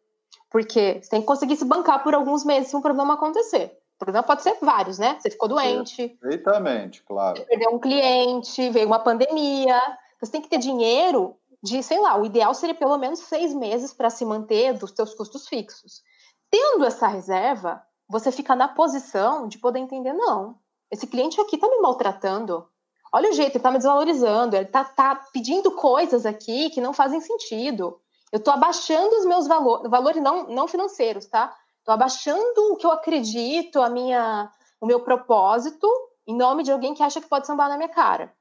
porque 0.50 1.00
você 1.02 1.08
tem 1.08 1.20
que 1.20 1.26
conseguir 1.26 1.56
se 1.56 1.64
bancar 1.64 2.02
por 2.02 2.14
alguns 2.14 2.44
meses 2.44 2.68
se 2.68 2.76
um 2.76 2.82
problema 2.82 3.14
acontecer. 3.14 3.78
O 4.00 4.04
problema 4.04 4.26
pode 4.26 4.42
ser 4.42 4.56
vários, 4.62 4.98
né? 4.98 5.18
Você 5.20 5.30
ficou 5.30 5.46
doente. 5.46 6.08
Perfeitamente, 6.20 7.02
claro. 7.02 7.36
Você 7.36 7.44
perdeu 7.44 7.70
um 7.70 7.78
cliente, 7.78 8.70
veio 8.70 8.86
uma 8.86 8.98
pandemia. 8.98 9.78
Você 10.18 10.32
tem 10.32 10.40
que 10.40 10.48
ter 10.48 10.56
dinheiro 10.56 11.36
de, 11.62 11.82
sei 11.82 12.00
lá, 12.00 12.18
o 12.18 12.24
ideal 12.24 12.54
seria 12.54 12.74
pelo 12.74 12.96
menos 12.96 13.18
seis 13.20 13.52
meses 13.52 13.92
para 13.92 14.08
se 14.08 14.24
manter 14.24 14.72
dos 14.72 14.92
seus 14.92 15.14
custos 15.14 15.46
fixos. 15.46 16.02
Tendo 16.50 16.86
essa 16.86 17.06
reserva, 17.06 17.82
você 18.08 18.32
fica 18.32 18.56
na 18.56 18.68
posição 18.68 19.46
de 19.46 19.58
poder 19.58 19.80
entender, 19.80 20.14
não, 20.14 20.56
esse 20.90 21.06
cliente 21.06 21.38
aqui 21.38 21.56
está 21.56 21.68
me 21.68 21.80
maltratando. 21.80 22.66
Olha 23.12 23.28
o 23.28 23.34
jeito, 23.34 23.50
ele 23.50 23.58
está 23.58 23.70
me 23.70 23.76
desvalorizando, 23.76 24.56
ele 24.56 24.64
está 24.64 24.82
tá 24.82 25.14
pedindo 25.30 25.72
coisas 25.72 26.24
aqui 26.24 26.70
que 26.70 26.80
não 26.80 26.94
fazem 26.94 27.20
sentido. 27.20 28.00
Eu 28.32 28.38
estou 28.38 28.54
abaixando 28.54 29.14
os 29.16 29.26
meus 29.26 29.46
valores, 29.46 29.90
valores 29.90 30.22
não, 30.22 30.46
não 30.46 30.66
financeiros, 30.66 31.26
tá? 31.26 31.54
Estou 31.90 31.94
abaixando 31.96 32.72
o 32.72 32.76
que 32.76 32.86
eu 32.86 32.92
acredito, 32.92 33.82
a 33.82 33.90
minha, 33.90 34.48
o 34.80 34.86
meu 34.86 35.00
propósito, 35.00 35.88
em 36.24 36.36
nome 36.36 36.62
de 36.62 36.70
alguém 36.70 36.94
que 36.94 37.02
acha 37.02 37.20
que 37.20 37.26
pode 37.26 37.48
sambar 37.48 37.68
na 37.68 37.76
minha 37.76 37.88
cara. 37.88 38.32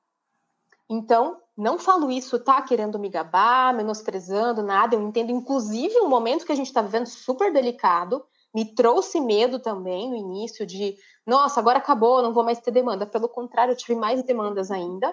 Então, 0.87 1.41
não 1.57 1.79
falo 1.79 2.11
isso, 2.11 2.37
tá 2.37 2.61
querendo 2.61 2.99
me 2.99 3.09
gabar, 3.09 3.73
menosprezando, 3.73 4.61
nada. 4.61 4.93
Eu 4.93 5.01
entendo, 5.01 5.31
inclusive, 5.31 5.99
um 5.99 6.07
momento 6.07 6.45
que 6.45 6.51
a 6.51 6.55
gente 6.55 6.67
está 6.67 6.79
vivendo 6.79 7.07
super 7.07 7.51
delicado. 7.51 8.23
Me 8.53 8.65
trouxe 8.65 9.19
medo 9.19 9.57
também 9.57 10.11
no 10.11 10.15
início 10.15 10.63
de, 10.63 10.95
nossa, 11.25 11.59
agora 11.59 11.79
acabou, 11.79 12.21
não 12.21 12.31
vou 12.31 12.43
mais 12.43 12.59
ter 12.59 12.69
demanda. 12.69 13.07
Pelo 13.07 13.27
contrário, 13.27 13.71
eu 13.71 13.77
tive 13.77 13.95
mais 13.95 14.21
demandas 14.21 14.69
ainda. 14.69 15.11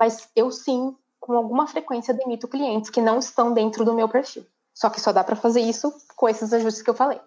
Mas 0.00 0.30
eu 0.34 0.50
sim, 0.50 0.96
com 1.20 1.34
alguma 1.34 1.66
frequência, 1.66 2.14
demito 2.14 2.48
clientes 2.48 2.88
que 2.88 3.02
não 3.02 3.18
estão 3.18 3.52
dentro 3.52 3.84
do 3.84 3.92
meu 3.92 4.08
perfil. 4.08 4.46
Só 4.72 4.88
que 4.88 5.02
só 5.02 5.12
dá 5.12 5.22
para 5.22 5.36
fazer 5.36 5.60
isso 5.60 5.92
com 6.16 6.26
esses 6.26 6.50
ajustes 6.50 6.82
que 6.82 6.88
eu 6.88 6.94
falei. 6.94 7.20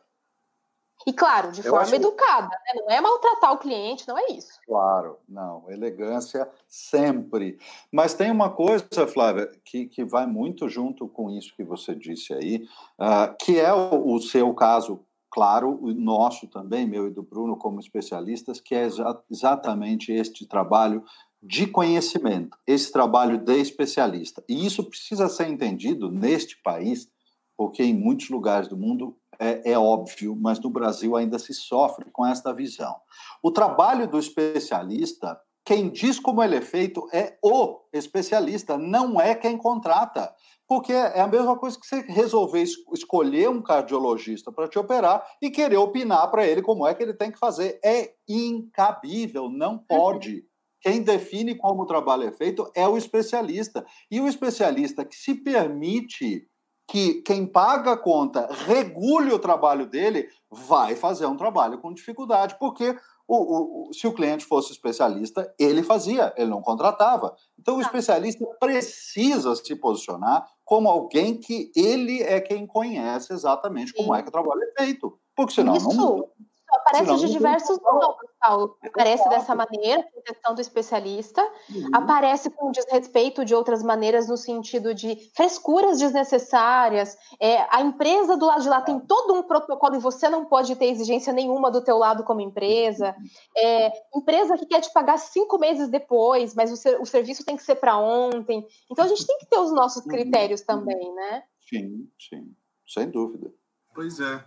E 1.05 1.13
claro, 1.13 1.51
de 1.51 1.59
eu 1.59 1.69
forma 1.69 1.81
acho... 1.81 1.95
educada, 1.95 2.49
né? 2.49 2.81
não 2.81 2.89
é 2.91 3.01
maltratar 3.01 3.53
o 3.53 3.57
cliente, 3.57 4.07
não 4.07 4.17
é 4.17 4.31
isso. 4.31 4.59
Claro, 4.65 5.17
não, 5.27 5.69
elegância 5.69 6.49
sempre. 6.67 7.57
Mas 7.91 8.13
tem 8.13 8.31
uma 8.31 8.49
coisa, 8.49 9.07
Flávia, 9.07 9.51
que, 9.65 9.87
que 9.87 10.03
vai 10.03 10.25
muito 10.25 10.69
junto 10.69 11.07
com 11.07 11.29
isso 11.29 11.55
que 11.55 11.63
você 11.63 11.95
disse 11.95 12.33
aí, 12.33 12.65
uh, 12.99 13.35
que 13.43 13.59
é 13.59 13.73
o, 13.73 14.13
o, 14.13 14.21
seu 14.21 14.53
caso, 14.53 15.03
claro, 15.29 15.79
o 15.81 15.93
nosso 15.93 16.47
também, 16.47 16.85
meu 16.85 17.07
e 17.07 17.11
do 17.11 17.23
Bruno, 17.23 17.57
como 17.57 17.79
especialistas, 17.79 18.59
que 18.59 18.75
é 18.75 18.83
exa 18.83 19.21
exatamente 19.29 20.11
este 20.11 20.45
trabalho 20.45 21.03
de 21.41 21.65
conhecimento, 21.65 22.55
esse 22.67 22.91
trabalho 22.91 23.37
de 23.39 23.59
especialista. 23.59 24.43
E 24.47 24.65
isso 24.65 24.83
precisa 24.83 25.27
ser 25.27 25.47
entendido 25.47 26.11
neste 26.11 26.61
país, 26.61 27.09
porque 27.57 27.83
em 27.83 27.93
muitos 27.93 28.29
lugares 28.29 28.67
do 28.67 28.77
mundo 28.77 29.17
é, 29.41 29.71
é, 29.71 29.77
óbvio, 29.77 30.37
mas 30.39 30.59
no 30.59 30.69
Brasil 30.69 31.15
ainda 31.15 31.39
se 31.39 31.51
sofre 31.51 32.05
com 32.11 32.23
esta 32.23 32.53
visão. 32.53 32.95
O 33.41 33.49
trabalho 33.49 34.07
do 34.07 34.19
especialista, 34.19 35.35
quem 35.65 35.89
diz 35.89 36.19
como 36.19 36.43
ele 36.43 36.57
é 36.57 36.61
feito 36.61 37.09
é 37.11 37.39
o 37.43 37.79
especialista, 37.91 38.77
não 38.77 39.19
é 39.19 39.33
quem 39.33 39.57
contrata. 39.57 40.31
Porque 40.67 40.93
é 40.93 41.19
a 41.19 41.27
mesma 41.27 41.57
coisa 41.57 41.77
que 41.77 41.87
você 41.87 42.01
resolver 42.01 42.63
escolher 42.93 43.49
um 43.49 43.63
cardiologista 43.63 44.51
para 44.51 44.67
te 44.67 44.77
operar 44.77 45.25
e 45.41 45.49
querer 45.49 45.77
opinar 45.77 46.29
para 46.29 46.45
ele 46.45 46.61
como 46.61 46.85
é 46.85 46.93
que 46.93 47.01
ele 47.01 47.13
tem 47.13 47.31
que 47.31 47.39
fazer. 47.39 47.79
É 47.83 48.13
incabível, 48.29 49.49
não 49.49 49.77
pode. 49.77 50.45
Quem 50.81 51.01
define 51.01 51.55
como 51.55 51.81
o 51.81 51.87
trabalho 51.87 52.23
é 52.23 52.31
feito 52.31 52.71
é 52.75 52.87
o 52.87 52.95
especialista. 52.95 53.85
E 54.09 54.21
o 54.21 54.27
especialista 54.27 55.03
que 55.03 55.15
se 55.15 55.33
permite 55.33 56.47
que 56.91 57.21
quem 57.21 57.45
paga 57.45 57.93
a 57.93 57.97
conta 57.97 58.49
regule 58.67 59.31
o 59.31 59.39
trabalho 59.39 59.85
dele, 59.85 60.27
vai 60.51 60.93
fazer 60.93 61.25
um 61.25 61.37
trabalho 61.37 61.77
com 61.77 61.93
dificuldade, 61.93 62.57
porque 62.59 62.93
o, 63.25 63.87
o, 63.87 63.93
se 63.93 64.05
o 64.07 64.13
cliente 64.13 64.43
fosse 64.43 64.73
especialista, 64.73 65.49
ele 65.57 65.83
fazia, 65.83 66.33
ele 66.35 66.49
não 66.49 66.61
contratava. 66.61 67.33
Então, 67.57 67.75
o 67.75 67.79
tá. 67.79 67.85
especialista 67.85 68.45
precisa 68.59 69.55
se 69.55 69.73
posicionar 69.73 70.45
como 70.65 70.89
alguém 70.89 71.37
que 71.37 71.71
ele 71.73 72.21
é 72.23 72.41
quem 72.41 72.67
conhece 72.67 73.31
exatamente 73.31 73.93
como 73.93 74.13
Sim. 74.13 74.19
é 74.19 74.23
que 74.23 74.27
o 74.27 74.33
trabalho 74.33 74.61
é 74.61 74.83
feito. 74.83 75.17
Porque 75.33 75.53
senão 75.53 75.77
Isso. 75.77 75.95
não 75.95 76.27
aparece 76.71 77.05
Senão, 77.05 77.17
de 77.17 77.31
diversos 77.31 77.79
modos, 77.81 78.29
Paulo. 78.39 78.77
Aparece 78.83 79.27
dessa 79.29 79.53
maneira, 79.53 80.03
proteção 80.03 80.55
do 80.55 80.61
especialista, 80.61 81.41
uhum. 81.69 81.89
aparece 81.93 82.49
com 82.49 82.71
desrespeito 82.71 83.43
de 83.43 83.53
outras 83.53 83.83
maneiras, 83.83 84.27
no 84.27 84.37
sentido 84.37 84.93
de 84.93 85.15
frescuras 85.35 85.99
desnecessárias. 85.99 87.17
É, 87.39 87.65
a 87.69 87.81
empresa 87.81 88.37
do 88.37 88.45
lado 88.45 88.61
de 88.61 88.69
lá 88.69 88.81
tem 88.81 88.99
todo 88.99 89.33
um 89.33 89.43
protocolo 89.43 89.95
e 89.95 89.99
você 89.99 90.29
não 90.29 90.45
pode 90.45 90.75
ter 90.75 90.85
exigência 90.85 91.33
nenhuma 91.33 91.69
do 91.69 91.83
teu 91.83 91.97
lado 91.97 92.23
como 92.23 92.41
empresa. 92.41 93.15
É, 93.57 93.91
empresa 94.15 94.57
que 94.57 94.65
quer 94.65 94.81
te 94.81 94.91
pagar 94.93 95.17
cinco 95.17 95.57
meses 95.57 95.89
depois, 95.89 96.55
mas 96.55 96.71
o, 96.71 96.77
ser, 96.77 96.99
o 96.99 97.05
serviço 97.05 97.45
tem 97.45 97.57
que 97.57 97.63
ser 97.63 97.75
para 97.75 97.97
ontem. 97.97 98.65
Então 98.89 99.05
a 99.05 99.07
gente 99.07 99.25
tem 99.25 99.37
que 99.39 99.45
ter 99.45 99.59
os 99.59 99.71
nossos 99.71 100.03
uhum. 100.05 100.11
critérios 100.11 100.61
também, 100.61 101.13
né? 101.13 101.43
Sim, 101.67 102.09
sim, 102.17 102.55
sem 102.87 103.09
dúvida. 103.09 103.51
Pois 103.93 104.19
é. 104.19 104.43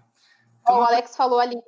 Então, 0.63 0.79
o 0.79 0.83
Alex 0.83 1.15
falou 1.15 1.39
ali, 1.39 1.63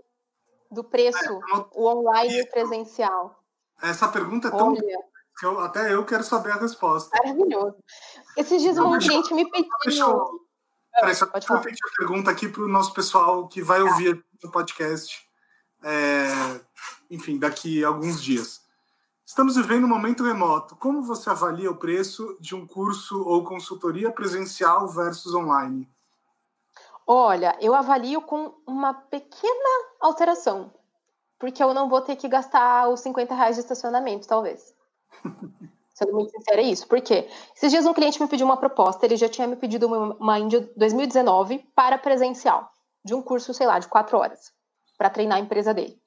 do 0.71 0.85
preço, 0.85 1.33
é, 1.33 1.65
o 1.75 1.87
online 1.87 2.39
e 2.39 2.43
o 2.43 2.51
presencial? 2.51 3.43
Essa 3.83 4.09
pergunta 4.09 4.49
é 4.49 4.51
tão 4.51 4.73
Olha. 4.73 4.99
que 5.39 5.47
eu, 5.47 5.61
até 5.61 5.93
eu 5.93 6.05
quero 6.05 6.25
saber 6.25 6.53
a 6.53 6.57
resposta. 6.57 7.11
Maravilhoso. 7.23 7.77
Esses 8.37 8.63
dias 8.63 8.79
um 8.79 8.99
cliente 8.99 9.35
me 9.35 9.51
pediu. 9.51 9.71
Deixa 9.85 10.03
eu, 10.03 10.41
peraí, 10.93 11.15
só 11.15 11.27
Pode 11.27 11.47
repetir 11.47 11.79
a 11.85 11.99
pergunta 11.99 12.31
aqui 12.31 12.49
para 12.49 12.63
o 12.63 12.69
nosso 12.69 12.93
pessoal 12.95 13.49
que 13.49 13.63
vai 13.63 13.83
ouvir 13.83 14.25
o 14.43 14.51
podcast, 14.51 15.27
é, 15.83 16.61
enfim, 17.11 17.39
daqui 17.39 17.85
a 17.85 17.89
alguns 17.89 18.23
dias. 18.23 18.65
Estamos 19.25 19.57
vivendo 19.57 19.85
um 19.85 19.89
momento 19.89 20.23
remoto. 20.23 20.77
Como 20.77 21.03
você 21.03 21.29
avalia 21.29 21.71
o 21.71 21.77
preço 21.77 22.37
de 22.41 22.55
um 22.55 22.65
curso 22.65 23.23
ou 23.25 23.43
consultoria 23.43 24.11
presencial 24.11 24.89
versus 24.89 25.35
online? 25.35 25.91
Olha, 27.07 27.57
eu 27.61 27.75
avalio 27.75 28.21
com 28.21 28.53
uma 28.67 28.93
pequena 28.93 29.89
alteração, 30.01 30.73
porque 31.39 31.63
eu 31.63 31.73
não 31.73 31.89
vou 31.89 32.01
ter 32.01 32.17
que 32.17 32.27
gastar 32.27 32.89
os 32.89 33.01
50 33.01 33.35
reais 33.35 33.55
de 33.55 33.63
estacionamento, 33.63 34.27
talvez. 34.27 34.75
Sendo 35.95 36.13
muito 36.13 36.31
sincera, 36.31 36.61
é 36.61 36.65
isso. 36.65 36.87
Por 36.87 37.01
quê? 37.01 37.27
Esses 37.55 37.71
dias 37.71 37.87
um 37.87 37.95
cliente 37.95 38.21
me 38.21 38.29
pediu 38.29 38.45
uma 38.45 38.57
proposta, 38.57 39.07
ele 39.07 39.17
já 39.17 39.29
tinha 39.29 39.47
me 39.47 39.57
pedido 39.57 39.87
uma, 39.87 40.15
uma 40.15 40.39
em 40.39 40.49
2019 40.49 41.59
para 41.75 41.97
presencial, 41.97 42.71
de 43.05 43.15
um 43.15 43.23
curso, 43.23 43.55
sei 43.55 43.67
lá, 43.67 43.79
de 43.79 43.89
quatro 43.89 44.19
horas, 44.19 44.53
para 44.99 45.09
treinar 45.09 45.39
a 45.39 45.41
empresa 45.41 45.73
dele. 45.73 45.99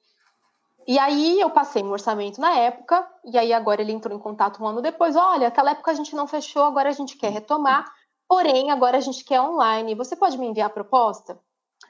E 0.86 0.98
aí 0.98 1.40
eu 1.40 1.50
passei 1.50 1.82
um 1.82 1.90
orçamento 1.90 2.40
na 2.40 2.52
época, 2.52 3.08
e 3.24 3.38
aí 3.38 3.52
agora 3.52 3.80
ele 3.80 3.92
entrou 3.92 4.16
em 4.16 4.20
contato 4.20 4.62
um 4.62 4.66
ano 4.66 4.82
depois. 4.82 5.16
Olha, 5.16 5.48
aquela 5.48 5.72
época 5.72 5.90
a 5.90 5.94
gente 5.94 6.14
não 6.14 6.26
fechou, 6.26 6.64
agora 6.64 6.88
a 6.88 6.92
gente 6.92 7.16
quer 7.16 7.32
retomar. 7.32 7.84
Porém, 8.30 8.70
agora 8.70 8.96
a 8.96 9.00
gente 9.00 9.24
quer 9.24 9.40
online. 9.40 9.96
Você 9.96 10.14
pode 10.14 10.38
me 10.38 10.46
enviar 10.46 10.68
a 10.68 10.72
proposta? 10.72 11.36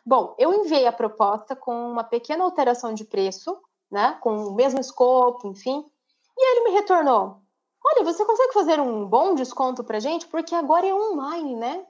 Bom, 0.07 0.35
eu 0.39 0.55
enviei 0.55 0.87
a 0.87 0.93
proposta 0.93 1.55
com 1.55 1.93
uma 1.93 2.03
pequena 2.03 2.43
alteração 2.43 2.95
de 2.95 3.05
preço, 3.05 3.61
né? 3.91 4.17
Com 4.23 4.47
o 4.47 4.55
mesmo 4.55 4.81
escopo, 4.81 5.47
enfim. 5.47 5.85
E 6.35 6.51
ele 6.53 6.65
me 6.65 6.71
retornou: 6.71 7.43
Olha, 7.85 8.05
você 8.05 8.25
consegue 8.25 8.55
fazer 8.55 8.81
um 8.81 9.05
bom 9.05 9.35
desconto 9.35 9.85
para 9.85 10.01
gente? 10.01 10.27
Porque 10.29 10.55
agora 10.55 10.87
é 10.87 10.95
online, 10.95 11.57
né? 11.57 11.85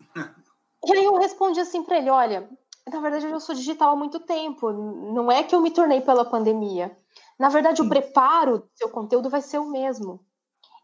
e 0.84 0.92
aí 0.92 1.04
eu 1.04 1.14
respondi 1.18 1.60
assim 1.60 1.84
para 1.84 1.98
ele: 1.98 2.10
Olha, 2.10 2.50
na 2.92 3.00
verdade 3.00 3.26
eu 3.26 3.30
já 3.30 3.38
sou 3.38 3.54
digital 3.54 3.92
há 3.92 3.96
muito 3.96 4.18
tempo. 4.18 4.72
Não 4.72 5.30
é 5.30 5.44
que 5.44 5.54
eu 5.54 5.60
me 5.60 5.70
tornei 5.70 6.00
pela 6.00 6.24
pandemia. 6.24 6.90
Na 7.38 7.48
verdade, 7.48 7.80
o 7.80 7.88
preparo 7.88 8.58
do 8.58 8.68
seu 8.74 8.88
conteúdo 8.88 9.30
vai 9.30 9.40
ser 9.40 9.60
o 9.60 9.70
mesmo. 9.70 10.18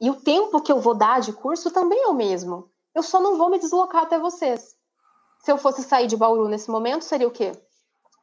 E 0.00 0.08
o 0.08 0.20
tempo 0.20 0.62
que 0.62 0.70
eu 0.70 0.80
vou 0.80 0.94
dar 0.94 1.20
de 1.20 1.32
curso 1.32 1.72
também 1.72 2.00
é 2.04 2.06
o 2.06 2.14
mesmo 2.14 2.70
eu 2.96 3.02
só 3.02 3.20
não 3.20 3.36
vou 3.36 3.50
me 3.50 3.58
deslocar 3.58 4.04
até 4.04 4.18
vocês. 4.18 4.74
Se 5.40 5.52
eu 5.52 5.58
fosse 5.58 5.82
sair 5.82 6.06
de 6.06 6.16
Bauru 6.16 6.48
nesse 6.48 6.70
momento, 6.70 7.04
seria 7.04 7.28
o 7.28 7.30
quê? 7.30 7.52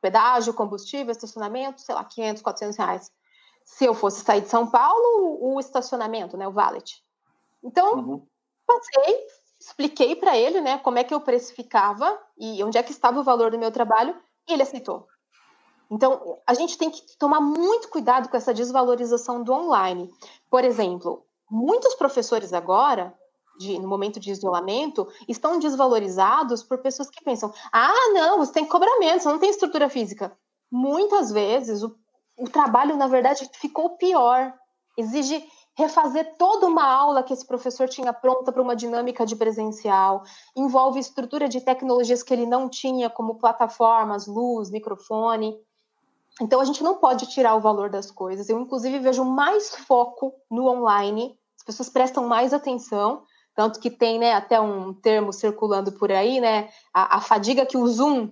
Pedágio, 0.01 0.51
combustível, 0.51 1.11
estacionamento, 1.11 1.79
sei 1.79 1.93
lá, 1.93 2.03
500, 2.03 2.41
400 2.41 2.77
reais. 2.77 3.11
Se 3.63 3.85
eu 3.85 3.93
fosse 3.93 4.25
sair 4.25 4.41
de 4.41 4.49
São 4.49 4.65
Paulo, 4.65 5.37
o 5.39 5.59
estacionamento, 5.59 6.35
né, 6.35 6.47
o 6.47 6.51
valet. 6.51 7.03
Então, 7.63 7.93
uhum. 7.93 8.27
passei, 8.65 9.27
expliquei 9.59 10.15
para 10.15 10.35
ele, 10.35 10.59
né, 10.59 10.79
como 10.79 10.97
é 10.97 11.03
que 11.03 11.13
eu 11.13 11.21
precificava 11.21 12.19
e 12.35 12.63
onde 12.63 12.79
é 12.79 12.83
que 12.83 12.91
estava 12.91 13.19
o 13.19 13.23
valor 13.23 13.51
do 13.51 13.59
meu 13.59 13.71
trabalho, 13.71 14.19
e 14.47 14.53
ele 14.53 14.63
aceitou. 14.63 15.07
Então, 15.89 16.39
a 16.47 16.55
gente 16.55 16.79
tem 16.79 16.89
que 16.89 17.15
tomar 17.19 17.39
muito 17.39 17.89
cuidado 17.89 18.27
com 18.27 18.35
essa 18.35 18.55
desvalorização 18.55 19.43
do 19.43 19.53
online. 19.53 20.11
Por 20.49 20.65
exemplo, 20.65 21.23
muitos 21.47 21.93
professores 21.93 22.53
agora 22.53 23.15
de, 23.57 23.79
no 23.79 23.87
momento 23.87 24.19
de 24.19 24.31
isolamento 24.31 25.07
estão 25.27 25.59
desvalorizados 25.59 26.63
por 26.63 26.79
pessoas 26.79 27.09
que 27.09 27.23
pensam: 27.23 27.53
ah, 27.71 28.11
não, 28.13 28.37
você 28.39 28.53
tem 28.53 28.67
menos, 28.99 29.23
você 29.23 29.29
não 29.29 29.39
tem 29.39 29.49
estrutura 29.49 29.89
física. 29.89 30.35
Muitas 30.71 31.31
vezes 31.31 31.83
o, 31.83 31.95
o 32.37 32.49
trabalho, 32.49 32.95
na 32.97 33.07
verdade, 33.07 33.49
ficou 33.53 33.97
pior. 33.97 34.53
Exige 34.97 35.43
refazer 35.75 36.35
toda 36.37 36.67
uma 36.67 36.85
aula 36.85 37.23
que 37.23 37.33
esse 37.33 37.45
professor 37.45 37.89
tinha 37.89 38.13
pronta 38.13 38.51
para 38.51 38.61
uma 38.61 38.75
dinâmica 38.75 39.25
de 39.25 39.35
presencial, 39.35 40.23
envolve 40.55 40.99
estrutura 40.99 41.49
de 41.49 41.61
tecnologias 41.61 42.21
que 42.21 42.31
ele 42.31 42.45
não 42.45 42.69
tinha, 42.69 43.09
como 43.09 43.39
plataformas, 43.39 44.27
luz, 44.27 44.69
microfone. 44.69 45.57
Então 46.39 46.59
a 46.59 46.65
gente 46.65 46.83
não 46.83 46.97
pode 46.97 47.27
tirar 47.27 47.55
o 47.55 47.61
valor 47.61 47.89
das 47.89 48.11
coisas. 48.11 48.49
Eu, 48.49 48.59
inclusive, 48.59 48.99
vejo 48.99 49.23
mais 49.23 49.75
foco 49.75 50.33
no 50.49 50.67
online, 50.67 51.37
as 51.57 51.63
pessoas 51.63 51.89
prestam 51.89 52.27
mais 52.27 52.53
atenção 52.53 53.23
tanto 53.55 53.79
que 53.79 53.89
tem 53.89 54.19
né, 54.19 54.33
até 54.33 54.59
um 54.59 54.93
termo 54.93 55.31
circulando 55.31 55.91
por 55.91 56.11
aí, 56.11 56.39
né? 56.39 56.69
A, 56.93 57.17
a 57.17 57.21
fadiga 57.21 57.65
que 57.65 57.77
o 57.77 57.87
Zoom 57.87 58.31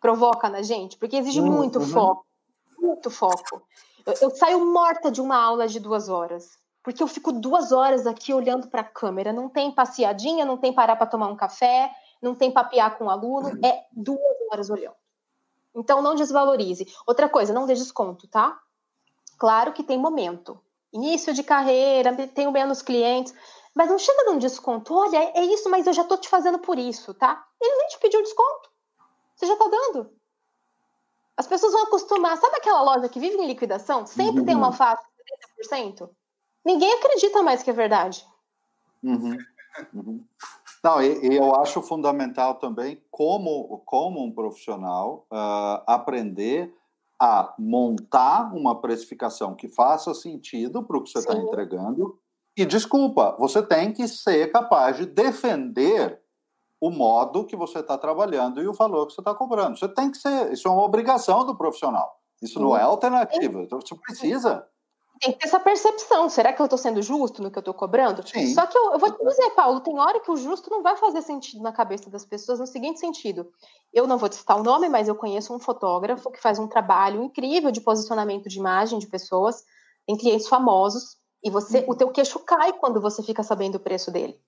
provoca 0.00 0.48
na 0.48 0.62
gente, 0.62 0.96
porque 0.96 1.16
exige 1.16 1.40
uhum. 1.40 1.52
muito 1.52 1.80
foco, 1.80 2.26
muito 2.78 3.10
foco. 3.10 3.62
Eu, 4.06 4.14
eu, 4.22 4.30
saio 4.30 4.64
morta 4.64 5.10
de 5.10 5.20
uma 5.20 5.36
aula 5.36 5.68
de 5.68 5.78
duas 5.78 6.08
horas, 6.08 6.58
porque 6.82 7.02
eu 7.02 7.06
fico 7.06 7.32
duas 7.32 7.70
horas 7.70 8.06
aqui 8.06 8.32
olhando 8.32 8.68
para 8.68 8.80
a 8.80 8.84
câmera. 8.84 9.32
Não 9.32 9.48
tem 9.48 9.70
passeadinha, 9.70 10.44
não 10.44 10.56
tem 10.56 10.72
parar 10.72 10.96
para 10.96 11.06
tomar 11.06 11.28
um 11.28 11.36
café, 11.36 11.90
não 12.22 12.34
tem 12.34 12.50
papear 12.50 12.96
com 12.96 13.04
o 13.04 13.10
aluno, 13.10 13.58
é 13.62 13.84
duas 13.92 14.20
horas 14.50 14.70
olhando. 14.70 14.96
Então 15.74 16.00
não 16.00 16.14
desvalorize. 16.14 16.86
Outra 17.06 17.28
coisa, 17.28 17.52
não 17.52 17.66
dê 17.66 17.74
desconto, 17.74 18.26
tá? 18.26 18.58
Claro 19.38 19.72
que 19.72 19.84
tem 19.84 19.98
momento. 19.98 20.58
Início 20.92 21.32
de 21.32 21.42
carreira, 21.42 22.12
tenho 22.28 22.50
menos 22.50 22.82
clientes 22.82 23.34
mas 23.74 23.88
não 23.88 23.98
chega 23.98 24.24
num 24.24 24.38
desconto. 24.38 24.94
Olha, 24.94 25.16
é 25.34 25.44
isso, 25.44 25.68
mas 25.70 25.86
eu 25.86 25.92
já 25.92 26.04
tô 26.04 26.16
te 26.16 26.28
fazendo 26.28 26.58
por 26.58 26.78
isso, 26.78 27.14
tá? 27.14 27.46
Ele 27.60 27.76
nem 27.76 27.88
te 27.88 27.98
pediu 27.98 28.22
desconto. 28.22 28.70
Você 29.34 29.46
já 29.46 29.56
tá 29.56 29.68
dando. 29.68 30.10
As 31.36 31.46
pessoas 31.46 31.72
vão 31.72 31.84
acostumar. 31.84 32.36
Sabe 32.36 32.56
aquela 32.56 32.82
loja 32.82 33.08
que 33.08 33.20
vive 33.20 33.36
em 33.36 33.46
liquidação? 33.46 34.06
Sempre 34.06 34.40
uhum. 34.40 34.46
tem 34.46 34.56
uma 34.56 34.68
uhum. 34.68 34.72
faixa 34.72 35.02
de 35.58 35.68
70%? 35.68 36.10
Ninguém 36.64 36.92
acredita 36.94 37.42
mais 37.42 37.62
que 37.62 37.70
é 37.70 37.72
verdade. 37.72 38.26
Uhum. 39.02 39.38
Uhum. 39.94 40.24
Não, 40.82 41.00
e, 41.00 41.28
e, 41.28 41.36
eu 41.36 41.54
acho 41.56 41.80
fundamental 41.82 42.56
também, 42.56 43.02
como, 43.10 43.82
como 43.84 44.22
um 44.22 44.32
profissional, 44.32 45.26
uh, 45.30 45.82
aprender 45.86 46.74
a 47.18 47.54
montar 47.58 48.54
uma 48.54 48.80
precificação 48.80 49.54
que 49.54 49.68
faça 49.68 50.14
sentido 50.14 50.82
para 50.82 50.96
o 50.96 51.02
que 51.02 51.10
você 51.10 51.18
está 51.18 51.34
entregando 51.34 52.18
e 52.56 52.64
desculpa, 52.64 53.36
você 53.38 53.62
tem 53.62 53.92
que 53.92 54.06
ser 54.08 54.50
capaz 54.50 54.96
de 54.96 55.06
defender 55.06 56.20
o 56.80 56.90
modo 56.90 57.44
que 57.44 57.54
você 57.54 57.80
está 57.80 57.96
trabalhando 57.98 58.62
e 58.62 58.66
o 58.66 58.72
valor 58.72 59.06
que 59.06 59.12
você 59.12 59.20
está 59.20 59.34
cobrando. 59.34 59.78
Você 59.78 59.88
tem 59.88 60.10
que 60.10 60.16
ser, 60.16 60.52
isso 60.52 60.66
é 60.66 60.70
uma 60.70 60.84
obrigação 60.84 61.44
do 61.44 61.54
profissional. 61.54 62.18
Isso 62.42 62.58
não 62.58 62.74
é 62.74 62.82
alternativa. 62.82 63.60
Então, 63.60 63.78
você 63.80 63.94
precisa. 63.94 64.66
Tem 65.20 65.32
que 65.32 65.38
ter 65.38 65.46
essa 65.46 65.60
percepção. 65.60 66.30
Será 66.30 66.54
que 66.54 66.62
eu 66.62 66.64
estou 66.64 66.78
sendo 66.78 67.02
justo 67.02 67.42
no 67.42 67.50
que 67.50 67.58
eu 67.58 67.60
estou 67.60 67.74
cobrando? 67.74 68.26
Sim. 68.26 68.54
Só 68.54 68.66
que 68.66 68.76
eu, 68.76 68.92
eu, 68.92 68.98
vou 68.98 69.12
te 69.12 69.22
dizer, 69.22 69.50
Paulo, 69.50 69.80
tem 69.80 69.98
hora 69.98 70.18
que 70.20 70.30
o 70.30 70.36
justo 70.36 70.70
não 70.70 70.82
vai 70.82 70.96
fazer 70.96 71.20
sentido 71.20 71.62
na 71.62 71.72
cabeça 71.72 72.08
das 72.08 72.24
pessoas 72.24 72.58
no 72.58 72.66
seguinte 72.66 72.98
sentido. 72.98 73.52
Eu 73.92 74.06
não 74.06 74.16
vou 74.16 74.32
citar 74.32 74.58
o 74.58 74.62
nome, 74.62 74.88
mas 74.88 75.06
eu 75.06 75.14
conheço 75.14 75.54
um 75.54 75.58
fotógrafo 75.58 76.30
que 76.30 76.40
faz 76.40 76.58
um 76.58 76.66
trabalho 76.66 77.22
incrível 77.22 77.70
de 77.70 77.82
posicionamento 77.82 78.48
de 78.48 78.58
imagem 78.58 78.98
de 78.98 79.06
pessoas. 79.06 79.62
Tem 80.06 80.16
clientes 80.16 80.48
famosos 80.48 81.19
e 81.42 81.50
você, 81.50 81.84
o 81.88 81.94
teu 81.94 82.10
queixo 82.10 82.38
cai 82.40 82.72
quando 82.72 83.00
você 83.00 83.22
fica 83.22 83.42
sabendo 83.42 83.76
o 83.76 83.80
preço 83.80 84.10
dele. 84.10 84.38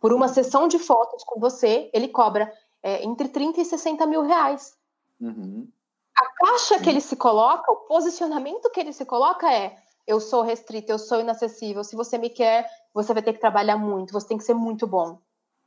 Por 0.00 0.12
uma 0.12 0.28
sessão 0.28 0.68
de 0.68 0.78
fotos 0.78 1.24
com 1.24 1.40
você, 1.40 1.90
ele 1.92 2.08
cobra 2.08 2.52
é, 2.82 3.04
entre 3.04 3.28
30 3.28 3.60
e 3.60 3.64
60 3.64 4.06
mil 4.06 4.22
reais. 4.22 4.76
Uhum. 5.20 5.68
A 6.16 6.46
caixa 6.46 6.78
que 6.80 6.88
ele 6.88 7.00
se 7.00 7.16
coloca, 7.16 7.70
o 7.72 7.76
posicionamento 7.76 8.70
que 8.70 8.80
ele 8.80 8.92
se 8.92 9.04
coloca 9.04 9.52
é: 9.52 9.76
eu 10.06 10.20
sou 10.20 10.42
restrito, 10.42 10.90
eu 10.90 10.98
sou 10.98 11.20
inacessível. 11.20 11.82
Se 11.82 11.96
você 11.96 12.16
me 12.16 12.30
quer, 12.30 12.68
você 12.94 13.12
vai 13.12 13.22
ter 13.22 13.32
que 13.32 13.40
trabalhar 13.40 13.76
muito, 13.76 14.12
você 14.12 14.28
tem 14.28 14.38
que 14.38 14.44
ser 14.44 14.54
muito 14.54 14.86
bom. 14.86 15.18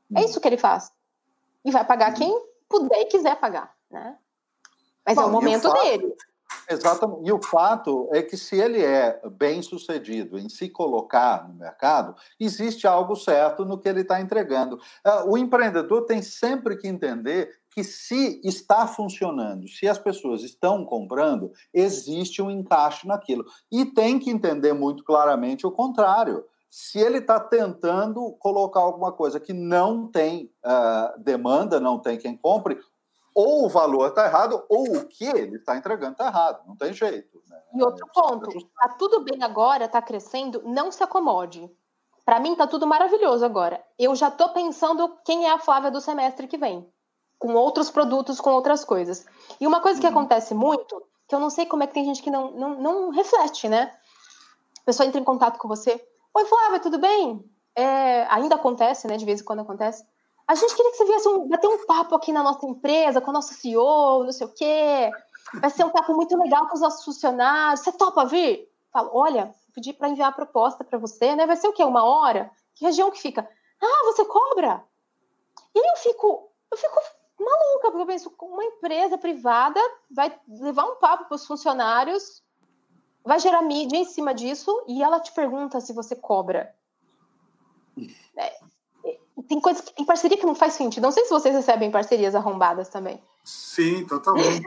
Uhum. 0.10 0.18
É 0.18 0.24
isso 0.24 0.40
que 0.40 0.48
ele 0.48 0.58
faz. 0.58 0.92
E 1.64 1.72
vai 1.72 1.86
pagar 1.86 2.12
uhum. 2.12 2.18
quem 2.18 2.46
puder 2.68 3.02
e 3.02 3.06
quiser 3.06 3.36
pagar, 3.40 3.76
né? 3.90 4.18
Mas 5.06 5.16
Bom, 5.16 5.24
é 5.24 5.26
o 5.26 5.32
momento 5.32 5.68
o 5.68 5.72
fato, 5.72 5.84
dele. 5.84 6.16
Exatamente. 6.70 7.28
E 7.28 7.32
o 7.32 7.42
fato 7.42 8.08
é 8.12 8.22
que 8.22 8.38
se 8.38 8.56
ele 8.56 8.84
é 8.84 9.20
bem 9.32 9.62
sucedido 9.62 10.38
em 10.38 10.48
se 10.48 10.70
colocar 10.70 11.48
no 11.48 11.56
mercado, 11.56 12.16
existe 12.40 12.86
algo 12.86 13.16
certo 13.16 13.66
no 13.66 13.80
que 13.80 13.90
ele 13.90 14.02
está 14.02 14.22
entregando. 14.22 14.80
Ah, 15.04 15.24
o 15.26 15.36
empreendedor 15.36 16.06
tem 16.06 16.22
sempre 16.22 16.78
que 16.78 16.88
entender 16.88 17.50
que 17.72 17.84
se 17.84 18.40
está 18.44 18.86
funcionando, 18.86 19.68
se 19.68 19.88
as 19.88 19.98
pessoas 19.98 20.44
estão 20.44 20.86
comprando, 20.86 21.52
existe 21.74 22.42
um 22.42 22.52
encaixe 22.52 23.08
naquilo. 23.08 23.46
E 23.72 23.86
tem 23.86 24.20
que 24.20 24.30
entender 24.30 24.74
muito 24.74 25.04
claramente 25.04 25.66
o 25.66 25.72
contrário. 25.72 26.46
Se 26.70 27.00
ele 27.00 27.18
está 27.18 27.40
tentando 27.40 28.32
colocar 28.34 28.82
alguma 28.82 29.12
coisa 29.12 29.40
que 29.40 29.54
não 29.54 30.06
tem 30.06 30.52
uh, 30.64 31.20
demanda, 31.20 31.80
não 31.80 31.98
tem 31.98 32.18
quem 32.18 32.38
compre, 32.38 32.78
ou 33.34 33.66
o 33.66 33.70
valor 33.70 34.10
está 34.10 34.26
errado, 34.26 34.64
ou 34.70 34.98
o 34.98 35.06
que 35.06 35.26
ele 35.26 35.58
está 35.58 35.76
entregando 35.76 36.14
está 36.14 36.28
errado. 36.28 36.68
Não 36.68 36.76
tem 36.76 36.94
jeito. 36.94 37.42
Né? 37.48 37.62
E 37.74 37.84
outro 37.84 38.06
ponto, 38.14 38.50
está 38.50 38.90
tudo 38.98 39.24
bem 39.24 39.44
agora, 39.44 39.86
está 39.86 40.02
crescendo, 40.02 40.62
não 40.66 40.92
se 40.92 41.04
acomode. 41.04 41.70
Para 42.26 42.40
mim 42.40 42.52
está 42.52 42.68
tudo 42.68 42.86
maravilhoso 42.86 43.44
agora. 43.44 43.84
Eu 43.98 44.16
já 44.16 44.28
estou 44.28 44.50
pensando 44.50 45.18
quem 45.26 45.48
é 45.48 45.52
a 45.52 45.60
Flávia 45.60 45.90
do 45.90 46.02
semestre 46.02 46.48
que 46.48 46.58
vem, 46.58 46.88
com 47.38 47.54
outros 47.54 47.90
produtos, 47.90 48.40
com 48.40 48.52
outras 48.52 48.86
coisas. 48.86 49.26
E 49.60 49.66
uma 49.66 49.82
coisa 49.82 50.00
que 50.00 50.06
uhum. 50.06 50.12
acontece 50.14 50.54
muito, 50.54 51.02
que 51.28 51.34
eu 51.34 51.40
não 51.40 51.50
sei 51.50 51.66
como 51.66 51.84
é 51.84 51.88
que 51.88 51.94
tem 51.94 52.06
gente 52.06 52.22
que 52.22 52.30
não, 52.30 52.52
não, 52.52 52.82
não 52.82 53.10
reflete, 53.10 53.68
né? 53.68 53.92
A 54.82 54.86
pessoa 54.86 55.08
entra 55.08 55.20
em 55.20 55.24
contato 55.24 55.58
com 55.58 55.68
você. 55.68 56.04
Oi, 56.34 56.46
Flávia, 56.46 56.80
tudo 56.80 57.00
bem? 57.00 57.44
É, 57.76 58.26
ainda 58.26 58.56
acontece, 58.56 59.08
né? 59.08 59.18
De 59.18 59.26
vez 59.26 59.42
em 59.42 59.44
quando 59.44 59.62
acontece. 59.62 60.06
A 60.50 60.56
gente 60.56 60.76
queria 60.76 60.90
que 60.90 60.98
você 60.98 61.06
viesse 61.06 61.30
um, 61.30 61.48
bater 61.48 61.68
um 61.68 61.86
papo 61.86 62.16
aqui 62.16 62.32
na 62.32 62.42
nossa 62.42 62.66
empresa, 62.66 63.22
com 63.22 63.30
o 63.30 63.34
nosso 63.34 63.54
CEO, 63.54 64.24
não 64.24 64.32
sei 64.32 64.48
o 64.48 64.52
quê. 64.52 65.12
Vai 65.62 65.70
ser 65.70 65.84
um 65.84 65.92
papo 65.92 66.12
muito 66.16 66.36
legal 66.36 66.68
com 66.68 66.74
os 66.74 66.82
nossos 66.82 67.06
funcionários. 67.06 67.82
Você 67.82 67.92
topa 67.92 68.26
vir? 68.26 68.68
Falo, 68.92 69.12
olha, 69.14 69.54
pedi 69.76 69.94
para 69.94 70.10
enviar 70.10 70.30
a 70.30 70.32
proposta 70.32 70.84
para 70.84 70.98
você, 70.98 71.36
né? 71.36 71.46
Vai 71.46 71.56
ser 71.56 71.68
o 71.68 71.72
quê? 71.72 71.84
Uma 71.84 72.04
hora? 72.04 72.50
Que 72.74 72.84
região 72.84 73.12
que 73.12 73.22
fica? 73.22 73.48
Ah, 73.80 74.06
você 74.06 74.26
cobra? 74.26 74.84
E 75.76 75.88
eu 75.88 75.98
fico, 75.98 76.50
eu 76.72 76.78
fico 76.80 76.96
maluca, 77.40 77.92
porque 77.92 78.02
eu 78.02 78.08
penso, 78.08 78.36
uma 78.42 78.66
empresa 78.66 79.20
privada 79.20 79.80
vai 80.10 80.36
levar 80.48 80.86
um 80.86 80.96
papo 80.96 81.26
para 81.26 81.36
os 81.36 81.46
funcionários, 81.46 82.44
vai 83.24 83.40
gerar 83.40 83.62
mídia 83.62 83.98
em 83.98 84.06
cima 84.06 84.34
disso 84.34 84.84
e 84.88 85.04
ela 85.04 85.20
te 85.20 85.32
pergunta 85.32 85.80
se 85.80 85.94
você 85.94 86.16
cobra. 86.16 86.76
É, 88.36 88.60
tem 89.44 89.60
coisas 89.60 89.82
que, 89.82 90.02
em 90.02 90.06
parceria 90.06 90.38
que 90.38 90.46
não 90.46 90.56
faz 90.56 90.74
sentido. 90.74 91.04
Não 91.04 91.12
sei 91.12 91.24
se 91.26 91.30
vocês 91.30 91.54
recebem 91.56 91.92
parcerias 91.92 92.36
arrombadas 92.36 92.90
também. 92.90 93.22
Sim, 93.44 94.06
totalmente. 94.06 94.66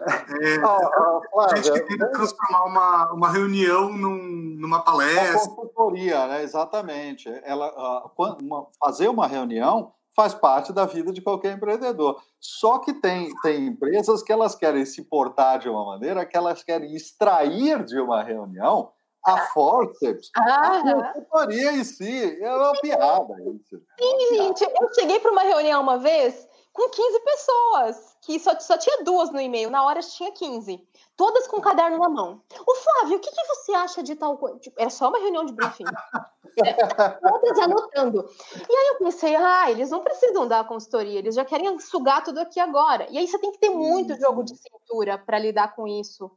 É, 0.00 0.58
oh, 0.66 1.20
oh, 1.32 1.40
a 1.40 1.56
gente 1.56 1.80
tenta 1.86 2.08
transformar 2.08 2.64
uma, 2.64 3.12
uma 3.12 3.30
reunião 3.30 3.92
num, 3.92 4.56
numa 4.58 4.82
palestra. 4.82 5.30
Uma 5.30 5.56
consultoria, 5.56 6.26
né? 6.26 6.42
exatamente. 6.42 7.28
Ela, 7.44 7.68
uh, 8.08 8.36
uma, 8.42 8.66
fazer 8.78 9.08
uma 9.08 9.26
reunião 9.26 9.92
faz 10.14 10.34
parte 10.34 10.72
da 10.72 10.84
vida 10.84 11.12
de 11.12 11.22
qualquer 11.22 11.56
empreendedor. 11.56 12.20
Só 12.40 12.78
que 12.78 12.94
tem, 12.94 13.30
tem 13.42 13.66
empresas 13.66 14.22
que 14.22 14.32
elas 14.32 14.54
querem 14.54 14.84
se 14.84 15.02
portar 15.04 15.58
de 15.58 15.68
uma 15.68 15.84
maneira 15.84 16.26
que 16.26 16.36
elas 16.36 16.62
querem 16.62 16.94
extrair 16.94 17.84
de 17.84 17.98
uma 17.98 18.22
reunião 18.22 18.92
a 19.26 19.38
forceps, 19.48 20.30
ah, 20.36 20.78
a 20.78 21.12
consultoria 21.12 21.72
em 21.72 21.84
si, 21.84 22.38
é 22.42 22.54
uma 22.54 22.72
piada 22.80 23.34
isso. 23.54 23.82
Sim, 23.98 24.36
gente, 24.36 24.64
eu 24.64 24.94
cheguei 24.94 25.18
para 25.20 25.32
uma 25.32 25.42
reunião 25.42 25.80
uma 25.80 25.98
vez 25.98 26.46
com 26.74 26.90
15 26.90 27.20
pessoas, 27.20 28.16
que 28.20 28.38
só, 28.40 28.58
só 28.58 28.76
tinha 28.76 29.04
duas 29.04 29.30
no 29.30 29.40
e-mail, 29.40 29.70
na 29.70 29.84
hora 29.84 30.00
tinha 30.00 30.32
15, 30.32 30.84
todas 31.16 31.46
com 31.46 31.58
o 31.58 31.62
caderno 31.62 31.98
na 31.98 32.08
mão. 32.08 32.42
O 32.66 32.74
Flávio, 32.74 33.16
o 33.16 33.20
que, 33.20 33.30
que 33.30 33.46
você 33.46 33.72
acha 33.74 34.02
de 34.02 34.16
tal 34.16 34.36
coisa? 34.36 34.58
Tipo, 34.58 34.80
era 34.80 34.90
só 34.90 35.08
uma 35.08 35.20
reunião 35.20 35.46
de 35.46 35.52
briefing. 35.52 35.84
todas 37.22 37.58
anotando. 37.60 38.28
E 38.56 38.76
aí 38.76 38.86
eu 38.88 38.98
pensei, 38.98 39.36
ah, 39.36 39.70
eles 39.70 39.90
não 39.90 40.00
precisam 40.00 40.48
dar 40.48 40.66
consultoria, 40.66 41.20
eles 41.20 41.36
já 41.36 41.44
querem 41.44 41.78
sugar 41.78 42.24
tudo 42.24 42.40
aqui 42.40 42.58
agora. 42.58 43.06
E 43.08 43.18
aí 43.18 43.26
você 43.26 43.38
tem 43.38 43.52
que 43.52 43.58
ter 43.58 43.70
muito 43.70 44.18
jogo 44.18 44.42
de 44.42 44.56
cintura 44.56 45.16
para 45.16 45.38
lidar 45.38 45.76
com 45.76 45.86
isso. 45.86 46.30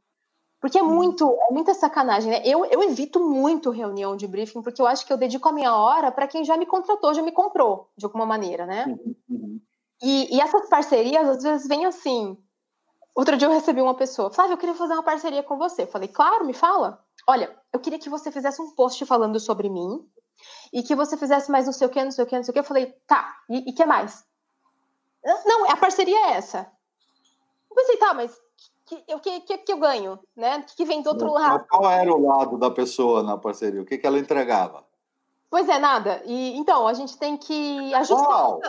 Porque 0.60 0.78
é 0.78 0.82
muito, 0.82 1.38
é 1.48 1.52
muita 1.52 1.72
sacanagem, 1.72 2.30
né? 2.32 2.42
Eu, 2.44 2.64
eu 2.64 2.82
evito 2.82 3.20
muito 3.20 3.70
reunião 3.70 4.16
de 4.16 4.26
briefing, 4.26 4.60
porque 4.60 4.82
eu 4.82 4.86
acho 4.86 5.06
que 5.06 5.12
eu 5.12 5.16
dedico 5.16 5.48
a 5.48 5.52
minha 5.52 5.74
hora 5.74 6.10
para 6.10 6.26
quem 6.26 6.44
já 6.44 6.56
me 6.56 6.66
contratou, 6.66 7.14
já 7.14 7.22
me 7.22 7.30
comprou, 7.30 7.88
de 7.96 8.04
alguma 8.04 8.26
maneira, 8.26 8.66
né? 8.66 8.86
Uhum, 8.86 9.14
uhum. 9.30 9.60
E, 10.02 10.36
e, 10.36 10.40
essas 10.40 10.68
parcerias, 10.68 11.28
às 11.28 11.42
vezes, 11.42 11.68
vêm 11.68 11.86
assim. 11.86 12.36
Outro 13.14 13.36
dia 13.36 13.48
eu 13.48 13.52
recebi 13.52 13.80
uma 13.80 13.94
pessoa, 13.94 14.30
Flávia, 14.30 14.54
eu 14.54 14.58
queria 14.58 14.74
fazer 14.74 14.94
uma 14.94 15.02
parceria 15.02 15.42
com 15.42 15.56
você. 15.56 15.82
Eu 15.82 15.88
falei, 15.88 16.08
claro, 16.08 16.44
me 16.44 16.54
fala. 16.54 17.04
Olha, 17.26 17.56
eu 17.72 17.80
queria 17.80 17.98
que 17.98 18.08
você 18.08 18.30
fizesse 18.30 18.62
um 18.62 18.70
post 18.74 19.04
falando 19.06 19.38
sobre 19.40 19.68
mim 19.68 20.08
e 20.72 20.82
que 20.82 20.94
você 20.94 21.16
fizesse 21.16 21.50
mais 21.50 21.66
não 21.66 21.72
sei 21.72 21.86
o 21.86 21.90
que, 21.90 22.02
não 22.02 22.12
sei 22.12 22.24
o 22.24 22.26
que, 22.26 22.36
não 22.36 22.44
sei 22.44 22.50
o 22.50 22.54
que. 22.54 22.60
Eu 22.60 22.64
falei, 22.64 22.94
tá, 23.06 23.36
e 23.48 23.70
o 23.70 23.74
que 23.74 23.84
mais? 23.84 24.24
Não, 25.44 25.70
a 25.70 25.76
parceria 25.76 26.16
é 26.16 26.30
essa. 26.32 26.70
Eu 27.68 27.76
pensei, 27.76 27.96
tá, 27.96 28.14
mas 28.14 28.40
o 28.94 29.20
que, 29.20 29.40
que, 29.40 29.58
que 29.58 29.72
eu 29.72 29.78
ganho, 29.78 30.18
né? 30.36 30.58
O 30.58 30.62
que, 30.62 30.76
que 30.76 30.84
vem 30.84 31.02
do 31.02 31.10
outro 31.10 31.32
lado? 31.32 31.64
Qual 31.68 31.90
era 31.90 32.12
o 32.12 32.26
lado 32.26 32.56
da 32.56 32.70
pessoa 32.70 33.22
na 33.22 33.36
parceria? 33.36 33.82
O 33.82 33.84
que, 33.84 33.98
que 33.98 34.06
ela 34.06 34.18
entregava? 34.18 34.84
Pois 35.50 35.68
é, 35.68 35.78
nada. 35.78 36.22
E 36.26 36.56
então 36.56 36.86
a 36.86 36.92
gente 36.92 37.16
tem 37.16 37.36
que 37.36 37.94
ajustar. 37.94 38.28
Uau, 38.28 38.60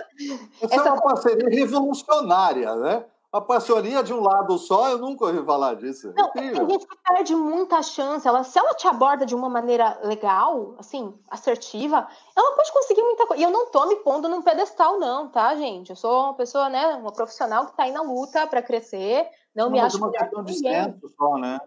essa, 0.62 0.76
essa 0.76 0.90
é 0.90 0.92
uma 0.92 1.02
parceria 1.02 1.50
revolucionária, 1.50 2.76
né? 2.76 3.06
A 3.32 3.40
parceria 3.40 4.02
de 4.02 4.12
um 4.12 4.22
lado 4.22 4.58
só, 4.58 4.90
eu 4.90 4.98
nunca 4.98 5.26
ouvi 5.26 5.46
falar 5.46 5.76
disso. 5.76 6.12
Não, 6.18 6.32
tem 6.32 6.56
gente 6.56 6.88
que 6.88 6.98
perde 7.08 7.36
muita 7.36 7.84
chance. 7.84 8.28
Ela, 8.28 8.44
se 8.44 8.58
ela 8.58 8.74
te 8.74 8.88
aborda 8.88 9.24
de 9.24 9.36
uma 9.36 9.48
maneira 9.48 10.00
legal, 10.04 10.74
assim, 10.80 11.14
assertiva, 11.30 12.08
ela 12.36 12.56
pode 12.56 12.72
conseguir 12.72 13.04
muita 13.04 13.28
coisa. 13.28 13.40
E 13.40 13.46
eu 13.46 13.52
não 13.52 13.68
tô 13.68 13.86
me 13.86 13.98
pondo 13.98 14.28
num 14.28 14.42
pedestal, 14.42 14.98
não, 14.98 15.28
tá, 15.28 15.56
gente? 15.56 15.92
Eu 15.92 15.96
sou 15.96 16.24
uma 16.24 16.34
pessoa, 16.34 16.70
né, 16.70 16.96
uma 16.96 17.12
profissional 17.12 17.68
que 17.68 17.78
tá 17.78 17.84
aí 17.84 17.92
na 17.92 18.02
luta 18.02 18.48
para 18.48 18.64
crescer. 18.64 19.30
Não, 19.56 19.66
não 19.66 19.72
me 19.72 19.80
acho 19.80 19.98
uma 19.98 20.12
questão 20.12 20.44
de 20.44 20.54
senso 20.58 21.10
só, 21.18 21.38
né? 21.38 21.60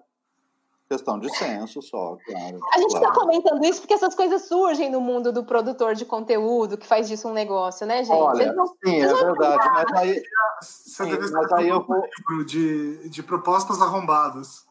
Questão 0.88 1.18
de 1.18 1.34
senso 1.34 1.80
só, 1.80 2.18
claro. 2.26 2.60
A 2.74 2.78
gente 2.78 2.94
está 2.94 3.10
claro. 3.10 3.20
comentando 3.20 3.64
isso 3.64 3.80
porque 3.80 3.94
essas 3.94 4.14
coisas 4.14 4.42
surgem 4.42 4.90
no 4.90 5.00
mundo 5.00 5.32
do 5.32 5.42
produtor 5.42 5.94
de 5.94 6.04
conteúdo, 6.04 6.76
que 6.76 6.86
faz 6.86 7.08
disso 7.08 7.28
um 7.28 7.32
negócio, 7.32 7.86
né, 7.86 8.04
gente? 8.04 8.14
Olha, 8.14 8.52
não, 8.52 8.66
sim, 8.66 9.00
é 9.00 9.14
verdade. 9.14 9.70
Mas 9.70 9.92
aí, 9.94 10.22
Você 10.60 11.04
sim, 11.04 11.32
mas 11.32 11.52
aí 11.52 11.68
eu 11.68 11.82
vou... 11.82 12.44
de, 12.44 13.08
de 13.08 13.22
propostas 13.22 13.80
arrombadas. 13.80 14.66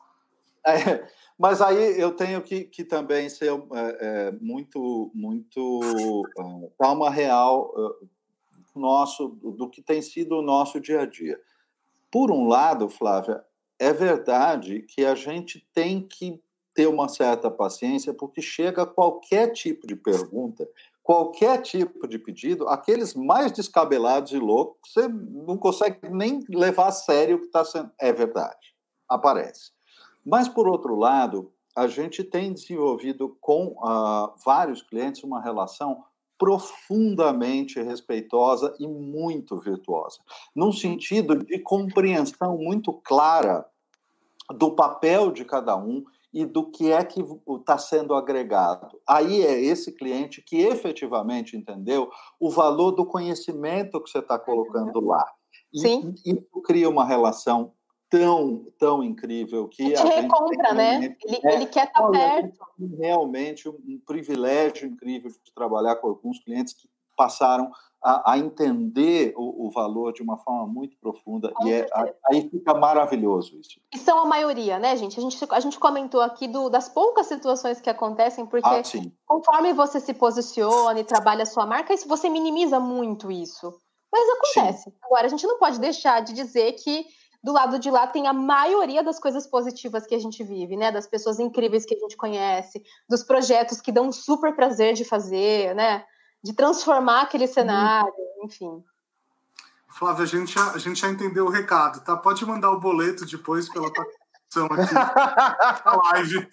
É, 0.63 1.07
mas 1.39 1.59
aí 1.59 1.99
eu 1.99 2.11
tenho 2.11 2.39
que, 2.43 2.65
que 2.65 2.83
também 2.83 3.27
ser 3.27 3.51
é, 3.51 3.97
é, 3.99 4.31
muito, 4.39 5.09
muito 5.11 5.79
dar 6.79 6.91
uma 6.91 7.09
real 7.09 7.73
uh, 7.75 8.79
nosso 8.79 9.29
do 9.29 9.67
que 9.67 9.81
tem 9.81 10.03
sido 10.03 10.37
o 10.37 10.43
nosso 10.43 10.79
dia 10.79 11.01
a 11.01 11.05
dia. 11.07 11.39
Por 12.11 12.29
um 12.29 12.47
lado, 12.47 12.89
Flávia, 12.89 13.43
é 13.79 13.93
verdade 13.93 14.81
que 14.81 15.05
a 15.05 15.15
gente 15.15 15.65
tem 15.73 16.05
que 16.07 16.41
ter 16.73 16.87
uma 16.87 17.09
certa 17.09 17.49
paciência, 17.49 18.13
porque 18.13 18.41
chega 18.41 18.85
qualquer 18.85 19.51
tipo 19.51 19.85
de 19.87 19.95
pergunta, 19.95 20.67
qualquer 21.03 21.61
tipo 21.61 22.07
de 22.07 22.19
pedido, 22.19 22.67
aqueles 22.67 23.13
mais 23.13 23.51
descabelados 23.51 24.31
e 24.31 24.37
loucos, 24.37 24.93
você 24.93 25.07
não 25.07 25.57
consegue 25.57 26.09
nem 26.09 26.41
levar 26.49 26.87
a 26.87 26.91
sério 26.91 27.37
o 27.37 27.39
que 27.39 27.47
está 27.47 27.65
sendo. 27.65 27.91
É 27.99 28.13
verdade, 28.13 28.75
aparece. 29.09 29.71
Mas, 30.25 30.47
por 30.47 30.67
outro 30.67 30.95
lado, 30.95 31.51
a 31.75 31.87
gente 31.87 32.23
tem 32.23 32.53
desenvolvido 32.53 33.35
com 33.41 33.75
uh, 33.77 34.33
vários 34.45 34.81
clientes 34.81 35.23
uma 35.23 35.41
relação 35.41 36.03
profundamente 36.41 37.79
respeitosa 37.79 38.75
e 38.79 38.87
muito 38.87 39.59
virtuosa, 39.59 40.17
num 40.55 40.71
sentido 40.71 41.37
de 41.37 41.59
compreensão 41.59 42.57
muito 42.57 42.91
clara 42.91 43.63
do 44.49 44.71
papel 44.71 45.31
de 45.31 45.45
cada 45.45 45.77
um 45.77 46.03
e 46.33 46.43
do 46.43 46.71
que 46.71 46.91
é 46.91 47.03
que 47.03 47.23
está 47.59 47.77
sendo 47.77 48.15
agregado. 48.15 48.99
Aí 49.07 49.43
é 49.43 49.61
esse 49.61 49.91
cliente 49.91 50.41
que 50.41 50.61
efetivamente 50.61 51.55
entendeu 51.55 52.09
o 52.39 52.49
valor 52.49 52.89
do 52.93 53.05
conhecimento 53.05 54.01
que 54.01 54.09
você 54.09 54.17
está 54.17 54.39
colocando 54.39 54.99
lá. 54.99 55.23
E 55.71 55.79
Sim. 55.79 56.15
isso 56.25 56.61
cria 56.65 56.89
uma 56.89 57.05
relação 57.05 57.71
tão, 58.11 58.65
tão 58.77 59.01
incrível 59.01 59.69
que 59.69 59.95
a 59.95 60.05
gente 60.05 60.21
recompra, 60.21 60.73
né? 60.73 61.15
Ele, 61.23 61.39
é, 61.43 61.55
ele 61.55 61.65
quer 61.65 61.87
estar 61.87 62.01
tá 62.03 62.09
perto. 62.09 62.59
Realmente 62.99 63.69
um, 63.69 64.01
privilégio 64.05 64.85
incrível 64.85 65.31
de 65.31 65.53
trabalhar 65.55 65.95
com 65.95 66.09
alguns 66.09 66.37
clientes 66.39 66.73
que 66.73 66.89
passaram 67.15 67.71
a, 68.03 68.33
a 68.33 68.37
entender 68.37 69.33
o, 69.37 69.67
o, 69.67 69.71
valor 69.71 70.11
de 70.11 70.21
uma 70.21 70.37
forma 70.37 70.67
muito 70.67 70.97
profunda 70.97 71.53
com 71.53 71.67
e 71.67 71.71
é, 71.71 71.87
aí 72.29 72.49
fica 72.49 72.73
maravilhoso 72.73 73.57
isso. 73.57 73.79
E 73.93 73.97
são 73.97 74.19
a 74.19 74.25
maioria, 74.25 74.77
né, 74.77 74.95
gente? 74.97 75.17
A 75.17 75.21
gente, 75.21 75.37
a 75.49 75.59
gente 75.59 75.79
comentou 75.79 76.19
aqui 76.19 76.47
do, 76.47 76.67
das 76.67 76.89
poucas 76.89 77.27
situações 77.27 77.79
que 77.79 77.89
acontecem, 77.89 78.45
porque 78.45 78.67
ah, 78.67 78.81
conforme 79.25 79.71
você 79.71 79.99
se 80.01 80.13
posiciona 80.13 80.99
e 80.99 81.05
trabalha 81.05 81.43
a 81.43 81.45
sua 81.45 81.65
marca, 81.65 81.93
isso 81.93 82.07
você 82.09 82.27
minimiza 82.27 82.79
muito 82.79 83.31
isso. 83.31 83.71
Mas 84.11 84.27
acontece. 84.29 84.89
Sim. 84.89 84.95
Agora, 85.03 85.27
a 85.27 85.29
gente 85.29 85.47
não 85.47 85.57
pode 85.57 85.79
deixar 85.79 86.19
de 86.21 86.33
dizer 86.33 86.73
que 86.73 87.05
do 87.43 87.51
lado 87.51 87.79
de 87.79 87.89
lá 87.89 88.05
tem 88.05 88.27
a 88.27 88.33
maioria 88.33 89.03
das 89.03 89.19
coisas 89.19 89.47
positivas 89.47 90.05
que 90.05 90.13
a 90.13 90.19
gente 90.19 90.43
vive, 90.43 90.77
né? 90.77 90.91
Das 90.91 91.07
pessoas 91.07 91.39
incríveis 91.39 91.85
que 91.85 91.95
a 91.95 91.99
gente 91.99 92.15
conhece, 92.15 92.83
dos 93.09 93.23
projetos 93.23 93.81
que 93.81 93.91
dão 93.91 94.11
super 94.11 94.55
prazer 94.55 94.93
de 94.93 95.03
fazer, 95.03 95.73
né? 95.73 96.05
De 96.43 96.53
transformar 96.53 97.21
aquele 97.21 97.45
uhum. 97.45 97.53
cenário, 97.53 98.13
enfim. 98.43 98.83
Flávia, 99.89 100.23
a 100.23 100.27
gente, 100.27 100.53
já, 100.53 100.71
a 100.71 100.77
gente 100.77 100.99
já 100.99 101.09
entendeu 101.09 101.45
o 101.45 101.49
recado, 101.49 102.03
tá? 102.03 102.15
Pode 102.15 102.45
mandar 102.45 102.71
o 102.71 102.79
boleto 102.79 103.25
depois 103.25 103.67
pela 103.69 103.91
participação 103.91 104.65
aqui 104.67 104.93
na 104.93 106.01
live. 106.11 106.49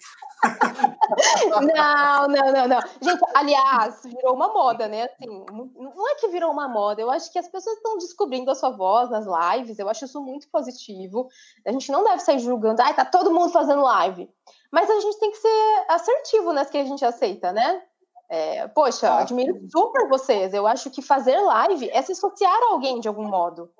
Não, 1.49 2.27
não, 2.27 2.51
não, 2.51 2.67
não. 2.67 2.79
Gente, 3.01 3.21
aliás, 3.33 4.03
virou 4.03 4.33
uma 4.33 4.53
moda, 4.53 4.87
né? 4.87 5.03
Assim, 5.03 5.45
não 5.75 6.09
é 6.09 6.15
que 6.15 6.27
virou 6.27 6.51
uma 6.51 6.67
moda, 6.67 7.01
eu 7.01 7.09
acho 7.09 7.31
que 7.31 7.39
as 7.39 7.47
pessoas 7.47 7.77
estão 7.77 7.97
descobrindo 7.97 8.51
a 8.51 8.55
sua 8.55 8.69
voz 8.69 9.09
nas 9.09 9.25
lives, 9.25 9.79
eu 9.79 9.89
acho 9.89 10.05
isso 10.05 10.21
muito 10.21 10.47
positivo. 10.49 11.27
A 11.65 11.71
gente 11.71 11.91
não 11.91 12.03
deve 12.03 12.19
sair 12.19 12.39
julgando, 12.39 12.81
ai, 12.81 12.93
tá 12.93 13.03
todo 13.03 13.33
mundo 13.33 13.51
fazendo 13.51 13.81
live. 13.81 14.29
Mas 14.71 14.89
a 14.89 14.99
gente 14.99 15.19
tem 15.19 15.31
que 15.31 15.37
ser 15.37 15.85
assertivo 15.89 16.53
nas 16.53 16.69
que 16.69 16.77
a 16.77 16.85
gente 16.85 17.03
aceita, 17.03 17.51
né? 17.51 17.81
É, 18.29 18.67
poxa, 18.67 19.09
ah, 19.09 19.21
admiro 19.21 19.59
super 19.69 20.07
vocês. 20.07 20.53
Eu 20.53 20.67
acho 20.67 20.91
que 20.91 21.01
fazer 21.01 21.39
live 21.39 21.89
é 21.89 22.01
se 22.03 22.11
associar 22.11 22.53
a 22.53 22.73
alguém 22.73 22.99
de 22.99 23.07
algum 23.07 23.27
modo. 23.27 23.71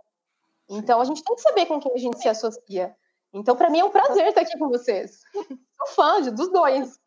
Então 0.68 1.00
a 1.00 1.06
gente 1.06 1.24
tem 1.24 1.36
que 1.36 1.42
saber 1.42 1.68
com 1.68 1.80
quem 1.80 1.94
a 1.94 1.98
gente 1.98 2.20
se 2.20 2.28
associa. 2.28 2.96
Então, 3.32 3.56
para 3.56 3.70
mim 3.70 3.80
é 3.80 3.86
um 3.86 3.92
prazer 3.92 4.28
estar 4.28 4.42
aqui 4.42 4.58
com 4.58 4.70
vocês. 4.70 5.22
Sou 5.80 5.96
fã 5.96 6.22
de, 6.22 6.32
dos 6.32 6.52
dois. 6.52 7.00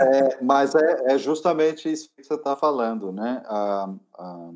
É, 0.00 0.42
mas 0.42 0.74
é, 0.74 1.12
é, 1.12 1.18
justamente 1.18 1.90
isso 1.90 2.10
que 2.16 2.24
você 2.24 2.34
está 2.34 2.56
falando, 2.56 3.12
né? 3.12 3.42
Ah, 3.44 3.92
ah, 4.18 4.50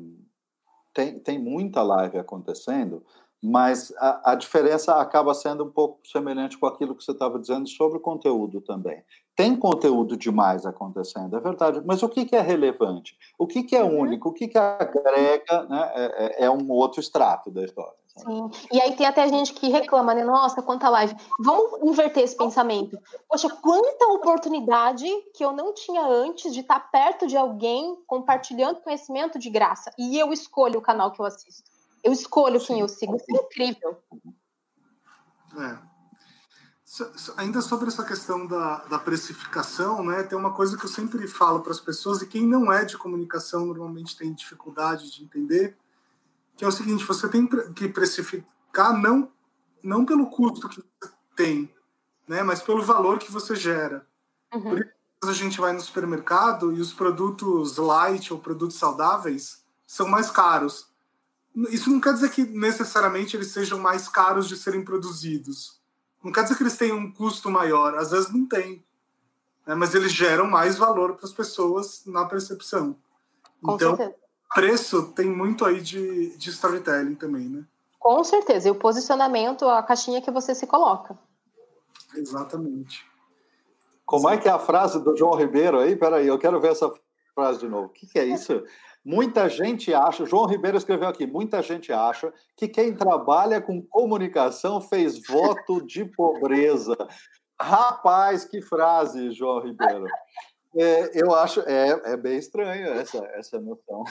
tem, 0.93 1.19
tem 1.19 1.37
muita 1.37 1.83
live 1.83 2.17
acontecendo, 2.17 3.05
mas 3.43 3.93
a, 3.97 4.31
a, 4.31 4.35
diferença 4.35 4.95
acaba 4.95 5.33
sendo 5.35 5.65
um 5.65 5.69
pouco 5.69 5.99
semelhante 6.07 6.57
com 6.57 6.65
aquilo 6.65 6.95
que 6.95 7.03
você 7.03 7.11
estava 7.11 7.37
dizendo 7.37 7.67
sobre 7.67 7.97
o 7.97 8.01
conteúdo 8.01 8.59
também. 8.61 9.03
Tem 9.35 9.55
conteúdo 9.55 10.17
demais 10.17 10.65
acontecendo, 10.65 11.35
é 11.35 11.39
verdade, 11.39 11.81
mas 11.85 12.01
o 12.01 12.09
que, 12.09 12.25
que 12.25 12.35
é 12.35 12.41
relevante? 12.41 13.15
O 13.37 13.45
que, 13.45 13.61
que 13.61 13.75
é 13.75 13.83
uhum. 13.83 13.99
único? 13.99 14.29
O 14.29 14.33
que, 14.33 14.47
que 14.47 14.57
agrega 14.57 15.63
né, 15.69 15.91
é, 15.93 16.43
é, 16.43 16.45
é 16.45 16.49
um 16.49 16.71
outro 16.71 16.99
extrato 16.99 17.51
da 17.51 17.63
história. 17.63 18.04
Sim, 18.17 18.49
e 18.71 18.79
aí 18.79 18.95
tem 18.95 19.05
até 19.05 19.27
gente 19.27 19.53
que 19.53 19.67
reclama, 19.67 20.13
né? 20.13 20.23
Nossa, 20.23 20.61
quanta 20.61 20.87
live. 20.87 21.13
Vamos 21.37 21.81
inverter 21.83 22.23
esse 22.23 22.35
pensamento. 22.35 22.97
Poxa, 23.27 23.49
quanta 23.49 24.07
oportunidade 24.07 25.05
que 25.33 25.43
eu 25.43 25.51
não 25.51 25.73
tinha 25.73 26.01
antes 26.01 26.53
de 26.53 26.61
estar 26.61 26.79
perto 26.79 27.27
de 27.27 27.35
alguém 27.35 28.01
compartilhando 28.07 28.81
conhecimento 28.81 29.37
de 29.37 29.49
graça. 29.49 29.91
E 29.97 30.17
eu 30.17 30.31
escolho 30.31 30.79
o 30.79 30.81
canal 30.81 31.11
que 31.11 31.19
eu 31.19 31.25
assisto. 31.25 31.69
Eu 32.01 32.13
escolho 32.13 32.59
quem 32.59 32.79
eu 32.79 32.87
sigo. 32.87 33.17
Isso 33.17 33.25
é 33.29 33.33
incrível. 33.33 33.97
É. 35.57 35.95
Ainda 37.35 37.61
sobre 37.61 37.89
essa 37.89 38.05
questão 38.05 38.47
da, 38.47 38.77
da 38.85 38.99
precificação, 38.99 40.03
né, 40.03 40.23
tem 40.23 40.37
uma 40.37 40.53
coisa 40.53 40.77
que 40.77 40.85
eu 40.85 40.89
sempre 40.89 41.27
falo 41.27 41.59
para 41.59 41.71
as 41.71 41.79
pessoas, 41.79 42.21
e 42.21 42.27
quem 42.27 42.47
não 42.47 42.71
é 42.71 42.85
de 42.85 42.97
comunicação 42.97 43.65
normalmente 43.65 44.15
tem 44.15 44.31
dificuldade 44.33 45.11
de 45.11 45.23
entender, 45.23 45.75
que 46.55 46.65
é 46.65 46.67
o 46.67 46.71
seguinte: 46.71 47.05
você 47.05 47.27
tem 47.27 47.47
que 47.75 47.87
precificar 47.87 48.97
não, 48.97 49.31
não 49.83 50.05
pelo 50.05 50.27
custo 50.27 50.69
que 50.69 50.81
você 50.81 51.11
tem, 51.35 51.73
né, 52.27 52.43
mas 52.43 52.61
pelo 52.61 52.83
valor 52.83 53.19
que 53.19 53.31
você 53.31 53.55
gera. 53.55 54.07
Uhum. 54.53 54.61
Por 54.61 54.79
isso 54.79 54.91
a 55.23 55.33
gente 55.33 55.59
vai 55.59 55.73
no 55.73 55.81
supermercado 55.81 56.73
e 56.73 56.79
os 56.79 56.93
produtos 56.93 57.77
light 57.77 58.31
ou 58.31 58.39
produtos 58.39 58.77
saudáveis 58.77 59.63
são 59.85 60.07
mais 60.07 60.29
caros 60.29 60.93
isso 61.69 61.89
não 61.89 62.01
quer 62.01 62.13
dizer 62.13 62.29
que 62.31 62.43
necessariamente 62.43 63.35
eles 63.37 63.47
sejam 63.47 63.79
mais 63.79 64.09
caros 64.09 64.47
de 64.47 64.57
serem 64.57 64.83
produzidos. 64.83 65.79
Não 66.21 66.31
quer 66.31 66.43
dizer 66.43 66.57
que 66.57 66.63
eles 66.63 66.77
tenham 66.77 66.97
um 66.97 67.11
custo 67.11 67.49
maior. 67.49 67.95
Às 67.95 68.11
vezes 68.11 68.29
não 68.29 68.45
tem. 68.45 68.83
Né? 69.65 69.73
Mas 69.73 69.95
eles 69.95 70.11
geram 70.11 70.47
mais 70.47 70.77
valor 70.77 71.15
para 71.15 71.25
as 71.25 71.31
pessoas 71.31 72.03
na 72.05 72.25
percepção. 72.25 72.97
Com 73.61 73.75
então, 73.75 73.95
certeza. 73.95 74.24
Preço 74.55 75.11
tem 75.11 75.27
muito 75.27 75.65
aí 75.65 75.81
de, 75.81 76.35
de 76.37 76.49
storytelling 76.49 77.15
também, 77.15 77.49
né? 77.49 77.65
Com 77.99 78.23
certeza. 78.23 78.69
E 78.69 78.71
o 78.71 78.75
posicionamento, 78.75 79.67
a 79.67 79.83
caixinha 79.83 80.21
que 80.21 80.31
você 80.31 80.55
se 80.55 80.65
coloca. 80.65 81.17
Exatamente. 82.15 83.05
Como 84.05 84.29
é 84.29 84.37
que 84.37 84.47
é 84.47 84.51
a 84.51 84.59
frase 84.59 85.03
do 85.03 85.15
João 85.17 85.35
Ribeiro 85.35 85.79
aí? 85.79 85.95
Peraí, 85.95 86.27
eu 86.27 86.39
quero 86.39 86.61
ver 86.61 86.71
essa 86.71 86.89
frase 87.33 87.59
de 87.59 87.67
novo. 87.67 87.87
O 87.87 87.89
que, 87.89 88.07
que 88.07 88.17
é 88.17 88.23
isso? 88.23 88.63
Muita 89.03 89.49
gente 89.49 89.93
acha, 89.93 90.25
João 90.25 90.45
Ribeiro 90.45 90.77
escreveu 90.77 91.07
aqui, 91.07 91.27
muita 91.27 91.61
gente 91.61 91.91
acha 91.91 92.33
que 92.55 92.67
quem 92.67 92.95
trabalha 92.95 93.61
com 93.61 93.81
comunicação 93.81 94.79
fez 94.79 95.21
voto 95.27 95.85
de 95.85 96.05
pobreza. 96.05 96.95
Rapaz, 97.59 98.45
que 98.45 98.61
frase, 98.61 99.31
João 99.31 99.59
Ribeiro. 99.59 100.05
É, 100.77 101.11
eu 101.13 101.33
acho, 101.33 101.61
é, 101.61 102.13
é 102.13 102.17
bem 102.17 102.37
estranho 102.37 102.87
essa, 102.93 103.17
essa 103.33 103.59
noção. 103.59 104.03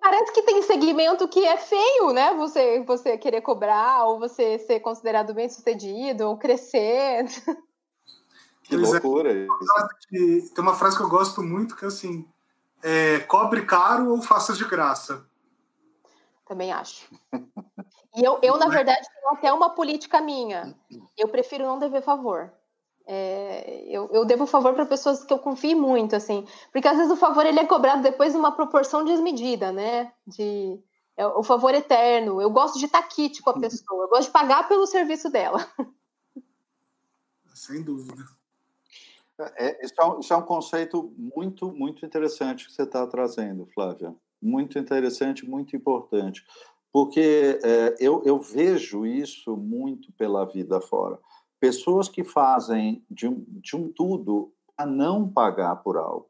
Parece 0.00 0.32
que 0.32 0.42
tem 0.42 0.60
segmento 0.62 1.26
que 1.26 1.44
é 1.46 1.56
feio, 1.56 2.12
né? 2.12 2.34
Você, 2.34 2.82
você 2.84 3.16
querer 3.16 3.40
cobrar, 3.40 4.04
ou 4.04 4.18
você 4.18 4.58
ser 4.58 4.80
considerado 4.80 5.32
bem 5.32 5.48
sucedido, 5.48 6.28
ou 6.28 6.36
crescer. 6.36 7.24
Que 8.64 8.76
loucura 8.76 9.32
é, 9.32 9.46
isso. 10.12 10.54
Tem 10.54 10.62
uma 10.62 10.74
frase 10.74 10.96
que 10.96 11.02
eu 11.02 11.08
gosto 11.08 11.42
muito, 11.42 11.76
que 11.76 11.84
é 11.84 11.88
assim, 11.88 12.26
é, 12.82 13.20
cobre 13.20 13.66
caro 13.66 14.10
ou 14.10 14.22
faça 14.22 14.52
de 14.52 14.64
graça? 14.64 15.26
Também 16.46 16.72
acho. 16.72 17.08
E 18.14 18.22
eu, 18.22 18.38
eu, 18.42 18.58
na 18.58 18.68
verdade, 18.68 19.06
tenho 19.14 19.34
até 19.34 19.52
uma 19.52 19.70
política 19.70 20.20
minha. 20.20 20.74
Eu 21.16 21.28
prefiro 21.28 21.64
não 21.64 21.78
dever 21.78 22.02
favor. 22.02 22.52
É, 23.06 23.84
eu, 23.88 24.08
eu 24.12 24.24
devo 24.24 24.46
favor 24.46 24.74
para 24.74 24.86
pessoas 24.86 25.24
que 25.24 25.32
eu 25.32 25.38
confio 25.38 25.80
muito, 25.80 26.14
assim. 26.14 26.46
Porque 26.72 26.88
às 26.88 26.96
vezes 26.96 27.12
o 27.12 27.16
favor 27.16 27.44
ele 27.44 27.58
é 27.58 27.66
cobrado 27.66 28.02
depois 28.02 28.32
de 28.32 28.38
uma 28.38 28.52
proporção 28.52 29.04
desmedida, 29.04 29.72
né? 29.72 30.12
De 30.26 30.78
é, 31.16 31.26
o 31.26 31.42
favor 31.42 31.74
eterno. 31.74 32.40
Eu 32.40 32.50
gosto 32.50 32.78
de 32.78 32.86
estar 32.86 33.02
kit 33.02 33.42
com 33.42 33.50
a 33.50 33.58
pessoa. 33.58 34.04
Eu 34.04 34.08
gosto 34.08 34.26
de 34.26 34.32
pagar 34.32 34.68
pelo 34.68 34.86
serviço 34.86 35.30
dela. 35.30 35.66
Sem 37.54 37.82
dúvida. 37.82 38.24
É, 39.56 39.84
isso, 39.84 39.94
é 39.98 40.04
um, 40.04 40.20
isso 40.20 40.32
é 40.32 40.36
um 40.36 40.42
conceito 40.42 41.12
muito, 41.16 41.72
muito 41.72 42.04
interessante 42.06 42.66
que 42.66 42.72
você 42.72 42.82
está 42.82 43.06
trazendo, 43.06 43.66
Flávia. 43.74 44.14
Muito 44.40 44.78
interessante, 44.78 45.48
muito 45.48 45.74
importante. 45.76 46.44
Porque 46.92 47.58
é, 47.62 47.96
eu, 47.98 48.22
eu 48.24 48.38
vejo 48.38 49.06
isso 49.06 49.56
muito 49.56 50.12
pela 50.12 50.44
vida 50.44 50.80
fora. 50.80 51.18
Pessoas 51.62 52.08
que 52.08 52.24
fazem 52.24 53.06
de 53.08 53.28
um, 53.28 53.44
de 53.46 53.76
um 53.76 53.88
tudo 53.88 54.52
a 54.76 54.84
não 54.84 55.28
pagar 55.28 55.76
por 55.76 55.96
algo, 55.96 56.28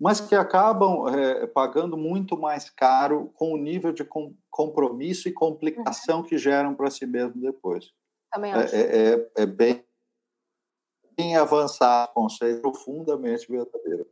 mas 0.00 0.18
que 0.18 0.34
acabam 0.34 1.06
é, 1.14 1.46
pagando 1.46 1.94
muito 1.94 2.38
mais 2.38 2.70
caro 2.70 3.30
com 3.34 3.52
o 3.52 3.58
nível 3.58 3.92
de 3.92 4.02
com, 4.02 4.34
compromisso 4.50 5.28
e 5.28 5.32
complicação 5.32 6.20
uhum. 6.20 6.22
que 6.22 6.38
geram 6.38 6.74
para 6.74 6.90
si 6.90 7.04
mesmo 7.04 7.38
depois. 7.38 7.92
Também 8.32 8.50
é, 8.50 8.54
acho. 8.54 8.74
É, 8.74 8.80
é, 8.80 9.30
é 9.36 9.44
bem 9.44 9.84
em 11.18 11.36
avançar 11.36 12.08
conceito 12.14 12.62
profundamente 12.62 13.46
verdadeiro. 13.46 14.06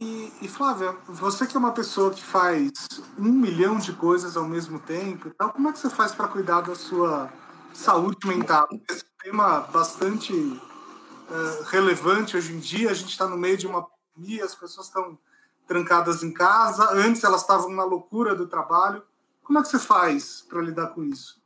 E, 0.00 0.32
e, 0.40 0.48
Flávia, 0.48 0.92
você 1.06 1.46
que 1.46 1.54
é 1.54 1.60
uma 1.60 1.72
pessoa 1.72 2.10
que 2.10 2.22
faz 2.22 2.72
um 3.18 3.30
milhão 3.30 3.78
de 3.78 3.92
coisas 3.92 4.34
ao 4.34 4.48
mesmo 4.48 4.80
tempo, 4.80 5.28
então 5.28 5.50
como 5.50 5.68
é 5.68 5.72
que 5.72 5.78
você 5.78 5.90
faz 5.90 6.14
para 6.14 6.26
cuidar 6.26 6.62
da 6.62 6.74
sua 6.74 7.30
saúde 7.72 8.26
mental? 8.26 8.68
Esse 8.88 9.04
tema 9.22 9.60
bastante 9.72 10.32
uh, 10.32 11.62
relevante 11.66 12.36
hoje 12.36 12.52
em 12.52 12.58
dia. 12.58 12.90
A 12.90 12.94
gente 12.94 13.10
está 13.10 13.26
no 13.26 13.36
meio 13.36 13.56
de 13.56 13.66
uma 13.66 13.86
pandemia, 14.14 14.44
as 14.44 14.54
pessoas 14.54 14.86
estão 14.86 15.18
trancadas 15.66 16.22
em 16.22 16.32
casa. 16.32 16.90
Antes 16.92 17.22
elas 17.24 17.42
estavam 17.42 17.70
na 17.70 17.84
loucura 17.84 18.34
do 18.34 18.46
trabalho. 18.46 19.02
Como 19.44 19.58
é 19.58 19.62
que 19.62 19.68
você 19.68 19.78
faz 19.78 20.42
para 20.48 20.60
lidar 20.60 20.88
com 20.88 21.02
isso? 21.02 21.40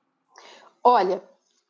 Olha, 0.82 1.22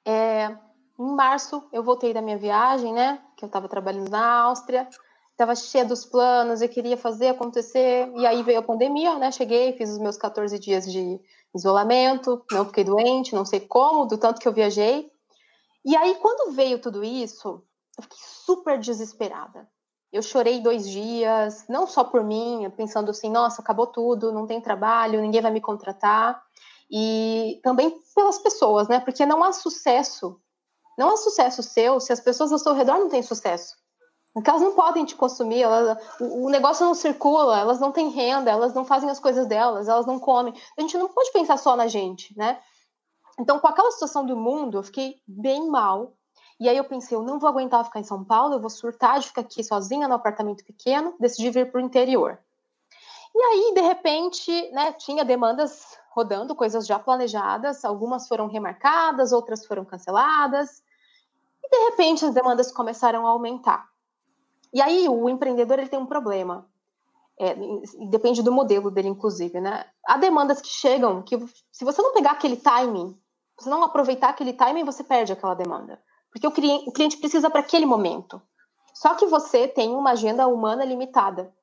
é, 0.05 0.57
em 0.99 1.15
março, 1.15 1.63
eu 1.73 1.83
voltei 1.83 2.13
da 2.13 2.23
minha 2.23 2.39
viagem, 2.39 2.93
né? 2.93 3.21
Que 3.37 3.45
eu 3.45 3.47
estava 3.47 3.69
trabalhando 3.69 4.11
na 4.11 4.43
Áustria, 4.43 4.89
estava 5.31 5.55
cheia 5.55 5.85
dos 5.85 6.05
planos, 6.05 6.63
eu 6.63 6.69
queria 6.69 6.97
fazer 6.97 7.29
acontecer. 7.29 8.11
E 8.17 8.27
aí 8.27 8.43
veio 8.43 8.59
a 8.59 8.63
pandemia, 8.63 9.19
né? 9.19 9.31
Cheguei, 9.31 9.73
fiz 9.77 9.91
os 9.91 9.99
meus 9.99 10.17
14 10.17 10.59
dias 10.59 10.91
de 10.91 11.21
isolamento, 11.55 12.45
não 12.51 12.65
fiquei 12.67 12.85
doente, 12.85 13.35
não 13.35 13.45
sei 13.45 13.61
como, 13.61 14.07
do 14.07 14.19
tanto 14.19 14.41
que 14.41 14.49
eu 14.49 14.53
viajei. 14.53 15.11
E 15.85 15.97
aí, 15.97 16.15
quando 16.17 16.53
veio 16.53 16.81
tudo 16.81 17.05
isso, 17.05 17.63
eu 17.97 18.03
fiquei 18.03 18.19
super 18.19 18.79
desesperada. 18.79 19.69
Eu 20.13 20.23
chorei 20.23 20.61
dois 20.61 20.89
dias, 20.89 21.65
não 21.69 21.87
só 21.87 22.05
por 22.05 22.23
mim, 22.23 22.71
pensando 22.77 23.11
assim, 23.11 23.31
nossa, 23.31 23.61
acabou 23.61 23.87
tudo, 23.87 24.33
não 24.33 24.47
tem 24.47 24.61
trabalho, 24.61 25.21
ninguém 25.21 25.43
vai 25.43 25.51
me 25.51 25.61
contratar. 25.61 26.43
E 26.91 27.61
também 27.63 27.95
pelas 28.15 28.39
pessoas, 28.39 28.89
né? 28.89 29.01
Porque 29.01 29.27
não 29.27 29.43
há 29.43 29.53
sucesso 29.53 30.41
não 30.97 31.11
há 31.11 31.17
sucesso 31.17 31.63
seu 31.63 32.01
se 32.01 32.13
as 32.13 32.21
pessoas 32.21 32.53
ao 32.53 32.59
seu 32.59 32.73
redor 32.73 32.99
não 32.99 33.09
têm 33.09 33.23
sucesso. 33.23 33.75
Porque 34.35 34.51
elas 34.51 34.63
não 34.63 34.75
podem 34.75 35.05
te 35.05 35.15
consumir, 35.15 35.63
elas, 35.63 35.97
o, 36.21 36.47
o, 36.47 36.51
negócio 36.51 36.85
não 36.85 36.93
circula, 36.93 37.57
elas 37.57 37.79
não 37.79 37.93
têm 37.93 38.09
renda, 38.09 38.51
elas 38.51 38.75
não 38.75 38.85
fazem 38.85 39.09
as 39.09 39.21
coisas 39.21 39.47
delas, 39.47 39.89
elas 39.89 40.07
não 40.07 40.19
comem. 40.19 40.53
A 40.77 40.81
gente 40.81 40.99
não 40.99 41.09
pode 41.09 41.31
pensar 41.31 41.57
só 41.57 41.77
na 41.77 41.87
gente, 41.87 42.37
né? 42.37 42.59
Então, 43.39 43.61
com 43.61 43.69
aquela 43.69 43.93
situação 43.93 44.27
do 44.27 44.37
mundo, 44.37 44.79
eu 44.79 44.83
fiquei 44.83 45.21
bem 45.27 45.69
mal. 45.69 46.15
E 46.59 46.69
aí 46.69 46.77
eu 46.77 46.85
pensei, 46.85 47.17
eu 47.17 47.23
não 47.23 47.39
vou 47.39 47.49
aguentar 47.49 47.85
ficar 47.85 48.01
em 48.01 48.05
São 48.05 48.25
Paulo, 48.25 48.55
eu 48.55 48.61
vou 48.61 48.71
surtar 48.71 49.21
de 49.21 49.29
ficar 49.29 49.43
aqui 49.43 49.63
sozinha 49.63 50.09
no 50.09 50.15
apartamento 50.15 50.65
pequeno, 50.65 51.15
decidi 51.21 51.51
vir 51.51 51.71
para 51.71 51.81
o 51.81 51.85
interior. 51.85 52.39
E 53.33 53.39
aí, 53.39 53.73
de 53.75 53.81
repente, 53.83 54.71
né, 54.73 54.93
tinha 54.93 55.25
demandas 55.25 55.97
rodando, 56.11 56.57
coisas 56.57 56.87
já 56.87 56.99
planejadas, 56.99 57.85
algumas 57.85 58.27
foram 58.27 58.49
remarcadas, 58.49 59.33
outras 59.33 59.65
foram 59.65 59.85
canceladas. 59.85 60.83
E 61.63 61.69
de 61.69 61.91
repente 61.91 62.25
as 62.25 62.35
demandas 62.35 62.73
começaram 62.73 63.27
a 63.27 63.31
aumentar. 63.31 63.94
E 64.75 64.83
aí 64.83 65.09
o 65.09 65.29
empreendedor 65.29 65.79
ele 65.79 65.89
tem 65.89 65.99
um 65.99 66.07
problema. 66.07 66.69
É, 67.39 67.55
depende 68.11 68.43
do 68.43 68.53
modelo 68.53 68.91
dele, 68.91 69.09
inclusive, 69.09 69.61
né? 69.61 69.87
Há 70.05 70.19
demandas 70.19 70.61
que 70.61 70.69
chegam 70.69 71.23
que, 71.23 71.39
se 71.73 71.85
você 71.85 72.03
não 72.03 72.13
pegar 72.13 72.33
aquele 72.33 72.57
timing, 72.57 73.17
se 73.59 73.69
não 73.69 73.85
aproveitar 73.85 74.31
aquele 74.31 74.53
timing, 74.53 74.85
você 74.85 75.05
perde 75.05 75.33
aquela 75.33 75.55
demanda. 75.55 76.03
Porque 76.31 76.47
o 76.47 76.51
cliente, 76.51 76.89
o 76.89 76.93
cliente 76.93 77.17
precisa 77.17 77.49
para 77.49 77.61
aquele 77.61 77.87
momento. 77.87 78.43
Só 78.93 79.15
que 79.15 79.27
você 79.27 79.69
tem 79.69 79.95
uma 79.95 80.11
agenda 80.11 80.47
humana 80.49 80.85
limitada. 80.85 81.55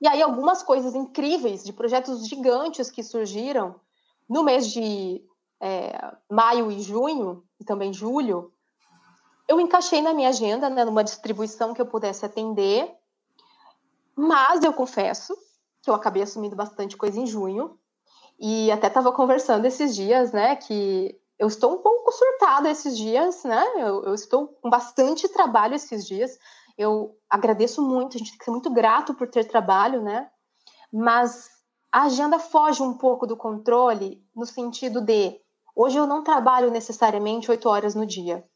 E 0.00 0.08
aí, 0.08 0.22
algumas 0.22 0.62
coisas 0.62 0.94
incríveis 0.94 1.64
de 1.64 1.72
projetos 1.72 2.26
gigantes 2.26 2.90
que 2.90 3.02
surgiram 3.02 3.74
no 4.28 4.44
mês 4.44 4.68
de 4.68 5.22
é, 5.60 6.14
maio 6.30 6.70
e 6.70 6.80
junho, 6.80 7.44
e 7.60 7.64
também 7.64 7.92
julho, 7.92 8.52
eu 9.50 9.60
encaixei 9.60 10.00
na 10.00 10.14
minha 10.14 10.28
agenda, 10.28 10.70
né, 10.70 10.84
numa 10.84 11.02
distribuição 11.02 11.74
que 11.74 11.82
eu 11.82 11.86
pudesse 11.86 12.24
atender, 12.24 12.88
mas 14.14 14.62
eu 14.62 14.72
confesso 14.72 15.36
que 15.82 15.90
eu 15.90 15.94
acabei 15.94 16.22
assumindo 16.22 16.54
bastante 16.54 16.96
coisa 16.96 17.18
em 17.18 17.26
junho, 17.26 17.76
e 18.38 18.70
até 18.70 18.86
estava 18.86 19.10
conversando 19.10 19.64
esses 19.64 19.96
dias, 19.96 20.30
né, 20.30 20.54
que 20.54 21.20
eu 21.36 21.48
estou 21.48 21.74
um 21.74 21.78
pouco 21.78 22.12
surtada 22.12 22.70
esses 22.70 22.96
dias, 22.96 23.42
né, 23.42 23.60
eu, 23.78 24.04
eu 24.04 24.14
estou 24.14 24.46
com 24.46 24.70
bastante 24.70 25.26
trabalho 25.28 25.74
esses 25.74 26.06
dias, 26.06 26.38
eu 26.78 27.16
agradeço 27.28 27.82
muito, 27.82 28.16
a 28.16 28.18
gente 28.18 28.30
tem 28.30 28.38
que 28.38 28.44
ser 28.44 28.52
muito 28.52 28.70
grato 28.70 29.14
por 29.14 29.28
ter 29.28 29.44
trabalho, 29.46 30.00
né, 30.00 30.30
mas 30.92 31.48
a 31.90 32.02
agenda 32.02 32.38
foge 32.38 32.84
um 32.84 32.96
pouco 32.96 33.26
do 33.26 33.36
controle 33.36 34.24
no 34.32 34.46
sentido 34.46 35.00
de 35.00 35.40
hoje 35.74 35.96
eu 35.96 36.06
não 36.06 36.22
trabalho 36.22 36.70
necessariamente 36.70 37.50
oito 37.50 37.68
horas 37.68 37.96
no 37.96 38.06
dia. 38.06 38.48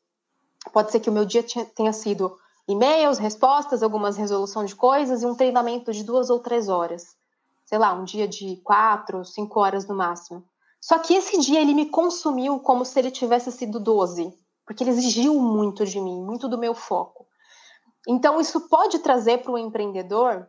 Pode 0.72 0.90
ser 0.90 1.00
que 1.00 1.10
o 1.10 1.12
meu 1.12 1.24
dia 1.24 1.44
tenha 1.74 1.92
sido 1.92 2.36
e-mails, 2.66 3.18
respostas, 3.18 3.82
algumas 3.82 4.16
resoluções 4.16 4.70
de 4.70 4.76
coisas 4.76 5.22
e 5.22 5.26
um 5.26 5.34
treinamento 5.34 5.92
de 5.92 6.02
duas 6.02 6.30
ou 6.30 6.40
três 6.40 6.68
horas. 6.68 7.16
Sei 7.64 7.78
lá, 7.78 7.92
um 7.92 8.04
dia 8.04 8.26
de 8.26 8.56
quatro, 8.64 9.24
cinco 9.24 9.60
horas 9.60 9.86
no 9.86 9.94
máximo. 9.94 10.44
Só 10.80 10.98
que 10.98 11.14
esse 11.14 11.38
dia 11.38 11.60
ele 11.60 11.72
me 11.72 11.86
consumiu 11.86 12.58
como 12.60 12.84
se 12.84 12.98
ele 12.98 13.10
tivesse 13.10 13.50
sido 13.50 13.80
12, 13.80 14.36
porque 14.66 14.84
ele 14.84 14.90
exigiu 14.90 15.40
muito 15.40 15.86
de 15.86 16.00
mim, 16.00 16.22
muito 16.22 16.48
do 16.48 16.58
meu 16.58 16.74
foco. 16.74 17.26
Então, 18.06 18.38
isso 18.38 18.68
pode 18.68 18.98
trazer 18.98 19.38
para 19.38 19.52
o 19.52 19.58
empreendedor 19.58 20.46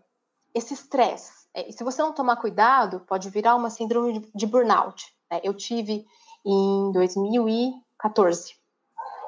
esse 0.53 0.73
estresse. 0.73 1.31
É, 1.53 1.71
se 1.71 1.83
você 1.85 2.01
não 2.01 2.11
tomar 2.11 2.35
cuidado, 2.35 2.99
pode 3.07 3.29
virar 3.29 3.55
uma 3.55 3.69
síndrome 3.69 4.29
de 4.35 4.45
burnout. 4.45 5.05
Né? 5.31 5.39
Eu 5.41 5.53
tive 5.53 6.05
em 6.45 6.91
2014. 6.91 8.55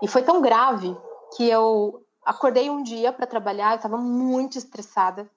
E 0.02 0.08
foi 0.08 0.24
tão 0.24 0.42
grave 0.42 0.96
que 1.36 1.48
eu 1.48 2.04
acordei 2.24 2.70
um 2.70 2.84
dia 2.84 3.12
para 3.12 3.26
trabalhar, 3.26 3.72
eu 3.72 3.78
estava 3.78 3.98
muito 3.98 4.58
estressada. 4.58 5.30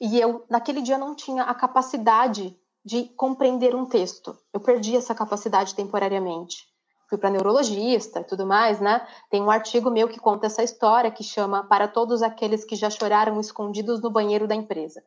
E 0.00 0.18
eu, 0.18 0.44
naquele 0.48 0.80
dia, 0.80 0.96
não 0.96 1.14
tinha 1.14 1.42
a 1.42 1.54
capacidade 1.54 2.56
de 2.84 3.04
compreender 3.16 3.74
um 3.74 3.84
texto. 3.84 4.36
Eu 4.52 4.60
perdi 4.60 4.96
essa 4.96 5.14
capacidade 5.14 5.74
temporariamente. 5.74 6.66
Fui 7.08 7.18
para 7.18 7.30
neurologista 7.30 8.20
e 8.20 8.24
tudo 8.24 8.46
mais, 8.46 8.80
né? 8.80 9.06
Tem 9.30 9.42
um 9.42 9.50
artigo 9.50 9.90
meu 9.90 10.08
que 10.08 10.20
conta 10.20 10.46
essa 10.46 10.62
história 10.62 11.10
que 11.10 11.24
chama 11.24 11.64
Para 11.64 11.88
Todos 11.88 12.22
Aqueles 12.22 12.64
que 12.64 12.76
Já 12.76 12.90
Choraram 12.90 13.40
Escondidos 13.40 14.00
no 14.00 14.10
Banheiro 14.10 14.46
da 14.46 14.54
Empresa. 14.54 15.02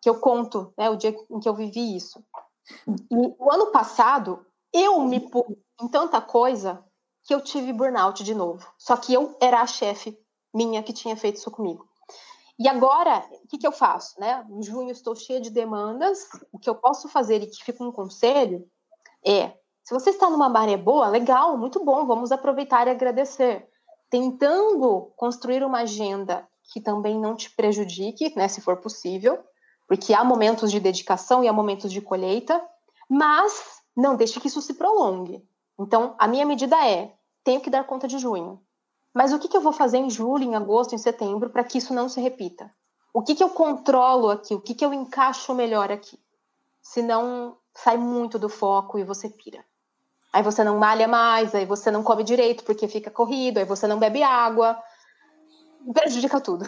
Que 0.00 0.08
eu 0.08 0.18
conto, 0.18 0.72
né? 0.76 0.90
O 0.90 0.96
dia 0.96 1.14
em 1.30 1.38
que 1.38 1.48
eu 1.48 1.54
vivi 1.54 1.94
isso. 1.94 2.24
E 2.88 3.16
o 3.38 3.52
ano 3.52 3.70
passado, 3.70 4.44
eu 4.72 5.00
me 5.02 5.20
pus 5.20 5.44
em 5.80 5.88
tanta 5.88 6.20
coisa 6.20 6.82
que 7.24 7.34
eu 7.34 7.40
tive 7.40 7.72
burnout 7.72 8.22
de 8.24 8.34
novo. 8.34 8.66
Só 8.78 8.96
que 8.96 9.12
eu 9.12 9.36
era 9.40 9.60
a 9.60 9.66
chefe 9.66 10.18
minha 10.52 10.82
que 10.82 10.92
tinha 10.92 11.16
feito 11.16 11.36
isso 11.36 11.50
comigo. 11.50 11.86
E 12.58 12.68
agora, 12.68 13.24
o 13.44 13.48
que, 13.48 13.58
que 13.58 13.66
eu 13.66 13.72
faço? 13.72 14.20
Né? 14.20 14.46
Em 14.50 14.62
junho 14.62 14.90
estou 14.90 15.14
cheia 15.14 15.40
de 15.40 15.50
demandas. 15.50 16.28
O 16.52 16.58
que 16.58 16.68
eu 16.68 16.74
posso 16.74 17.08
fazer 17.08 17.42
e 17.42 17.46
que 17.46 17.64
fica 17.64 17.82
um 17.82 17.90
conselho 17.90 18.68
é: 19.24 19.52
se 19.82 19.92
você 19.92 20.10
está 20.10 20.28
numa 20.28 20.48
maré 20.48 20.76
boa, 20.76 21.08
legal, 21.08 21.56
muito 21.56 21.84
bom, 21.84 22.06
vamos 22.06 22.30
aproveitar 22.30 22.86
e 22.86 22.90
agradecer. 22.90 23.68
Tentando 24.08 25.12
construir 25.16 25.64
uma 25.64 25.80
agenda 25.80 26.46
que 26.72 26.80
também 26.80 27.18
não 27.18 27.34
te 27.34 27.50
prejudique, 27.50 28.32
né, 28.36 28.46
se 28.48 28.60
for 28.60 28.76
possível, 28.76 29.38
porque 29.88 30.14
há 30.14 30.22
momentos 30.22 30.70
de 30.70 30.78
dedicação 30.78 31.42
e 31.42 31.48
há 31.48 31.52
momentos 31.52 31.90
de 31.92 32.00
colheita, 32.00 32.62
mas 33.08 33.82
não 33.96 34.16
deixe 34.16 34.40
que 34.40 34.48
isso 34.48 34.62
se 34.62 34.74
prolongue. 34.74 35.42
Então, 35.78 36.14
a 36.18 36.28
minha 36.28 36.46
medida 36.46 36.76
é: 36.86 37.14
tenho 37.44 37.60
que 37.60 37.70
dar 37.70 37.84
conta 37.84 38.06
de 38.06 38.18
junho. 38.18 38.60
Mas 39.14 39.32
o 39.32 39.38
que, 39.38 39.48
que 39.48 39.56
eu 39.56 39.60
vou 39.60 39.72
fazer 39.72 39.98
em 39.98 40.08
julho, 40.08 40.44
em 40.44 40.54
agosto, 40.54 40.94
em 40.94 40.98
setembro, 40.98 41.50
para 41.50 41.64
que 41.64 41.78
isso 41.78 41.92
não 41.92 42.08
se 42.08 42.20
repita? 42.20 42.72
O 43.12 43.22
que, 43.22 43.34
que 43.34 43.44
eu 43.44 43.50
controlo 43.50 44.30
aqui? 44.30 44.54
O 44.54 44.60
que, 44.60 44.74
que 44.74 44.84
eu 44.84 44.92
encaixo 44.92 45.54
melhor 45.54 45.92
aqui? 45.92 46.18
Senão, 46.80 47.58
sai 47.74 47.98
muito 47.98 48.38
do 48.38 48.48
foco 48.48 48.98
e 48.98 49.04
você 49.04 49.28
pira. 49.28 49.62
Aí 50.32 50.42
você 50.42 50.64
não 50.64 50.78
malha 50.78 51.06
mais, 51.06 51.54
aí 51.54 51.66
você 51.66 51.90
não 51.90 52.02
come 52.02 52.24
direito 52.24 52.64
porque 52.64 52.88
fica 52.88 53.10
corrido, 53.10 53.58
aí 53.58 53.66
você 53.66 53.86
não 53.86 53.98
bebe 53.98 54.22
água. 54.22 54.82
Prejudica 55.92 56.40
tudo. 56.40 56.64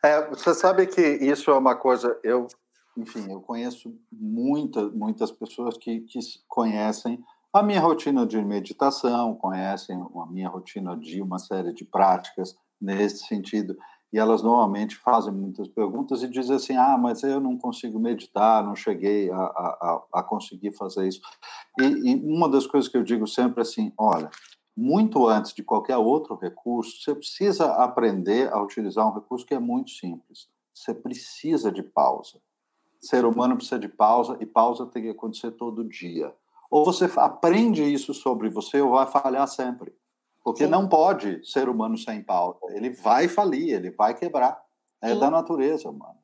É, 0.00 0.24
você 0.28 0.54
sabe 0.54 0.86
que 0.86 1.00
isso 1.00 1.50
é 1.50 1.58
uma 1.58 1.74
coisa. 1.74 2.16
Eu 2.22 2.46
enfim, 2.98 3.30
eu 3.30 3.40
conheço 3.40 3.94
muita, 4.10 4.88
muitas 4.88 5.30
pessoas 5.30 5.76
que, 5.76 6.00
que 6.00 6.18
conhecem 6.48 7.22
a 7.52 7.62
minha 7.62 7.80
rotina 7.80 8.26
de 8.26 8.42
meditação, 8.44 9.34
conhecem 9.34 9.96
a 9.96 10.26
minha 10.26 10.48
rotina 10.48 10.96
de 10.96 11.22
uma 11.22 11.38
série 11.38 11.72
de 11.72 11.84
práticas 11.84 12.56
nesse 12.80 13.26
sentido, 13.26 13.76
e 14.12 14.18
elas 14.18 14.42
normalmente 14.42 14.96
fazem 14.96 15.32
muitas 15.32 15.68
perguntas 15.68 16.22
e 16.22 16.28
dizem 16.28 16.56
assim: 16.56 16.76
ah, 16.76 16.96
mas 16.98 17.22
eu 17.22 17.40
não 17.40 17.56
consigo 17.56 17.98
meditar, 17.98 18.64
não 18.64 18.74
cheguei 18.74 19.30
a, 19.30 19.36
a, 19.36 20.02
a 20.14 20.22
conseguir 20.22 20.72
fazer 20.72 21.06
isso. 21.06 21.20
E, 21.80 21.84
e 21.84 22.14
uma 22.16 22.48
das 22.48 22.66
coisas 22.66 22.90
que 22.90 22.96
eu 22.96 23.02
digo 23.02 23.26
sempre 23.26 23.60
é 23.60 23.62
assim: 23.62 23.92
olha, 23.98 24.30
muito 24.76 25.26
antes 25.26 25.52
de 25.52 25.62
qualquer 25.62 25.98
outro 25.98 26.36
recurso, 26.36 27.02
você 27.02 27.14
precisa 27.14 27.66
aprender 27.74 28.52
a 28.52 28.62
utilizar 28.62 29.06
um 29.06 29.14
recurso 29.14 29.44
que 29.44 29.54
é 29.54 29.58
muito 29.58 29.90
simples. 29.90 30.48
Você 30.72 30.94
precisa 30.94 31.70
de 31.70 31.82
pausa 31.82 32.40
ser 33.00 33.24
humano 33.24 33.56
precisa 33.56 33.78
de 33.78 33.88
pausa 33.88 34.36
e 34.40 34.46
pausa 34.46 34.86
tem 34.86 35.02
que 35.02 35.10
acontecer 35.10 35.52
todo 35.52 35.84
dia. 35.84 36.32
Ou 36.70 36.84
você 36.84 37.10
aprende 37.16 37.82
isso 37.82 38.12
sobre 38.12 38.50
você 38.50 38.80
ou 38.80 38.90
vai 38.90 39.06
falhar 39.06 39.46
sempre. 39.48 39.92
Porque 40.42 40.64
Sim. 40.64 40.70
não 40.70 40.88
pode 40.88 41.44
ser 41.44 41.68
humano 41.68 41.96
sem 41.96 42.22
pausa. 42.22 42.58
Ele 42.70 42.90
vai 42.90 43.28
falir, 43.28 43.74
ele 43.74 43.90
vai 43.90 44.14
quebrar. 44.14 44.60
É 45.00 45.12
Sim. 45.12 45.20
da 45.20 45.30
natureza, 45.30 45.90
mano. 45.90 46.18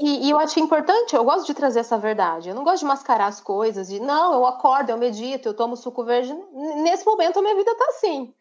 E, 0.00 0.26
e, 0.26 0.30
eu 0.30 0.38
acho 0.38 0.60
importante, 0.60 1.16
eu 1.16 1.24
gosto 1.24 1.46
de 1.46 1.54
trazer 1.54 1.80
essa 1.80 1.98
verdade. 1.98 2.48
Eu 2.48 2.54
não 2.54 2.62
gosto 2.62 2.80
de 2.80 2.86
mascarar 2.86 3.26
as 3.26 3.40
coisas, 3.40 3.88
de 3.88 3.98
não, 3.98 4.32
eu 4.32 4.46
acordo, 4.46 4.90
eu 4.90 4.96
medito, 4.96 5.48
eu 5.48 5.54
tomo 5.54 5.76
suco 5.76 6.04
verde. 6.04 6.32
Nesse 6.82 7.04
momento 7.04 7.38
a 7.38 7.42
minha 7.42 7.56
vida 7.56 7.74
tá 7.74 7.86
assim. 7.88 8.32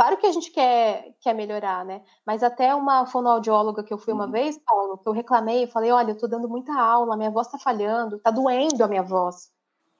Claro 0.00 0.16
que 0.16 0.26
a 0.26 0.32
gente 0.32 0.50
quer, 0.50 1.14
quer 1.20 1.34
melhorar, 1.34 1.84
né? 1.84 2.02
Mas 2.24 2.42
até 2.42 2.74
uma 2.74 3.04
fonoaudióloga 3.04 3.84
que 3.84 3.92
eu 3.92 3.98
fui 3.98 4.14
uma 4.14 4.24
uhum. 4.24 4.30
vez, 4.30 4.56
Paulo, 4.56 4.96
que 4.96 5.06
eu 5.06 5.12
reclamei, 5.12 5.66
falei, 5.66 5.92
olha, 5.92 6.12
eu 6.12 6.16
tô 6.16 6.26
dando 6.26 6.48
muita 6.48 6.72
aula, 6.72 7.18
minha 7.18 7.30
voz 7.30 7.48
tá 7.48 7.58
falhando, 7.58 8.18
tá 8.18 8.30
doendo 8.30 8.82
a 8.82 8.88
minha 8.88 9.02
voz. 9.02 9.50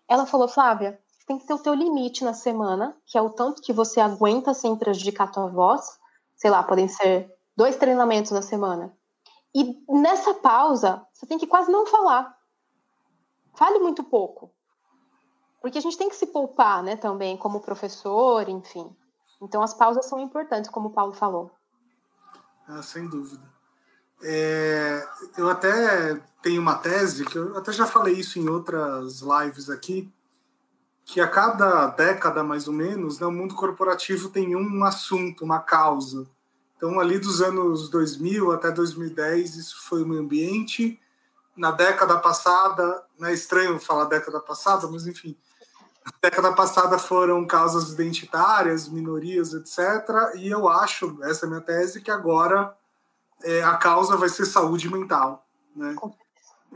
Ela 0.09 0.24
falou, 0.24 0.48
Flávia, 0.48 0.98
tem 1.27 1.36
que 1.36 1.47
ter 1.47 1.52
o 1.52 1.59
teu 1.59 1.74
limite 1.74 2.24
na 2.24 2.32
semana, 2.32 2.97
que 3.05 3.18
é 3.18 3.20
o 3.20 3.28
tanto 3.28 3.60
que 3.60 3.74
você 3.74 4.01
aguenta 4.01 4.55
sem 4.55 4.74
prejudicar 4.74 5.24
a 5.24 5.32
tua 5.32 5.48
voz. 5.48 5.86
Sei 6.35 6.48
lá, 6.51 6.62
podem 6.62 6.89
ser 6.89 7.31
dois 7.55 7.77
treinamentos 7.77 8.31
na 8.31 8.40
semana. 8.40 8.97
E 9.55 9.85
nessa 9.86 10.32
pausa, 10.32 11.06
você 11.12 11.27
tem 11.27 11.36
que 11.36 11.47
quase 11.47 11.70
não 11.70 11.85
falar. 11.85 12.35
Fale 13.52 13.78
muito 13.78 14.02
pouco. 14.02 14.51
Porque 15.60 15.77
a 15.77 15.82
gente 15.82 15.98
tem 15.98 16.09
que 16.09 16.16
se 16.16 16.28
poupar, 16.28 16.82
né, 16.82 16.97
também, 16.97 17.36
como 17.36 17.60
professor, 17.60 18.48
enfim. 18.48 18.97
Então, 19.41 19.62
as 19.62 19.73
pausas 19.75 20.07
são 20.07 20.21
importantes, 20.21 20.71
como 20.71 20.89
o 20.89 20.93
Paulo 20.93 21.12
falou. 21.12 21.51
Ah, 22.69 22.83
sem 22.83 23.09
dúvida. 23.09 23.43
É, 24.23 25.07
eu 25.37 25.49
até 25.49 26.21
tenho 26.43 26.61
uma 26.61 26.77
tese, 26.77 27.25
que 27.25 27.37
eu 27.37 27.57
até 27.57 27.73
já 27.73 27.87
falei 27.87 28.15
isso 28.15 28.39
em 28.39 28.49
outras 28.49 29.21
lives 29.21 29.71
aqui, 29.71 30.12
que 31.05 31.21
a 31.21 31.27
cada 31.27 31.87
década, 31.87 32.45
mais 32.45 32.69
ou 32.69 32.75
menos, 32.75 33.19
né, 33.19 33.27
o 33.27 33.33
mundo 33.33 33.55
corporativo 33.55 34.29
tem 34.29 34.55
um 34.55 34.85
assunto, 34.85 35.45
uma 35.45 35.59
causa. 35.59 36.27
Então, 36.77 37.01
ali 37.01 37.19
dos 37.19 37.43
anos 37.43 37.89
2000 37.89 38.53
até 38.53 38.71
2010, 38.71 39.57
isso 39.57 39.83
foi 39.83 40.03
o 40.03 40.07
meio 40.07 40.21
ambiente. 40.21 41.01
Na 41.57 41.71
década 41.71 42.19
passada, 42.19 43.05
não 43.19 43.29
é 43.29 43.35
estranho 43.35 43.79
falar 43.79 44.05
década 44.05 44.41
passada, 44.41 44.87
mas 44.87 45.07
enfim, 45.07 45.37
na 46.05 46.12
década 46.22 46.52
passada 46.52 46.98
foram 46.98 47.47
causas 47.47 47.93
identitárias, 47.93 48.89
minorias, 48.89 49.52
etc. 49.52 49.78
E 50.36 50.48
eu 50.48 50.68
acho, 50.68 51.18
essa 51.22 51.44
é 51.44 51.47
a 51.47 51.51
minha 51.51 51.60
tese, 51.60 52.01
que 52.01 52.10
agora 52.10 52.74
é, 53.43 53.62
a 53.62 53.77
causa 53.77 54.16
vai 54.16 54.28
ser 54.28 54.47
saúde 54.47 54.90
mental. 54.90 55.47
Né? 55.74 55.94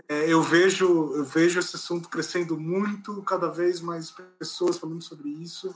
É, 0.09 0.32
eu 0.32 0.42
vejo 0.42 1.14
eu 1.14 1.24
vejo 1.24 1.60
esse 1.60 1.76
assunto 1.76 2.09
crescendo 2.09 2.59
muito, 2.59 3.22
cada 3.22 3.48
vez 3.48 3.80
mais 3.80 4.12
pessoas 4.38 4.78
falando 4.78 5.02
sobre 5.02 5.28
isso. 5.28 5.74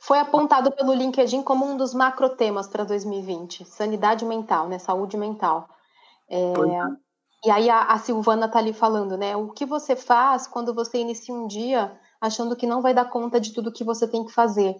Foi 0.00 0.18
apontado 0.18 0.72
pelo 0.72 0.94
LinkedIn 0.94 1.42
como 1.42 1.66
um 1.66 1.76
dos 1.76 1.92
macro 1.92 2.30
temas 2.30 2.66
para 2.66 2.84
2020, 2.84 3.64
sanidade 3.64 4.24
mental, 4.24 4.68
né, 4.68 4.78
saúde 4.78 5.16
mental. 5.16 5.68
É, 6.28 6.52
e 7.44 7.50
aí 7.50 7.68
a, 7.68 7.84
a 7.84 7.98
Silvana 7.98 8.46
está 8.46 8.58
ali 8.58 8.72
falando, 8.72 9.16
né, 9.16 9.36
o 9.36 9.48
que 9.50 9.66
você 9.66 9.94
faz 9.94 10.46
quando 10.46 10.74
você 10.74 10.98
inicia 10.98 11.34
um 11.34 11.46
dia 11.46 11.98
achando 12.20 12.56
que 12.56 12.66
não 12.66 12.82
vai 12.82 12.92
dar 12.92 13.08
conta 13.08 13.40
de 13.40 13.52
tudo 13.52 13.72
que 13.72 13.84
você 13.84 14.06
tem 14.06 14.24
que 14.24 14.32
fazer? 14.32 14.76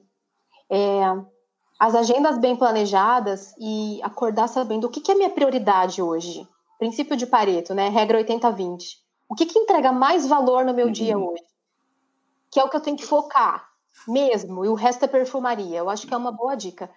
É, 0.71 1.03
as 1.79 1.95
agendas 1.95 2.39
bem 2.39 2.57
planejadas 2.57 3.55
e 3.59 4.01
acordar 4.03 4.49
sabendo 4.49 4.87
o 4.87 4.91
que, 4.91 5.01
que 5.01 5.12
é 5.12 5.15
minha 5.15 5.31
prioridade 5.31 6.03
hoje 6.03 6.47
princípio 6.81 7.15
de 7.15 7.27
Pareto, 7.27 7.75
né? 7.75 7.91
Regra 7.91 8.25
80-20. 8.25 8.97
O 9.29 9.35
que, 9.35 9.45
que 9.45 9.59
entrega 9.59 9.93
mais 9.93 10.27
valor 10.27 10.65
no 10.65 10.73
meu 10.73 10.87
uhum. 10.87 10.93
dia 10.93 11.17
hoje? 11.19 11.45
Que 12.51 12.59
é 12.59 12.65
o 12.65 12.71
que 12.71 12.77
eu 12.77 12.81
tenho 12.81 12.97
que 12.97 13.05
focar 13.05 13.69
mesmo, 14.09 14.65
e 14.65 14.69
o 14.69 14.75
resto 14.75 15.05
é 15.05 15.09
perfumaria. 15.09 15.79
Eu 15.79 15.91
acho 15.91 16.07
que 16.07 16.15
é 16.15 16.17
uma 16.17 16.33
boa 16.33 16.55
dica. 16.55 16.91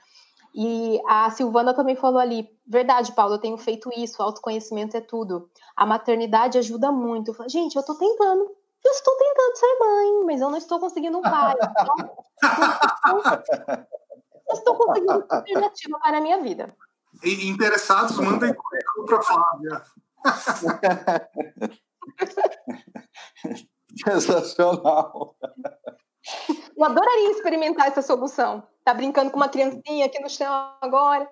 E 0.56 1.02
a 1.06 1.30
Silvana 1.32 1.74
também 1.74 1.98
falou 1.98 2.20
ali, 2.20 2.50
verdade, 2.66 3.12
Paulo, 3.12 3.34
eu 3.34 3.40
tenho 3.40 3.58
feito 3.58 3.90
isso, 3.98 4.24
autoconhecimento 4.24 4.96
é 4.96 5.02
tudo. 5.02 5.50
A 5.76 5.86
maternidade 5.86 6.58
ajuda 6.58 6.92
muito. 6.92 7.32
Eu 7.32 7.34
falo, 7.34 7.50
gente, 7.50 7.76
eu 7.76 7.82
estou 7.82 7.96
tentando, 7.96 8.52
eu 8.86 8.92
estou 8.92 9.18
tentando 9.18 9.58
ser 9.58 9.80
mãe, 9.80 10.24
mas 10.26 10.42
eu 10.42 10.50
não 10.50 10.58
estou 10.58 10.80
conseguindo 10.80 11.18
um 11.18 11.22
pai. 11.22 11.56
eu 14.50 14.54
estou 14.54 14.78
conseguindo 14.78 15.14
uma 15.14 15.26
alternativa 15.30 16.00
para 16.00 16.18
a 16.18 16.22
minha 16.22 16.42
vida. 16.42 16.76
E 17.24 17.48
interessados, 17.48 18.18
mandem 18.18 18.54
currículo 18.54 19.06
para 19.06 19.18
a 19.18 19.22
Flávia. 19.22 19.82
Sensacional. 24.04 25.36
Eu 26.76 26.84
adoraria 26.84 27.32
experimentar 27.32 27.88
essa 27.88 28.02
solução. 28.02 28.68
Tá 28.84 28.94
brincando 28.94 29.32
com 29.32 29.38
uma 29.38 29.50
criancinha 29.50 30.06
aqui 30.06 30.20
no 30.20 30.30
chão 30.30 30.74
agora, 30.82 31.30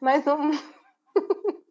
mas 0.00 0.24
não. 0.24 0.50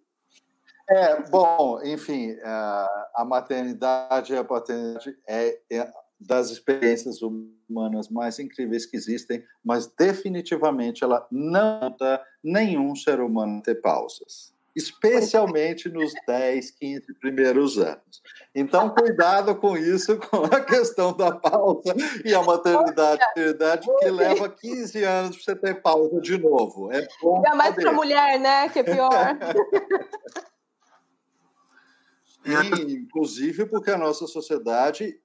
É, 0.93 1.21
bom, 1.29 1.81
enfim, 1.83 2.37
a 2.43 3.25
maternidade 3.25 4.33
e 4.33 4.37
a 4.37 4.43
paternidade 4.43 5.17
é, 5.27 5.57
é 5.71 5.91
das 6.19 6.51
experiências 6.51 7.19
humanas 7.21 8.09
mais 8.09 8.37
incríveis 8.39 8.85
que 8.85 8.95
existem, 8.95 9.43
mas 9.63 9.87
definitivamente 9.87 11.03
ela 11.03 11.25
não 11.31 11.95
dá 11.99 12.23
nenhum 12.43 12.95
ser 12.95 13.19
humano 13.19 13.61
ter 13.61 13.81
pausas, 13.81 14.53
especialmente 14.75 15.89
nos 15.89 16.13
10, 16.27 16.71
15 16.71 17.13
primeiros 17.19 17.77
anos. 17.77 18.21
Então, 18.55 18.89
cuidado 18.89 19.55
com 19.55 19.75
isso, 19.75 20.17
com 20.29 20.45
a 20.45 20.61
questão 20.61 21.11
da 21.11 21.31
pausa 21.31 21.95
e 22.23 22.33
a 22.33 22.43
maternidade, 22.43 23.19
maternidade 23.19 23.87
que 23.99 24.09
leva 24.11 24.47
15 24.47 25.03
anos 25.03 25.35
para 25.37 25.43
você 25.43 25.55
ter 25.59 25.81
pausa 25.81 26.21
de 26.21 26.37
novo. 26.37 26.91
É 26.91 27.05
bom 27.21 27.37
Ainda 27.37 27.55
mais 27.55 27.75
para 27.75 27.91
mulher, 27.91 28.39
né? 28.39 28.69
Que 28.69 28.79
é 28.79 28.83
pior. 28.83 29.11
E, 32.45 32.93
inclusive 32.93 33.65
porque 33.65 33.91
a 33.91 33.97
nossa 33.97 34.27
sociedade 34.27 35.19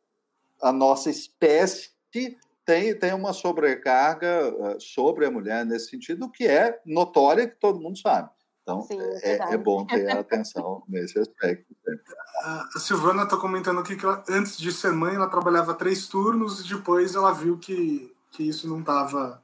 a 0.60 0.72
nossa 0.72 1.10
espécie 1.10 1.90
tem, 2.64 2.94
tem 2.98 3.14
uma 3.14 3.32
sobrecarga 3.32 4.26
eh, 4.26 4.76
sobre 4.78 5.24
a 5.24 5.30
mulher 5.30 5.64
nesse 5.64 5.90
sentido, 5.90 6.28
que 6.28 6.46
é 6.46 6.80
notória, 6.84 7.48
que 7.48 7.56
todo 7.56 7.80
mundo 7.80 7.98
sabe. 7.98 8.28
Então, 8.62 8.82
Sim, 8.82 8.98
é, 9.00 9.54
é, 9.54 9.56
bom 9.56 9.86
ter 9.86 10.10
atenção 10.10 10.82
nesse 10.88 11.18
aspecto. 11.18 11.74
A 12.42 12.78
Silvana 12.78 13.22
está 13.22 13.36
comentando 13.36 13.80
aqui 13.80 13.96
que 13.96 14.04
ela, 14.04 14.22
antes 14.28 14.58
de 14.58 14.70
ser 14.72 14.92
mãe, 14.92 15.14
ela 15.14 15.28
trabalhava 15.28 15.72
três 15.72 16.06
turnos 16.06 16.60
e 16.60 16.68
depois 16.68 17.14
ela 17.14 17.32
viu 17.32 17.56
que, 17.56 18.14
que 18.30 18.46
isso 18.46 18.68
não 18.68 18.80
estava 18.80 19.42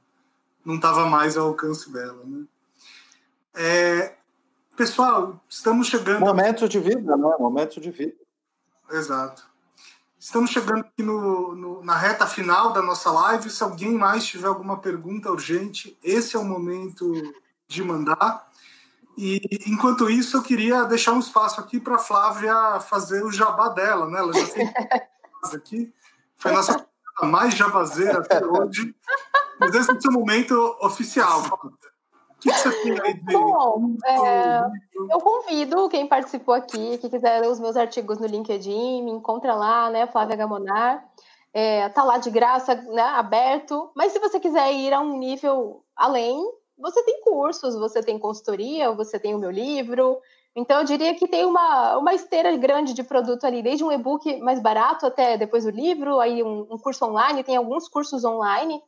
não 0.65 0.81
tava 0.81 1.07
mais 1.09 1.37
ao 1.37 1.49
alcance 1.49 1.93
dela. 1.93 2.23
Né? 2.25 2.45
É, 3.55 4.15
pessoal, 4.77 5.41
estamos 5.49 5.87
chegando. 5.89 6.21
Momentos 6.21 6.69
de 6.69 6.79
vida, 6.79 7.17
né? 7.17 7.37
Momentos 7.39 7.83
de 7.83 7.91
vida. 7.91 8.15
Exato. 8.91 9.45
Estamos 10.19 10.51
chegando 10.51 10.81
aqui 10.81 11.03
no, 11.03 11.55
no, 11.55 11.85
na 11.85 11.97
reta 11.97 12.27
final 12.27 12.73
da 12.73 12.81
nossa 12.81 13.11
live. 13.11 13.51
Se 13.51 13.63
alguém 13.63 13.93
mais 13.93 14.25
tiver 14.25 14.47
alguma 14.47 14.79
pergunta 14.79 15.31
urgente, 15.31 15.99
esse 16.03 16.35
é 16.35 16.39
o 16.39 16.45
momento 16.45 17.13
de 17.69 17.83
mandar. 17.83 18.49
E 19.17 19.41
enquanto 19.67 20.11
isso, 20.11 20.37
eu 20.37 20.43
queria 20.43 20.85
deixar 20.85 21.13
um 21.13 21.21
espaço 21.21 21.61
aqui 21.61 21.79
para 21.79 21.97
a 21.97 21.99
Flávia 21.99 22.81
fazer 22.81 23.25
o 23.25 23.31
jabá 23.31 23.69
dela, 23.69 24.09
né? 24.09 24.19
Ela 24.19 24.33
já 24.33 24.47
fez 24.47 24.71
aqui. 25.55 25.93
Foi 26.37 26.51
a 26.51 26.55
nossa 26.55 26.87
mais 27.23 27.55
jabazeira 27.55 28.19
até 28.19 28.45
hoje. 28.45 28.95
Mas 29.61 29.75
esse 29.75 29.91
é 29.91 29.95
o 29.95 30.01
seu 30.01 30.11
momento 30.11 30.55
oficial. 30.81 31.43
Que, 32.45 32.53
que 32.53 32.59
você 32.59 32.83
tem 32.83 33.01
aí 33.01 33.15
de... 33.15 33.33
Bom, 33.33 33.97
é, 34.07 34.61
eu 35.11 35.21
convido 35.21 35.89
quem 35.89 36.07
participou 36.07 36.55
aqui, 36.55 36.99
que 36.99 37.09
quiser 37.09 37.41
ler 37.41 37.49
os 37.49 37.59
meus 37.59 37.77
artigos 37.77 38.19
no 38.19 38.27
LinkedIn, 38.27 39.03
me 39.03 39.11
encontra 39.11 39.55
lá, 39.55 39.91
né, 39.91 40.07
Flávia 40.07 40.37
Gamonar. 40.37 41.05
É, 41.53 41.89
tá 41.89 42.03
lá 42.03 42.19
de 42.19 42.31
graça, 42.31 42.75
né, 42.75 43.03
aberto. 43.03 43.91
Mas 43.95 44.12
se 44.12 44.19
você 44.19 44.39
quiser 44.39 44.73
ir 44.73 44.93
a 44.93 45.01
um 45.01 45.19
nível 45.19 45.83
além, 45.97 46.45
você 46.77 47.03
tem 47.05 47.23
cursos, 47.23 47.75
você 47.77 48.03
tem 48.03 48.19
consultoria, 48.19 48.93
você 48.93 49.19
tem 49.19 49.35
o 49.35 49.39
meu 49.39 49.51
livro. 49.51 50.19
Então, 50.57 50.81
eu 50.81 50.85
diria 50.85 51.15
que 51.15 51.27
tem 51.27 51.45
uma, 51.45 51.97
uma 51.97 52.15
esteira 52.15 52.57
grande 52.57 52.93
de 52.93 53.03
produto 53.03 53.45
ali, 53.45 53.62
desde 53.62 53.83
um 53.83 53.91
e-book 53.91 54.37
mais 54.41 54.61
barato 54.61 55.07
até 55.07 55.37
depois 55.37 55.65
o 55.65 55.71
livro, 55.71 56.21
aí 56.21 56.43
um, 56.43 56.66
um 56.71 56.79
curso 56.79 57.05
online, 57.07 57.43
tem 57.43 57.57
alguns 57.57 57.89
cursos 57.89 58.25
online 58.25 58.81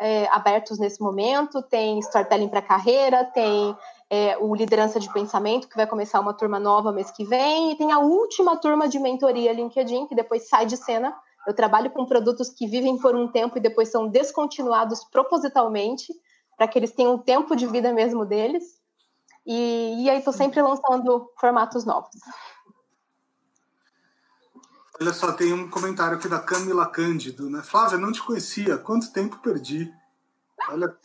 é, 0.00 0.26
abertos 0.28 0.78
nesse 0.78 1.00
momento, 1.00 1.62
tem 1.62 1.98
Storytelling 2.00 2.48
para 2.48 2.62
Carreira, 2.62 3.24
tem 3.24 3.76
é, 4.10 4.36
o 4.38 4.54
Liderança 4.54 4.98
de 4.98 5.12
Pensamento, 5.12 5.68
que 5.68 5.76
vai 5.76 5.86
começar 5.86 6.20
uma 6.20 6.34
turma 6.34 6.58
nova 6.58 6.92
mês 6.92 7.10
que 7.10 7.24
vem, 7.24 7.72
e 7.72 7.76
tem 7.76 7.92
a 7.92 7.98
última 7.98 8.56
turma 8.56 8.88
de 8.88 8.98
mentoria 8.98 9.52
LinkedIn, 9.52 10.06
que 10.06 10.14
depois 10.14 10.48
sai 10.48 10.66
de 10.66 10.76
cena. 10.76 11.14
Eu 11.46 11.54
trabalho 11.54 11.90
com 11.90 12.06
produtos 12.06 12.50
que 12.50 12.66
vivem 12.66 12.98
por 12.98 13.14
um 13.14 13.28
tempo 13.28 13.58
e 13.58 13.60
depois 13.60 13.90
são 13.90 14.08
descontinuados 14.08 15.04
propositalmente, 15.04 16.12
para 16.56 16.68
que 16.68 16.78
eles 16.78 16.92
tenham 16.92 17.14
o 17.14 17.18
tempo 17.18 17.54
de 17.54 17.66
vida 17.66 17.92
mesmo 17.92 18.24
deles. 18.24 18.64
E, 19.46 20.04
e 20.04 20.10
aí 20.10 20.18
estou 20.18 20.32
sempre 20.32 20.62
lançando 20.62 21.30
formatos 21.38 21.84
novos. 21.84 22.10
Olha 25.00 25.12
só, 25.12 25.32
tem 25.32 25.52
um 25.52 25.68
comentário 25.68 26.16
aqui 26.16 26.28
da 26.28 26.38
Camila 26.38 26.86
Cândido, 26.86 27.50
né? 27.50 27.62
Flávia, 27.62 27.98
não 27.98 28.12
te 28.12 28.22
conhecia, 28.22 28.78
quanto 28.78 29.12
tempo 29.12 29.38
perdi? 29.38 29.92
Olha. 30.68 30.96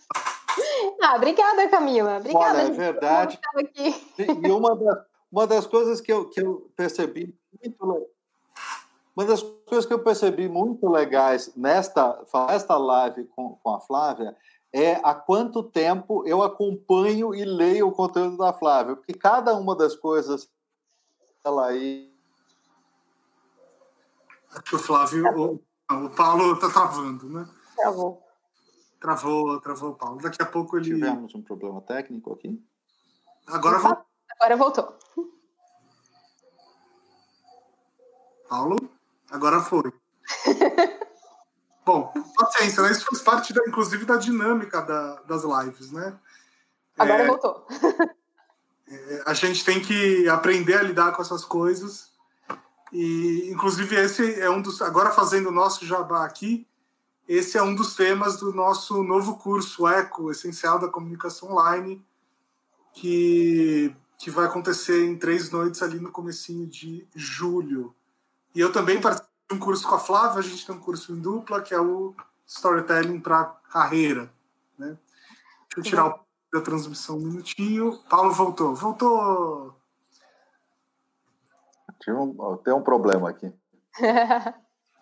Ah, 1.01 1.15
obrigada, 1.15 1.67
Camila. 1.69 2.17
Obrigada. 2.17 2.59
Olha, 2.59 2.67
é 2.67 2.71
verdade. 2.71 3.39
E 4.17 4.51
uma 4.51 4.75
das, 4.75 5.05
uma 5.31 5.47
das 5.47 5.65
coisas 5.65 6.01
que 6.01 6.11
eu, 6.11 6.29
que 6.29 6.41
eu 6.41 6.71
percebi 6.75 7.33
muito 7.61 8.09
uma 9.19 9.25
das 9.25 9.41
coisas 9.41 9.85
que 9.85 9.93
eu 9.93 9.99
percebi 9.99 10.47
muito 10.47 10.87
legais 10.87 11.53
nesta, 11.53 12.23
nesta 12.47 12.77
live 12.77 13.25
com, 13.25 13.57
com 13.61 13.75
a 13.75 13.81
Flávia 13.81 14.33
é 14.71 14.93
há 15.03 15.13
quanto 15.13 15.61
tempo 15.61 16.25
eu 16.25 16.41
acompanho 16.41 17.35
e 17.35 17.43
leio 17.43 17.89
o 17.89 17.91
conteúdo 17.91 18.37
da 18.37 18.53
Flávia, 18.53 18.95
porque 18.95 19.13
cada 19.13 19.53
uma 19.55 19.75
das 19.75 19.93
coisas 19.93 20.49
ela 21.43 21.67
aí 21.67 22.09
Aqui 24.55 24.75
o 24.75 24.79
Flávio, 24.79 25.25
o, 25.37 25.63
o 25.91 26.09
Paulo 26.09 26.53
está 26.53 26.69
travando, 26.69 27.29
né? 27.29 27.47
Travou. 27.75 28.23
Travou, 28.99 29.61
travou 29.61 29.91
o 29.91 29.95
Paulo. 29.95 30.21
Daqui 30.21 30.41
a 30.41 30.45
pouco 30.45 30.77
ele. 30.77 30.95
Tivemos 30.95 31.33
um 31.35 31.41
problema 31.41 31.81
técnico 31.81 32.33
aqui. 32.33 32.61
Agora 33.47 33.77
voltou. 33.77 34.05
Agora 34.29 34.57
voltou. 34.57 34.99
Paulo, 38.49 38.77
agora 39.29 39.61
foi. 39.61 39.93
Bom, 41.85 42.11
paciência, 42.37 42.83
né? 42.83 42.91
Isso 42.91 43.05
faz 43.05 43.21
parte, 43.21 43.53
da, 43.53 43.61
inclusive, 43.67 44.05
da 44.05 44.17
dinâmica 44.17 44.81
da, 44.81 45.21
das 45.21 45.43
lives, 45.43 45.91
né? 45.91 46.19
Agora 46.97 47.23
é, 47.23 47.27
voltou. 47.27 47.67
É, 48.91 49.23
a 49.27 49.35
gente 49.35 49.63
tem 49.63 49.79
que 49.79 50.27
aprender 50.27 50.73
a 50.73 50.81
lidar 50.81 51.11
com 51.11 51.21
essas 51.21 51.45
coisas 51.45 52.08
e, 52.91 53.49
inclusive, 53.51 53.95
esse 53.95 54.39
é 54.39 54.49
um 54.49 54.61
dos. 54.61 54.81
Agora, 54.81 55.11
fazendo 55.11 55.49
o 55.49 55.51
nosso 55.51 55.85
jabá 55.85 56.25
aqui, 56.25 56.67
esse 57.27 57.57
é 57.57 57.63
um 57.63 57.75
dos 57.75 57.95
temas 57.95 58.37
do 58.37 58.53
nosso 58.53 59.03
novo 59.03 59.37
curso 59.37 59.87
ECO, 59.87 60.31
Essencial 60.31 60.79
da 60.79 60.87
Comunicação 60.87 61.51
Online, 61.51 62.03
que, 62.93 63.95
que 64.17 64.31
vai 64.31 64.45
acontecer 64.45 65.05
em 65.05 65.15
três 65.15 65.51
noites 65.51 65.81
ali 65.83 65.99
no 65.99 66.11
comecinho 66.11 66.65
de 66.65 67.07
julho. 67.15 67.93
E 68.55 68.59
eu 68.59 68.71
também 68.71 68.99
participo 68.99 69.29
de 69.49 69.55
um 69.55 69.59
curso 69.59 69.87
com 69.87 69.95
a 69.95 69.99
Flávia, 69.99 70.39
a 70.39 70.43
gente 70.43 70.65
tem 70.65 70.75
um 70.75 70.79
curso 70.79 71.11
em 71.11 71.19
dupla, 71.19 71.61
que 71.61 71.73
é 71.73 71.79
o 71.79 72.15
Storytelling 72.47 73.19
para 73.19 73.45
Carreira. 73.71 74.33
Né? 74.77 74.97
Deixa 75.67 75.79
eu 75.79 75.83
tirar 75.83 76.07
o 76.07 76.19
da 76.51 76.61
transmissão 76.61 77.17
um 77.17 77.21
minutinho. 77.21 77.99
Paulo 78.09 78.31
voltou. 78.31 78.73
Voltou! 78.73 79.78
Tem 82.63 82.73
um 82.73 82.81
problema 82.81 83.29
aqui. 83.29 83.53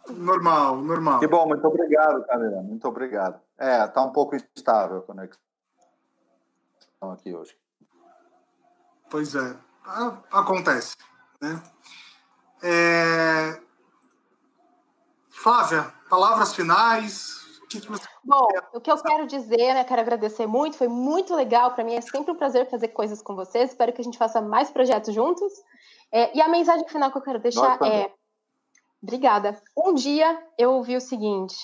normal, 0.09 0.77
normal. 0.77 1.19
Que 1.19 1.27
bom, 1.27 1.47
muito 1.47 1.65
obrigado, 1.67 2.25
Camila. 2.25 2.61
Muito 2.61 2.87
obrigado. 2.87 3.39
É, 3.57 3.87
tá 3.87 4.03
um 4.03 4.11
pouco 4.11 4.35
instável 4.35 4.99
a 4.99 5.01
conexão 5.01 5.39
aqui 7.11 7.33
hoje. 7.33 7.55
Pois 9.09 9.35
é, 9.35 9.55
acontece. 10.31 10.95
Né? 11.41 11.61
É... 12.61 13.61
Flávia, 15.29 15.93
palavras 16.09 16.53
finais. 16.53 17.46
Bom, 18.23 18.47
o 18.73 18.79
que 18.79 18.91
eu 18.91 18.97
quero 19.01 19.27
dizer, 19.27 19.73
né, 19.73 19.83
quero 19.83 20.01
agradecer 20.01 20.47
muito, 20.47 20.77
foi 20.77 20.87
muito 20.87 21.35
legal, 21.35 21.73
para 21.73 21.83
mim 21.83 21.95
é 21.95 22.01
sempre 22.01 22.31
um 22.31 22.35
prazer 22.35 22.69
fazer 22.69 22.89
coisas 22.89 23.21
com 23.21 23.35
vocês, 23.35 23.71
espero 23.71 23.91
que 23.91 24.01
a 24.01 24.03
gente 24.03 24.17
faça 24.17 24.41
mais 24.41 24.71
projetos 24.71 25.13
juntos. 25.13 25.51
É, 26.11 26.35
e 26.35 26.41
a 26.41 26.47
mensagem 26.47 26.87
final 26.87 27.11
que 27.11 27.17
eu 27.17 27.21
quero 27.21 27.39
deixar 27.39 27.77
é: 27.83 28.11
obrigada. 29.01 29.61
Um 29.75 29.93
dia 29.93 30.41
eu 30.57 30.73
ouvi 30.73 30.95
o 30.95 31.01
seguinte, 31.01 31.55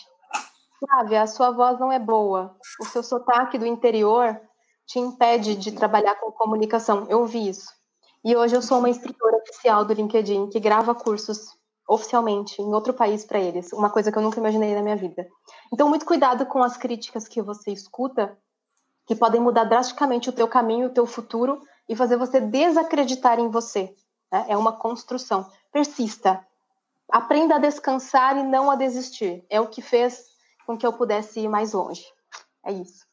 Flávia, 0.79 1.21
a 1.21 1.27
sua 1.27 1.51
voz 1.51 1.79
não 1.79 1.91
é 1.91 1.99
boa, 1.99 2.55
o 2.81 2.85
seu 2.85 3.01
sotaque 3.01 3.57
do 3.57 3.65
interior 3.65 4.39
te 4.85 4.99
impede 4.99 5.55
de 5.55 5.71
trabalhar 5.71 6.15
com 6.15 6.31
comunicação. 6.31 7.07
Eu 7.09 7.19
ouvi 7.19 7.47
isso. 7.47 7.71
E 8.23 8.35
hoje 8.35 8.55
eu 8.55 8.61
sou 8.61 8.79
uma 8.79 8.89
instrutora 8.89 9.37
oficial 9.37 9.85
do 9.85 9.93
LinkedIn 9.93 10.49
que 10.49 10.59
grava 10.59 10.93
cursos 10.93 11.47
oficialmente 11.93 12.61
em 12.61 12.73
outro 12.73 12.93
país 12.93 13.23
para 13.23 13.39
eles, 13.39 13.71
uma 13.71 13.89
coisa 13.89 14.11
que 14.11 14.17
eu 14.17 14.21
nunca 14.21 14.39
imaginei 14.39 14.73
na 14.73 14.81
minha 14.81 14.95
vida. 14.95 15.27
Então, 15.71 15.87
muito 15.87 16.05
cuidado 16.05 16.45
com 16.45 16.63
as 16.63 16.75
críticas 16.75 17.27
que 17.27 17.41
você 17.41 17.71
escuta, 17.71 18.37
que 19.05 19.15
podem 19.15 19.41
mudar 19.41 19.65
drasticamente 19.65 20.29
o 20.29 20.33
teu 20.33 20.47
caminho, 20.47 20.87
o 20.87 20.93
teu 20.93 21.05
futuro 21.05 21.61
e 21.87 21.95
fazer 21.95 22.17
você 22.17 22.39
desacreditar 22.39 23.39
em 23.39 23.49
você. 23.49 23.93
Né? 24.31 24.45
É 24.49 24.57
uma 24.57 24.71
construção. 24.73 25.49
Persista. 25.71 26.45
Aprenda 27.11 27.55
a 27.55 27.59
descansar 27.59 28.37
e 28.37 28.43
não 28.43 28.71
a 28.71 28.75
desistir. 28.75 29.45
É 29.49 29.59
o 29.59 29.67
que 29.67 29.81
fez 29.81 30.25
com 30.65 30.77
que 30.77 30.85
eu 30.85 30.93
pudesse 30.93 31.41
ir 31.41 31.47
mais 31.47 31.73
longe. 31.73 32.05
É 32.65 32.71
isso. 32.71 33.05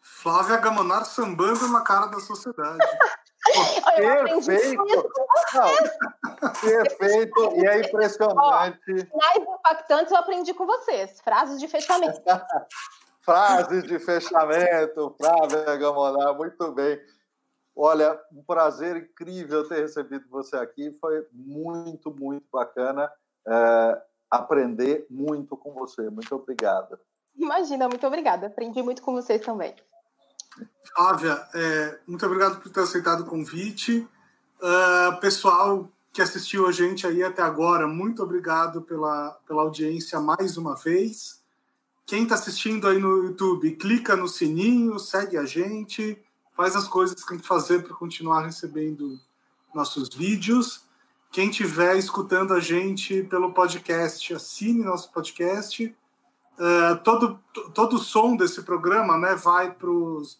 Flávia 0.00 0.56
Gamonar 0.58 1.04
sambando 1.04 1.68
na 1.68 1.80
cara 1.80 2.06
da 2.06 2.20
sociedade. 2.20 2.78
perfeito! 3.96 5.10
Não, 5.54 6.52
perfeito! 6.60 7.52
E 7.56 7.66
é 7.66 7.80
impressionante. 7.80 9.08
Ó, 9.12 9.18
mais 9.18 9.36
impactantes 9.36 10.12
eu 10.12 10.18
aprendi 10.18 10.54
com 10.54 10.66
vocês. 10.66 11.20
Frases 11.20 11.58
de 11.60 11.68
fechamento. 11.68 12.20
Frases 13.20 13.84
de 13.84 13.98
fechamento, 13.98 15.14
Flávia 15.18 15.76
Gamonar, 15.76 16.34
muito 16.34 16.72
bem. 16.72 17.00
Olha, 17.74 18.20
um 18.30 18.42
prazer 18.44 18.96
incrível 18.96 19.66
ter 19.66 19.80
recebido 19.80 20.28
você 20.28 20.56
aqui. 20.56 20.96
Foi 21.00 21.26
muito, 21.32 22.10
muito 22.10 22.46
bacana 22.52 23.10
é, 23.46 24.02
aprender 24.30 25.06
muito 25.10 25.56
com 25.56 25.72
você. 25.72 26.08
Muito 26.10 26.34
obrigada. 26.34 27.00
Imagina, 27.34 27.88
muito 27.88 28.06
obrigada. 28.06 28.46
Aprendi 28.46 28.82
muito 28.82 29.02
com 29.02 29.12
vocês 29.12 29.40
também. 29.40 29.74
Flávia, 30.94 31.42
é, 31.54 31.98
muito 32.06 32.24
obrigado 32.24 32.60
por 32.60 32.70
ter 32.70 32.80
aceitado 32.80 33.20
o 33.20 33.26
convite. 33.26 34.06
Uh, 34.60 35.20
pessoal 35.20 35.90
que 36.12 36.22
assistiu 36.22 36.66
a 36.68 36.72
gente 36.72 37.06
aí 37.06 37.22
até 37.22 37.42
agora, 37.42 37.88
muito 37.88 38.22
obrigado 38.22 38.80
pela, 38.82 39.30
pela 39.46 39.62
audiência 39.62 40.20
mais 40.20 40.56
uma 40.56 40.76
vez. 40.76 41.42
Quem 42.06 42.22
está 42.22 42.36
assistindo 42.36 42.86
aí 42.86 42.98
no 42.98 43.24
YouTube, 43.24 43.72
clica 43.72 44.14
no 44.14 44.28
sininho, 44.28 44.98
segue 44.98 45.36
a 45.36 45.44
gente, 45.44 46.16
faz 46.52 46.76
as 46.76 46.86
coisas 46.86 47.20
que 47.20 47.28
tem 47.28 47.38
que 47.38 47.46
fazer 47.46 47.82
para 47.82 47.94
continuar 47.94 48.44
recebendo 48.44 49.18
nossos 49.74 50.08
vídeos. 50.14 50.84
Quem 51.32 51.50
estiver 51.50 51.96
escutando 51.96 52.54
a 52.54 52.60
gente 52.60 53.24
pelo 53.24 53.52
podcast, 53.52 54.32
assine 54.32 54.84
nosso 54.84 55.10
podcast 55.10 55.92
Uh, 56.56 56.96
todo, 57.02 57.40
todo 57.74 57.96
o 57.96 57.98
som 57.98 58.36
desse 58.36 58.62
programa 58.62 59.18
né, 59.18 59.34
vai 59.34 59.72
para 59.72 59.90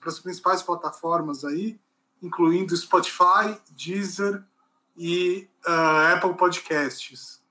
as 0.07 0.21
principais 0.21 0.63
plataformas 0.63 1.45
aí, 1.45 1.79
incluindo 2.23 2.77
Spotify, 2.77 3.59
Deezer 3.71 4.45
e 4.97 5.49
uh, 5.67 6.15
Apple 6.15 6.35
Podcasts. 6.35 7.43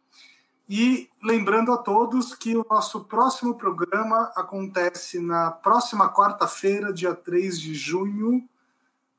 E 0.69 1.09
lembrando 1.21 1.73
a 1.73 1.77
todos 1.77 2.33
que 2.33 2.55
o 2.55 2.65
nosso 2.69 3.03
próximo 3.03 3.55
programa 3.55 4.31
acontece 4.33 5.19
na 5.19 5.51
próxima 5.51 6.07
quarta-feira, 6.13 6.93
dia 6.93 7.13
3 7.13 7.59
de 7.59 7.75
junho. 7.75 8.47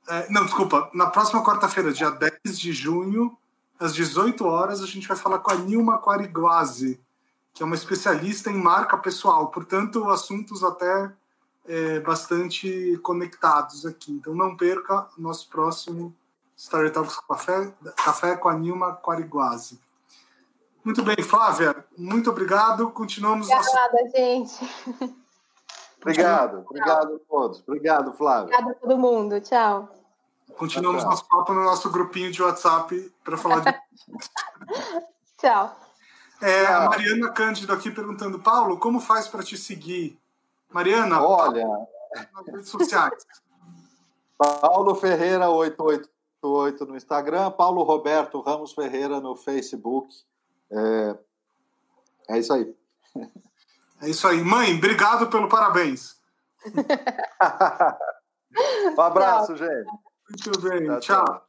Uh, 0.09 0.33
não, 0.33 0.47
desculpa, 0.47 0.91
na 0.95 1.09
próxima 1.11 1.45
quarta-feira, 1.45 1.93
dia 1.93 2.11
10 2.11 2.59
de 2.59 2.73
junho, 2.73 3.37
às 3.79 3.95
18 3.95 4.43
horas, 4.47 4.83
a 4.83 4.87
gente 4.87 5.07
vai 5.07 5.19
falar 5.19 5.41
com 5.41 5.51
a 5.51 5.57
Nilma 5.57 5.99
Quariguazi 5.99 7.04
que 7.55 7.63
é 7.63 7.67
uma 7.67 7.77
especialista 7.77 8.51
em 8.51 8.61
marca 8.61 8.99
pessoal, 8.99 9.47
portanto, 9.47 10.11
assuntos 10.11 10.65
até 10.65 11.13
é, 11.67 12.01
bastante 12.01 12.99
conectados 13.03 13.87
aqui. 13.87 14.13
Então, 14.13 14.35
não 14.35 14.57
perca 14.57 15.09
o 15.17 15.23
nosso 15.23 15.49
próximo 15.49 16.15
Story 16.57 16.91
Talks 16.91 17.17
Café, 17.21 17.73
Café 17.97 18.37
com 18.37 18.49
a 18.49 18.55
Nilma 18.55 18.97
Quariguazi. 18.97 19.81
Muito 20.85 21.03
bem, 21.03 21.17
Flávia, 21.23 21.85
muito 21.97 22.29
obrigado. 22.29 22.91
Continuamos. 22.91 23.49
Obrigada, 23.49 24.03
nosso... 24.03 24.17
gente. 24.17 24.71
Obrigado, 26.03 26.59
obrigado 26.69 27.15
a 27.15 27.19
todos. 27.31 27.63
Obrigado, 27.67 28.13
Flávia. 28.13 28.55
Obrigada 28.55 28.71
a 28.73 28.75
todo 28.75 28.99
mundo. 28.99 29.41
Tchau. 29.41 29.89
Continuamos 30.59 31.03
tchau. 31.03 31.11
nosso 31.11 31.27
papo 31.27 31.55
no 31.55 31.65
nosso 31.65 31.91
grupinho 31.91 32.31
de 32.31 32.43
WhatsApp 32.43 33.13
para 33.25 33.37
falar 33.39 33.61
de. 33.61 33.73
tchau. 35.41 35.84
É, 36.45 36.67
a 36.67 36.91
Mariana 36.91 37.33
Cândido 37.33 37.73
aqui 37.73 37.91
perguntando, 37.91 38.39
Paulo, 38.39 38.79
como 38.79 39.01
faz 39.01 39.27
para 39.27 39.43
te 39.43 39.57
seguir? 39.57 40.21
Mariana, 40.71 41.23
olha, 41.23 41.67
nas 42.35 42.47
redes 42.47 42.69
sociais. 42.69 43.27
Paulo 44.37 44.95
Ferreira 44.95 45.49
888 45.49 46.85
no 46.85 46.97
Instagram, 46.97 47.51
Paulo 47.53 47.83
Roberto 47.83 48.43
Ramos 48.43 48.75
Ferreira 48.75 49.21
no 49.21 49.35
Facebook. 49.35 50.15
É, 50.71 51.17
é 52.29 52.39
isso 52.39 52.53
aí. 52.53 52.77
É 54.03 54.11
isso 54.11 54.29
aí. 54.29 54.43
Mãe, 54.43 54.77
obrigado 54.77 55.29
pelo 55.29 55.49
parabéns. 55.49 56.21
um 58.99 59.01
abraço, 59.01 59.57
gente. 59.57 59.89
Muito 60.29 60.61
bem, 60.61 60.85
tchau. 61.01 61.25
tchau. 61.25 61.49